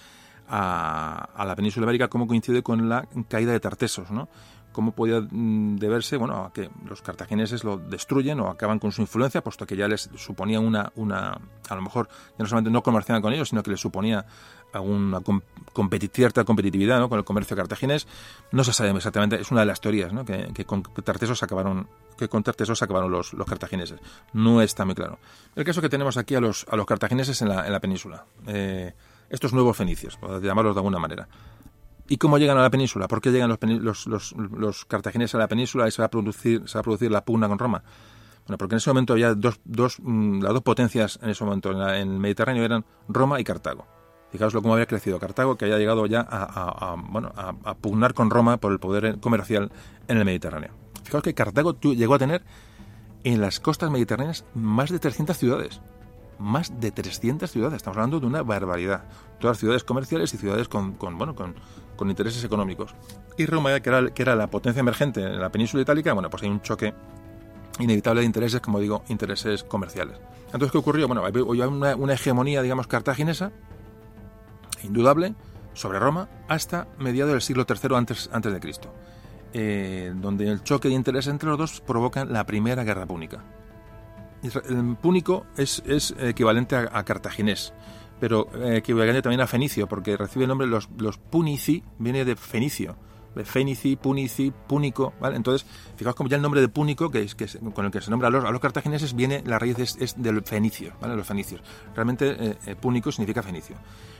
a, 0.47 1.29
a, 1.35 1.45
la 1.45 1.55
península 1.55 1.85
ibérica, 1.85 2.07
cómo 2.07 2.25
coincide 2.25 2.63
con 2.63 2.89
la 2.89 3.07
caída 3.27 3.51
de 3.51 3.59
Tartesos, 3.59 4.09
¿no? 4.09 4.29
Cómo 4.71 4.91
podía 4.91 5.21
mm, 5.21 5.77
deberse 5.77 6.17
bueno, 6.17 6.45
a 6.45 6.53
que 6.53 6.69
los 6.87 7.01
cartagineses 7.01 7.63
lo 7.63 7.77
destruyen 7.77 8.39
o 8.39 8.49
acaban 8.49 8.79
con 8.79 8.91
su 8.91 9.01
influencia, 9.01 9.43
puesto 9.43 9.65
que 9.65 9.75
ya 9.75 9.87
les 9.87 10.09
suponía 10.15 10.59
una, 10.59 10.91
una 10.95 11.39
a 11.69 11.75
lo 11.75 11.81
mejor 11.81 12.07
ya 12.09 12.39
no 12.39 12.45
solamente 12.45 12.71
no 12.71 12.83
comerciaban 12.83 13.21
con 13.21 13.33
ellos, 13.33 13.49
sino 13.49 13.63
que 13.63 13.71
les 13.71 13.79
suponía 13.79 14.25
alguna 14.73 15.21
cierta 16.11 16.43
competitividad 16.43 16.99
¿no? 16.99 17.09
con 17.09 17.17
el 17.17 17.25
comercio 17.25 17.55
cartaginés. 17.55 18.07
No 18.51 18.63
se 18.63 18.73
sabe 18.73 18.91
exactamente, 18.91 19.39
es 19.39 19.51
una 19.51 19.61
de 19.61 19.67
las 19.67 19.81
teorías 19.81 20.13
¿no? 20.13 20.25
que, 20.25 20.65
con 20.65 20.83
Tartesos 20.83 21.41
acabaron 21.43 21.87
que 22.17 22.27
con 22.27 22.43
Tartesos 22.43 22.81
acabaron 22.81 23.11
los, 23.11 23.33
los, 23.33 23.47
cartagineses. 23.47 23.99
No 24.33 24.61
está 24.61 24.83
muy 24.83 24.93
claro. 24.93 25.19
El 25.55 25.63
caso 25.63 25.81
que 25.81 25.87
tenemos 25.87 26.17
aquí 26.17 26.35
a 26.35 26.41
los, 26.41 26.65
a 26.69 26.75
los 26.75 26.85
cartagineses 26.85 27.41
en 27.41 27.47
la, 27.47 27.65
en 27.65 27.71
la 27.71 27.79
península. 27.79 28.25
Eh, 28.45 28.93
estos 29.29 29.53
nuevos 29.53 29.77
fenicios, 29.77 30.17
por 30.17 30.41
llamarlos 30.41 30.75
de 30.75 30.79
alguna 30.79 30.99
manera. 30.99 31.29
¿Y 32.09 32.17
cómo 32.17 32.39
llegan 32.39 32.57
a 32.57 32.63
la 32.63 32.71
península? 32.71 33.07
¿Por 33.07 33.21
qué 33.21 33.31
llegan 33.31 33.49
los, 33.49 34.07
los, 34.07 34.85
cartagineses 34.85 35.35
a 35.35 35.37
la 35.37 35.47
península 35.47 35.87
y 35.87 35.91
se 35.91 36.01
va 36.01 36.07
a 36.07 36.09
producir, 36.09 36.67
se 36.67 36.73
va 36.73 36.79
a 36.79 36.83
producir 36.83 37.11
la 37.11 37.23
pugna 37.23 37.47
con 37.47 37.59
Roma? 37.59 37.83
Bueno, 38.47 38.57
porque 38.57 38.73
en 38.73 38.77
ese 38.77 38.89
momento 38.89 39.13
había 39.13 39.35
dos, 39.35 39.59
mm, 40.01 40.41
las 40.41 40.53
dos 40.53 40.63
potencias 40.63 41.19
en 41.21 41.29
ese 41.29 41.45
momento 41.45 41.69
en, 41.71 41.77
el 41.77 42.19
Mediterráneo 42.19 42.63
eran 42.63 42.83
Roma 43.07 43.39
y 43.39 43.43
Cartago. 43.43 43.85
Fijaos 44.31 44.53
cómo 44.53 44.73
había 44.73 44.87
crecido 44.87 45.19
Cartago, 45.19 45.55
que 45.55 45.65
había 45.65 45.77
llegado 45.77 46.07
ya 46.07 46.25
a, 46.27 47.75
pugnar 47.79 48.15
con 48.15 48.31
Roma 48.31 48.57
por 48.57 48.71
el 48.71 48.79
poder 48.79 49.19
comercial 49.19 49.71
en 50.07 50.17
el 50.17 50.25
Mediterráneo. 50.25 50.71
Fijaos 51.03 51.23
que 51.23 51.35
Cartago 51.35 51.79
llegó 51.79 52.15
a 52.15 52.19
tener 52.19 52.43
en 53.23 53.39
las 53.39 53.59
costas 53.59 53.91
mediterráneas 53.91 54.45
más 54.55 54.89
de 54.89 54.97
300 54.97 55.37
ciudades 55.37 55.79
más 56.39 56.79
de 56.79 56.91
300 56.91 57.51
ciudades. 57.51 57.75
Estamos 57.77 57.97
hablando 57.97 58.19
de 58.19 58.25
una 58.25 58.41
barbaridad. 58.43 59.03
Todas 59.39 59.57
ciudades 59.57 59.83
comerciales 59.83 60.33
y 60.33 60.37
ciudades 60.37 60.69
con, 60.69 60.97
bueno, 60.97 61.35
con, 61.35 61.55
intereses 62.07 62.43
económicos. 62.43 62.93
Y 63.37 63.45
Roma, 63.45 63.79
que 63.79 64.21
era, 64.21 64.35
la 64.35 64.47
potencia 64.47 64.79
emergente 64.79 65.21
en 65.21 65.39
la 65.39 65.51
península 65.51 65.81
itálica, 65.81 66.13
bueno, 66.13 66.29
pues 66.29 66.43
hay 66.43 66.49
un 66.49 66.61
choque 66.61 66.93
inevitable 67.79 68.21
de 68.21 68.25
intereses, 68.27 68.61
como 68.61 68.79
digo, 68.79 69.03
intereses 69.09 69.63
comerciales. 69.63 70.17
Entonces, 70.45 70.71
¿qué 70.71 70.77
ocurrió? 70.77 71.07
Bueno, 71.07 71.25
hay 71.25 71.61
una, 71.61 72.13
hegemonía, 72.13 72.61
digamos, 72.61 72.87
cartaginesa, 72.87 73.51
indudable, 74.83 75.33
sobre 75.73 75.99
Roma, 75.99 76.29
hasta 76.47 76.87
mediados 76.99 77.33
del 77.33 77.41
siglo 77.41 77.65
III 77.67 77.95
antes, 77.95 78.29
antes 78.31 78.53
de 78.53 78.59
Cristo, 78.59 78.93
eh, 79.53 80.13
donde 80.15 80.49
el 80.49 80.63
choque 80.63 80.89
de 80.89 80.93
intereses 80.93 81.31
entre 81.31 81.49
los 81.49 81.57
dos 81.57 81.81
provoca 81.81 82.25
la 82.25 82.45
Primera 82.45 82.83
Guerra 82.83 83.05
Púnica. 83.05 83.43
El 84.41 84.95
púnico 84.95 85.45
es, 85.57 85.83
es 85.85 86.15
equivalente 86.17 86.75
a, 86.75 87.03
cartaginés, 87.03 87.73
pero 88.19 88.47
eh, 88.55 88.77
equivalente 88.77 89.21
también 89.21 89.41
a 89.41 89.47
fenicio, 89.47 89.87
porque 89.87 90.17
recibe 90.17 90.45
el 90.45 90.49
nombre, 90.49 90.67
los, 90.67 90.89
los 90.97 91.17
punici 91.17 91.83
viene 91.97 92.25
de 92.25 92.35
fenicio, 92.35 92.95
Fenici, 93.45 93.95
Punici, 93.95 94.51
Púnico, 94.51 95.13
¿vale? 95.19 95.35
Entonces, 95.35 95.65
fijaos 95.95 96.15
como 96.15 96.29
ya 96.29 96.35
el 96.35 96.41
nombre 96.41 96.61
de 96.61 96.69
Púnico, 96.69 97.09
que 97.09 97.21
es, 97.21 97.35
que 97.35 97.47
con 97.73 97.85
el 97.85 97.91
que 97.91 98.01
se 98.01 98.09
nombra 98.11 98.27
a 98.27 98.31
los, 98.31 98.43
a 98.43 98.51
los 98.51 98.59
cartagineses, 98.59 99.15
viene, 99.15 99.43
la 99.45 99.59
raíz 99.59 99.77
es, 99.79 100.21
del 100.21 100.41
fenicio, 100.43 100.93
¿vale? 101.01 101.15
Los 101.15 101.27
fenicios. 101.27 101.61
Realmente, 101.95 102.29
eh, 102.29 102.57
eh, 102.65 102.75
Púnico 102.75 103.11
significa 103.11 103.43
fenicio. 103.43 103.75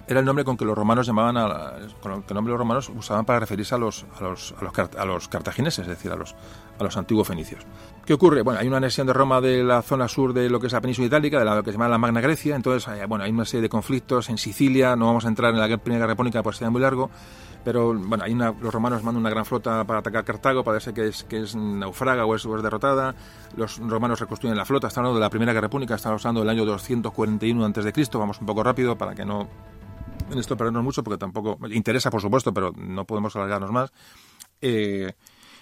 Era 0.08 0.20
el 0.20 0.26
nombre 0.26 0.44
con 0.44 0.58
que 0.58 0.66
los 0.66 0.78
romanos 0.78 1.06
llamaban, 1.06 1.38
a, 1.38 1.74
con 2.02 2.14
el 2.14 2.24
que 2.24 2.34
nombre 2.34 2.52
los 2.52 2.60
romanos 2.60 2.90
usaban 2.90 3.26
para 3.26 3.40
referirse 3.40 3.76
a 3.76 3.78
los, 3.78 4.06
a 4.18 4.24
los, 4.24 4.56
a 4.60 4.64
los, 4.64 4.96
a 4.98 5.06
los 5.06 5.28
cartagineses, 5.28 5.80
es 5.80 5.88
decir, 5.88 6.12
a 6.12 6.16
los, 6.16 6.36
a 6.80 6.84
los 6.84 6.98
antiguos 6.98 7.28
fenicios. 7.28 7.66
¿Qué 8.10 8.16
ocurre? 8.16 8.42
Bueno, 8.42 8.60
hay 8.60 8.68
una 8.68 8.78
anexión 8.78 9.06
de 9.06 9.14
Roma 9.14 9.40
de 9.40 9.64
la 9.64 9.84
zona 9.84 10.08
sur 10.08 10.34
de 10.34 10.50
lo 10.50 10.60
que 10.60 10.66
es 10.66 10.74
la 10.74 10.82
península 10.82 11.06
itálica, 11.06 11.38
de 11.38 11.46
lo 11.46 11.62
que 11.62 11.70
se 11.70 11.74
llama 11.74 11.88
la 11.88 12.00
Magna 12.00 12.22
Grecia, 12.22 12.56
entonces 12.56 12.88
hay, 12.88 13.06
bueno, 13.06 13.24
hay 13.24 13.30
una 13.30 13.46
serie 13.46 13.62
de 13.62 13.70
conflictos 13.70 14.32
en 14.32 14.40
Sicilia, 14.40 14.96
no 14.96 15.06
vamos 15.06 15.26
a 15.26 15.28
entrar 15.28 15.54
en 15.54 15.60
la 15.60 15.78
Primera 15.78 16.08
República, 16.08 16.42
pues 16.42 16.58
sería 16.58 16.72
muy 16.72 16.82
largo, 16.82 17.12
pero 17.64 17.94
bueno, 17.94 18.24
hay 18.24 18.34
los 18.34 18.74
romanos 18.74 19.04
mandan 19.04 19.22
una 19.22 19.30
gran 19.30 19.46
flota 19.46 19.84
para 19.84 20.00
atacar 20.00 20.26
Cartago, 20.26 20.64
parece 20.64 20.92
que 20.92 21.10
es, 21.10 21.24
que 21.26 21.42
es 21.44 21.56
naufraga 21.56 22.26
o 22.26 22.34
es, 22.34 22.44
derrotada, 22.64 23.14
los 23.56 23.78
romanos 23.78 24.20
reconstruyen 24.20 24.58
la 24.58 24.66
flota, 24.66 24.88
estamos 24.88 25.10
hablando 25.10 25.20
de 25.20 25.26
la 25.26 25.30
Primera 25.30 25.54
Guerra 25.54 25.70
Púnica, 25.70 25.94
estamos 25.94 26.26
hablando 26.26 26.42
del 26.42 26.50
año 26.50 26.66
241 26.66 27.64
a.C., 27.64 28.18
vamos 28.18 28.40
un 28.40 28.48
poco 28.48 28.64
rápido 28.64 28.98
para 28.98 29.14
que 29.14 29.24
no 29.24 29.48
en 30.32 30.40
esto 30.40 30.58
perdernos 30.58 30.84
mucho, 30.84 31.04
porque 31.04 31.20
tampoco 31.20 31.60
interesa, 31.70 32.10
por 32.10 32.22
supuesto, 32.22 32.52
pero 32.56 32.72
no 32.76 33.06
podemos 33.06 33.36
alargarnos 33.36 33.72
más. 33.72 33.94
Eh, 34.62 35.14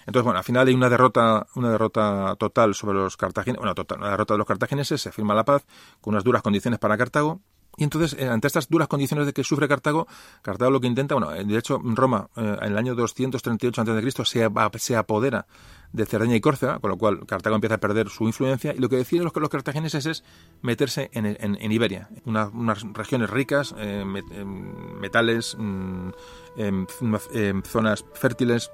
entonces, 0.08 0.24
bueno, 0.24 0.38
al 0.38 0.44
final 0.44 0.66
hay 0.66 0.72
una 0.72 0.88
derrota, 0.88 1.46
una 1.54 1.70
derrota 1.70 2.34
total 2.38 2.74
sobre 2.74 2.96
los 2.96 3.18
cartagineses, 3.18 3.58
bueno, 3.58 3.74
total, 3.74 3.98
una 3.98 4.08
derrota 4.08 4.32
de 4.32 4.38
los 4.38 4.46
cartagineses, 4.46 5.02
se 5.02 5.12
firma 5.12 5.34
la 5.34 5.44
paz 5.44 5.66
con 6.00 6.14
unas 6.14 6.24
duras 6.24 6.40
condiciones 6.40 6.80
para 6.80 6.96
Cartago, 6.96 7.42
y 7.76 7.84
entonces, 7.84 8.18
eh, 8.18 8.26
ante 8.26 8.46
estas 8.46 8.70
duras 8.70 8.88
condiciones 8.88 9.26
de 9.26 9.34
que 9.34 9.44
sufre 9.44 9.68
Cartago, 9.68 10.08
Cartago 10.40 10.70
lo 10.70 10.80
que 10.80 10.86
intenta, 10.86 11.14
bueno, 11.14 11.30
de 11.30 11.58
hecho, 11.58 11.78
Roma 11.84 12.30
eh, 12.36 12.56
en 12.62 12.72
el 12.72 12.78
año 12.78 12.94
238 12.94 13.82
a.C. 13.82 14.10
Se, 14.24 14.78
se 14.78 14.96
apodera 14.96 15.46
de 15.92 16.06
Cerdeña 16.06 16.36
y 16.36 16.40
Córcega, 16.40 16.78
con 16.78 16.88
lo 16.88 16.96
cual 16.96 17.26
Cartago 17.26 17.56
empieza 17.56 17.74
a 17.74 17.78
perder 17.78 18.08
su 18.08 18.24
influencia, 18.24 18.72
y 18.74 18.78
lo 18.78 18.88
que 18.88 18.96
deciden 18.96 19.24
los, 19.24 19.36
los 19.36 19.50
cartagineses 19.50 20.06
es 20.06 20.24
meterse 20.62 21.10
en, 21.12 21.70
Iberia, 21.70 22.08
unas 22.24 22.82
regiones 22.94 23.28
ricas, 23.28 23.74
eh, 23.76 24.06
metales, 24.06 25.54
mm, 25.58 26.08
en 26.56 27.62
zonas 27.62 28.06
fértiles, 28.14 28.70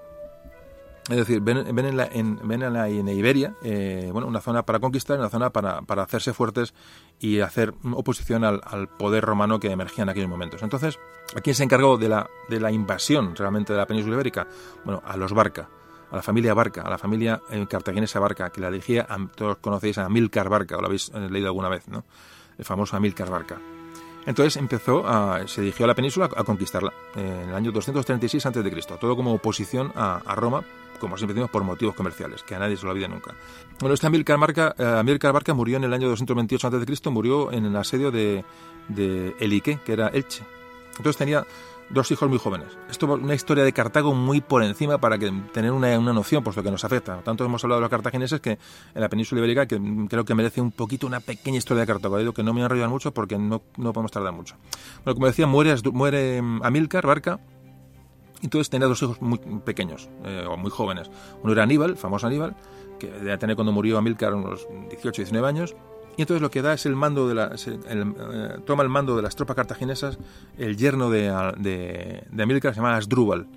es 1.11 1.17
decir, 1.17 1.41
ven, 1.43 1.59
en, 1.59 1.97
la, 1.97 2.07
en, 2.11 2.41
ven 2.49 2.61
la, 2.73 2.89
en 2.89 3.09
Iberia 3.09 3.55
eh, 3.63 4.09
bueno, 4.11 4.27
una 4.27 4.41
zona 4.41 4.65
para 4.65 4.79
conquistar, 4.79 5.19
una 5.19 5.29
zona 5.29 5.51
para, 5.51 5.83
para 5.83 6.03
hacerse 6.03 6.33
fuertes 6.33 6.73
y 7.21 7.41
hacer 7.41 7.75
oposición 7.93 8.43
al, 8.43 8.63
al, 8.65 8.89
poder 8.89 9.23
romano 9.23 9.61
que 9.61 9.71
emergía 9.71 10.03
en 10.05 10.09
aquellos 10.09 10.31
momentos. 10.31 10.63
Entonces, 10.63 10.99
¿a 11.37 11.43
quién 11.43 11.55
se 11.55 11.63
encargó 11.63 11.99
de 11.99 12.09
la, 12.09 12.31
de 12.49 12.59
la 12.59 12.73
invasión 12.73 13.37
realmente 13.37 13.75
de 13.75 13.79
la 13.79 13.87
península 13.87 14.15
ibérica? 14.15 14.47
Bueno, 14.85 15.03
a 15.05 15.19
los 15.19 15.35
Barca, 15.35 15.69
a 16.11 16.17
la 16.17 16.23
familia 16.23 16.55
Barca, 16.55 16.81
a 16.81 16.89
la 16.89 16.97
familia 16.97 17.43
eh, 17.51 17.67
cartaginesa 17.69 18.19
Barca, 18.19 18.49
que 18.49 18.63
la 18.63 18.71
dirigía, 18.71 19.07
todos 19.37 19.59
conocéis 19.59 19.99
a 19.99 20.07
Amílcar 20.07 20.49
Barca, 20.49 20.79
o 20.79 20.81
lo 20.81 20.87
habéis 20.87 21.11
eh, 21.15 21.29
leído 21.31 21.49
alguna 21.49 21.69
vez, 21.69 21.87
¿no? 21.87 22.05
El 22.57 22.65
famoso 22.65 22.97
Amílcar 22.97 23.29
Barca. 23.29 23.61
Entonces 24.25 24.57
empezó 24.57 25.07
a, 25.07 25.47
se 25.47 25.61
dirigió 25.61 25.85
a 25.85 25.89
la 25.89 25.95
península 25.95 26.31
a, 26.35 26.45
conquistarla 26.45 26.95
en 27.15 27.51
el 27.51 27.55
año 27.55 27.73
236 27.73 28.47
a.C., 28.47 28.97
todo 28.99 29.17
como 29.17 29.35
oposición 29.35 29.93
a, 29.95 30.23
a 30.25 30.35
Roma 30.35 30.65
como 30.99 31.17
siempre 31.17 31.35
decimos, 31.35 31.51
por 31.51 31.65
motivos 31.65 31.95
comerciales, 31.95 32.43
que 32.43 32.55
a 32.55 32.59
nadie 32.59 32.77
se 32.77 32.85
lo 32.85 32.93
olvida 32.93 33.09
nunca. 33.09 33.35
Bueno, 33.81 33.95
esta 33.95 34.07
Amílcar 34.07 34.39
Barca, 34.39 34.75
eh, 34.79 35.19
Barca 35.33 35.55
murió 35.55 35.77
en 35.77 35.85
el 35.85 35.93
año 35.93 36.09
228 36.09 36.67
a.C., 36.69 37.11
murió 37.11 37.53
en 37.53 37.67
el 37.67 37.77
asedio 37.77 38.11
de, 38.11 38.45
de 38.89 39.35
Elique, 39.41 39.79
que 39.85 39.93
era 39.93 40.09
Elche. 40.09 40.45
Entonces 40.97 41.17
tenía 41.17 41.45
dos 41.91 42.11
hijos 42.11 42.29
muy 42.29 42.39
jóvenes. 42.39 42.69
Esto 42.91 43.15
es 43.15 43.23
una 43.23 43.35
historia 43.35 43.65
de 43.65 43.73
Cartago 43.73 44.15
muy 44.15 44.41
por 44.41 44.63
encima 44.63 44.99
para 44.99 45.19
que 45.19 45.31
tener 45.53 45.73
una, 45.73 45.99
una 45.99 46.13
noción, 46.13 46.43
puesto 46.43 46.63
que 46.63 46.71
nos 46.71 46.85
afecta. 46.85 47.21
Tanto 47.23 47.45
hemos 47.45 47.63
hablado 47.65 47.81
de 47.81 47.83
los 47.83 47.91
cartagineses 47.91 48.41
que 48.41 48.51
en 48.51 49.01
la 49.01 49.09
península 49.09 49.41
ibérica, 49.41 49.67
que 49.67 49.81
creo 50.09 50.25
que 50.25 50.35
merece 50.35 50.61
un 50.61 50.73
poquito 50.73 51.07
una 51.07 51.21
pequeña 51.21 51.59
historia 51.59 51.83
de 51.83 51.87
Cartago. 51.87 52.19
Digo 52.19 52.33
que 52.33 52.43
no 52.43 52.55
me 52.55 52.63
enrollan 52.63 52.91
mucho 52.91 53.13
porque 53.13 53.39
no, 53.39 53.63
no 53.77 53.93
podemos 53.93 54.13
tardar 54.13 54.33
mucho. 54.33 54.57
Bueno, 55.05 55.15
como 55.15 55.27
decía, 55.27 55.47
muere, 55.47 55.75
muere 55.93 56.43
Amílcar 56.63 57.07
Barca 57.07 57.41
entonces 58.45 58.71
tenía 58.71 58.87
dos 58.87 59.03
hijos 59.03 59.21
muy 59.23 59.39
pequeños, 59.65 60.09
eh, 60.25 60.45
o 60.49 60.57
muy 60.57 60.71
jóvenes. 60.71 61.11
Uno 61.43 61.53
era 61.53 61.63
Aníbal, 61.63 61.97
famoso 61.97 62.27
Aníbal, 62.27 62.55
que 62.99 63.11
debía 63.11 63.39
tener 63.39 63.57
cuando 63.57 63.73
murió 63.73 63.99
Amílcar 63.99 64.35
unos 64.35 64.69
18, 64.91 65.23
19 65.23 65.49
años. 65.49 65.75
Y 66.17 66.23
entonces 66.23 66.43
lo 66.43 66.51
que 66.51 66.63
da 66.63 66.75
es 66.75 66.87
el 66.87 66.95
mando 66.95 67.27
de 67.27 67.35
la, 67.35 67.57
eh, 67.67 68.59
toma 68.65 68.83
el 68.83 68.89
mando 68.89 69.17
de 69.17 69.23
las 69.23 69.35
tropas 69.35 69.57
cartaginesas 69.57 70.19
el 70.59 70.77
yerno 70.77 71.11
de, 71.11 71.23
de, 71.57 72.61
se 72.61 72.73
llama 72.75 72.97
Asdrúbal. 72.97 73.49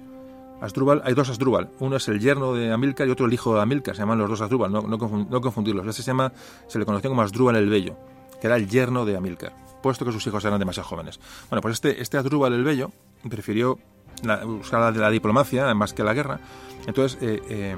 Asdrúbal, 0.60 1.04
hay 1.06 1.14
dos 1.14 1.30
Asdrúbal, 1.30 1.70
uno 1.80 1.98
es 1.98 2.08
el 2.08 2.20
yerno 2.20 2.54
de 2.54 2.72
Amílcar 2.72 3.08
y 3.08 3.12
otro 3.12 3.28
el 3.28 3.34
hijo 3.34 3.54
de 3.54 3.62
Amílcar, 3.62 3.96
se 3.96 4.02
llaman 4.02 4.18
los 4.18 4.28
dos 4.28 4.42
Asdrúbal, 4.42 4.72
no, 4.72 4.82
no, 4.82 5.42
confundirlos. 5.42 5.86
Este 5.86 6.02
se 6.02 6.08
llama, 6.08 6.32
se 6.68 6.80
le 6.80 6.86
conoció 6.86 7.12
como 7.12 7.22
Asdrúbal 7.22 7.58
el 7.58 7.70
Bello, 7.70 7.96
que 8.42 8.48
era 8.48 8.56
el 8.56 8.68
yerno 8.68 9.06
de 9.06 9.16
Amílcar, 9.16 9.54
puesto 9.84 10.04
que 10.04 10.12
sus 10.12 10.26
hijos 10.26 10.44
eran 10.46 10.58
demasiado 10.58 10.90
jóvenes. 10.90 11.20
Bueno, 11.52 11.62
pues 11.62 11.74
este, 11.74 12.02
este 12.02 12.18
Asdrúbal 12.18 12.54
el 12.54 12.64
Bello 12.64 12.90
prefirió 13.30 13.78
la, 14.24 14.44
buscar 14.44 14.96
la, 14.96 15.10
diplomacia 15.10 15.74
más 15.74 15.94
que 15.94 16.04
la 16.04 16.14
guerra. 16.14 16.40
Entonces, 16.86 17.18
eh, 17.22 17.42
eh, 17.50 17.76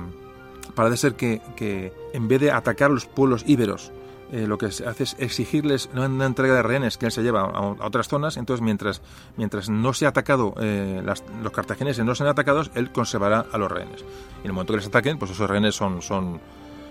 parece 0.75 0.97
ser 0.97 1.13
que, 1.15 1.41
que, 1.55 1.93
en 2.13 2.27
vez 2.27 2.41
de 2.41 2.51
atacar 2.51 2.91
los 2.91 3.05
pueblos 3.05 3.43
íberos, 3.47 3.91
eh, 4.31 4.45
lo 4.45 4.59
que 4.59 4.71
se 4.71 4.87
hace 4.87 5.03
es 5.03 5.15
exigirles 5.17 5.89
una 5.95 6.25
entrega 6.25 6.53
de 6.53 6.61
rehenes 6.61 6.97
que 6.97 7.07
él 7.07 7.11
se 7.11 7.23
lleva 7.23 7.41
a, 7.41 7.85
otras 7.85 8.07
zonas. 8.07 8.37
Entonces, 8.37 8.63
mientras, 8.63 9.01
mientras 9.37 9.69
no 9.69 9.93
se 9.93 10.05
ha 10.05 10.09
atacado, 10.09 10.53
los 10.57 11.51
cartagineses 11.51 12.05
no 12.05 12.13
sean 12.13 12.29
atacados, 12.29 12.69
él 12.75 12.91
conservará 12.91 13.45
a 13.51 13.57
los 13.57 13.71
rehenes. 13.71 14.01
Y 14.01 14.41
en 14.41 14.47
el 14.47 14.53
momento 14.53 14.73
que 14.73 14.77
les 14.77 14.87
ataquen, 14.87 15.17
pues 15.17 15.31
esos 15.31 15.49
rehenes 15.49 15.73
son, 15.73 16.03
son, 16.03 16.39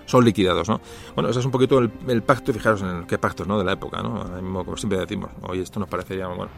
son 0.06 0.24
liquidados, 0.24 0.68
¿no? 0.68 0.80
Bueno, 1.14 1.30
ese 1.30 1.38
es 1.38 1.46
un 1.46 1.52
poquito 1.52 1.78
el, 1.78 2.22
pacto, 2.22 2.52
fijaros 2.52 2.82
en 2.82 2.88
el, 2.88 3.06
qué 3.06 3.18
pactos, 3.18 3.46
¿no? 3.46 3.56
De 3.56 3.64
la 3.64 3.72
época, 3.72 4.02
¿no? 4.02 4.24
como 4.64 4.76
siempre 4.76 4.98
decimos, 4.98 5.30
hoy 5.42 5.60
esto 5.60 5.78
nos 5.78 5.88
parecería, 5.88 6.26
bueno, 6.26 6.50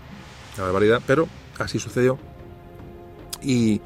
una 0.57 0.65
barbaridad, 0.65 1.03
pero 1.07 1.29
así 1.59 1.79
sucedió 1.79 2.19
y 3.43 3.81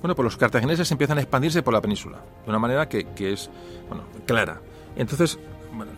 bueno, 0.00 0.14
pues 0.14 0.24
los 0.24 0.36
cartagineses 0.36 0.90
empiezan 0.92 1.18
a 1.18 1.22
expandirse 1.22 1.62
por 1.62 1.74
la 1.74 1.80
península 1.80 2.18
de 2.44 2.50
una 2.50 2.58
manera 2.58 2.88
que, 2.88 3.06
es 3.18 3.50
bueno, 3.88 4.04
clara. 4.26 4.60
Entonces, 4.96 5.38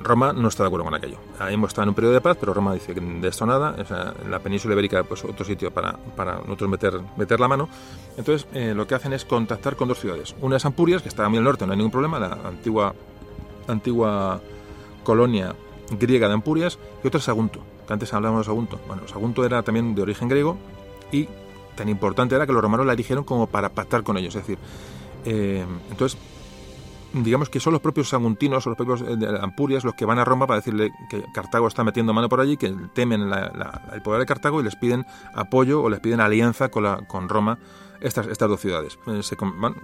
Roma 0.00 0.32
no 0.32 0.48
está 0.48 0.62
de 0.62 0.68
acuerdo 0.68 0.84
con 0.84 0.94
aquello. 0.94 1.18
Ahí 1.38 1.54
hemos 1.54 1.68
estado 1.68 1.84
en 1.84 1.88
un 1.90 1.94
periodo 1.94 2.14
de 2.14 2.20
paz, 2.20 2.36
pero 2.40 2.54
Roma 2.54 2.72
dice 2.74 2.94
que 2.94 3.00
de 3.00 3.28
esto 3.28 3.44
nada. 3.46 3.76
O 3.78 3.84
sea, 3.84 4.14
en 4.22 4.30
la 4.30 4.38
península 4.38 4.74
ibérica, 4.74 5.04
pues 5.04 5.24
otro 5.24 5.44
sitio 5.44 5.70
para, 5.70 5.96
para 6.16 6.36
nosotros 6.36 6.70
meter, 6.70 7.00
meter 7.16 7.40
la 7.40 7.48
mano. 7.48 7.68
Entonces, 8.16 8.48
eh, 8.54 8.74
lo 8.74 8.86
que 8.86 8.94
hacen 8.94 9.12
es 9.12 9.24
contactar 9.24 9.76
con 9.76 9.88
dos 9.88 10.00
ciudades. 10.00 10.34
Una 10.40 10.56
es 10.56 10.64
Ampurias, 10.64 11.02
que 11.02 11.08
está 11.08 11.28
muy 11.28 11.38
al 11.38 11.44
norte, 11.44 11.66
no 11.66 11.72
hay 11.72 11.78
ningún 11.78 11.92
problema, 11.92 12.18
la 12.18 12.38
antigua, 12.44 12.94
antigua 13.68 14.40
colonia 15.04 15.54
griega 15.98 16.28
de 16.28 16.34
Ampurias, 16.34 16.78
y 17.02 17.08
otra 17.08 17.18
es 17.18 17.24
Sagunto, 17.24 17.60
que 17.86 17.92
antes 17.92 18.12
hablábamos 18.14 18.46
de 18.46 18.50
Sagunto. 18.50 18.80
Bueno, 18.86 19.06
Sagunto 19.08 19.44
era 19.44 19.62
también 19.62 19.94
de 19.94 20.02
origen 20.02 20.28
griego 20.28 20.56
y 21.12 21.28
tan 21.74 21.88
importante 21.88 22.34
era 22.34 22.46
que 22.46 22.52
los 22.52 22.62
romanos 22.62 22.86
la 22.86 22.92
eligieron 22.92 23.24
como 23.24 23.46
para 23.46 23.70
pactar 23.70 24.02
con 24.02 24.16
ellos. 24.16 24.34
Es 24.34 24.42
decir, 24.42 24.58
eh, 25.24 25.64
entonces, 25.90 26.18
digamos 27.12 27.48
que 27.48 27.60
son 27.60 27.72
los 27.72 27.82
propios 27.82 28.08
saguntinos 28.08 28.66
o 28.66 28.70
los 28.70 28.76
propios 28.76 29.02
eh, 29.02 29.16
Ampurias 29.40 29.84
los 29.84 29.94
que 29.94 30.04
van 30.04 30.18
a 30.18 30.24
Roma 30.24 30.46
para 30.46 30.60
decirle 30.60 30.92
que 31.08 31.24
Cartago 31.34 31.68
está 31.68 31.84
metiendo 31.84 32.12
mano 32.12 32.28
por 32.28 32.40
allí, 32.40 32.56
que 32.56 32.74
temen 32.94 33.30
el 33.92 34.02
poder 34.02 34.20
de 34.20 34.26
Cartago 34.26 34.60
y 34.60 34.64
les 34.64 34.76
piden 34.76 35.06
apoyo 35.34 35.82
o 35.82 35.90
les 35.90 36.00
piden 36.00 36.20
alianza 36.20 36.70
con, 36.70 36.84
la, 36.84 37.06
con 37.06 37.28
Roma. 37.28 37.58
Estas, 38.00 38.28
estas 38.28 38.48
dos 38.48 38.60
ciudades. 38.60 38.98
Eh, 39.08 39.22
se, 39.22 39.36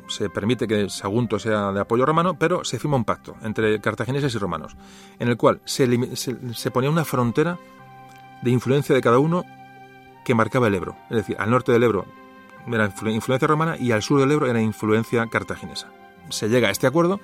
se, 0.09 0.31
permite 0.31 0.67
que 0.67 0.89
Sagunto 0.89 1.39
sea 1.39 1.71
de 1.71 1.81
apoyo 1.81 2.07
romano, 2.07 2.39
pero 2.39 2.65
se 2.65 2.79
firma 2.79 2.97
un 2.97 3.05
pacto 3.05 3.37
entre 3.43 3.79
cartagineses 3.79 4.35
y 4.35 4.39
romanos, 4.39 4.75
en 5.19 5.29
el 5.29 5.37
cual 5.37 5.61
se, 5.67 5.87
se 6.17 6.71
ponía 6.71 6.89
una 6.89 7.05
frontera 7.05 7.59
de 8.41 8.51
influencia 8.51 8.95
de 8.95 9.03
cada 9.03 9.19
uno 9.19 9.45
que 10.27 10.35
marcaba 10.35 10.67
el 10.67 10.75
Ebro. 10.75 10.97
Es 11.09 11.19
decir, 11.19 11.37
al 11.39 11.51
norte 11.51 11.71
del 11.71 11.85
Ebro 11.85 12.05
era 12.67 12.93
influencia 13.07 13.47
romana 13.47 13.77
y 13.79 13.93
al 13.93 14.03
sur 14.03 14.19
del 14.19 14.33
Ebro 14.33 14.49
era 14.49 14.61
influencia 14.61 15.25
cartaginesa. 15.29 15.87
Se 16.31 16.49
llega 16.49 16.67
a 16.67 16.73
este 16.73 16.89
acuerdo 16.89 17.21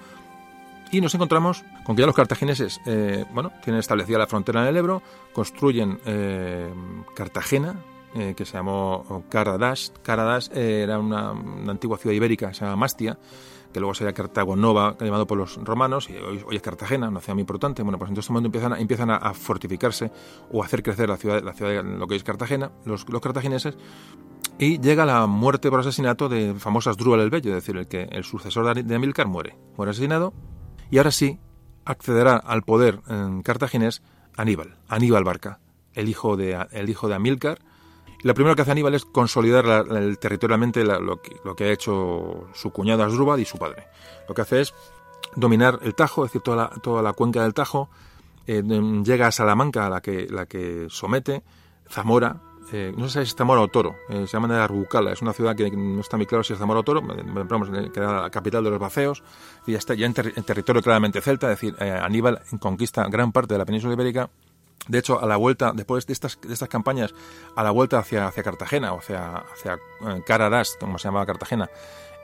y 0.93 1.01
nos 1.01 1.13
encontramos 1.17 1.65
con 1.83 1.97
que 1.97 2.03
ya 2.03 2.07
los 2.07 2.15
cartagineses 2.15 2.81
eh, 2.87 3.25
bueno, 3.35 3.51
tienen 3.65 3.81
establecida 3.81 4.19
la 4.19 4.29
frontera 4.29 4.63
en 4.63 4.69
el 4.69 4.77
Ebro, 4.77 5.03
construyen 5.33 5.99
eh, 6.07 6.73
Cartagena, 7.17 7.75
eh, 8.15 8.35
que 8.37 8.45
se 8.45 8.53
llamó 8.53 9.25
Caradash. 9.29 9.89
Caradash 10.05 10.51
era 10.53 11.01
una, 11.01 11.33
una, 11.33 11.73
antigua 11.73 11.99
ciudad 11.99 12.15
ibérica, 12.15 12.55
se 12.55 12.65
llama 12.65 12.77
Mastia, 12.77 13.19
que 13.73 13.81
luego 13.81 13.95
sería 13.95 14.13
Cartago 14.13 14.57
Nova, 14.57 14.97
llamado 15.01 15.27
por 15.27 15.39
los 15.39 15.57
romanos, 15.57 16.09
y 16.11 16.17
hoy, 16.17 16.57
es 16.57 16.63
Cartagena, 16.63 17.09
una 17.09 17.21
ciudad 17.21 17.35
muy 17.35 17.43
importante. 17.43 17.83
Bueno, 17.83 17.99
pues 17.99 18.11
en 18.11 18.19
este 18.19 18.33
momento 18.33 18.49
empiezan, 18.49 18.73
a, 18.73 18.79
empiezan 18.79 19.11
a, 19.11 19.35
fortificarse 19.35 20.11
o 20.51 20.63
a 20.63 20.67
hacer 20.67 20.83
crecer 20.83 21.09
la 21.09 21.17
ciudad, 21.17 21.43
la 21.43 21.53
ciudad 21.53 21.83
lo 21.85 22.07
que 22.07 22.17
es 22.17 22.25
Cartagena, 22.25 22.71
los, 22.85 23.09
los 23.09 23.21
cartagineses, 23.21 23.77
y 24.59 24.79
llega 24.81 25.07
la 25.07 25.27
muerte 25.27 25.71
por 25.71 25.81
asesinato 25.81 26.29
de 26.29 26.55
famosas 26.55 26.97
Drúbal 26.97 27.21
el 27.21 27.31
Bello, 27.31 27.51
es 27.51 27.57
decir, 27.57 27.77
el 27.77 27.89
que 27.89 28.03
el 28.03 28.25
sucesor 28.25 28.85
de 28.85 28.95
Amílcar 28.95 29.27
muere, 29.27 29.57
muere 29.77 29.91
asesinado, 29.91 30.33
y 30.91 30.99
ahora 30.99 31.11
sí 31.11 31.41
accederá 31.85 32.37
al 32.37 32.63
poder 32.63 33.01
en 33.09 33.43
cartaginés 33.43 34.03
Aníbal, 34.37 34.77
Aníbal 34.89 35.25
Barca, 35.25 35.61
el 35.95 36.09
hijo 36.09 36.37
de, 36.37 36.67
el 36.71 36.89
hijo 36.89 37.09
de 37.09 37.15
Amílcar, 37.15 37.59
lo 38.23 38.35
primero 38.35 38.55
que 38.55 38.63
hace 38.63 38.71
Aníbal 38.71 38.95
es 38.95 39.05
consolidar 39.05 39.87
el, 39.91 40.19
territorialmente 40.19 40.85
lo, 40.85 41.21
que, 41.21 41.37
lo, 41.45 41.57
que, 41.57 41.65
ha 41.65 41.73
hecho 41.73 42.47
su 42.55 42.71
cuñado 42.71 43.03
Asdrúbal 43.03 43.41
y 43.41 43.45
su 43.45 43.59
padre. 43.59 43.89
Lo 44.29 44.35
que 44.35 44.43
hace 44.43 44.61
es 44.61 44.75
dominar 45.35 45.79
el 45.83 45.95
Tajo, 45.95 46.25
es 46.25 46.31
decir, 46.31 46.43
toda 46.43 46.71
la, 46.85 47.03
la 47.03 47.13
cuenca 47.13 47.43
del 47.43 47.55
Tajo, 47.55 47.91
eh, 48.47 48.63
llega 49.05 49.27
a 49.27 49.33
Salamanca, 49.33 49.89
la 49.89 50.01
que, 50.01 50.27
la 50.29 50.47
que 50.47 50.87
somete, 50.89 51.43
Zamora, 51.89 52.41
eh, 52.73 52.93
no 52.97 53.09
sé 53.09 53.25
si 53.25 53.31
es 53.31 53.35
Zamora 53.37 53.61
o 53.61 53.69
Toro, 53.69 53.97
eh, 54.09 54.27
se 54.27 54.33
llama 54.33 54.49
de 54.49 54.61
Arbucala, 54.61 55.13
es 55.13 55.23
una 55.23 55.33
ciudad 55.33 55.55
que 55.55 55.71
no 55.71 56.01
está 56.01 56.17
muy 56.17 56.27
claro 56.27 56.43
si 56.43 56.53
es 56.53 56.59
Zamora 56.59 56.81
o 56.81 56.83
Toro, 56.83 57.03
vamos, 57.03 57.69
que 57.71 58.01
era 58.01 58.23
la 58.23 58.31
capital 58.31 58.65
de 58.65 58.71
los 58.71 58.79
Baceos, 58.79 59.23
y 59.67 59.73
ya 59.73 59.79
está 59.79 59.95
ya 59.95 60.07
en, 60.07 60.15
territorio 60.15 60.83
claramente 60.83 61.21
celta, 61.21 61.53
es 61.53 61.61
decir, 61.61 61.77
Aníbal 61.83 62.41
conquista 62.61 63.07
gran 63.09 63.33
parte 63.33 63.55
de 63.55 63.59
la 63.59 63.65
península 63.65 63.95
ibérica 63.95 64.31
de 64.89 64.99
hecho, 64.99 65.21
a 65.21 65.27
la 65.27 65.37
vuelta, 65.37 65.73
después 65.75 66.07
de 66.07 66.13
estas, 66.13 66.39
de 66.41 66.53
estas 66.53 66.69
campañas, 66.69 67.15
a 67.55 67.63
la 67.63 67.71
vuelta 67.71 67.99
hacia, 67.99 68.27
hacia 68.27 68.43
Cartagena, 68.43 68.93
o 68.93 68.99
hacia, 68.99 69.37
hacia 69.37 69.75
eh, 69.75 70.63
como 70.81 70.99
se 70.99 71.09
llamaba 71.09 71.27
Cartagena, 71.27 71.71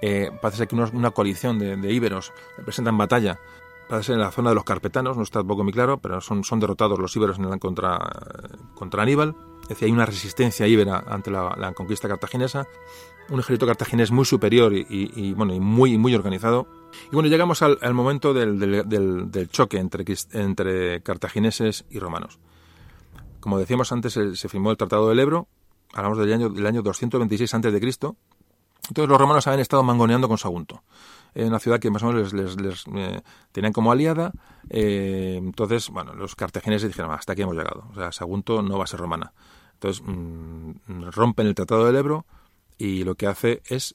eh, 0.01 0.31
parece 0.41 0.67
que 0.67 0.75
una, 0.75 1.11
coalición 1.11 1.59
de, 1.59 1.77
de 1.77 1.93
íberos 1.93 2.33
presentan 2.65 2.99
batalla, 2.99 3.39
parece 3.89 4.13
en 4.13 4.21
la 4.21 4.31
zona 4.31 4.51
de 4.51 4.55
los 4.55 4.65
carpetanos, 4.65 5.17
no 5.17 5.23
está 5.23 5.43
muy 5.43 5.73
claro, 5.73 5.99
pero 5.99 6.21
son, 6.21 6.45
son 6.45 6.61
derrotados 6.61 6.99
los 6.99 7.15
íberos 7.17 7.39
en 7.39 7.51
la, 7.51 7.59
contra, 7.59 7.99
contra 8.75 9.03
Aníbal. 9.03 9.35
Es 9.63 9.69
decir, 9.71 9.87
hay 9.87 9.93
una 9.93 10.07
resistencia 10.07 10.67
íbera 10.67 11.05
ante 11.07 11.31
la, 11.31 11.73
conquista 11.75 12.09
cartaginesa, 12.09 12.67
un 13.31 13.41
ejército 13.41 13.67
cartaginés 13.67 14.11
muy 14.11 14.25
superior 14.25 14.73
y, 14.75 15.33
bueno, 15.35 15.55
y 15.55 15.61
muy, 15.61 15.99
muy 15.99 16.15
organizado. 16.15 16.67
Y 17.11 17.15
bueno, 17.15 17.29
llegamos 17.29 17.63
al, 17.63 17.95
momento 17.95 18.35
del, 18.35 19.49
choque 19.51 19.79
entre, 19.79 20.05
entre 20.33 21.03
cartagineses 21.03 21.85
y 21.91 21.99
romanos. 21.99 22.39
Como 23.41 23.59
decíamos 23.59 23.93
antes, 23.93 24.13
se, 24.13 24.49
firmó 24.49 24.71
el 24.71 24.77
Tratado 24.77 25.09
del 25.09 25.21
Ebro, 25.21 25.49
hablamos 25.95 26.19
del 26.19 26.33
año, 26.33 26.49
del 26.49 26.67
año 26.67 26.83
226 26.83 27.55
a.C., 27.55 28.17
entonces 28.89 29.11
los 29.11 29.19
romanos 29.19 29.47
habían 29.47 29.61
estado 29.61 29.83
mangoneando 29.83 30.29
con 30.29 30.39
Sagunto, 30.39 30.83
una 31.35 31.59
ciudad 31.59 31.79
que 31.79 31.91
más 31.91 32.03
o 32.03 32.07
menos 32.07 32.33
les, 32.33 32.85
eh, 32.95 33.21
tenían 33.53 33.73
como 33.73 33.93
aliada. 33.93 34.33
Eh, 34.71 35.37
entonces, 35.39 35.91
bueno, 35.91 36.15
los 36.15 36.35
cartagineses 36.35 36.89
dijeron, 36.89 37.13
hasta 37.13 37.33
aquí 37.33 37.43
hemos 37.43 37.55
llegado. 37.55 37.87
O 37.91 37.95
sea, 37.95 38.13
Sagunto 38.13 38.63
no 38.63 38.79
va 38.79 38.85
a 38.85 38.87
ser 38.87 39.01
romana. 39.01 39.33
Entonces 39.75 40.03
mm, 40.05 41.11
rompen 41.11 41.47
el 41.47 41.55
Tratado 41.55 41.87
del 41.87 41.97
Ebro 41.97 42.27
y 42.79 43.05
lo 43.05 43.15
que 43.15 43.27
hace 43.27 43.63
es 43.67 43.95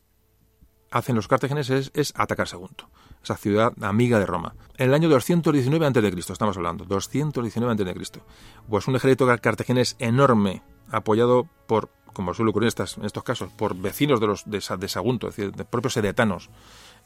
hacen 0.94 1.16
los 1.16 1.28
cartagineses 1.28 1.92
es, 1.96 2.14
atacar 2.16 2.48
Sagunto, 2.48 2.88
esa 3.24 3.36
ciudad 3.36 3.74
amiga 3.82 4.20
de 4.20 4.28
Roma. 4.28 4.56
En 4.78 4.90
el 4.90 4.94
año 4.94 5.10
219 5.10 5.86
a.C., 5.86 6.32
estamos 6.32 6.56
hablando, 6.56 6.86
219 6.86 7.90
a.C. 7.90 8.22
Pues 8.70 8.88
un 8.88 8.96
ejército 8.96 9.26
cartaginés 9.42 9.96
enorme, 9.98 10.62
apoyado 10.92 11.50
por, 11.66 11.90
como 12.14 12.36
suele 12.36 12.52
ocurrir 12.52 12.72
en, 12.78 13.06
estos 13.06 13.24
casos, 13.24 13.52
por 13.52 13.76
vecinos 13.76 14.20
de, 14.20 14.28
los, 14.28 14.44
de, 14.46 14.62
Sagunto, 14.62 15.30
es 15.30 15.36
decir, 15.36 15.52
de 15.52 15.66
propios 15.66 15.94
sedetanos 15.94 16.52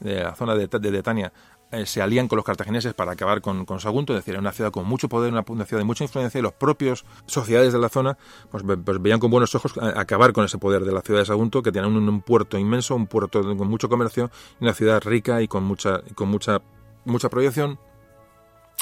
de 0.00 0.22
la 0.22 0.34
zona 0.34 0.54
de, 0.54 0.68
de 0.68 0.90
Detania, 0.90 1.32
eh, 1.70 1.84
se 1.86 2.00
alían 2.00 2.28
con 2.28 2.36
los 2.36 2.44
cartagineses 2.44 2.94
para 2.94 3.12
acabar 3.12 3.42
con, 3.42 3.66
Sagunto, 3.80 4.14
es 4.14 4.20
decir, 4.20 4.34
era 4.34 4.40
una 4.40 4.52
ciudad 4.52 4.70
con 4.70 4.86
mucho 4.86 5.08
poder, 5.08 5.32
una, 5.32 5.42
ciudad 5.42 5.80
de 5.80 5.84
mucha 5.84 6.04
influencia, 6.04 6.38
y 6.38 6.42
los 6.42 6.54
propios 6.54 7.04
sociedades 7.26 7.72
de 7.72 7.78
la 7.78 7.88
zona 7.88 8.16
pues, 8.50 8.64
pues 8.84 9.02
veían 9.02 9.20
con 9.20 9.30
buenos 9.30 9.54
ojos 9.54 9.74
acabar 9.78 10.32
con 10.32 10.44
ese 10.44 10.58
poder 10.58 10.84
de 10.84 10.92
la 10.92 11.02
ciudad 11.02 11.20
de 11.20 11.26
Sagunto, 11.26 11.62
que 11.62 11.70
tiene 11.70 11.86
un, 11.86 12.20
puerto 12.22 12.58
inmenso, 12.58 12.94
un 12.94 13.06
puerto 13.06 13.42
con 13.56 13.68
mucho 13.68 13.88
comercio, 13.88 14.30
una 14.60 14.72
ciudad 14.72 15.02
rica 15.02 15.42
y 15.42 15.48
con 15.48 15.64
mucha, 15.64 16.00
con 16.14 16.28
mucha, 16.28 16.62
mucha 17.04 17.28
proyección. 17.28 17.78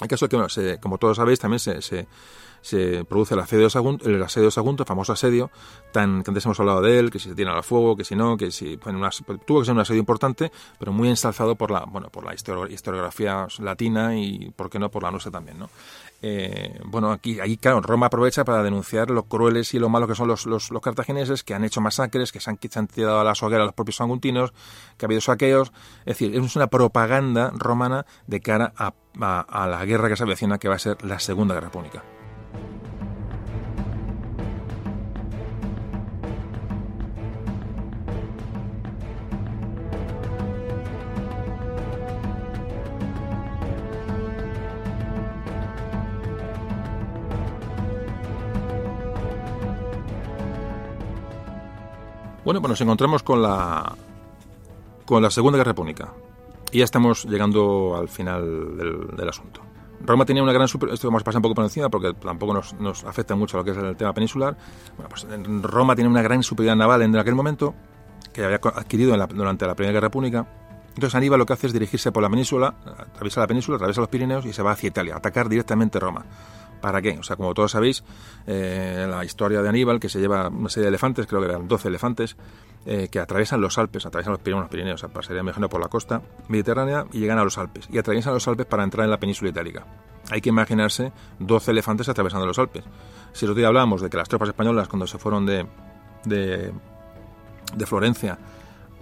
El 0.01 0.09
caso 0.09 0.27
es 0.27 0.55
que, 0.55 0.79
como 0.79 0.99
todos 0.99 1.17
sabéis, 1.17 1.39
también 1.39 1.61
se, 1.61 1.81
se 1.81 2.07
se 2.67 3.05
produce 3.05 3.35
el 3.35 3.41
asedio 3.41 3.63
de 3.65 3.71
Sagunto, 3.71 4.09
el 4.11 4.21
asedio 4.21 4.47
de 4.47 4.51
Sagunto, 4.51 4.83
el 4.83 4.89
famoso 4.89 5.13
asedio, 5.13 5.53
tan 5.93 6.25
que 6.25 6.31
antes 6.31 6.45
hemos 6.47 6.59
hablado 6.59 6.81
de 6.83 6.99
él, 6.99 7.13
que 7.13 7.21
si 7.21 7.29
se 7.29 7.37
tiene 7.37 7.53
al 7.53 7.63
fuego, 7.63 7.97
que 7.97 8.03
si 8.03 8.17
no, 8.17 8.37
que 8.37 8.51
si 8.51 8.75
bueno, 8.75 9.09
tuvo 9.47 9.61
que 9.61 9.67
ser 9.67 9.75
un 9.75 9.81
asedio 9.81 10.01
importante, 10.01 10.51
pero 10.77 10.91
muy 10.93 11.09
ensalzado 11.09 11.55
por 11.55 11.71
la 11.71 11.85
bueno 11.85 12.09
por 12.11 12.25
la 12.25 12.35
historiografía 12.35 13.47
latina 13.61 14.19
y 14.19 14.51
por 14.51 14.69
qué 14.69 14.81
no 14.81 14.91
por 14.91 15.05
la 15.05 15.13
nuestra 15.13 15.31
también, 15.31 15.61
¿no? 15.61 15.71
Eh, 16.23 16.81
bueno, 16.85 17.13
aquí, 17.13 17.41
ahí, 17.41 17.57
claro, 17.57 17.81
Roma 17.81 18.07
aprovecha 18.07 18.45
para 18.45 18.63
denunciar 18.63 19.11
lo 19.11 19.25
crueles 19.25 19.75
y 19.75 19.79
lo 19.79 19.89
malos 19.89 20.09
que 20.09 20.15
son 20.15 20.29
los, 20.29 20.47
los, 20.47 20.71
cartagineses, 20.83 21.45
que 21.45 21.55
han 21.55 21.65
hecho 21.65 21.81
masacres, 21.81 22.33
que 22.33 22.41
se 22.41 22.51
han, 22.51 22.59
se 22.59 22.87
tirado 22.87 23.21
a 23.21 23.25
la 23.25 23.33
hoguera 23.33 23.63
a 23.63 23.67
los 23.67 23.75
propios 23.75 23.97
saguntinos, 23.97 24.53
que 24.97 25.05
ha 25.05 25.09
habido 25.09 25.21
saqueos. 25.21 25.73
Es 26.01 26.19
decir, 26.19 26.35
es 26.35 26.57
una 26.57 26.69
propaganda 26.69 27.53
romana 27.55 28.07
de 28.27 28.41
cara 28.41 28.73
a, 28.77 28.95
a 29.21 29.67
la 29.67 29.85
guerra 29.85 30.09
que 30.09 30.17
se 30.17 30.25
avecina, 30.25 30.59
que 30.59 30.69
va 30.69 30.77
a 30.77 30.81
ser 30.81 31.05
la 31.05 31.19
Segunda 31.19 31.55
Guerra 31.55 31.71
Púnica. 31.71 32.03
Bueno, 52.47 52.61
pues 52.61 52.71
nos 52.71 52.81
encontramos 52.81 53.25
con 53.25 53.43
la 53.43 53.93
con 55.05 55.21
la 55.21 55.31
Segunda 55.31 55.59
Guerra 55.59 55.75
Púnica. 55.75 56.13
Y 56.71 56.79
ya 56.79 56.85
estamos 56.85 57.25
llegando 57.25 57.97
al 57.99 58.09
final 58.09 58.77
del, 59.17 59.29
asunto. 59.29 59.63
Roma 60.05 60.25
tenía 60.25 60.45
una 60.45 60.53
gran 60.53 60.69
super... 60.69 60.91
Esto 60.91 61.09
vamos 61.09 61.23
a 61.23 61.25
pasar 61.25 61.41
un 61.41 61.43
poco 61.43 61.57
por 61.57 61.65
encima 61.65 61.89
porque 61.89 62.15
tampoco 62.15 62.55
nos, 62.55 62.75
nos, 62.75 63.03
afecta 63.03 63.35
mucho 63.35 63.57
a 63.57 63.61
lo 63.61 63.65
que 63.65 63.73
es 63.73 63.77
el 63.77 63.97
tema 63.97 64.13
peninsular. 64.13 64.57
Bueno, 64.97 65.09
pues 65.09 65.27
Roma 65.63 65.97
tiene 65.97 66.09
una 66.09 66.23
gran 66.23 66.45
superioridad 66.45 66.77
naval 66.77 67.03
en 67.03 67.17
aquel 67.17 67.35
momento 67.35 67.75
que 68.33 68.45
había 68.45 68.61
adquirido 68.63 69.17
durante 69.35 69.67
la 69.67 69.75
Primera 69.75 69.95
Guerra 69.95 70.11
Púnica. 70.13 70.47
Entonces 70.91 71.17
Aníbal 71.17 71.41
lo 71.41 71.47
que 71.47 71.53
hace 71.53 71.67
es 71.67 71.73
dirigirse 71.73 72.13
por 72.13 72.23
la 72.23 72.31
península, 72.31 72.77
atraviesa 72.97 73.41
la 73.41 73.49
península, 73.49 73.75
atraviesa 73.75 74.03
los 74.03 74.09
Pirineos 74.09 74.47
y 74.47 74.53
se 74.53 74.63
va 74.63 74.71
hacia 74.71 74.87
Italia, 74.87 75.17
atacar 75.17 75.49
directamente 75.49 75.99
Roma. 75.99 76.25
¿Para 76.81 77.01
qué? 77.03 77.19
O 77.19 77.23
sea, 77.23 77.37
como 77.37 77.55
todos 77.55 77.73
sabéis, 77.73 78.05
eh, 78.47 79.07
la 79.09 79.25
historia 79.25 79.63
de 79.63 79.69
Aníbal, 79.69 79.99
que 79.99 80.09
se 80.09 80.21
lleva 80.21 80.49
una 80.49 80.69
serie 80.69 80.85
de 80.85 80.89
elefantes, 80.89 81.27
creo 81.27 81.41
que 81.41 81.49
eran 81.49 81.67
12 81.67 81.89
elefantes, 81.89 82.37
eh, 82.85 83.09
que 83.11 83.19
atraviesan 83.19 83.61
los 83.61 83.79
Alpes, 83.79 84.07
atraviesan 84.07 84.33
los 84.33 84.41
Pirineos, 84.41 84.65
los 84.65 84.71
Pirineos, 84.71 85.03
o 85.03 85.09
sea, 85.09 85.69
por 85.69 85.81
la 85.81 85.89
costa 85.89 86.23
mediterránea 86.49 87.07
y 87.13 87.21
llegan 87.21 87.39
a 87.39 87.45
los 87.45 87.59
Alpes. 87.59 87.89
Y 87.91 87.99
atraviesan 87.99 88.35
los 88.35 88.47
Alpes 88.47 88.67
para 88.67 88.85
entrar 88.85 89.05
en 89.05 89.11
la 89.11 89.19
península 89.19 89.51
itálica. 89.51 89.87
Hay 90.31 90.41
que 90.41 90.51
imaginarse 90.51 91.13
12 91.39 91.71
elefantes 91.71 92.09
atravesando 92.09 92.47
los 92.47 92.59
Alpes. 92.59 92.85
Si 93.33 93.45
el 93.45 93.51
otro 93.51 93.59
día 93.59 93.69
hablábamos 93.69 94.03
de 94.03 94.11
que 94.11 94.17
las 94.17 94.29
tropas 94.29 94.49
españolas, 94.49 94.89
cuando 94.89 95.07
se 95.07 95.19
fueron 95.19 95.47
de, 95.47 95.67
de, 96.25 96.73
de 97.75 97.87
Florencia 97.87 98.39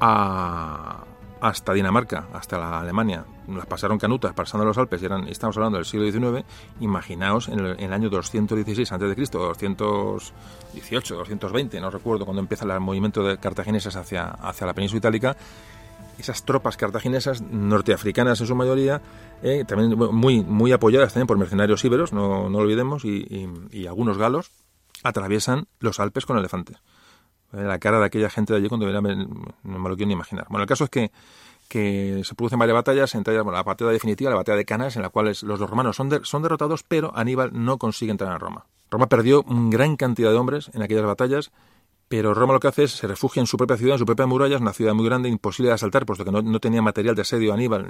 a, 0.00 1.04
hasta 1.44 1.74
Dinamarca, 1.74 2.28
hasta 2.32 2.56
la 2.56 2.80
Alemania, 2.80 3.26
las 3.48 3.66
pasaron 3.66 3.98
canutas 3.98 4.32
pasando 4.32 4.64
los 4.64 4.78
Alpes, 4.78 5.02
y 5.02 5.04
eran, 5.04 5.28
estamos 5.28 5.54
hablando 5.58 5.76
del 5.76 5.84
siglo 5.84 6.10
XIX, 6.10 6.42
imaginaos 6.80 7.48
en 7.48 7.58
el, 7.60 7.92
año 7.92 8.08
216 8.08 8.90
a.C., 8.90 9.14
218, 9.30 11.14
220, 11.16 11.80
no 11.82 11.90
recuerdo 11.90 12.24
cuando 12.24 12.40
empieza 12.40 12.64
el 12.64 12.80
movimiento 12.80 13.22
de 13.22 13.36
cartagineses 13.36 13.94
hacia, 13.94 14.24
hacia 14.24 14.66
la 14.66 14.72
península 14.72 15.00
itálica, 15.00 15.36
esas 16.18 16.46
tropas 16.46 16.78
cartaginesas, 16.78 17.42
norteafricanas 17.42 18.40
en 18.40 18.46
su 18.46 18.54
mayoría, 18.54 19.02
eh, 19.42 19.66
también 19.68 19.98
muy, 19.98 20.42
muy 20.42 20.72
apoyadas 20.72 21.12
también 21.12 21.26
por 21.26 21.36
mercenarios 21.36 21.84
íberos, 21.84 22.14
no, 22.14 22.48
no 22.48 22.56
lo 22.56 22.64
olvidemos, 22.64 23.04
y 23.04 23.86
algunos 23.86 24.16
galos, 24.16 24.50
atraviesan 25.02 25.66
los 25.78 26.00
Alpes 26.00 26.24
con 26.24 26.38
elefantes 26.38 26.78
la 27.54 27.78
cara 27.78 27.98
de 27.98 28.06
aquella 28.06 28.30
gente 28.30 28.52
de 28.52 28.58
allí 28.58 28.68
cuando 28.68 28.86
me 28.86 29.88
lo 29.88 29.96
quiero 29.96 30.06
ni 30.08 30.12
imaginar. 30.12 30.46
Bueno, 30.48 30.62
el 30.62 30.68
caso 30.68 30.84
es 30.84 30.90
que, 30.90 31.10
que 31.68 32.22
se 32.24 32.34
producen 32.34 32.58
varias 32.58 32.74
batallas, 32.74 33.14
entre 33.14 33.34
ellas 33.34 33.46
la 33.46 33.62
batalla 33.62 33.90
definitiva, 33.90 34.30
la 34.30 34.36
batalla 34.36 34.58
de 34.58 34.64
Canas, 34.64 34.96
en 34.96 35.02
la 35.02 35.08
cual 35.08 35.26
los 35.26 35.60
romanos 35.60 35.96
son, 35.96 36.24
son 36.24 36.42
derrotados, 36.42 36.82
pero 36.82 37.16
Aníbal 37.16 37.50
no 37.52 37.78
consigue 37.78 38.10
entrar 38.10 38.32
en 38.32 38.40
Roma. 38.40 38.66
Roma 38.90 39.08
perdió 39.08 39.42
una 39.42 39.70
gran 39.70 39.96
cantidad 39.96 40.30
de 40.30 40.36
hombres 40.36 40.70
en 40.74 40.82
aquellas 40.82 41.04
batallas 41.04 41.50
pero 42.16 42.32
Roma 42.32 42.52
lo 42.52 42.60
que 42.60 42.68
hace 42.68 42.84
es 42.84 42.92
se 42.92 43.08
refugia 43.08 43.40
en 43.40 43.48
su 43.48 43.56
propia 43.56 43.76
ciudad, 43.76 43.94
en 43.94 43.98
su 43.98 44.06
propia 44.06 44.24
muralla, 44.24 44.54
es 44.54 44.60
una 44.60 44.72
ciudad 44.72 44.94
muy 44.94 45.04
grande, 45.04 45.28
imposible 45.28 45.70
de 45.70 45.74
asaltar, 45.74 46.06
puesto 46.06 46.24
que 46.24 46.30
no, 46.30 46.60
tenía 46.60 46.80
material 46.80 47.16
de 47.16 47.22
asedio 47.22 47.52
Aníbal. 47.52 47.88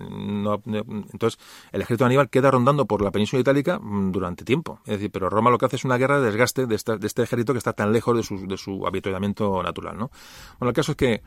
entonces, 1.12 1.38
el 1.72 1.82
ejército 1.82 2.04
de 2.04 2.06
Aníbal 2.06 2.30
queda 2.30 2.50
rondando 2.50 2.86
por 2.86 3.02
la 3.02 3.10
península 3.10 3.40
itálica 3.40 3.78
mm, 3.78 4.12
durante 4.12 4.42
tiempo. 4.42 4.80
Es 4.86 4.94
decir, 4.94 5.10
pero 5.10 5.28
Roma 5.28 5.50
lo 5.50 5.58
que 5.58 5.66
hace 5.66 5.76
es 5.76 5.84
una 5.84 5.98
guerra 5.98 6.20
de 6.20 6.28
desgaste 6.28 6.64
de, 6.64 6.74
este 6.74 7.22
ejército 7.22 7.52
que 7.52 7.58
está 7.58 7.74
tan 7.74 7.92
lejos 7.92 8.16
de 8.16 8.22
su, 8.22 8.46
de 8.46 8.56
su 8.56 8.86
habituamiento 8.86 9.62
natural. 9.62 9.98
¿no? 9.98 10.10
Bueno, 10.58 10.70
el 10.70 10.74
caso 10.74 10.92
es 10.92 10.96
que 10.96 11.22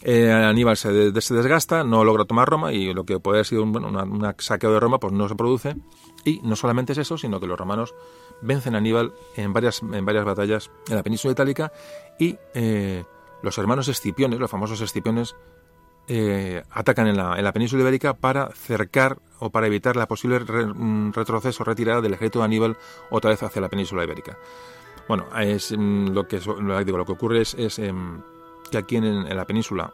eh, 0.00 0.32
Aníbal 0.32 0.78
se, 0.78 0.90
desgasta, 1.12 1.84
no 1.84 2.02
logra 2.02 2.24
tomar 2.24 2.48
Roma 2.48 2.72
y 2.72 2.94
lo 2.94 3.04
que 3.04 3.20
puede 3.20 3.38
haber 3.38 3.46
sido 3.46 3.62
un, 3.62 3.76
un 3.76 4.34
saqueo 4.38 4.72
de 4.72 4.80
Roma 4.80 4.98
pues 4.98 5.12
no 5.12 5.28
se 5.28 5.34
produce. 5.34 5.76
Y 6.24 6.40
no 6.44 6.56
solamente 6.56 6.92
es 6.92 6.98
eso, 6.98 7.18
sino 7.18 7.40
que 7.40 7.46
los 7.46 7.58
romanos 7.58 7.94
vencen 8.40 8.74
a 8.74 8.78
Aníbal 8.78 9.12
en 9.36 9.52
varias, 9.52 9.82
en 9.82 10.04
varias 10.04 10.24
batallas 10.24 10.70
en 10.88 10.96
la 10.96 11.02
península 11.02 11.32
itálica 11.32 11.72
y 12.18 12.36
eh, 12.54 13.04
los 13.42 13.56
hermanos 13.58 13.88
Escipiones, 13.88 14.38
los 14.38 14.50
famosos 14.50 14.80
Escipiones, 14.80 15.36
eh, 16.10 16.62
atacan 16.70 17.06
en 17.06 17.16
la, 17.18 17.36
en 17.36 17.44
la, 17.44 17.52
península 17.52 17.82
ibérica 17.82 18.14
para 18.14 18.48
cercar 18.52 19.18
o 19.40 19.50
para 19.50 19.66
evitar 19.66 19.94
la 19.94 20.08
posible 20.08 20.40
mm, 20.40 21.12
retroceso 21.12 21.64
retirada 21.64 22.00
del 22.00 22.14
ejército 22.14 22.38
de 22.38 22.46
Aníbal 22.46 22.78
otra 23.10 23.28
vez 23.30 23.42
hacia 23.42 23.60
la 23.60 23.68
península 23.68 24.04
ibérica. 24.04 24.38
Bueno, 25.06 25.26
es 25.38 25.74
mm, 25.76 26.08
lo 26.08 26.26
que 26.26 26.40
lo, 26.40 26.82
digo, 26.82 26.96
lo 26.96 27.04
que 27.04 27.12
ocurre 27.12 27.42
es, 27.42 27.78
em, 27.78 28.22
que 28.70 28.78
aquí 28.78 28.96
en, 28.96 29.36
la 29.36 29.44
península, 29.44 29.92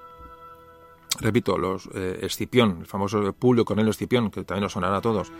repito, 1.20 1.58
los 1.58 1.88
eh, 1.94 2.20
Escipión, 2.22 2.78
el 2.80 2.86
famoso 2.86 3.32
Publio 3.32 3.64
Cornelio 3.64 3.90
Escipión, 3.90 4.30
que 4.30 4.44
también 4.44 4.62
nos 4.62 4.72
sonará 4.72 4.98
a 4.98 5.00
todos, 5.00 5.32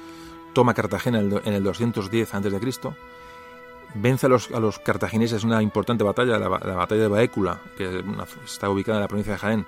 toma 0.55 0.75
Cartagena 0.75 1.21
en 1.21 1.33
el, 1.33 1.43
en 1.45 1.55
el 1.55 1.63
210 1.63 2.35
a.C., 2.35 2.51
vence 3.95 4.27
a 4.27 4.29
los, 4.29 4.51
a 4.51 4.61
los 4.61 4.79
cartagineses 4.79 5.45
una 5.45 5.63
importante 5.63 6.05
batalla, 6.05 6.39
la, 6.39 6.49
batalla 6.49 7.03
de 7.03 7.09
Baécula, 7.09 7.61
que 7.77 8.05
está 8.45 8.69
ubicada 8.69 8.99
en 8.99 9.03
la 9.03 9.09
provincia 9.09 9.33
de 9.33 9.39
Jaén, 9.39 9.67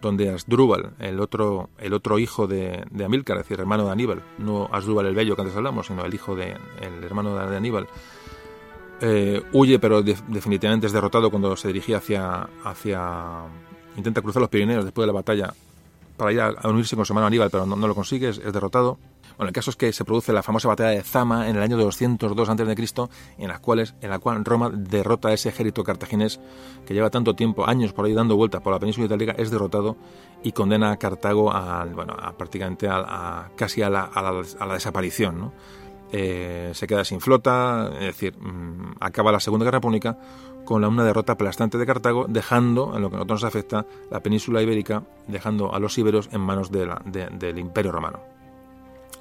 donde 0.00 0.30
Asdrúbal, 0.30 0.92
el 0.98 1.20
otro, 1.20 1.70
el 1.78 1.92
otro 1.94 2.18
hijo 2.18 2.46
de, 2.46 2.84
de, 2.90 3.04
Amílcar, 3.04 3.38
es 3.38 3.44
decir, 3.44 3.60
hermano 3.60 3.86
de 3.86 3.92
Aníbal, 3.92 4.22
no 4.38 4.68
Asdrúbal 4.72 5.06
el 5.06 5.14
Bello 5.14 5.34
que 5.34 5.42
antes 5.42 5.56
hablamos, 5.56 5.86
sino 5.86 6.04
el 6.04 6.12
hijo 6.12 6.36
de, 6.36 6.56
el 6.80 7.02
hermano 7.02 7.34
de, 7.34 7.56
Aníbal, 7.56 7.88
eh, 9.00 9.42
huye, 9.52 9.78
pero 9.78 10.02
definitivamente 10.02 10.86
es 10.86 10.92
derrotado 10.92 11.30
cuando 11.30 11.56
se 11.56 11.68
dirigía 11.68 11.96
hacia, 11.96 12.48
hacia. 12.64 13.44
intenta 13.96 14.22
cruzar 14.22 14.40
los 14.40 14.50
Pirineos 14.50 14.84
después 14.84 15.04
de 15.04 15.06
la 15.08 15.12
batalla 15.12 15.52
para 16.16 16.32
ir 16.32 16.40
a, 16.40 16.68
unirse 16.68 16.94
con 16.94 17.04
su 17.04 17.12
hermano 17.12 17.26
Aníbal, 17.26 17.50
pero 17.50 17.66
no, 17.66 17.88
lo 17.88 17.94
consigue, 17.94 18.28
es 18.28 18.52
derrotado 18.52 18.98
bueno, 19.42 19.48
el 19.48 19.54
caso 19.54 19.70
es 19.70 19.76
que 19.76 19.92
se 19.92 20.04
produce 20.04 20.32
la 20.32 20.44
famosa 20.44 20.68
batalla 20.68 20.90
de 20.90 21.02
Zama 21.02 21.48
en 21.48 21.56
el 21.56 21.62
año 21.62 21.76
202 21.76 22.48
a.C., 22.48 22.62
en, 22.62 22.70
en 23.40 23.48
la 24.10 24.18
cual 24.20 24.44
Roma 24.44 24.70
derrota 24.72 25.30
a 25.30 25.32
ese 25.32 25.48
ejército 25.48 25.82
cartaginés 25.82 26.38
que 26.86 26.94
lleva 26.94 27.10
tanto 27.10 27.34
tiempo, 27.34 27.66
años 27.66 27.92
por 27.92 28.04
ahí 28.04 28.12
dando 28.12 28.36
vueltas 28.36 28.60
por 28.60 28.72
la 28.72 28.78
península 28.78 29.06
itálica, 29.06 29.32
es 29.36 29.50
derrotado 29.50 29.96
y 30.44 30.52
condena 30.52 30.92
a 30.92 30.96
Cartago 30.96 31.52
a, 31.52 31.84
bueno, 31.86 32.14
a 32.16 32.36
prácticamente 32.36 32.86
a, 32.88 33.50
casi 33.56 33.82
a 33.82 33.90
la, 33.90 34.72
desaparición. 34.72 35.50
Eh, 36.12 36.70
se 36.72 36.86
queda 36.86 37.04
sin 37.04 37.20
flota, 37.20 37.90
es 37.94 38.06
decir, 38.06 38.36
mm, 38.38 38.98
acaba 39.00 39.32
la 39.32 39.40
Segunda 39.40 39.64
Guerra 39.64 39.80
Púnica 39.80 40.16
con 40.64 40.84
una 40.84 41.02
derrota 41.02 41.32
aplastante 41.32 41.78
de 41.78 41.86
Cartago, 41.86 42.26
dejando, 42.28 42.94
en 42.94 43.02
lo 43.02 43.10
que 43.10 43.16
a 43.16 43.18
nosotros 43.18 43.42
nos 43.42 43.48
afecta, 43.48 43.86
la 44.08 44.20
península 44.20 44.62
ibérica, 44.62 45.02
dejando 45.26 45.74
a 45.74 45.80
los 45.80 45.98
íberos 45.98 46.28
en 46.30 46.42
manos 46.42 46.70
del 46.70 47.58
Imperio 47.58 47.90
Romano. 47.90 48.31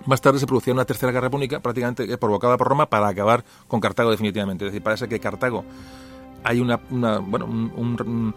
Más 0.05 0.21
tarde 0.21 0.39
se 0.39 0.47
producía 0.47 0.73
una 0.73 0.85
tercera 0.85 1.11
guerra 1.11 1.29
púnica, 1.29 1.59
prácticamente 1.59 2.17
provocada 2.17 2.57
por 2.57 2.67
Roma, 2.67 2.87
para 2.87 3.07
acabar 3.07 3.43
con 3.67 3.79
Cartago 3.79 4.09
definitivamente. 4.11 4.65
Es 4.65 4.71
decir, 4.71 4.83
parece 4.83 5.07
que 5.07 5.19
Cartago 5.19 5.63
hay 6.43 6.59
una, 6.59 6.77
bueno, 6.77 7.45
un, 7.45 8.33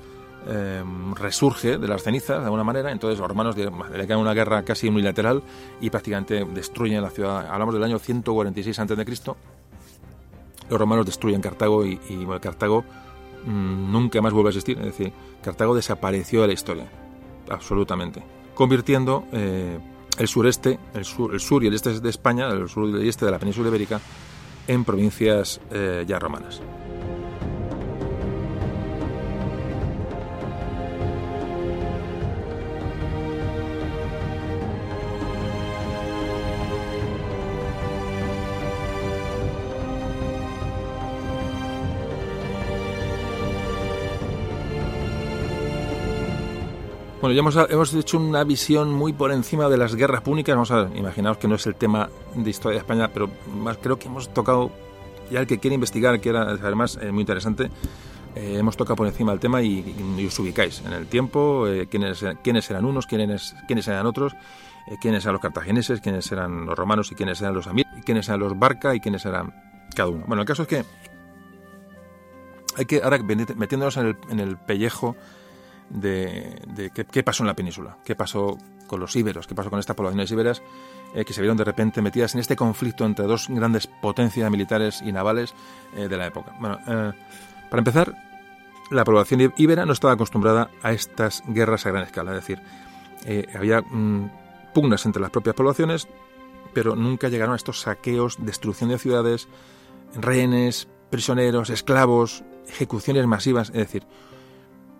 em, 0.46 1.14
resurge 1.14 1.78
de 1.78 1.88
las 1.88 2.02
cenizas 2.02 2.38
de 2.38 2.44
alguna 2.44 2.64
manera, 2.64 2.92
entonces 2.92 3.18
los 3.18 3.26
romanos 3.26 3.56
le 3.56 4.06
caen 4.06 4.20
una 4.20 4.34
guerra 4.34 4.62
casi 4.62 4.88
unilateral 4.88 5.42
y 5.80 5.88
prácticamente 5.88 6.44
destruyen 6.44 7.02
la 7.02 7.10
ciudad. 7.10 7.46
Hablamos 7.50 7.74
del 7.74 7.84
año 7.84 7.98
146 7.98 8.78
a.C. 8.78 9.34
Los 10.68 10.78
romanos 10.78 11.06
destruyen 11.06 11.40
Cartago 11.40 11.84
y, 11.86 11.98
Cartago 12.40 12.84
mm, 13.46 13.90
nunca 13.90 14.20
más 14.20 14.32
vuelve 14.34 14.48
a 14.48 14.50
existir. 14.50 14.78
Es 14.78 14.84
decir, 14.84 15.12
Cartago 15.42 15.74
desapareció 15.74 16.42
de 16.42 16.48
la 16.48 16.52
historia, 16.52 16.86
absolutamente, 17.48 18.22
convirtiendo 18.54 19.24
eh, 19.32 19.78
el 20.18 20.28
sureste, 20.28 20.78
el 20.94 21.04
sur, 21.04 21.32
el 21.34 21.40
sur 21.40 21.62
y 21.64 21.66
el 21.66 21.74
este 21.74 22.00
de 22.00 22.10
España, 22.10 22.48
el 22.48 22.68
sur 22.68 22.88
y 22.88 22.92
el 22.92 23.08
este 23.08 23.24
de 23.24 23.30
la 23.30 23.38
península 23.38 23.68
ibérica, 23.68 24.00
en 24.66 24.84
provincias 24.84 25.60
eh, 25.70 26.04
ya 26.06 26.18
romanas. 26.18 26.60
Bueno, 47.24 47.36
ya 47.36 47.40
hemos, 47.40 47.56
hemos, 47.70 47.94
hecho 47.94 48.18
una 48.18 48.44
visión 48.44 48.92
muy 48.92 49.14
por 49.14 49.32
encima 49.32 49.70
de 49.70 49.78
las 49.78 49.96
guerras 49.96 50.20
púnicas. 50.20 50.54
Vamos 50.54 50.70
a 50.70 50.90
imaginaos 50.94 51.38
que 51.38 51.48
no 51.48 51.54
es 51.54 51.66
el 51.66 51.74
tema 51.74 52.10
de 52.34 52.50
historia 52.50 52.74
de 52.74 52.80
España, 52.80 53.08
pero 53.14 53.30
más 53.62 53.78
creo 53.78 53.98
que 53.98 54.08
hemos 54.08 54.28
tocado, 54.34 54.70
ya 55.30 55.40
el 55.40 55.46
que 55.46 55.58
quiere 55.58 55.74
investigar, 55.74 56.20
que 56.20 56.28
era 56.28 56.42
además 56.42 56.98
eh, 57.00 57.10
muy 57.10 57.22
interesante, 57.22 57.70
eh, 58.34 58.56
hemos 58.58 58.76
tocado 58.76 58.96
por 58.96 59.06
encima 59.06 59.32
del 59.32 59.40
tema 59.40 59.62
y, 59.62 60.26
os 60.26 60.38
ubicáis 60.38 60.82
en 60.84 60.92
el 60.92 61.06
tiempo, 61.06 61.66
eh, 61.66 61.86
quiénes, 61.90 62.22
quiénes 62.42 62.70
eran 62.70 62.84
unos, 62.84 63.06
quiénes, 63.06 63.56
quiénes 63.66 63.88
eran 63.88 64.04
otros, 64.04 64.36
quiénes 65.00 65.24
eran 65.24 65.32
los 65.32 65.40
cartagineses, 65.40 66.02
quiénes 66.02 66.30
eran 66.30 66.66
los 66.66 66.76
romanos 66.76 67.10
y 67.10 67.14
quiénes 67.14 67.40
eran 67.40 67.54
los 67.54 67.66
amir, 67.66 67.86
quiénes 68.04 68.28
eran 68.28 68.40
los 68.40 68.58
barca 68.58 68.94
y 68.94 69.00
quiénes 69.00 69.24
eran 69.24 69.54
cada 69.96 70.10
uno. 70.10 70.24
Bueno, 70.26 70.42
el 70.42 70.46
caso 70.46 70.64
es 70.64 70.68
que 70.68 70.84
hay 72.76 72.84
que, 72.84 73.00
ahora 73.02 73.16
metiéndonos 73.16 73.96
en 73.96 74.08
el, 74.08 74.16
en 74.28 74.40
el 74.40 74.58
pellejo 74.58 75.16
de, 75.90 76.90
qué, 77.10 77.22
pasó 77.22 77.42
en 77.42 77.48
la 77.48 77.54
península, 77.54 77.98
qué 78.04 78.14
pasó 78.14 78.58
con 78.86 79.00
los 79.00 79.14
íberos, 79.16 79.46
qué 79.46 79.54
pasó 79.54 79.70
con 79.70 79.78
estas 79.78 79.96
poblaciones 79.96 80.30
íberas 80.30 80.62
eh, 81.14 81.24
que 81.24 81.32
se 81.32 81.40
vieron 81.40 81.56
de 81.56 81.64
repente 81.64 82.02
metidas 82.02 82.34
en 82.34 82.40
este 82.40 82.56
conflicto 82.56 83.04
entre 83.04 83.26
dos 83.26 83.46
grandes 83.48 83.86
potencias 83.86 84.50
militares 84.50 85.02
y 85.02 85.12
navales 85.12 85.54
eh, 85.96 86.08
de 86.08 86.16
la 86.16 86.26
época. 86.26 86.56
Bueno, 86.60 86.78
eh, 86.86 87.12
para 87.70 87.80
empezar, 87.80 88.14
la 88.90 89.04
población 89.04 89.52
íbera 89.56 89.86
no 89.86 89.92
estaba 89.92 90.14
acostumbrada 90.14 90.70
a 90.82 90.92
estas 90.92 91.42
guerras 91.46 91.86
a 91.86 91.90
gran 91.90 92.04
escala, 92.04 92.32
es 92.32 92.46
decir, 92.46 92.60
había 93.54 93.80
mm, 93.80 94.30
pugnas 94.74 95.06
entre 95.06 95.22
las 95.22 95.30
propias 95.30 95.56
poblaciones, 95.56 96.06
pero 96.74 96.94
nunca 96.94 97.28
llegaron 97.28 97.54
a 97.54 97.56
estos 97.56 97.80
saqueos, 97.80 98.36
destrucción 98.38 98.90
de 98.90 98.98
ciudades, 98.98 99.48
rehenes, 100.14 100.88
prisioneros, 101.08 101.70
esclavos, 101.70 102.44
ejecuciones 102.68 103.26
masivas, 103.26 103.68
es 103.68 103.76
decir, 103.76 104.04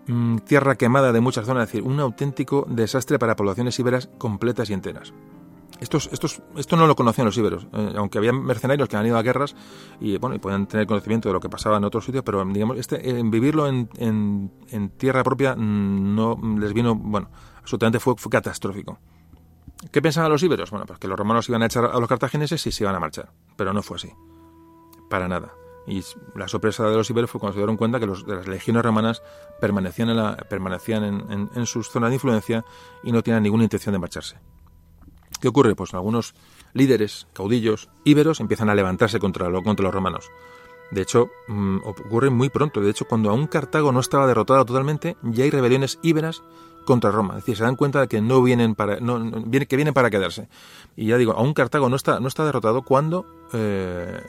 Mm, 0.06 0.39
tierra 0.39 0.74
quemada 0.76 1.12
de 1.12 1.20
muchas 1.20 1.47
zonas, 1.47 1.64
es 1.64 1.72
decir, 1.72 1.82
un 1.82 1.98
auténtico 1.98 2.66
desastre 2.68 3.18
para 3.18 3.36
poblaciones 3.36 3.78
íberas 3.78 4.10
completas 4.18 4.68
y 4.68 4.74
enteras. 4.74 5.14
Estos, 5.81 6.09
estos, 6.12 6.43
esto 6.56 6.76
no 6.76 6.86
lo 6.86 6.94
conocían 6.94 7.26
los 7.26 7.36
íberos, 7.36 7.66
eh, 7.72 7.94
aunque 7.97 8.18
había 8.18 8.32
mercenarios 8.32 8.89
que 8.89 8.97
han 8.97 9.06
ido 9.06 9.18
a 9.18 9.22
guerras 9.22 9.56
y 10.01 10.18
bueno 10.18 10.36
y 10.36 10.39
podían 10.39 10.66
tener 10.66 10.86
conocimiento 10.86 11.28
de 11.28 11.32
lo 11.32 11.40
que 11.40 11.48
pasaba 11.48 11.78
en 11.78 11.85
otros 11.85 12.05
sitios, 12.05 12.22
pero 12.22 12.44
digamos 12.44 12.78
este 12.78 13.18
en 13.18 13.31
vivirlo 13.31 13.66
en, 13.66 13.89
en, 13.98 14.89
tierra 14.90 15.24
propia 15.24 15.56
mm, 15.56 16.14
no 16.14 16.39
les 16.59 16.72
vino 16.72 16.94
bueno 16.94 17.28
absolutamente 17.59 17.98
fue, 17.98 18.14
fue, 18.16 18.31
catastrófico. 18.31 18.98
¿Qué 19.90 20.01
pensaban 20.01 20.31
los 20.31 20.43
íberos? 20.43 20.70
Bueno, 20.70 20.86
pues 20.86 20.98
que 20.98 21.09
los 21.09 21.18
romanos 21.18 21.48
iban 21.48 21.62
a 21.62 21.66
echar 21.66 21.86
a 21.86 21.98
los 21.98 22.09
cartagineses 22.09 22.64
y 22.66 22.72
se 22.72 22.85
iban 22.85 22.94
a 22.94 23.01
marchar, 23.01 23.32
pero 23.56 23.72
no 23.72 23.82
fue 23.82 23.97
así, 23.97 24.12
para 25.10 25.28
nada. 25.28 25.52
Y 25.86 26.02
la 26.35 26.48
sorpresa 26.48 26.89
de 26.89 26.97
los 26.97 27.11
iberos 27.11 27.31
fue 27.31 27.40
cuando 27.40 27.55
se 27.55 27.61
dieron 27.61 27.77
cuenta 27.77 28.01
que 28.01 28.06
los, 28.06 28.27
de 28.27 28.36
las 28.36 28.48
legiones 28.48 28.82
romanas 28.82 29.23
permanecían, 29.61 30.11
en, 30.11 30.16
la, 30.16 30.36
permanecían 30.36 31.05
en, 31.05 31.51
en, 31.55 31.66
sus 31.66 31.90
zonas 31.90 32.11
de 32.11 32.16
influencia 32.16 32.65
y 33.02 33.12
no 33.12 33.23
tenían 33.23 33.43
ninguna 33.43 33.65
intención 33.65 33.93
de 33.93 33.98
marcharse. 33.98 34.36
¿Qué 35.40 35.48
ocurre? 35.48 35.74
Pues 35.74 35.93
algunos 35.93 36.35
líderes, 36.73 37.27
caudillos, 37.35 37.90
íberos 38.05 38.40
empiezan 38.40 38.70
a 38.70 38.74
levantarse 38.74 39.19
contra, 39.19 39.51
contra 39.62 39.85
los 39.85 39.94
romanos. 39.94 40.31
De 40.90 41.02
hecho, 41.02 41.28
mm, 41.48 41.78
ocurre 41.85 42.31
muy 42.31 42.51
pronto. 42.51 42.81
De 42.81 42.90
hecho, 42.90 43.06
cuando 43.06 43.31
aún 43.31 43.47
Cartago 43.47 43.93
no 43.93 44.01
estaba 44.01 44.27
derrotada 44.27 44.65
totalmente, 44.65 45.16
ya 45.23 45.44
hay 45.44 45.51
rebeliones 45.51 45.98
íberas 46.02 46.43
contra 46.85 47.11
Roma. 47.11 47.35
Es 47.35 47.40
decir, 47.40 47.56
se 47.56 47.65
dan 47.65 47.77
cuenta 47.77 48.01
de 48.01 48.09
que 48.09 48.20
no 48.20 48.43
vienen 48.43 48.74
para, 48.74 49.01
no, 49.01 49.19
que 49.51 49.93
para 49.93 50.11
quedarse. 50.11 50.48
Y 50.97 51.06
ya 51.06 51.16
digo, 51.16 51.32
aún 51.32 51.55
Cartago 51.55 51.89
no 51.89 51.97
está, 51.97 52.20
no 52.20 52.28
está 52.28 52.44
derrotado 52.44 52.82
cuando 52.82 53.27
eh, 53.52 54.23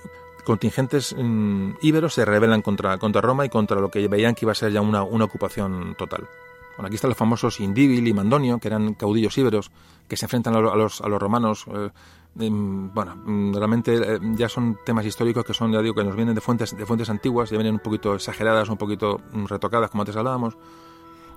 contingentes 0.45 1.13
mm, 1.17 1.72
íberos 1.81 2.13
se 2.13 2.23
rebelan 2.23 2.61
contra, 2.61 2.97
contra 2.97 3.22
Roma 3.22 3.45
y 3.45 3.49
contra 3.49 3.81
lo 3.81 3.91
que 3.91 4.07
veían 4.07 4.35
que 4.35 4.45
iba 4.45 4.53
a 4.53 4.55
ser 4.55 4.72
ya 4.72 4.80
una, 4.80 5.03
una 5.03 5.26
ocupación 5.26 5.95
total. 5.97 6.30
Bueno, 6.77 6.88
aquí 6.88 6.95
están 6.95 7.09
los 7.09 7.17
famosos 7.17 7.59
Indíbil 7.59 8.07
y 8.07 8.13
Mandonio, 8.13 8.59
que 8.59 8.67
eran 8.67 8.93
caudillos 8.93 9.38
íberos 9.38 9.72
que 10.07 10.17
se 10.17 10.26
enfrentan 10.26 10.55
a 10.55 10.59
los, 10.59 11.01
a 11.01 11.07
los, 11.07 11.22
romanos. 11.22 11.65
Eh, 11.73 12.49
mm, 12.49 12.93
bueno, 12.93 13.15
mm, 13.15 13.53
realmente 13.55 13.95
eh, 13.95 14.19
ya 14.35 14.49
son 14.49 14.77
temas 14.85 15.05
históricos 15.05 15.45
que 15.45 15.53
son, 15.53 15.72
ya 15.72 15.81
digo, 15.81 15.95
que 15.95 16.03
nos 16.03 16.15
vienen 16.15 16.35
de 16.35 16.41
fuentes, 16.41 16.77
de 16.77 16.85
fuentes 16.85 17.09
antiguas, 17.09 17.49
ya 17.49 17.57
vienen 17.57 17.76
un 17.76 17.80
poquito 17.80 18.13
exageradas, 18.13 18.69
un 18.69 18.77
poquito 18.77 19.22
retocadas, 19.47 19.89
como 19.89 20.03
antes 20.03 20.15
hablábamos. 20.15 20.57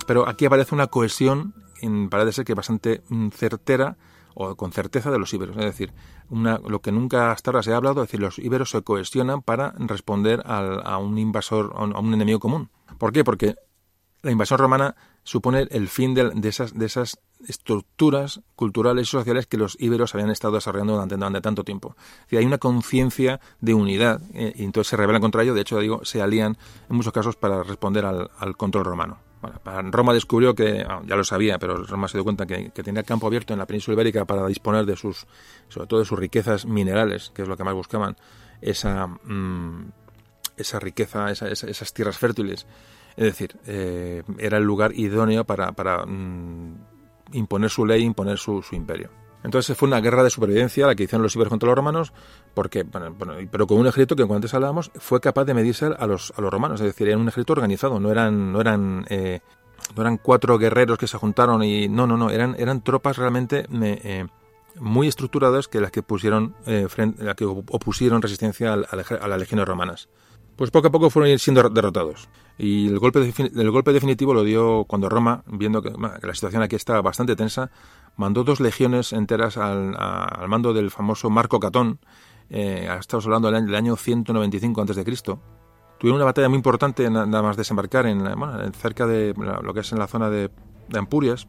Pero 0.07 0.29
aquí 0.29 0.47
aparece 0.47 0.75
una 0.75 0.89
cohesión, 0.89 1.55
parece 2.11 2.33
ser 2.33 2.45
que 2.45 2.55
bastante 2.55 3.03
certera, 3.33 3.97
o 4.41 4.55
con 4.55 4.71
certeza 4.71 5.11
de 5.11 5.19
los 5.19 5.35
íberos. 5.35 5.57
Es 5.57 5.65
decir, 5.65 5.93
una, 6.31 6.59
lo 6.59 6.81
que 6.81 6.93
nunca 6.93 7.33
hasta 7.33 7.51
ahora 7.51 7.65
se 7.65 7.73
ha 7.73 7.77
hablado, 7.77 8.03
es 8.03 8.09
decir, 8.09 8.21
los 8.21 8.39
íberos 8.39 8.71
se 8.71 8.83
cohesionan 8.83 9.43
para 9.43 9.75
responder 9.79 10.43
a 10.47 10.99
un 10.99 11.19
invasor, 11.19 11.73
a 11.75 11.99
un 11.99 12.15
enemigo 12.15 12.39
común. 12.39 12.71
¿Por 12.99 13.13
qué? 13.13 13.25
Porque 13.25 13.57
la 14.23 14.31
invasión 14.31 14.59
romana 14.61 14.95
supone 15.25 15.67
el 15.71 15.89
fin 15.89 16.15
de, 16.15 16.33
esas, 16.45 16.73
de 16.73 16.87
esas 16.87 17.19
estructuras 17.47 18.41
culturales 18.55 19.09
y 19.09 19.11
sociales 19.11 19.47
que 19.47 19.57
los 19.57 19.77
íberos 19.81 20.15
habían 20.15 20.31
estado 20.31 20.55
desarrollando 20.55 20.95
durante, 20.95 21.41
tanto 21.41 21.65
tiempo. 21.65 21.97
Es 22.29 22.39
hay 22.39 22.47
una 22.47 22.59
conciencia 22.59 23.41
de 23.61 23.75
unidad 23.75 24.21
eh, 24.35 24.53
y 24.55 24.65
entonces 24.65 24.91
se 24.91 24.97
rebelan 24.97 25.21
contra 25.21 25.43
ello. 25.43 25.55
De 25.55 25.63
hecho, 25.63 25.81
digo, 25.81 26.05
se 26.05 26.23
alían 26.23 26.57
en 26.89 26.97
muchos 26.97 27.13
casos 27.13 27.35
para 27.35 27.65
responder 27.65 28.05
al 28.05 28.57
control 28.57 28.85
romano. 28.85 29.28
Roma 29.91 30.13
descubrió 30.13 30.55
que, 30.55 30.85
ah, 30.89 31.01
ya 31.07 31.17
lo 31.17 31.25
sabía, 31.25 31.59
pero 31.59 31.85
Roma 31.85 32.09
se 32.09 32.19
dio 32.19 32.25
cuenta 32.25 32.47
que, 32.47 32.71
tenía 32.71 33.03
campo 33.03 33.27
abierto 33.27 33.53
en 33.53 33.59
la 33.59 33.67
península 33.67 33.95
ibérica 33.95 34.25
para 34.25 34.47
disponer 34.47 34.85
de 34.87 34.97
sus, 34.97 35.27
sobre 35.69 35.87
todo 35.87 36.01
de 36.01 36.07
sus 36.07 36.19
riquezas 36.19 36.67
minerales, 36.67 37.31
que 37.35 37.43
es 37.43 37.49
lo 37.49 37.57
que 37.57 37.65
más 37.65 37.75
buscaban, 37.75 38.17
esa, 38.61 39.07
mm, 39.07 39.93
esa 40.57 40.81
riqueza, 40.81 41.31
esas 41.31 41.93
tierras 41.93 42.19
fértiles. 42.19 42.67
Es 43.17 43.25
decir, 43.25 43.57
eh, 43.67 44.23
era 44.39 44.59
el 44.59 44.65
lugar 44.65 44.93
idóneo 44.95 45.45
para, 45.45 45.73
para 45.73 46.07
mm, 46.07 46.77
imponer 47.33 47.71
su 47.71 47.85
ley, 47.85 48.03
imponer 48.03 48.39
su, 48.39 48.65
imperio. 48.73 49.11
Entonces 49.45 49.77
fue 49.77 49.87
una 49.87 50.01
guerra 50.01 50.23
de 50.23 50.31
supervivencia 50.31 50.87
la 50.87 50.95
que 50.95 51.05
hicieron 51.05 51.23
los 51.23 51.35
íberos 51.37 51.51
contra 51.51 51.69
los 51.69 51.77
romanos, 51.77 52.13
porque, 52.55 52.83
bueno, 52.83 53.15
pero 53.51 53.67
con 53.67 53.79
un 53.79 53.87
ejército 53.87 54.17
que, 54.17 54.23
como 54.23 54.35
antes 54.35 54.53
hablábamos, 54.55 54.91
fue 54.97 55.21
capaz 55.21 55.45
de 55.45 55.55
medirse 55.55 55.87
a 55.87 56.07
los, 56.07 56.33
a 56.37 56.41
los 56.41 56.53
romanos. 56.53 56.81
Es 56.81 56.87
decir, 56.87 57.09
era 57.09 57.17
un 57.17 57.29
ejército 57.29 57.53
organizado, 57.53 58.01
no 58.01 58.11
eran, 58.11 58.53
no 58.53 58.61
eran 58.61 59.07
eh, 59.09 59.41
no 59.97 60.03
eran 60.03 60.19
cuatro 60.19 60.59
guerreros 60.59 60.99
que 60.99 61.07
se 61.07 61.19
juntaron 61.19 61.63
y 61.63 61.89
no, 61.89 62.07
no, 62.07 62.17
no, 62.17 62.31
eran, 62.31 62.57
eran 62.59 62.83
tropas 62.83 63.17
realmente 63.17 63.67
eh, 63.71 64.27
muy 64.81 65.09
estructuradas 65.09 65.69
que 65.69 65.81
las 65.81 65.91
que 65.91 66.03
pusieron 66.03 66.55
eh, 66.67 66.87
las 67.19 67.35
que 67.35 67.45
opusieron 67.45 68.23
resistencia 68.23 68.73
a, 68.73 69.29
las 69.29 69.39
legiones 69.39 69.67
romanas. 69.67 70.09
Pues 70.57 70.73
poco 70.73 70.89
a 70.89 70.91
poco 70.91 71.09
fueron 71.09 71.39
siendo 71.39 71.69
derrotados. 71.69 72.29
Y 72.59 72.89
el 72.89 72.99
golpe, 72.99 73.33
el 73.39 73.71
golpe 73.71 73.93
definitivo 73.93 74.35
lo 74.35 74.43
dio 74.43 74.85
cuando 74.87 75.09
Roma, 75.09 75.45
viendo 75.47 75.81
que, 75.81 75.91
la 75.91 76.35
situación 76.35 76.63
aquí 76.63 76.75
estaba 76.75 77.01
bastante 77.01 77.37
tensa, 77.37 77.71
mandó 78.19 78.45
dos 78.45 78.61
legiones 78.61 79.15
enteras 79.15 79.57
al, 79.57 79.97
mando 80.49 80.75
del 80.75 80.91
famoso 80.91 81.31
Marco 81.31 81.59
Catón. 81.59 82.01
Eh, 82.51 82.87
estamos 82.99 83.25
hablando 83.25 83.49
del 83.49 83.57
año, 83.57 83.67
del 83.67 83.75
año 83.77 83.97
195 83.97 84.83
a.C 84.83 85.39
tuvieron 85.99 86.17
una 86.17 86.25
batalla 86.25 86.49
muy 86.49 86.57
importante 86.57 87.11
nada 87.11 87.43
más 87.43 87.57
desembarcar 87.57 88.07
en, 88.07 88.23
bueno, 88.23 88.59
cerca 88.73 89.07
de 89.07 89.35
lo 89.63 89.75
que 89.75 89.81
es 89.81 89.93
en 89.93 89.99
la 89.99 90.07
zona 90.07 90.31
de, 90.31 90.51
Ampurias. 90.95 91.47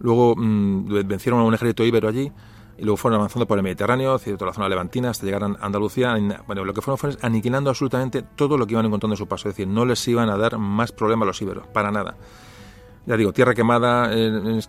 Luego 0.00 0.34
mm, 0.36 1.06
vencieron 1.06 1.40
a 1.40 1.44
un 1.44 1.54
ejército 1.54 1.84
íbero 1.84 2.08
allí 2.08 2.32
y 2.76 2.82
luego 2.82 2.96
fueron 2.96 3.20
avanzando 3.20 3.46
por 3.46 3.58
el 3.58 3.62
Mediterráneo, 3.62 4.14
hacia 4.14 4.36
toda 4.36 4.50
la 4.50 4.54
zona 4.54 4.68
levantina, 4.68 5.10
hasta 5.10 5.24
llegar 5.24 5.44
a 5.44 5.56
Andalucía. 5.60 6.16
Bueno, 6.46 6.64
lo 6.64 6.74
que 6.74 6.80
fueron 6.80 6.98
fue 6.98 7.10
aniquilando 7.20 7.70
absolutamente 7.70 8.22
todo 8.22 8.58
lo 8.58 8.66
que 8.66 8.72
iban 8.72 8.86
encontrando 8.86 9.12
en 9.12 9.18
su 9.18 9.28
paso. 9.28 9.48
Es 9.48 9.54
decir, 9.54 9.68
no 9.68 9.84
les 9.84 10.08
iban 10.08 10.28
a 10.28 10.36
dar 10.36 10.58
más 10.58 10.90
problemas 10.90 11.26
a 11.26 11.26
los 11.26 11.42
íberos, 11.42 11.68
para 11.68 11.92
nada 11.92 12.16
ya 13.04 13.16
digo, 13.16 13.32
tierra 13.32 13.54
quemada, 13.54 14.10
eh, 14.12 14.60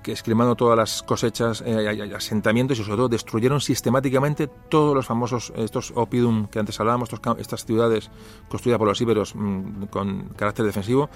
todas 0.58 0.78
las 0.78 1.04
cosechas, 1.04 1.64
eh, 1.66 2.14
asentamientos 2.16 2.80
y 2.80 2.84
sobre 2.84 2.98
todo 2.98 3.10
destruyeron 3.10 3.62
sistemáticamente 3.62 4.48
todos 4.48 4.96
los 4.96 5.06
famosos, 5.06 5.54
estos 5.56 5.94
opidum 5.96 6.48
que 6.48 6.58
antes 6.58 6.80
hablábamos, 6.80 7.10
estas 7.38 7.66
ciudades 7.66 8.10
construidas 8.50 8.80
por 8.80 8.88
los 8.88 9.00
íberos 9.00 9.36
mm, 9.36 9.84
con 9.86 10.30
carácter 10.30 10.66
defensivo, 10.66 11.10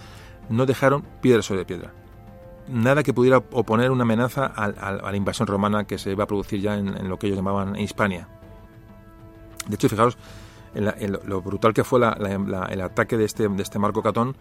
no 0.50 0.66
dejaron 0.68 1.02
piedra 1.22 1.42
sobre 1.42 1.66
piedra. 1.66 1.92
Nada 2.68 3.02
que 3.02 3.14
pudiera 3.14 3.38
oponer 3.38 3.90
una 3.92 4.04
amenaza 4.04 4.46
a, 4.46 4.92
la 4.92 5.16
invasión 5.16 5.48
romana 5.48 5.86
que 5.86 5.98
se 5.98 6.12
iba 6.12 6.26
a 6.26 6.28
producir 6.28 6.62
ya 6.62 6.76
en, 6.76 7.08
lo 7.08 7.18
que 7.18 7.28
ellos 7.28 7.38
llamaban 7.38 7.80
Hispania. 7.80 8.28
De 9.68 9.76
hecho, 9.76 9.88
fijaros 9.88 10.18
en, 10.76 11.18
lo 11.24 11.42
brutal 11.42 11.74
que 11.74 11.86
fue 11.86 12.00
el 12.00 12.82
ataque 12.82 13.18
de 13.18 13.24
este, 13.24 13.48
de 13.48 13.64
este 13.64 13.80
Marco 13.80 14.04
Catón 14.04 14.36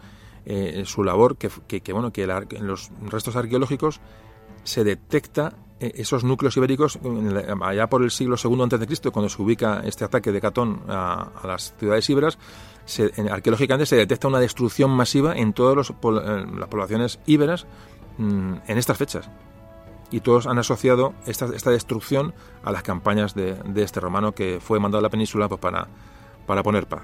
eh, 0.49 0.83
su 0.85 1.03
labor, 1.03 1.35
que, 1.35 1.49
bueno, 1.91 2.13
que 2.13 2.23
en 2.23 2.67
los 2.67 2.89
restos 3.01 3.35
arqueológicos 3.35 3.99
se 4.63 4.85
detecta 4.85 5.55
eh, 5.81 5.91
esos 5.95 6.23
núcleos 6.23 6.55
ibéricos 6.55 6.97
allá 7.61 7.87
por 7.87 8.01
el 8.01 8.11
siglo 8.11 8.37
II 8.41 8.85
Cristo, 8.85 9.11
cuando 9.11 9.27
se 9.27 9.41
ubica 9.41 9.81
este 9.83 10.05
ataque 10.05 10.31
de 10.31 10.39
Catón 10.39 10.83
a, 10.87 11.31
las 11.43 11.75
ciudades 11.77 12.09
íberas, 12.09 12.37
se, 12.85 13.11
arqueológicamente 13.29 13.85
se 13.85 13.97
detecta 13.97 14.29
una 14.29 14.39
destrucción 14.39 14.89
masiva 14.89 15.35
en 15.35 15.51
todas 15.51 15.89
eh, 15.89 15.93
las 16.57 16.69
poblaciones 16.69 17.19
íberas 17.25 17.67
mm, 18.17 18.53
en 18.67 18.77
estas 18.77 18.97
fechas. 18.97 19.29
Y 20.11 20.21
todos 20.21 20.47
han 20.47 20.57
asociado 20.59 21.13
esta, 21.25 21.47
esta 21.53 21.71
destrucción 21.71 22.33
a 22.63 22.71
las 22.71 22.83
campañas 22.83 23.35
de, 23.35 23.57
este 23.75 23.99
romano 23.99 24.31
que 24.31 24.59
fue 24.61 24.79
mandado 24.79 24.99
a 24.99 25.01
la 25.01 25.09
península 25.09 25.49
pues, 25.49 25.59
para, 25.59 25.89
para 26.45 26.63
poner 26.63 26.87
paz. 26.87 27.01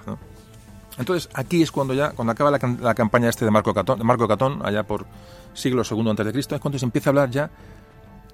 Entonces, 0.97 1.29
aquí 1.33 1.61
es 1.61 1.71
cuando 1.71 1.93
ya, 1.93 2.11
cuando 2.11 2.31
acaba 2.31 2.51
la, 2.51 2.93
campaña 2.93 3.29
este 3.29 3.45
de 3.45 3.51
Marco 3.51 3.73
Catón, 3.73 3.97
de 3.97 4.05
Marco 4.05 4.27
Catón, 4.27 4.61
allá 4.63 4.83
por 4.83 5.05
siglo 5.53 5.83
II 5.89 6.09
antes 6.09 6.25
de 6.25 6.31
Cristo, 6.31 6.55
es 6.55 6.61
cuando 6.61 6.77
se 6.77 6.85
empieza 6.85 7.09
a 7.09 7.11
hablar 7.11 7.29
ya 7.29 7.49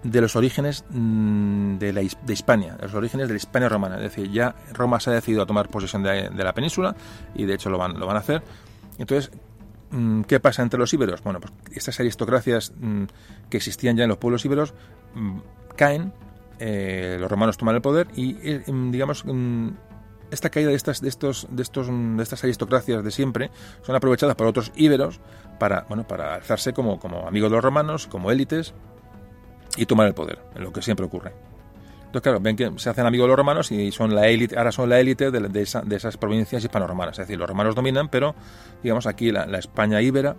de 0.03 0.21
los 0.21 0.35
orígenes 0.35 0.85
mm, 0.89 1.77
de, 1.77 1.93
la, 1.93 2.01
de 2.01 2.33
Hispania, 2.33 2.75
de 2.75 2.83
los 2.83 2.93
orígenes 2.93 3.27
de 3.27 3.33
la 3.33 3.37
Hispania 3.37 3.69
romana. 3.69 3.95
Es 3.97 4.03
decir, 4.03 4.31
ya 4.31 4.55
Roma 4.73 4.99
se 4.99 5.09
ha 5.09 5.13
decidido 5.13 5.43
a 5.43 5.45
tomar 5.45 5.69
posesión 5.69 6.03
de, 6.03 6.29
la 6.31 6.53
península 6.53 6.95
y 7.35 7.45
de 7.45 7.53
hecho 7.53 7.69
lo 7.69 7.77
van, 7.77 7.99
lo 7.99 8.05
van 8.05 8.17
a 8.17 8.19
hacer. 8.19 8.41
Entonces, 8.97 9.31
mm, 9.91 10.21
¿qué 10.23 10.39
pasa 10.39 10.61
entre 10.61 10.79
los 10.79 10.93
íberos? 10.93 11.21
Bueno, 11.23 11.39
pues 11.39 11.53
estas 11.71 11.99
aristocracias 11.99 12.73
mm, 12.79 13.03
que 13.49 13.57
existían 13.57 13.95
ya 13.95 14.03
en 14.03 14.09
los 14.09 14.17
pueblos 14.17 14.43
íberos 14.45 14.73
caen, 15.75 16.13
eh, 16.59 17.17
los 17.19 17.31
romanos 17.31 17.57
toman 17.57 17.75
el 17.75 17.81
poder 17.81 18.07
y, 18.15 18.37
eh, 18.43 18.63
digamos, 18.67 19.23
esta 20.31 20.49
caída 20.49 20.69
de 20.69 20.75
estas, 20.75 21.01
de 21.01 21.09
estos, 21.09 21.47
de 21.49 21.63
estos, 21.63 21.87
de 21.87 22.23
estas 22.23 22.43
aristocracias 22.43 23.03
de 23.03 23.11
siempre 23.11 23.51
son 23.81 23.95
aprovechadas 23.95 24.35
por 24.35 24.47
otros 24.47 24.71
íberos 24.75 25.19
para, 25.59 25.85
bueno, 25.89 26.07
para 26.07 26.35
alzarse 26.35 26.73
como, 26.73 26.99
como 26.99 27.27
amigos 27.27 27.49
de 27.49 27.55
los 27.55 27.63
romanos, 27.63 28.07
como 28.07 28.31
élites 28.31 28.73
y 29.77 29.85
tomar 29.85 30.07
el 30.07 30.13
poder, 30.13 30.39
lo 30.55 30.71
que 30.71 30.81
siempre 30.81 31.05
ocurre. 31.05 31.33
Entonces, 31.99 32.23
claro, 32.23 32.39
ven 32.39 32.55
que 32.55 32.71
se 32.77 32.89
hacen 32.89 33.05
amigos 33.05 33.25
de 33.25 33.29
los 33.29 33.37
romanos 33.37 33.71
y 33.71 33.91
son 33.91 34.15
la 34.15 34.27
élite, 34.27 34.57
ahora 34.57 34.71
son 34.71 34.89
la 34.89 34.99
élite 34.99 35.29
de, 35.29 35.41
de 35.47 35.95
esas 35.95 36.17
provincias 36.17 36.63
hispano-romanas. 36.63 37.19
Es 37.19 37.27
decir, 37.27 37.37
los 37.37 37.47
romanos 37.47 37.75
dominan, 37.75 38.09
pero 38.09 38.33
digamos 38.81 39.05
aquí 39.05 39.31
la, 39.31 39.45
la 39.45 39.59
España 39.59 40.01
íbera 40.01 40.35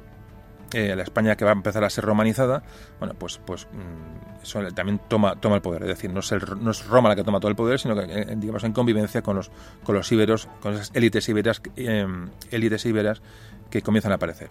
eh, 0.72 0.94
la 0.94 1.02
España 1.02 1.36
que 1.36 1.44
va 1.44 1.50
a 1.50 1.54
empezar 1.54 1.82
a 1.82 1.90
ser 1.90 2.04
romanizada, 2.04 2.62
bueno, 3.00 3.14
pues, 3.18 3.40
pues 3.44 3.66
mm, 3.72 4.74
también 4.74 5.00
toma, 5.08 5.34
toma 5.34 5.56
el 5.56 5.62
poder. 5.62 5.82
Es 5.82 5.88
decir, 5.88 6.12
no 6.12 6.20
es, 6.20 6.32
no 6.60 6.70
es 6.70 6.86
Roma 6.86 7.08
la 7.08 7.16
que 7.16 7.24
toma 7.24 7.40
todo 7.40 7.50
el 7.50 7.56
poder, 7.56 7.80
sino 7.80 7.96
que, 7.96 8.02
eh, 8.04 8.34
digamos, 8.36 8.62
en 8.62 8.72
convivencia 8.72 9.22
con 9.22 9.36
los, 9.36 9.50
con 9.82 9.96
los 9.96 10.10
íberos, 10.12 10.48
con 10.60 10.74
esas 10.74 10.92
élites 10.94 11.28
íberas, 11.28 11.60
eh, 11.76 12.06
élites 12.52 12.86
íberas 12.86 13.20
que 13.68 13.82
comienzan 13.82 14.12
a 14.12 14.16
aparecer. 14.16 14.50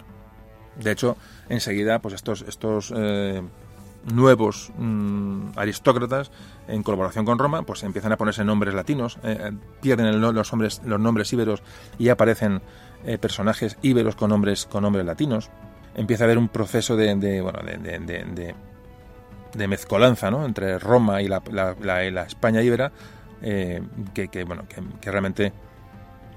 De 0.76 0.92
hecho, 0.92 1.16
enseguida, 1.48 2.00
pues 2.00 2.14
estos, 2.14 2.42
estos 2.42 2.94
nuevos 4.14 4.72
mm, 4.78 5.52
aristócratas, 5.58 6.32
en 6.68 6.84
colaboración 6.84 7.26
con 7.26 7.40
Roma, 7.40 7.64
pues 7.64 7.84
empiezan 7.84 8.12
a 8.12 8.18
ponerse 8.18 8.44
nombres 8.44 8.74
latinos, 8.74 9.20
pierden 9.82 10.22
los, 10.22 10.52
nombres, 10.52 10.82
los 10.86 11.00
nombres 11.00 11.32
íberos 11.34 11.64
y 11.98 12.10
aparecen 12.10 12.62
personajes 13.20 13.78
íberos 13.82 14.16
con 14.16 14.30
nombres, 14.30 14.66
con 14.66 14.84
nombres 14.84 15.06
latinos 15.06 15.50
empieza 15.96 16.24
a 16.24 16.26
haber 16.26 16.38
un 16.38 16.50
proceso 16.50 16.96
de, 16.96 17.42
bueno, 17.42 17.60
de, 17.64 19.68
mezcolanza 19.68 20.32
¿no? 20.32 20.46
entre 20.46 20.80
Roma 20.80 21.22
y 21.22 21.28
la, 21.28 21.42
la, 21.52 22.24
España 22.24 22.62
íbera 22.62 22.92
eh, 23.42 23.82
que, 24.14 24.44
bueno, 24.44 24.64
que, 24.68 25.12
realmente 25.12 25.54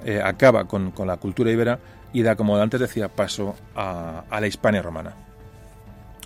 eh, 0.05 0.21
acaba 0.23 0.65
con, 0.65 0.93
la 1.05 1.17
cultura 1.17 1.51
íbera 1.51 1.79
y 2.13 2.23
da, 2.23 2.37
como 2.37 2.57
antes 2.57 2.81
decía, 2.81 3.09
paso 3.09 3.55
a, 3.75 4.25
a 4.29 4.41
la 4.41 4.47
Hispania 4.47 4.83
romana. 4.83 5.15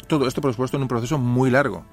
Todo 0.08 0.26
esto, 0.26 0.40
por 0.40 0.52
supuesto, 0.52 0.76
en 0.76 0.82
un 0.82 0.88
proceso 0.88 1.18
muy 1.18 1.50
largo 1.50 1.84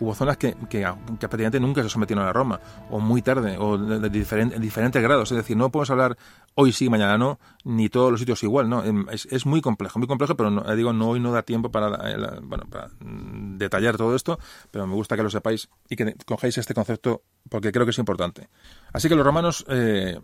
hubo 0.00 0.14
zonas 0.14 0.36
que, 0.36 0.54
que, 0.68 0.86
prácticamente 1.18 1.60
nunca 1.60 1.82
se 1.82 1.88
sometieron 1.88 2.24
a 2.24 2.32
Roma, 2.32 2.60
o 2.90 3.00
muy 3.00 3.22
tarde, 3.22 3.56
o 3.58 3.76
de, 3.78 4.08
diferentes 4.10 5.02
grados. 5.02 5.30
Es 5.32 5.36
decir, 5.36 5.56
no 5.56 5.70
podemos 5.70 5.90
hablar 5.90 6.16
hoy 6.54 6.72
sí, 6.72 6.88
mañana 6.88 7.18
no, 7.18 7.38
ni 7.64 7.88
todos 7.88 8.10
los 8.10 8.20
sitios 8.20 8.42
igual, 8.42 8.68
¿no? 8.68 8.84
Em, 8.84 9.06
es, 9.10 9.46
muy 9.46 9.60
complejo, 9.60 9.98
muy 9.98 10.08
complejo, 10.08 10.36
pero 10.36 10.50
no, 10.50 10.74
digo, 10.74 10.92
no 10.92 11.08
hoy 11.10 11.20
no 11.20 11.32
da 11.32 11.42
tiempo 11.42 11.70
para, 11.70 12.10
eh, 12.10 12.40
bueno, 12.42 12.64
para 12.68 12.88
mm, 13.00 13.58
detallar 13.58 13.96
todo 13.96 14.14
esto, 14.14 14.38
pero 14.70 14.86
me 14.86 14.94
gusta 14.94 15.16
que 15.16 15.22
lo 15.22 15.30
sepáis 15.30 15.68
y 15.88 15.96
que 15.96 16.14
cogéis 16.26 16.58
este 16.58 16.74
concepto 16.74 17.22
porque 17.48 17.72
creo 17.72 17.86
que 17.86 17.90
es 17.90 17.98
importante. 17.98 18.48
Así 18.92 19.08
que 19.08 19.14
los 19.14 19.24
romanos 19.24 19.64
eh, 19.68 20.20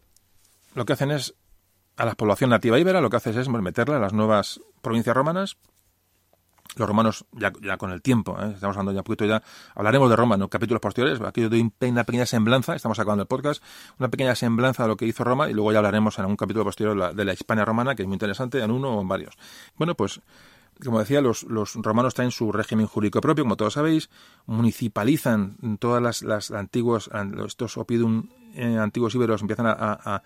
lo 0.74 0.84
que 0.84 0.92
hacen 0.92 1.10
es, 1.10 1.34
a 1.96 2.04
la 2.04 2.14
población 2.14 2.50
nativa 2.50 2.78
íbera, 2.78 3.00
lo 3.00 3.10
que 3.10 3.16
hacen 3.16 3.38
es 3.38 3.48
meterla 3.48 3.96
a 3.96 4.00
las 4.00 4.12
nuevas 4.12 4.60
provincias 4.82 5.14
romanas, 5.14 5.56
los 6.76 6.88
romanos, 6.88 7.24
ya, 7.32 7.52
con 7.76 7.90
el 7.92 8.02
tiempo, 8.02 8.36
¿eh? 8.40 8.52
estamos 8.54 8.76
hablando 8.76 8.92
ya 8.92 9.00
un 9.00 9.04
poquito 9.04 9.24
ya, 9.24 9.42
hablaremos 9.74 10.10
de 10.10 10.16
Roma 10.16 10.34
en 10.34 10.48
capítulos 10.48 10.80
posteriores, 10.80 11.20
aquí 11.20 11.42
yo 11.42 11.48
doy 11.48 11.70
una 11.80 12.04
pequeña 12.04 12.26
semblanza, 12.26 12.74
estamos 12.74 12.98
acabando 12.98 13.22
el 13.22 13.28
podcast, 13.28 13.62
una 13.98 14.08
pequeña 14.08 14.34
semblanza 14.34 14.84
de 14.84 14.88
lo 14.88 14.96
que 14.96 15.06
hizo 15.06 15.24
Roma 15.24 15.50
y 15.50 15.54
luego 15.54 15.72
ya 15.72 15.78
hablaremos 15.78 16.18
en 16.18 16.26
un 16.26 16.36
capítulo 16.36 16.64
posterior 16.64 17.14
de 17.14 17.24
la, 17.24 17.32
Hispania 17.32 17.64
romana, 17.64 17.94
que 17.94 18.02
es 18.02 18.08
muy 18.08 18.14
interesante, 18.14 18.60
en 18.60 18.70
uno 18.70 18.96
o 18.96 19.00
en 19.00 19.08
varios. 19.08 19.36
Bueno, 19.76 19.94
pues 19.94 20.20
como 20.82 20.98
decía, 20.98 21.20
los, 21.20 21.44
los 21.44 21.74
romanos 21.74 22.14
traen 22.14 22.30
su 22.30 22.50
régimen 22.50 22.86
jurídico 22.86 23.20
propio, 23.20 23.44
como 23.44 23.56
todos 23.56 23.74
sabéis, 23.74 24.10
municipalizan 24.46 25.56
todas 25.78 26.02
las, 26.02 26.22
las 26.22 26.50
antiguos, 26.50 27.10
estos 27.46 27.76
opidum 27.76 28.28
eh, 28.54 28.78
antiguos 28.78 29.14
íberos 29.14 29.40
empiezan 29.40 29.66
a, 29.66 29.72
a, 29.78 30.22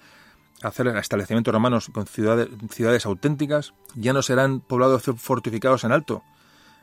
hacer 0.62 0.88
establecimientos 0.88 1.52
romanos 1.52 1.90
con 1.92 2.06
ciudades, 2.06 2.48
ciudades 2.70 3.06
auténticas, 3.06 3.74
ya 3.94 4.12
no 4.12 4.22
serán 4.22 4.60
poblados 4.60 5.02
fortificados 5.16 5.84
en 5.84 5.92
alto, 5.92 6.22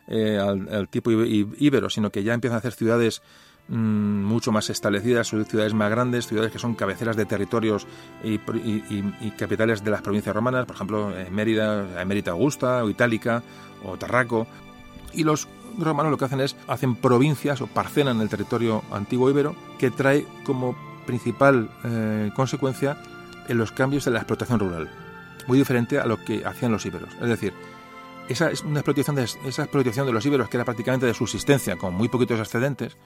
eh, 0.08 0.38
al, 0.38 0.88
tipo 0.90 1.12
íbero, 1.12 1.90
sino 1.90 2.12
que 2.12 2.24
ya 2.24 2.34
empiezan 2.34 2.56
a 2.56 2.60
hacer 2.60 2.74
ciudades 2.74 3.22
mm, 3.68 4.24
mucho 4.24 4.52
más 4.52 4.70
establecidas, 4.70 5.28
ciudades 5.28 5.74
más 5.74 5.90
grandes, 5.90 6.28
ciudades 6.28 6.52
que 6.52 6.60
son 6.60 6.76
cabeceras 6.76 7.16
de 7.16 7.26
territorios 7.26 7.88
y, 8.24 8.38
capitales 9.38 9.84
de 9.84 9.92
las 9.92 10.02
provincias 10.02 10.36
romanas, 10.36 10.66
por 10.66 10.76
ejemplo, 10.76 11.12
Mérida, 11.32 12.02
Emérita 12.02 12.32
Augusta, 12.32 12.84
o 12.84 12.90
Itálica, 12.90 13.44
o 13.84 13.98
Tarraco. 13.98 14.48
Y 15.14 15.24
los 15.24 15.48
romanos 15.78 16.12
lo 16.12 16.18
que 16.18 16.26
hacen 16.26 16.42
es, 16.42 16.56
hacen 16.68 16.96
provincias 16.96 17.62
o 17.62 17.68
parcelan 17.68 18.22
el 18.22 18.30
territorio 18.30 18.84
antiguo 18.92 19.30
íbero, 19.30 19.56
que 19.78 19.92
trae 19.92 20.26
como 20.46 20.76
principal 21.06 21.70
eh, 21.84 22.32
consecuencia 22.36 22.98
en 23.48 23.58
los 23.58 23.72
cambios 23.72 24.06
de 24.06 24.12
la 24.12 24.20
explotación 24.20 24.60
rural. 24.60 24.90
muy 25.48 25.60
diferente 25.60 26.00
a 26.00 26.06
lo 26.06 26.18
que 26.24 26.44
hacían 26.44 26.72
los 26.72 26.86
íberos. 26.86 27.10
Es 27.22 27.30
decir, 27.30 27.54
esa 28.30 28.50
es 28.50 28.62
una 28.62 28.80
explotación 28.80 29.16
de, 29.16 29.24
esa 29.24 29.64
explotación 29.64 30.06
de 30.06 30.14
los 30.14 30.26
íberos 30.26 30.50
que 30.50 30.58
era 30.58 30.66
prácticamente 30.66 31.06
de 31.06 31.14
subsistencia, 31.14 31.78
con 31.78 31.94
muy 31.94 32.10
poquitos 32.10 32.40
excedentes, 32.40 32.98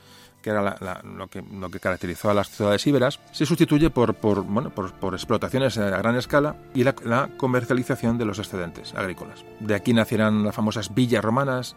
que 0.42 0.50
era 0.50 1.02
lo, 1.04 1.28
que, 1.28 1.42
lo 1.42 1.70
que 1.70 1.80
caracterizó 1.80 2.30
a 2.30 2.34
las 2.34 2.50
ciudades 2.50 2.86
íberas, 2.88 3.20
se 3.32 3.46
sustituye 3.46 3.90
por, 3.90 4.16
por, 4.16 4.44
bueno, 4.44 4.70
por, 4.70 4.94
por 4.94 5.14
explotaciones 5.14 5.78
a 5.78 5.90
gran 5.90 6.16
escala 6.16 6.56
y 6.74 6.84
la, 6.84 6.96
la, 7.04 7.30
comercialización 7.38 8.18
de 8.18 8.26
los 8.26 8.40
excedentes 8.40 8.94
agrícolas. 8.94 9.44
De 9.60 9.76
aquí 9.76 9.94
nacieran 9.94 10.44
las 10.44 10.56
famosas 10.56 10.94
villas 10.94 11.24
romanas, 11.24 11.76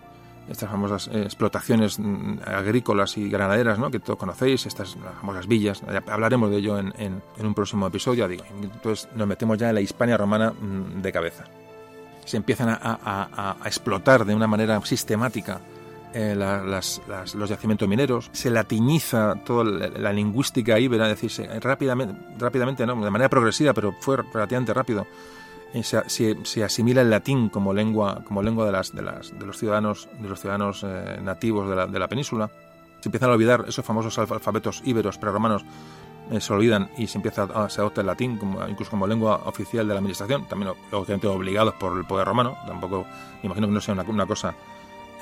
estas 0.48 0.70
famosas 0.70 1.08
eh, 1.08 1.22
explotaciones 1.22 1.98
mm, 1.98 2.38
agrícolas 2.44 3.16
y 3.16 3.28
ganaderas 3.28 3.78
¿no? 3.78 3.90
que 3.90 4.00
todos 4.00 4.18
conocéis, 4.18 4.66
estas 4.66 4.96
las 4.96 5.14
famosas 5.14 5.46
villas. 5.46 5.82
Hablaremos 6.06 6.50
de 6.50 6.56
ello 6.56 6.78
en, 6.78 6.92
en, 6.98 7.22
en 7.38 7.46
un 7.46 7.54
próximo 7.54 7.86
episodio. 7.86 8.28
Digo. 8.28 8.44
Entonces 8.60 9.08
nos 9.14 9.26
metemos 9.26 9.58
ya 9.58 9.68
en 9.68 9.76
la 9.76 9.80
Hispania 9.80 10.16
romana 10.16 10.52
mm, 10.52 11.02
de 11.02 11.12
cabeza. 11.12 11.44
Se 12.32 12.38
empiezan 12.38 12.70
a, 12.70 13.56
explotar 13.66 14.24
de 14.24 14.34
una 14.34 14.46
manera 14.46 14.80
sistemática 14.86 15.60
eh, 16.14 16.34
los 16.34 17.50
yacimientos 17.50 17.86
mineros, 17.86 18.30
se 18.32 18.48
latiniza 18.48 19.34
toda 19.44 19.64
la, 19.64 20.12
lingüística 20.14 20.78
íbera, 20.80 21.10
es 21.10 21.20
decir, 21.20 21.46
rápidamente, 21.60 22.14
rápidamente 22.38 22.86
no, 22.86 22.94
de 23.04 23.10
manera 23.10 23.28
progresiva, 23.28 23.74
pero 23.74 23.94
fue 24.00 24.16
relativamente 24.32 24.72
rápido. 24.72 25.06
Se, 25.82 26.34
se, 26.42 26.64
asimila 26.64 27.02
el 27.02 27.10
latín 27.10 27.50
como 27.50 27.74
lengua, 27.74 28.22
como 28.26 28.42
lengua 28.42 28.64
de, 28.64 28.72
las, 28.72 28.94
de, 28.94 29.02
las, 29.02 29.38
de 29.38 29.44
los 29.44 29.58
ciudadanos, 29.58 30.08
de 30.18 30.28
los 30.30 30.40
ciudadanos 30.40 30.86
eh, 30.88 31.20
nativos 31.22 31.68
de 31.68 31.76
la, 31.76 31.86
de 31.86 31.98
la, 31.98 32.08
península. 32.08 32.50
Se 33.00 33.10
empiezan 33.10 33.28
a 33.28 33.34
olvidar 33.34 33.66
esos 33.68 33.84
famosos 33.84 34.18
alfabetos 34.18 34.80
íberos 34.86 35.18
preromanos, 35.18 35.66
eh, 36.32 36.40
se 36.40 36.52
olvidan 36.52 36.90
y 36.96 37.06
se 37.06 37.18
empieza 37.18 37.44
a, 37.44 37.68
se 37.68 37.80
adopta 37.80 38.00
el 38.00 38.06
latín 38.06 38.38
como, 38.38 38.66
incluso 38.66 38.90
como 38.90 39.06
lengua 39.06 39.42
oficial 39.44 39.86
de 39.86 39.94
la 39.94 39.98
administración, 39.98 40.46
también 40.48 40.72
lógicamente 40.90 41.26
obligados 41.28 41.74
por 41.74 41.96
el 41.96 42.04
poder 42.04 42.26
romano. 42.26 42.56
Tampoco, 42.66 43.06
imagino 43.42 43.66
que 43.68 43.72
no 43.74 43.80
sea 43.80 43.94
una, 43.94 44.02
una 44.02 44.26
cosa 44.26 44.54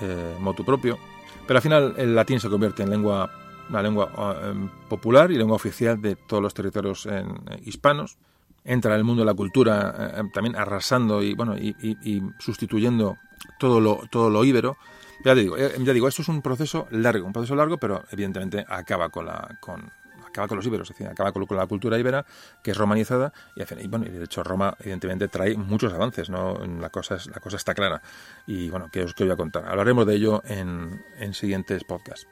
eh, 0.01 0.37
motu 0.41 0.65
propio. 0.65 0.99
Pero 1.47 1.59
al 1.59 1.63
final 1.63 1.95
el 1.97 2.15
latín 2.15 2.39
se 2.41 2.49
convierte 2.49 2.83
en 2.83 2.91
lengua, 2.91 3.31
una 3.69 3.83
lengua 3.83 4.13
eh, 4.43 4.69
popular 4.89 5.31
y 5.31 5.37
lengua 5.37 5.57
oficial 5.57 6.01
de 6.01 6.17
todos 6.17 6.43
los 6.43 6.55
territorios 6.55 7.07
eh, 7.07 7.25
hispanos. 7.65 8.19
Entra 8.65 8.93
en 8.93 8.99
el 8.99 9.05
mundo 9.05 9.23
de 9.23 9.27
la 9.27 9.35
cultura 9.35 10.13
eh, 10.17 10.23
también 10.33 10.55
arrasando 10.55 11.23
y 11.23 11.35
bueno 11.35 11.57
y, 11.57 11.75
y, 11.81 12.23
sustituyendo 12.39 13.17
todo 13.59 13.81
lo, 13.81 14.03
todo 14.11 14.31
lo 14.31 14.45
íbero. 14.45 14.77
Ya 15.25 15.35
digo, 15.35 15.57
eh, 15.57 15.73
ya 15.79 15.93
digo, 15.93 16.09
esto 16.09 16.23
es 16.23 16.29
un 16.29 16.41
proceso 16.41 16.87
largo, 16.91 17.27
un 17.27 17.33
proceso 17.33 17.55
largo, 17.55 17.79
pero 17.79 18.05
evidentemente 18.11 18.65
acaba 18.69 19.09
con 19.09 19.27
la, 19.27 19.59
con, 19.61 19.91
acaba 20.31 20.49
con 20.49 20.57
los 20.57 20.67
íberos, 20.67 20.91
acaba 20.91 21.33
con, 21.33 21.47
la 21.57 21.67
cultura 21.67 21.99
íbera, 21.99 22.25
que 22.63 22.73
es 22.73 22.77
romanizada, 22.77 23.33
y, 23.55 23.63
y, 23.63 23.87
bueno, 23.89 24.07
y 24.07 24.11
de 24.11 24.25
hecho 24.25 24.43
Roma 24.43 24.77
evidentemente 24.81 25.29
trae 25.29 25.57
muchos 25.57 25.93
avances, 25.93 26.31
¿no? 26.31 26.59
La 26.65 26.91
cosa, 26.91 27.17
es, 27.17 27.27
la 27.27 27.41
cosa 27.41 27.57
está 27.57 27.75
clara. 27.75 28.03
Y 28.47 28.71
bueno, 28.71 28.89
que 28.91 29.03
os 29.03 29.15
que 29.15 29.25
voy 29.25 29.33
a 29.33 29.37
contar. 29.37 29.67
Hablaremos 29.69 30.07
de 30.07 30.15
ello 30.15 30.43
en, 30.45 31.05
en 31.19 31.35
siguientes 31.35 31.85
podcasts. 31.85 32.27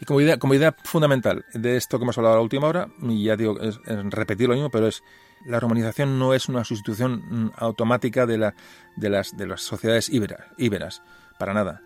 Y 0.00 0.04
como 0.04 0.20
idea, 0.20 0.38
como 0.38 0.54
idea 0.54 0.74
fundamental 0.84 1.44
de 1.52 1.76
esto 1.76 1.98
que 1.98 2.04
hemos 2.04 2.16
hablado 2.18 2.34
a 2.34 2.38
la 2.38 2.42
última 2.42 2.68
hora, 2.68 2.88
y 3.02 3.24
ya 3.24 3.36
digo, 3.36 3.58
es, 3.60 3.80
es 3.84 4.10
repetir 4.10 4.48
lo 4.48 4.54
mismo, 4.54 4.70
pero 4.70 4.86
es 4.86 5.02
la 5.44 5.60
romanización 5.60 6.18
no 6.18 6.34
es 6.34 6.48
una 6.48 6.64
sustitución 6.64 7.52
automática 7.56 8.26
de, 8.26 8.38
la, 8.38 8.54
de, 8.96 9.10
las, 9.10 9.36
de 9.36 9.46
las 9.46 9.62
sociedades 9.62 10.08
íberas, 10.08 10.46
íberas, 10.56 11.02
para 11.38 11.54
nada. 11.54 11.82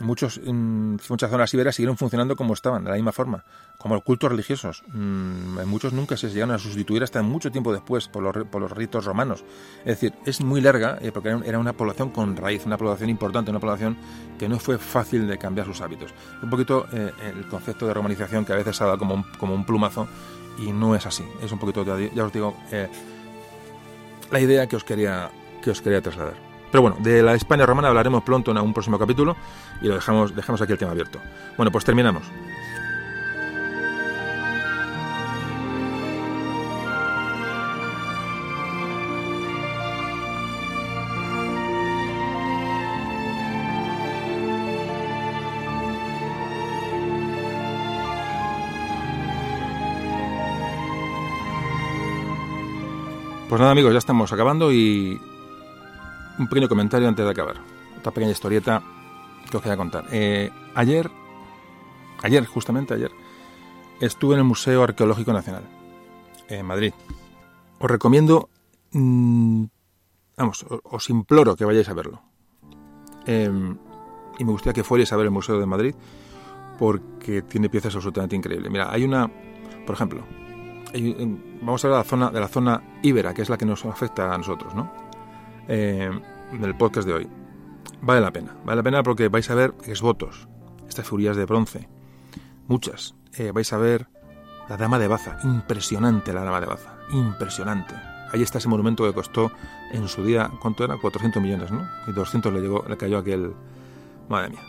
Muchos, 0.00 0.38
en 0.44 0.98
muchas 1.08 1.30
zonas 1.30 1.54
iberas 1.54 1.74
siguieron 1.74 1.96
funcionando 1.96 2.36
como 2.36 2.52
estaban, 2.52 2.84
de 2.84 2.90
la 2.90 2.96
misma 2.96 3.12
forma, 3.12 3.44
como 3.78 3.94
los 3.94 4.04
cultos 4.04 4.30
religiosos. 4.30 4.82
En 4.92 5.68
muchos 5.68 5.94
nunca 5.94 6.18
se 6.18 6.28
llegaron 6.28 6.54
a 6.54 6.58
sustituir 6.58 7.02
hasta 7.02 7.22
mucho 7.22 7.50
tiempo 7.50 7.72
después 7.72 8.06
por 8.08 8.22
los, 8.22 8.46
por 8.46 8.60
los 8.60 8.70
ritos 8.72 9.06
romanos. 9.06 9.42
Es 9.80 10.00
decir, 10.00 10.12
es 10.26 10.42
muy 10.42 10.60
larga 10.60 10.98
eh, 11.00 11.12
porque 11.12 11.34
era 11.44 11.58
una 11.58 11.72
población 11.72 12.10
con 12.10 12.36
raíz, 12.36 12.66
una 12.66 12.76
población 12.76 13.08
importante, 13.08 13.50
una 13.50 13.60
población 13.60 13.96
que 14.38 14.50
no 14.50 14.58
fue 14.58 14.76
fácil 14.76 15.26
de 15.26 15.38
cambiar 15.38 15.66
sus 15.66 15.80
hábitos. 15.80 16.12
Un 16.42 16.50
poquito 16.50 16.86
eh, 16.92 17.12
el 17.24 17.48
concepto 17.48 17.86
de 17.86 17.94
romanización 17.94 18.44
que 18.44 18.52
a 18.52 18.56
veces 18.56 18.78
ha 18.82 18.84
dado 18.84 18.98
como 18.98 19.14
un, 19.14 19.22
como 19.38 19.54
un 19.54 19.64
plumazo 19.64 20.06
y 20.58 20.72
no 20.72 20.94
es 20.94 21.06
así. 21.06 21.24
Es 21.42 21.50
un 21.52 21.58
poquito, 21.58 21.84
ya 21.84 22.24
os 22.24 22.32
digo, 22.32 22.54
eh, 22.70 22.88
la 24.30 24.40
idea 24.40 24.66
que 24.66 24.76
os 24.76 24.84
quería, 24.84 25.30
que 25.62 25.70
os 25.70 25.80
quería 25.80 26.02
trasladar. 26.02 26.45
Pero 26.76 26.82
bueno, 26.82 26.98
de 27.00 27.22
la 27.22 27.34
España 27.34 27.64
romana 27.64 27.88
hablaremos 27.88 28.22
pronto 28.22 28.50
en 28.50 28.58
un 28.58 28.74
próximo 28.74 28.98
capítulo 28.98 29.34
y 29.80 29.86
lo 29.86 29.94
dejamos, 29.94 30.36
dejamos 30.36 30.60
aquí 30.60 30.72
el 30.72 30.78
tema 30.78 30.90
abierto. 30.90 31.18
Bueno, 31.56 31.72
pues 31.72 31.86
terminamos. 31.86 32.24
Pues 53.48 53.60
nada 53.60 53.72
amigos, 53.72 53.94
ya 53.94 53.98
estamos 53.98 54.30
acabando 54.30 54.70
y 54.70 55.18
un 56.38 56.48
pequeño 56.48 56.68
comentario 56.68 57.08
antes 57.08 57.24
de 57.24 57.30
acabar. 57.30 57.56
Otra 57.98 58.12
pequeña 58.12 58.32
historieta 58.32 58.82
que 59.50 59.56
os 59.56 59.62
quería 59.62 59.76
contar. 59.76 60.06
Eh, 60.10 60.50
ayer, 60.74 61.10
ayer, 62.22 62.44
justamente 62.46 62.94
ayer, 62.94 63.10
estuve 64.00 64.34
en 64.34 64.40
el 64.40 64.44
Museo 64.44 64.82
Arqueológico 64.82 65.32
Nacional, 65.32 65.64
en 66.48 66.66
Madrid. 66.66 66.92
Os 67.78 67.90
recomiendo, 67.90 68.48
mmm, 68.92 69.64
vamos, 70.36 70.66
os 70.68 71.10
imploro 71.10 71.56
que 71.56 71.64
vayáis 71.64 71.88
a 71.88 71.94
verlo. 71.94 72.22
Eh, 73.26 73.50
y 74.38 74.44
me 74.44 74.52
gustaría 74.52 74.74
que 74.74 74.84
fuerais 74.84 75.12
a 75.12 75.16
ver 75.16 75.26
el 75.26 75.32
Museo 75.32 75.58
de 75.58 75.66
Madrid 75.66 75.94
porque 76.78 77.42
tiene 77.42 77.68
piezas 77.68 77.94
absolutamente 77.94 78.36
increíbles. 78.36 78.70
Mira, 78.70 78.92
hay 78.92 79.04
una, 79.04 79.30
por 79.86 79.94
ejemplo, 79.94 80.22
hay, 80.92 81.14
vamos 81.62 81.84
a 81.84 81.88
hablar 81.88 82.04
de 82.04 82.04
la 82.04 82.10
zona 82.10 82.30
de 82.30 82.40
la 82.40 82.48
zona 82.48 82.82
íbera, 83.02 83.32
que 83.32 83.42
es 83.42 83.48
la 83.48 83.56
que 83.56 83.64
nos 83.64 83.84
afecta 83.86 84.32
a 84.32 84.38
nosotros, 84.38 84.74
¿no? 84.74 84.92
Eh, 85.68 86.10
del 86.52 86.76
podcast 86.76 87.08
de 87.08 87.14
hoy. 87.14 87.28
Vale 88.00 88.20
la 88.20 88.30
pena, 88.30 88.54
vale 88.64 88.76
la 88.76 88.82
pena 88.82 89.02
porque 89.02 89.28
vais 89.28 89.50
a 89.50 89.54
ver 89.54 89.74
exvotos, 89.84 90.48
estas 90.88 91.06
furias 91.06 91.36
de 91.36 91.44
bronce, 91.44 91.88
muchas. 92.68 93.14
Eh, 93.36 93.50
vais 93.52 93.72
a 93.72 93.78
ver 93.78 94.08
la 94.68 94.76
Dama 94.76 94.98
de 94.98 95.08
Baza, 95.08 95.38
impresionante 95.44 96.32
la 96.32 96.44
Dama 96.44 96.60
de 96.60 96.66
Baza, 96.66 96.94
impresionante. 97.12 97.94
Ahí 98.32 98.42
está 98.42 98.58
ese 98.58 98.68
monumento 98.68 99.04
que 99.04 99.12
costó 99.12 99.50
en 99.92 100.08
su 100.08 100.24
día, 100.24 100.50
¿cuánto 100.60 100.84
era? 100.84 100.98
400 100.98 101.42
millones, 101.42 101.70
¿no? 101.70 101.88
Y 102.06 102.12
200 102.12 102.52
le, 102.52 102.60
llegó, 102.60 102.84
le 102.88 102.96
cayó 102.96 103.18
aquel... 103.18 103.54
Madre 104.28 104.50
mía. 104.50 104.62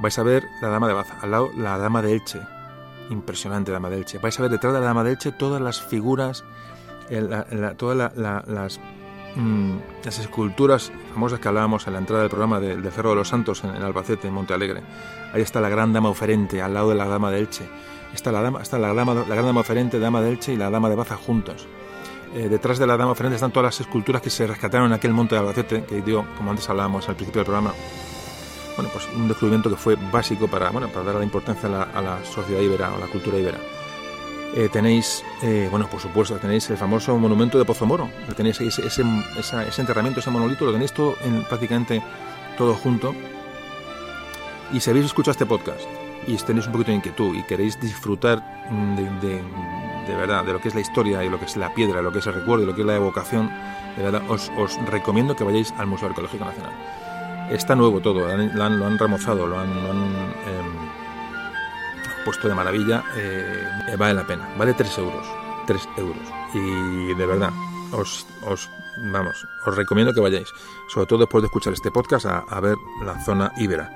Vais 0.00 0.18
a 0.18 0.22
ver 0.24 0.44
la 0.60 0.68
Dama 0.68 0.88
de 0.88 0.94
Baza, 0.94 1.16
al 1.20 1.30
lado 1.30 1.50
la 1.56 1.78
Dama 1.78 2.02
de 2.02 2.12
Elche, 2.12 2.40
impresionante 3.10 3.70
Dama 3.70 3.90
de 3.90 3.98
Elche. 3.98 4.18
Vais 4.18 4.38
a 4.38 4.42
ver 4.42 4.50
detrás 4.50 4.72
de 4.72 4.80
la 4.80 4.86
Dama 4.86 5.04
de 5.04 5.12
Elche 5.12 5.30
todas 5.30 5.62
las 5.62 5.80
figuras, 5.80 6.44
la, 7.08 7.46
la, 7.50 7.74
todas 7.76 8.12
la, 8.16 8.42
las 8.46 8.80
mmm, 9.34 9.76
las 10.04 10.18
esculturas 10.18 10.92
famosas 11.12 11.40
que 11.40 11.48
hablábamos 11.48 11.86
en 11.86 11.94
la 11.94 11.98
entrada 11.98 12.22
del 12.22 12.30
programa 12.30 12.60
de, 12.60 12.76
de 12.76 12.90
Cerro 12.90 13.10
de 13.10 13.16
los 13.16 13.28
Santos 13.28 13.64
en, 13.64 13.74
en, 13.74 13.82
Albacete, 13.82 14.28
en 14.28 14.34
Monte 14.34 14.54
Alegre. 14.54 14.82
Ahí 15.32 15.42
está 15.42 15.60
la 15.60 15.68
gran 15.68 15.92
dama 15.92 16.08
oferente 16.08 16.62
al 16.62 16.74
lado 16.74 16.90
de 16.90 16.94
la 16.94 17.06
dama 17.06 17.30
de 17.30 17.40
Elche. 17.40 17.68
Está 18.14 18.30
la, 18.30 18.42
dama, 18.42 18.62
está 18.62 18.78
la, 18.78 18.94
dama, 18.94 19.14
la 19.14 19.34
gran 19.34 19.46
dama 19.46 19.60
oferente, 19.60 19.98
dama 19.98 20.20
de 20.20 20.30
Elche 20.30 20.52
y 20.52 20.56
la 20.56 20.70
dama 20.70 20.88
de 20.88 20.94
Baza 20.94 21.16
juntos. 21.16 21.66
Eh, 22.34 22.48
detrás 22.48 22.78
de 22.78 22.86
la 22.86 22.96
dama 22.96 23.12
oferente 23.12 23.36
están 23.36 23.52
todas 23.52 23.66
las 23.66 23.80
esculturas 23.80 24.20
que 24.20 24.30
se 24.30 24.46
rescataron 24.46 24.88
en 24.88 24.92
aquel 24.92 25.12
monte 25.12 25.34
de 25.34 25.40
Albacete, 25.40 25.84
que 25.84 26.02
dio, 26.02 26.24
como 26.36 26.50
antes 26.50 26.68
hablábamos 26.68 27.08
al 27.08 27.14
principio 27.14 27.40
del 27.40 27.46
programa, 27.46 27.72
bueno, 28.76 28.90
pues 28.92 29.06
un 29.14 29.28
descubrimiento 29.28 29.70
que 29.70 29.76
fue 29.76 29.96
básico 30.12 30.48
para, 30.48 30.70
bueno, 30.70 30.88
para 30.88 31.04
dar 31.04 31.14
la 31.14 31.24
importancia 31.24 31.68
a 31.68 32.02
la, 32.02 32.24
sociedad 32.24 32.60
ibera 32.60 32.92
o 32.92 32.98
la 32.98 33.06
cultura 33.06 33.38
ibera. 33.38 33.58
Eh, 34.56 34.68
tenéis, 34.68 35.24
eh, 35.42 35.66
bueno, 35.68 35.88
por 35.88 36.00
supuesto, 36.00 36.36
tenéis 36.36 36.70
el 36.70 36.76
famoso 36.76 37.18
monumento 37.18 37.58
de 37.58 37.64
Pozomoro. 37.64 38.08
Tenéis 38.36 38.60
ese, 38.60 38.86
ese, 38.86 39.02
esa, 39.36 39.66
ese, 39.66 39.80
enterramiento, 39.80 40.20
ese 40.20 40.30
monolito, 40.30 40.64
lo 40.64 40.72
tenéis 40.72 40.92
todo 40.92 41.16
en, 41.24 41.42
prácticamente 41.44 42.00
todo 42.56 42.74
junto. 42.74 43.12
Y 44.72 44.78
si 44.78 44.90
habéis 44.90 45.06
escuchado 45.06 45.32
este 45.32 45.44
podcast 45.44 45.82
y 46.28 46.36
tenéis 46.36 46.66
un 46.66 46.72
poquito 46.72 46.92
de 46.92 46.98
inquietud 46.98 47.34
y 47.34 47.42
queréis 47.42 47.80
disfrutar 47.80 48.44
de, 48.96 49.02
de, 49.26 49.42
de, 50.06 50.16
verdad 50.16 50.44
de 50.44 50.52
lo 50.52 50.60
que 50.60 50.68
es 50.68 50.74
la 50.74 50.80
historia 50.80 51.24
y 51.24 51.28
lo 51.28 51.40
que 51.40 51.46
es 51.46 51.56
la 51.56 51.74
piedra, 51.74 52.00
lo 52.00 52.12
que 52.12 52.20
es 52.20 52.26
el 52.28 52.34
recuerdo 52.34 52.62
y 52.62 52.66
lo 52.66 52.76
que 52.76 52.82
es 52.82 52.86
la 52.86 52.94
evocación, 52.94 53.50
de 53.96 54.04
verdad 54.04 54.22
os, 54.28 54.50
recomiendo 54.86 55.34
que 55.34 55.42
vayáis 55.42 55.72
al 55.78 55.88
Museo 55.88 56.08
Arqueológico 56.08 56.44
Nacional. 56.44 56.72
Está 57.50 57.74
nuevo 57.74 58.00
todo, 58.00 58.20
lo 58.20 58.64
han, 58.64 58.98
remozado, 58.98 59.48
lo 59.48 59.58
han, 59.58 59.82
lo 59.82 59.90
han 59.90 60.04
eh, 60.04 61.03
puesto 62.24 62.48
de 62.48 62.54
maravilla, 62.54 63.04
eh, 63.16 63.96
vale 63.98 64.14
la 64.14 64.26
pena. 64.26 64.48
Vale 64.56 64.74
3 64.74 64.98
euros. 64.98 65.26
3 65.66 65.88
euros. 65.96 66.28
Y 66.54 67.14
de 67.14 67.26
verdad, 67.26 67.50
os, 67.92 68.26
os, 68.46 68.68
vamos, 69.12 69.46
os 69.66 69.76
recomiendo 69.76 70.12
que 70.12 70.20
vayáis, 70.20 70.48
sobre 70.88 71.06
todo 71.06 71.20
después 71.20 71.42
de 71.42 71.46
escuchar 71.46 71.72
este 71.72 71.90
podcast, 71.90 72.26
a, 72.26 72.60
ver 72.60 72.76
la 73.02 73.20
zona 73.24 73.52
íbera 73.56 73.90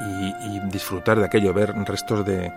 y, 0.00 0.60
disfrutar 0.70 1.18
de 1.18 1.26
aquello, 1.26 1.52
ver 1.52 1.74
restos 1.86 2.24
de, 2.24 2.52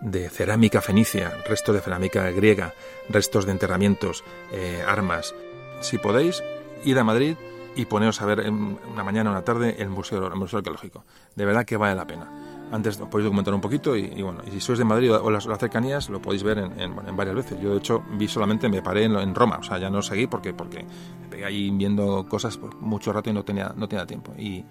de 0.00 0.28
cerámica 0.30 0.80
fenicia, 0.80 1.32
restos 1.48 1.74
de 1.74 1.80
cerámica 1.80 2.30
griega, 2.30 2.74
restos 3.08 3.46
de 3.46 3.52
enterramientos, 3.52 4.24
eh, 4.52 4.84
armas. 4.86 5.34
si 5.80 5.98
podéis, 5.98 6.42
id 6.84 6.96
a 6.96 7.04
Madrid 7.04 7.36
y 7.74 7.84
poneros 7.84 8.22
a 8.22 8.26
ver 8.26 8.50
una 8.50 9.04
mañana 9.04 9.30
o 9.30 9.32
una 9.32 9.44
tarde 9.44 9.76
el 9.78 9.90
museo, 9.90 10.26
el 10.26 10.36
museo 10.36 10.58
arqueológico. 10.58 11.04
De 11.34 11.44
verdad 11.44 11.66
que 11.66 11.76
vale 11.76 11.94
la 11.94 12.06
pena. 12.06 12.55
Antes 12.72 13.00
os 13.00 13.08
podéis 13.08 13.26
documentar 13.26 13.54
un 13.54 13.60
poquito 13.60 13.96
y, 13.96 14.20
bueno, 14.22 14.40
y 14.46 14.50
si 14.50 14.60
sois 14.60 14.78
de 14.78 14.84
Madrid 14.84 15.12
o 15.12 15.30
las, 15.30 15.46
las 15.46 15.58
cercanías 15.58 16.08
lo 16.10 16.20
podéis 16.20 16.42
ver 16.42 16.58
en, 16.58 16.80
en, 16.80 17.16
varias 17.16 17.36
veces. 17.36 17.60
Yo 17.60 17.70
de 17.70 17.78
hecho 17.78 18.02
vi 18.18 18.26
solamente, 18.26 18.68
me 18.68 18.82
paré 18.82 19.04
en, 19.04 19.34
Roma, 19.34 19.58
o 19.60 19.62
sea, 19.62 19.78
ya 19.78 19.88
no 19.88 20.02
seguí 20.02 20.26
porque, 20.26 20.52
porque 20.52 20.84
me 21.20 21.28
pegué 21.28 21.44
ahí 21.44 21.70
viendo 21.70 22.26
cosas 22.28 22.56
por 22.56 22.74
mucho 22.76 23.12
rato 23.12 23.30
y 23.30 23.32
no 23.32 23.44
tenía, 23.44 23.72
no 23.76 23.88
tenía 23.88 24.04
tiempo. 24.04 24.32
Y 24.36 24.64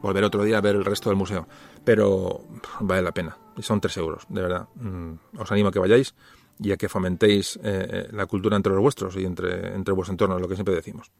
volver 0.00 0.24
otro 0.24 0.44
día 0.44 0.58
a 0.58 0.60
ver 0.60 0.76
el 0.76 0.84
resto 0.84 1.10
del 1.10 1.16
museo. 1.16 1.46
Pero 1.84 2.42
vale 2.80 3.02
la 3.02 3.12
pena. 3.12 3.36
Y 3.56 3.62
son 3.62 3.80
tres 3.80 3.96
euros, 3.98 4.24
de 4.28 4.40
verdad. 4.40 4.68
Mm, 4.76 5.12
os 5.38 5.52
animo 5.52 5.68
a 5.68 5.72
que 5.72 5.78
vayáis 5.78 6.14
y 6.58 6.72
a 6.72 6.76
que 6.76 6.88
fomentéis 6.88 7.56
eh, 7.56 7.60
eh, 7.64 8.08
la 8.12 8.26
cultura 8.26 8.56
entre 8.56 8.72
los 8.72 8.82
vuestros 8.82 9.16
y 9.16 9.24
entre, 9.24 9.74
entre 9.74 9.92
vuestro 9.94 10.12
entorno, 10.12 10.38
lo 10.38 10.48
que 10.48 10.54
siempre 10.54 10.74
decimos. 10.74 11.10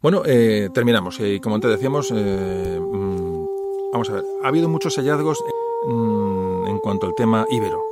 Bueno, 0.00 0.22
eh, 0.24 0.68
terminamos. 0.72 1.18
Y 1.20 1.40
como 1.40 1.56
antes 1.56 1.70
decíamos, 1.70 2.10
mm, 2.10 3.46
vamos 3.92 4.10
a 4.10 4.12
ver, 4.14 4.24
ha 4.42 4.48
habido 4.48 4.68
muchos 4.68 4.96
hallazgos 4.96 5.42
mm, 5.86 6.66
en 6.66 6.78
cuanto 6.78 7.06
al 7.06 7.14
tema 7.14 7.46
íbero, 7.50 7.82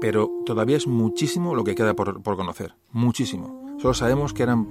pero 0.00 0.30
todavía 0.44 0.76
es 0.76 0.86
muchísimo 0.86 1.54
lo 1.54 1.64
que 1.64 1.74
queda 1.74 1.94
por, 1.94 2.22
por 2.22 2.36
conocer. 2.36 2.74
Muchísimo. 2.92 3.76
Solo 3.78 3.94
sabemos 3.94 4.32
que 4.32 4.42
eran 4.42 4.66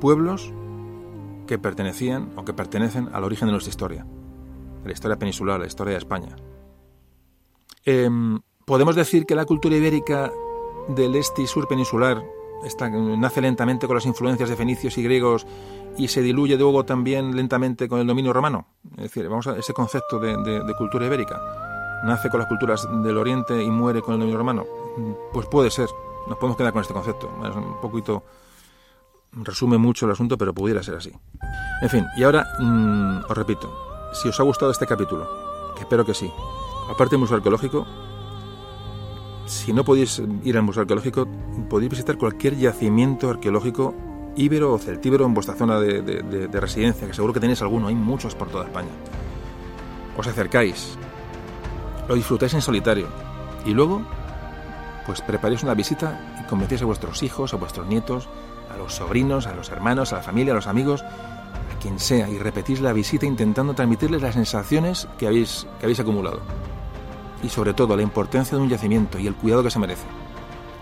pueblos 0.00 0.52
que 1.46 1.58
pertenecían 1.58 2.32
o 2.36 2.44
que 2.44 2.52
pertenecen 2.52 3.08
al 3.12 3.24
origen 3.24 3.48
de 3.48 3.52
nuestra 3.52 3.70
historia, 3.70 4.06
la 4.84 4.92
historia 4.92 5.18
peninsular, 5.18 5.60
la 5.60 5.66
historia 5.66 5.92
de 5.92 5.98
España. 5.98 6.36
Em, 7.84 8.40
podemos 8.64 8.94
decir 8.94 9.26
que 9.26 9.34
la 9.34 9.44
cultura 9.44 9.76
ibérica 9.76 10.32
del 10.88 11.16
este 11.16 11.42
y 11.42 11.46
sur 11.46 11.66
peninsular 11.68 12.22
nace 13.18 13.40
lentamente 13.40 13.86
con 13.86 13.96
las 13.96 14.06
influencias 14.06 14.48
de 14.48 14.56
fenicios 14.56 14.96
y 14.98 15.02
griegos 15.02 15.46
y 15.96 16.08
se 16.08 16.22
diluye 16.22 16.56
luego 16.56 16.84
también 16.84 17.34
lentamente 17.36 17.88
con 17.88 18.00
el 18.00 18.06
dominio 18.06 18.32
romano. 18.32 18.66
Es 18.92 19.04
decir, 19.04 19.28
vamos 19.28 19.46
a 19.48 19.58
ese 19.58 19.72
concepto 19.72 20.18
de, 20.18 20.74
cultura 20.78 21.06
ibérica. 21.06 21.40
Nace 22.04 22.28
con 22.28 22.40
las 22.40 22.48
culturas 22.48 22.86
del 23.02 23.16
Oriente 23.16 23.62
y 23.62 23.70
muere 23.70 24.02
con 24.02 24.14
el 24.14 24.20
dominio 24.20 24.38
romano. 24.38 24.66
Pues 25.32 25.46
puede 25.46 25.70
ser. 25.70 25.88
Nos 26.28 26.38
podemos 26.38 26.56
quedar 26.56 26.72
con 26.72 26.82
este 26.82 26.94
concepto. 26.94 27.30
Es 27.48 27.54
un 27.54 27.80
poquito 27.80 28.22
resume 29.32 29.78
mucho 29.78 30.06
el 30.06 30.12
asunto, 30.12 30.36
pero 30.36 30.52
pudiera 30.52 30.82
ser 30.82 30.96
así. 30.96 31.12
En 31.80 31.88
fin, 31.88 32.06
y 32.16 32.22
ahora 32.22 32.46
mm, 32.58 33.24
os 33.28 33.36
repito, 33.36 33.72
si 34.12 34.28
os 34.28 34.38
ha 34.38 34.42
gustado 34.42 34.70
este 34.70 34.86
capítulo, 34.86 35.28
que 35.74 35.82
espero 35.82 36.04
que 36.04 36.14
sí, 36.14 36.30
aparte 36.90 37.12
del 37.12 37.20
museo 37.20 37.36
arqueológico, 37.36 37.86
si 39.46 39.72
no 39.72 39.84
podéis 39.84 40.22
ir 40.44 40.56
al 40.56 40.62
museo 40.62 40.82
arqueológico, 40.82 41.26
podéis 41.68 41.90
visitar 41.90 42.16
cualquier 42.16 42.56
yacimiento 42.56 43.30
arqueológico 43.30 43.94
íbero 44.36 44.72
o 44.72 44.78
celtíbero 44.78 45.26
en 45.26 45.34
vuestra 45.34 45.54
zona 45.54 45.78
de, 45.78 46.48
residencia, 46.52 47.06
que 47.06 47.14
seguro 47.14 47.32
que 47.32 47.40
tenéis 47.40 47.60
alguno, 47.62 47.88
hay 47.88 47.94
muchos 47.94 48.34
por 48.34 48.48
toda 48.48 48.64
España. 48.64 48.90
Os 50.16 50.26
acercáis, 50.26 50.96
lo 52.08 52.14
disfrutáis 52.14 52.54
en 52.54 52.62
solitario 52.62 53.06
y 53.64 53.70
luego, 53.70 54.02
pues 55.06 55.20
preparéis 55.20 55.62
una 55.62 55.74
visita 55.74 56.36
y 56.40 56.48
convencéis 56.48 56.82
a 56.82 56.86
vuestros 56.86 57.22
hijos, 57.22 57.54
a 57.54 57.56
vuestros 57.56 57.86
nietos, 57.86 58.28
a 58.72 58.76
los 58.76 58.94
sobrinos, 58.94 59.46
a 59.46 59.54
los 59.54 59.70
hermanos, 59.70 60.12
a 60.12 60.16
la 60.16 60.22
familia, 60.22 60.52
a 60.52 60.56
los 60.56 60.66
amigos, 60.66 61.02
a 61.02 61.78
quien 61.80 61.98
sea, 61.98 62.28
y 62.28 62.38
repetís 62.38 62.80
la 62.80 62.92
visita 62.92 63.26
intentando 63.26 63.74
transmitirles 63.74 64.22
las 64.22 64.34
sensaciones 64.34 65.08
que 65.18 65.26
habéis, 65.26 65.66
que 65.78 65.86
habéis 65.86 66.00
acumulado 66.00 66.40
y 67.42 67.48
sobre 67.48 67.74
todo 67.74 67.96
la 67.96 68.02
importancia 68.02 68.56
de 68.56 68.62
un 68.62 68.70
yacimiento 68.70 69.18
y 69.18 69.26
el 69.26 69.34
cuidado 69.34 69.62
que 69.62 69.70
se 69.70 69.78
merece. 69.78 70.06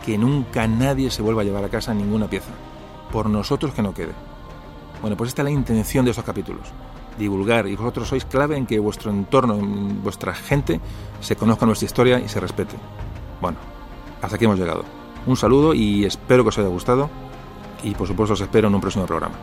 Que 0.05 0.19
nunca 0.19 0.67
nadie 0.67 1.11
se 1.11 1.23
vuelva 1.23 1.43
a 1.43 1.45
llevar 1.45 1.65
a 1.65 1.69
casa 1.69 1.95
ninguna 1.95 2.29
pieza, 2.29 2.51
por 3.13 3.29
nosotros 3.29 3.73
que 3.73 3.83
no 3.83 3.95
quede. 3.95 4.13
Bueno, 5.01 5.17
pues 5.17 5.29
esta 5.29 5.43
es 5.43 5.45
la 5.45 5.51
intención 5.51 6.05
de 6.05 6.11
estos 6.11 6.25
capítulos, 6.25 6.69
divulgar 7.21 7.69
y 7.69 7.77
vosotros 7.77 8.09
sois 8.09 8.25
clave 8.25 8.57
en 8.57 8.67
que 8.67 8.79
vuestro 8.79 9.11
entorno, 9.11 9.57
vuestra 10.03 10.35
gente, 10.35 10.81
se 11.21 11.37
conozca 11.37 11.67
nuestra 11.67 11.87
historia 11.87 12.19
y 12.19 12.29
se 12.29 12.41
respete. 12.41 12.75
Bueno, 13.41 13.59
hasta 14.21 14.37
aquí 14.37 14.47
hemos 14.47 14.59
llegado. 14.59 14.85
Un 15.27 15.37
saludo 15.37 15.75
y 15.75 16.05
espero 16.05 16.43
que 16.43 16.49
os 16.49 16.59
haya 16.59 16.69
gustado 16.69 17.09
y 17.85 17.95
por 17.95 18.09
supuesto 18.09 18.35
os 18.35 18.41
espero 18.41 18.69
en 18.69 18.75
un 18.75 18.81
próximo 18.81 19.07
programa. 19.07 19.37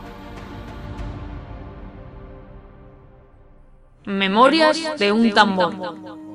Memorias 4.06 4.98
de 4.98 5.12
un 5.12 5.34
tambor. 5.34 6.27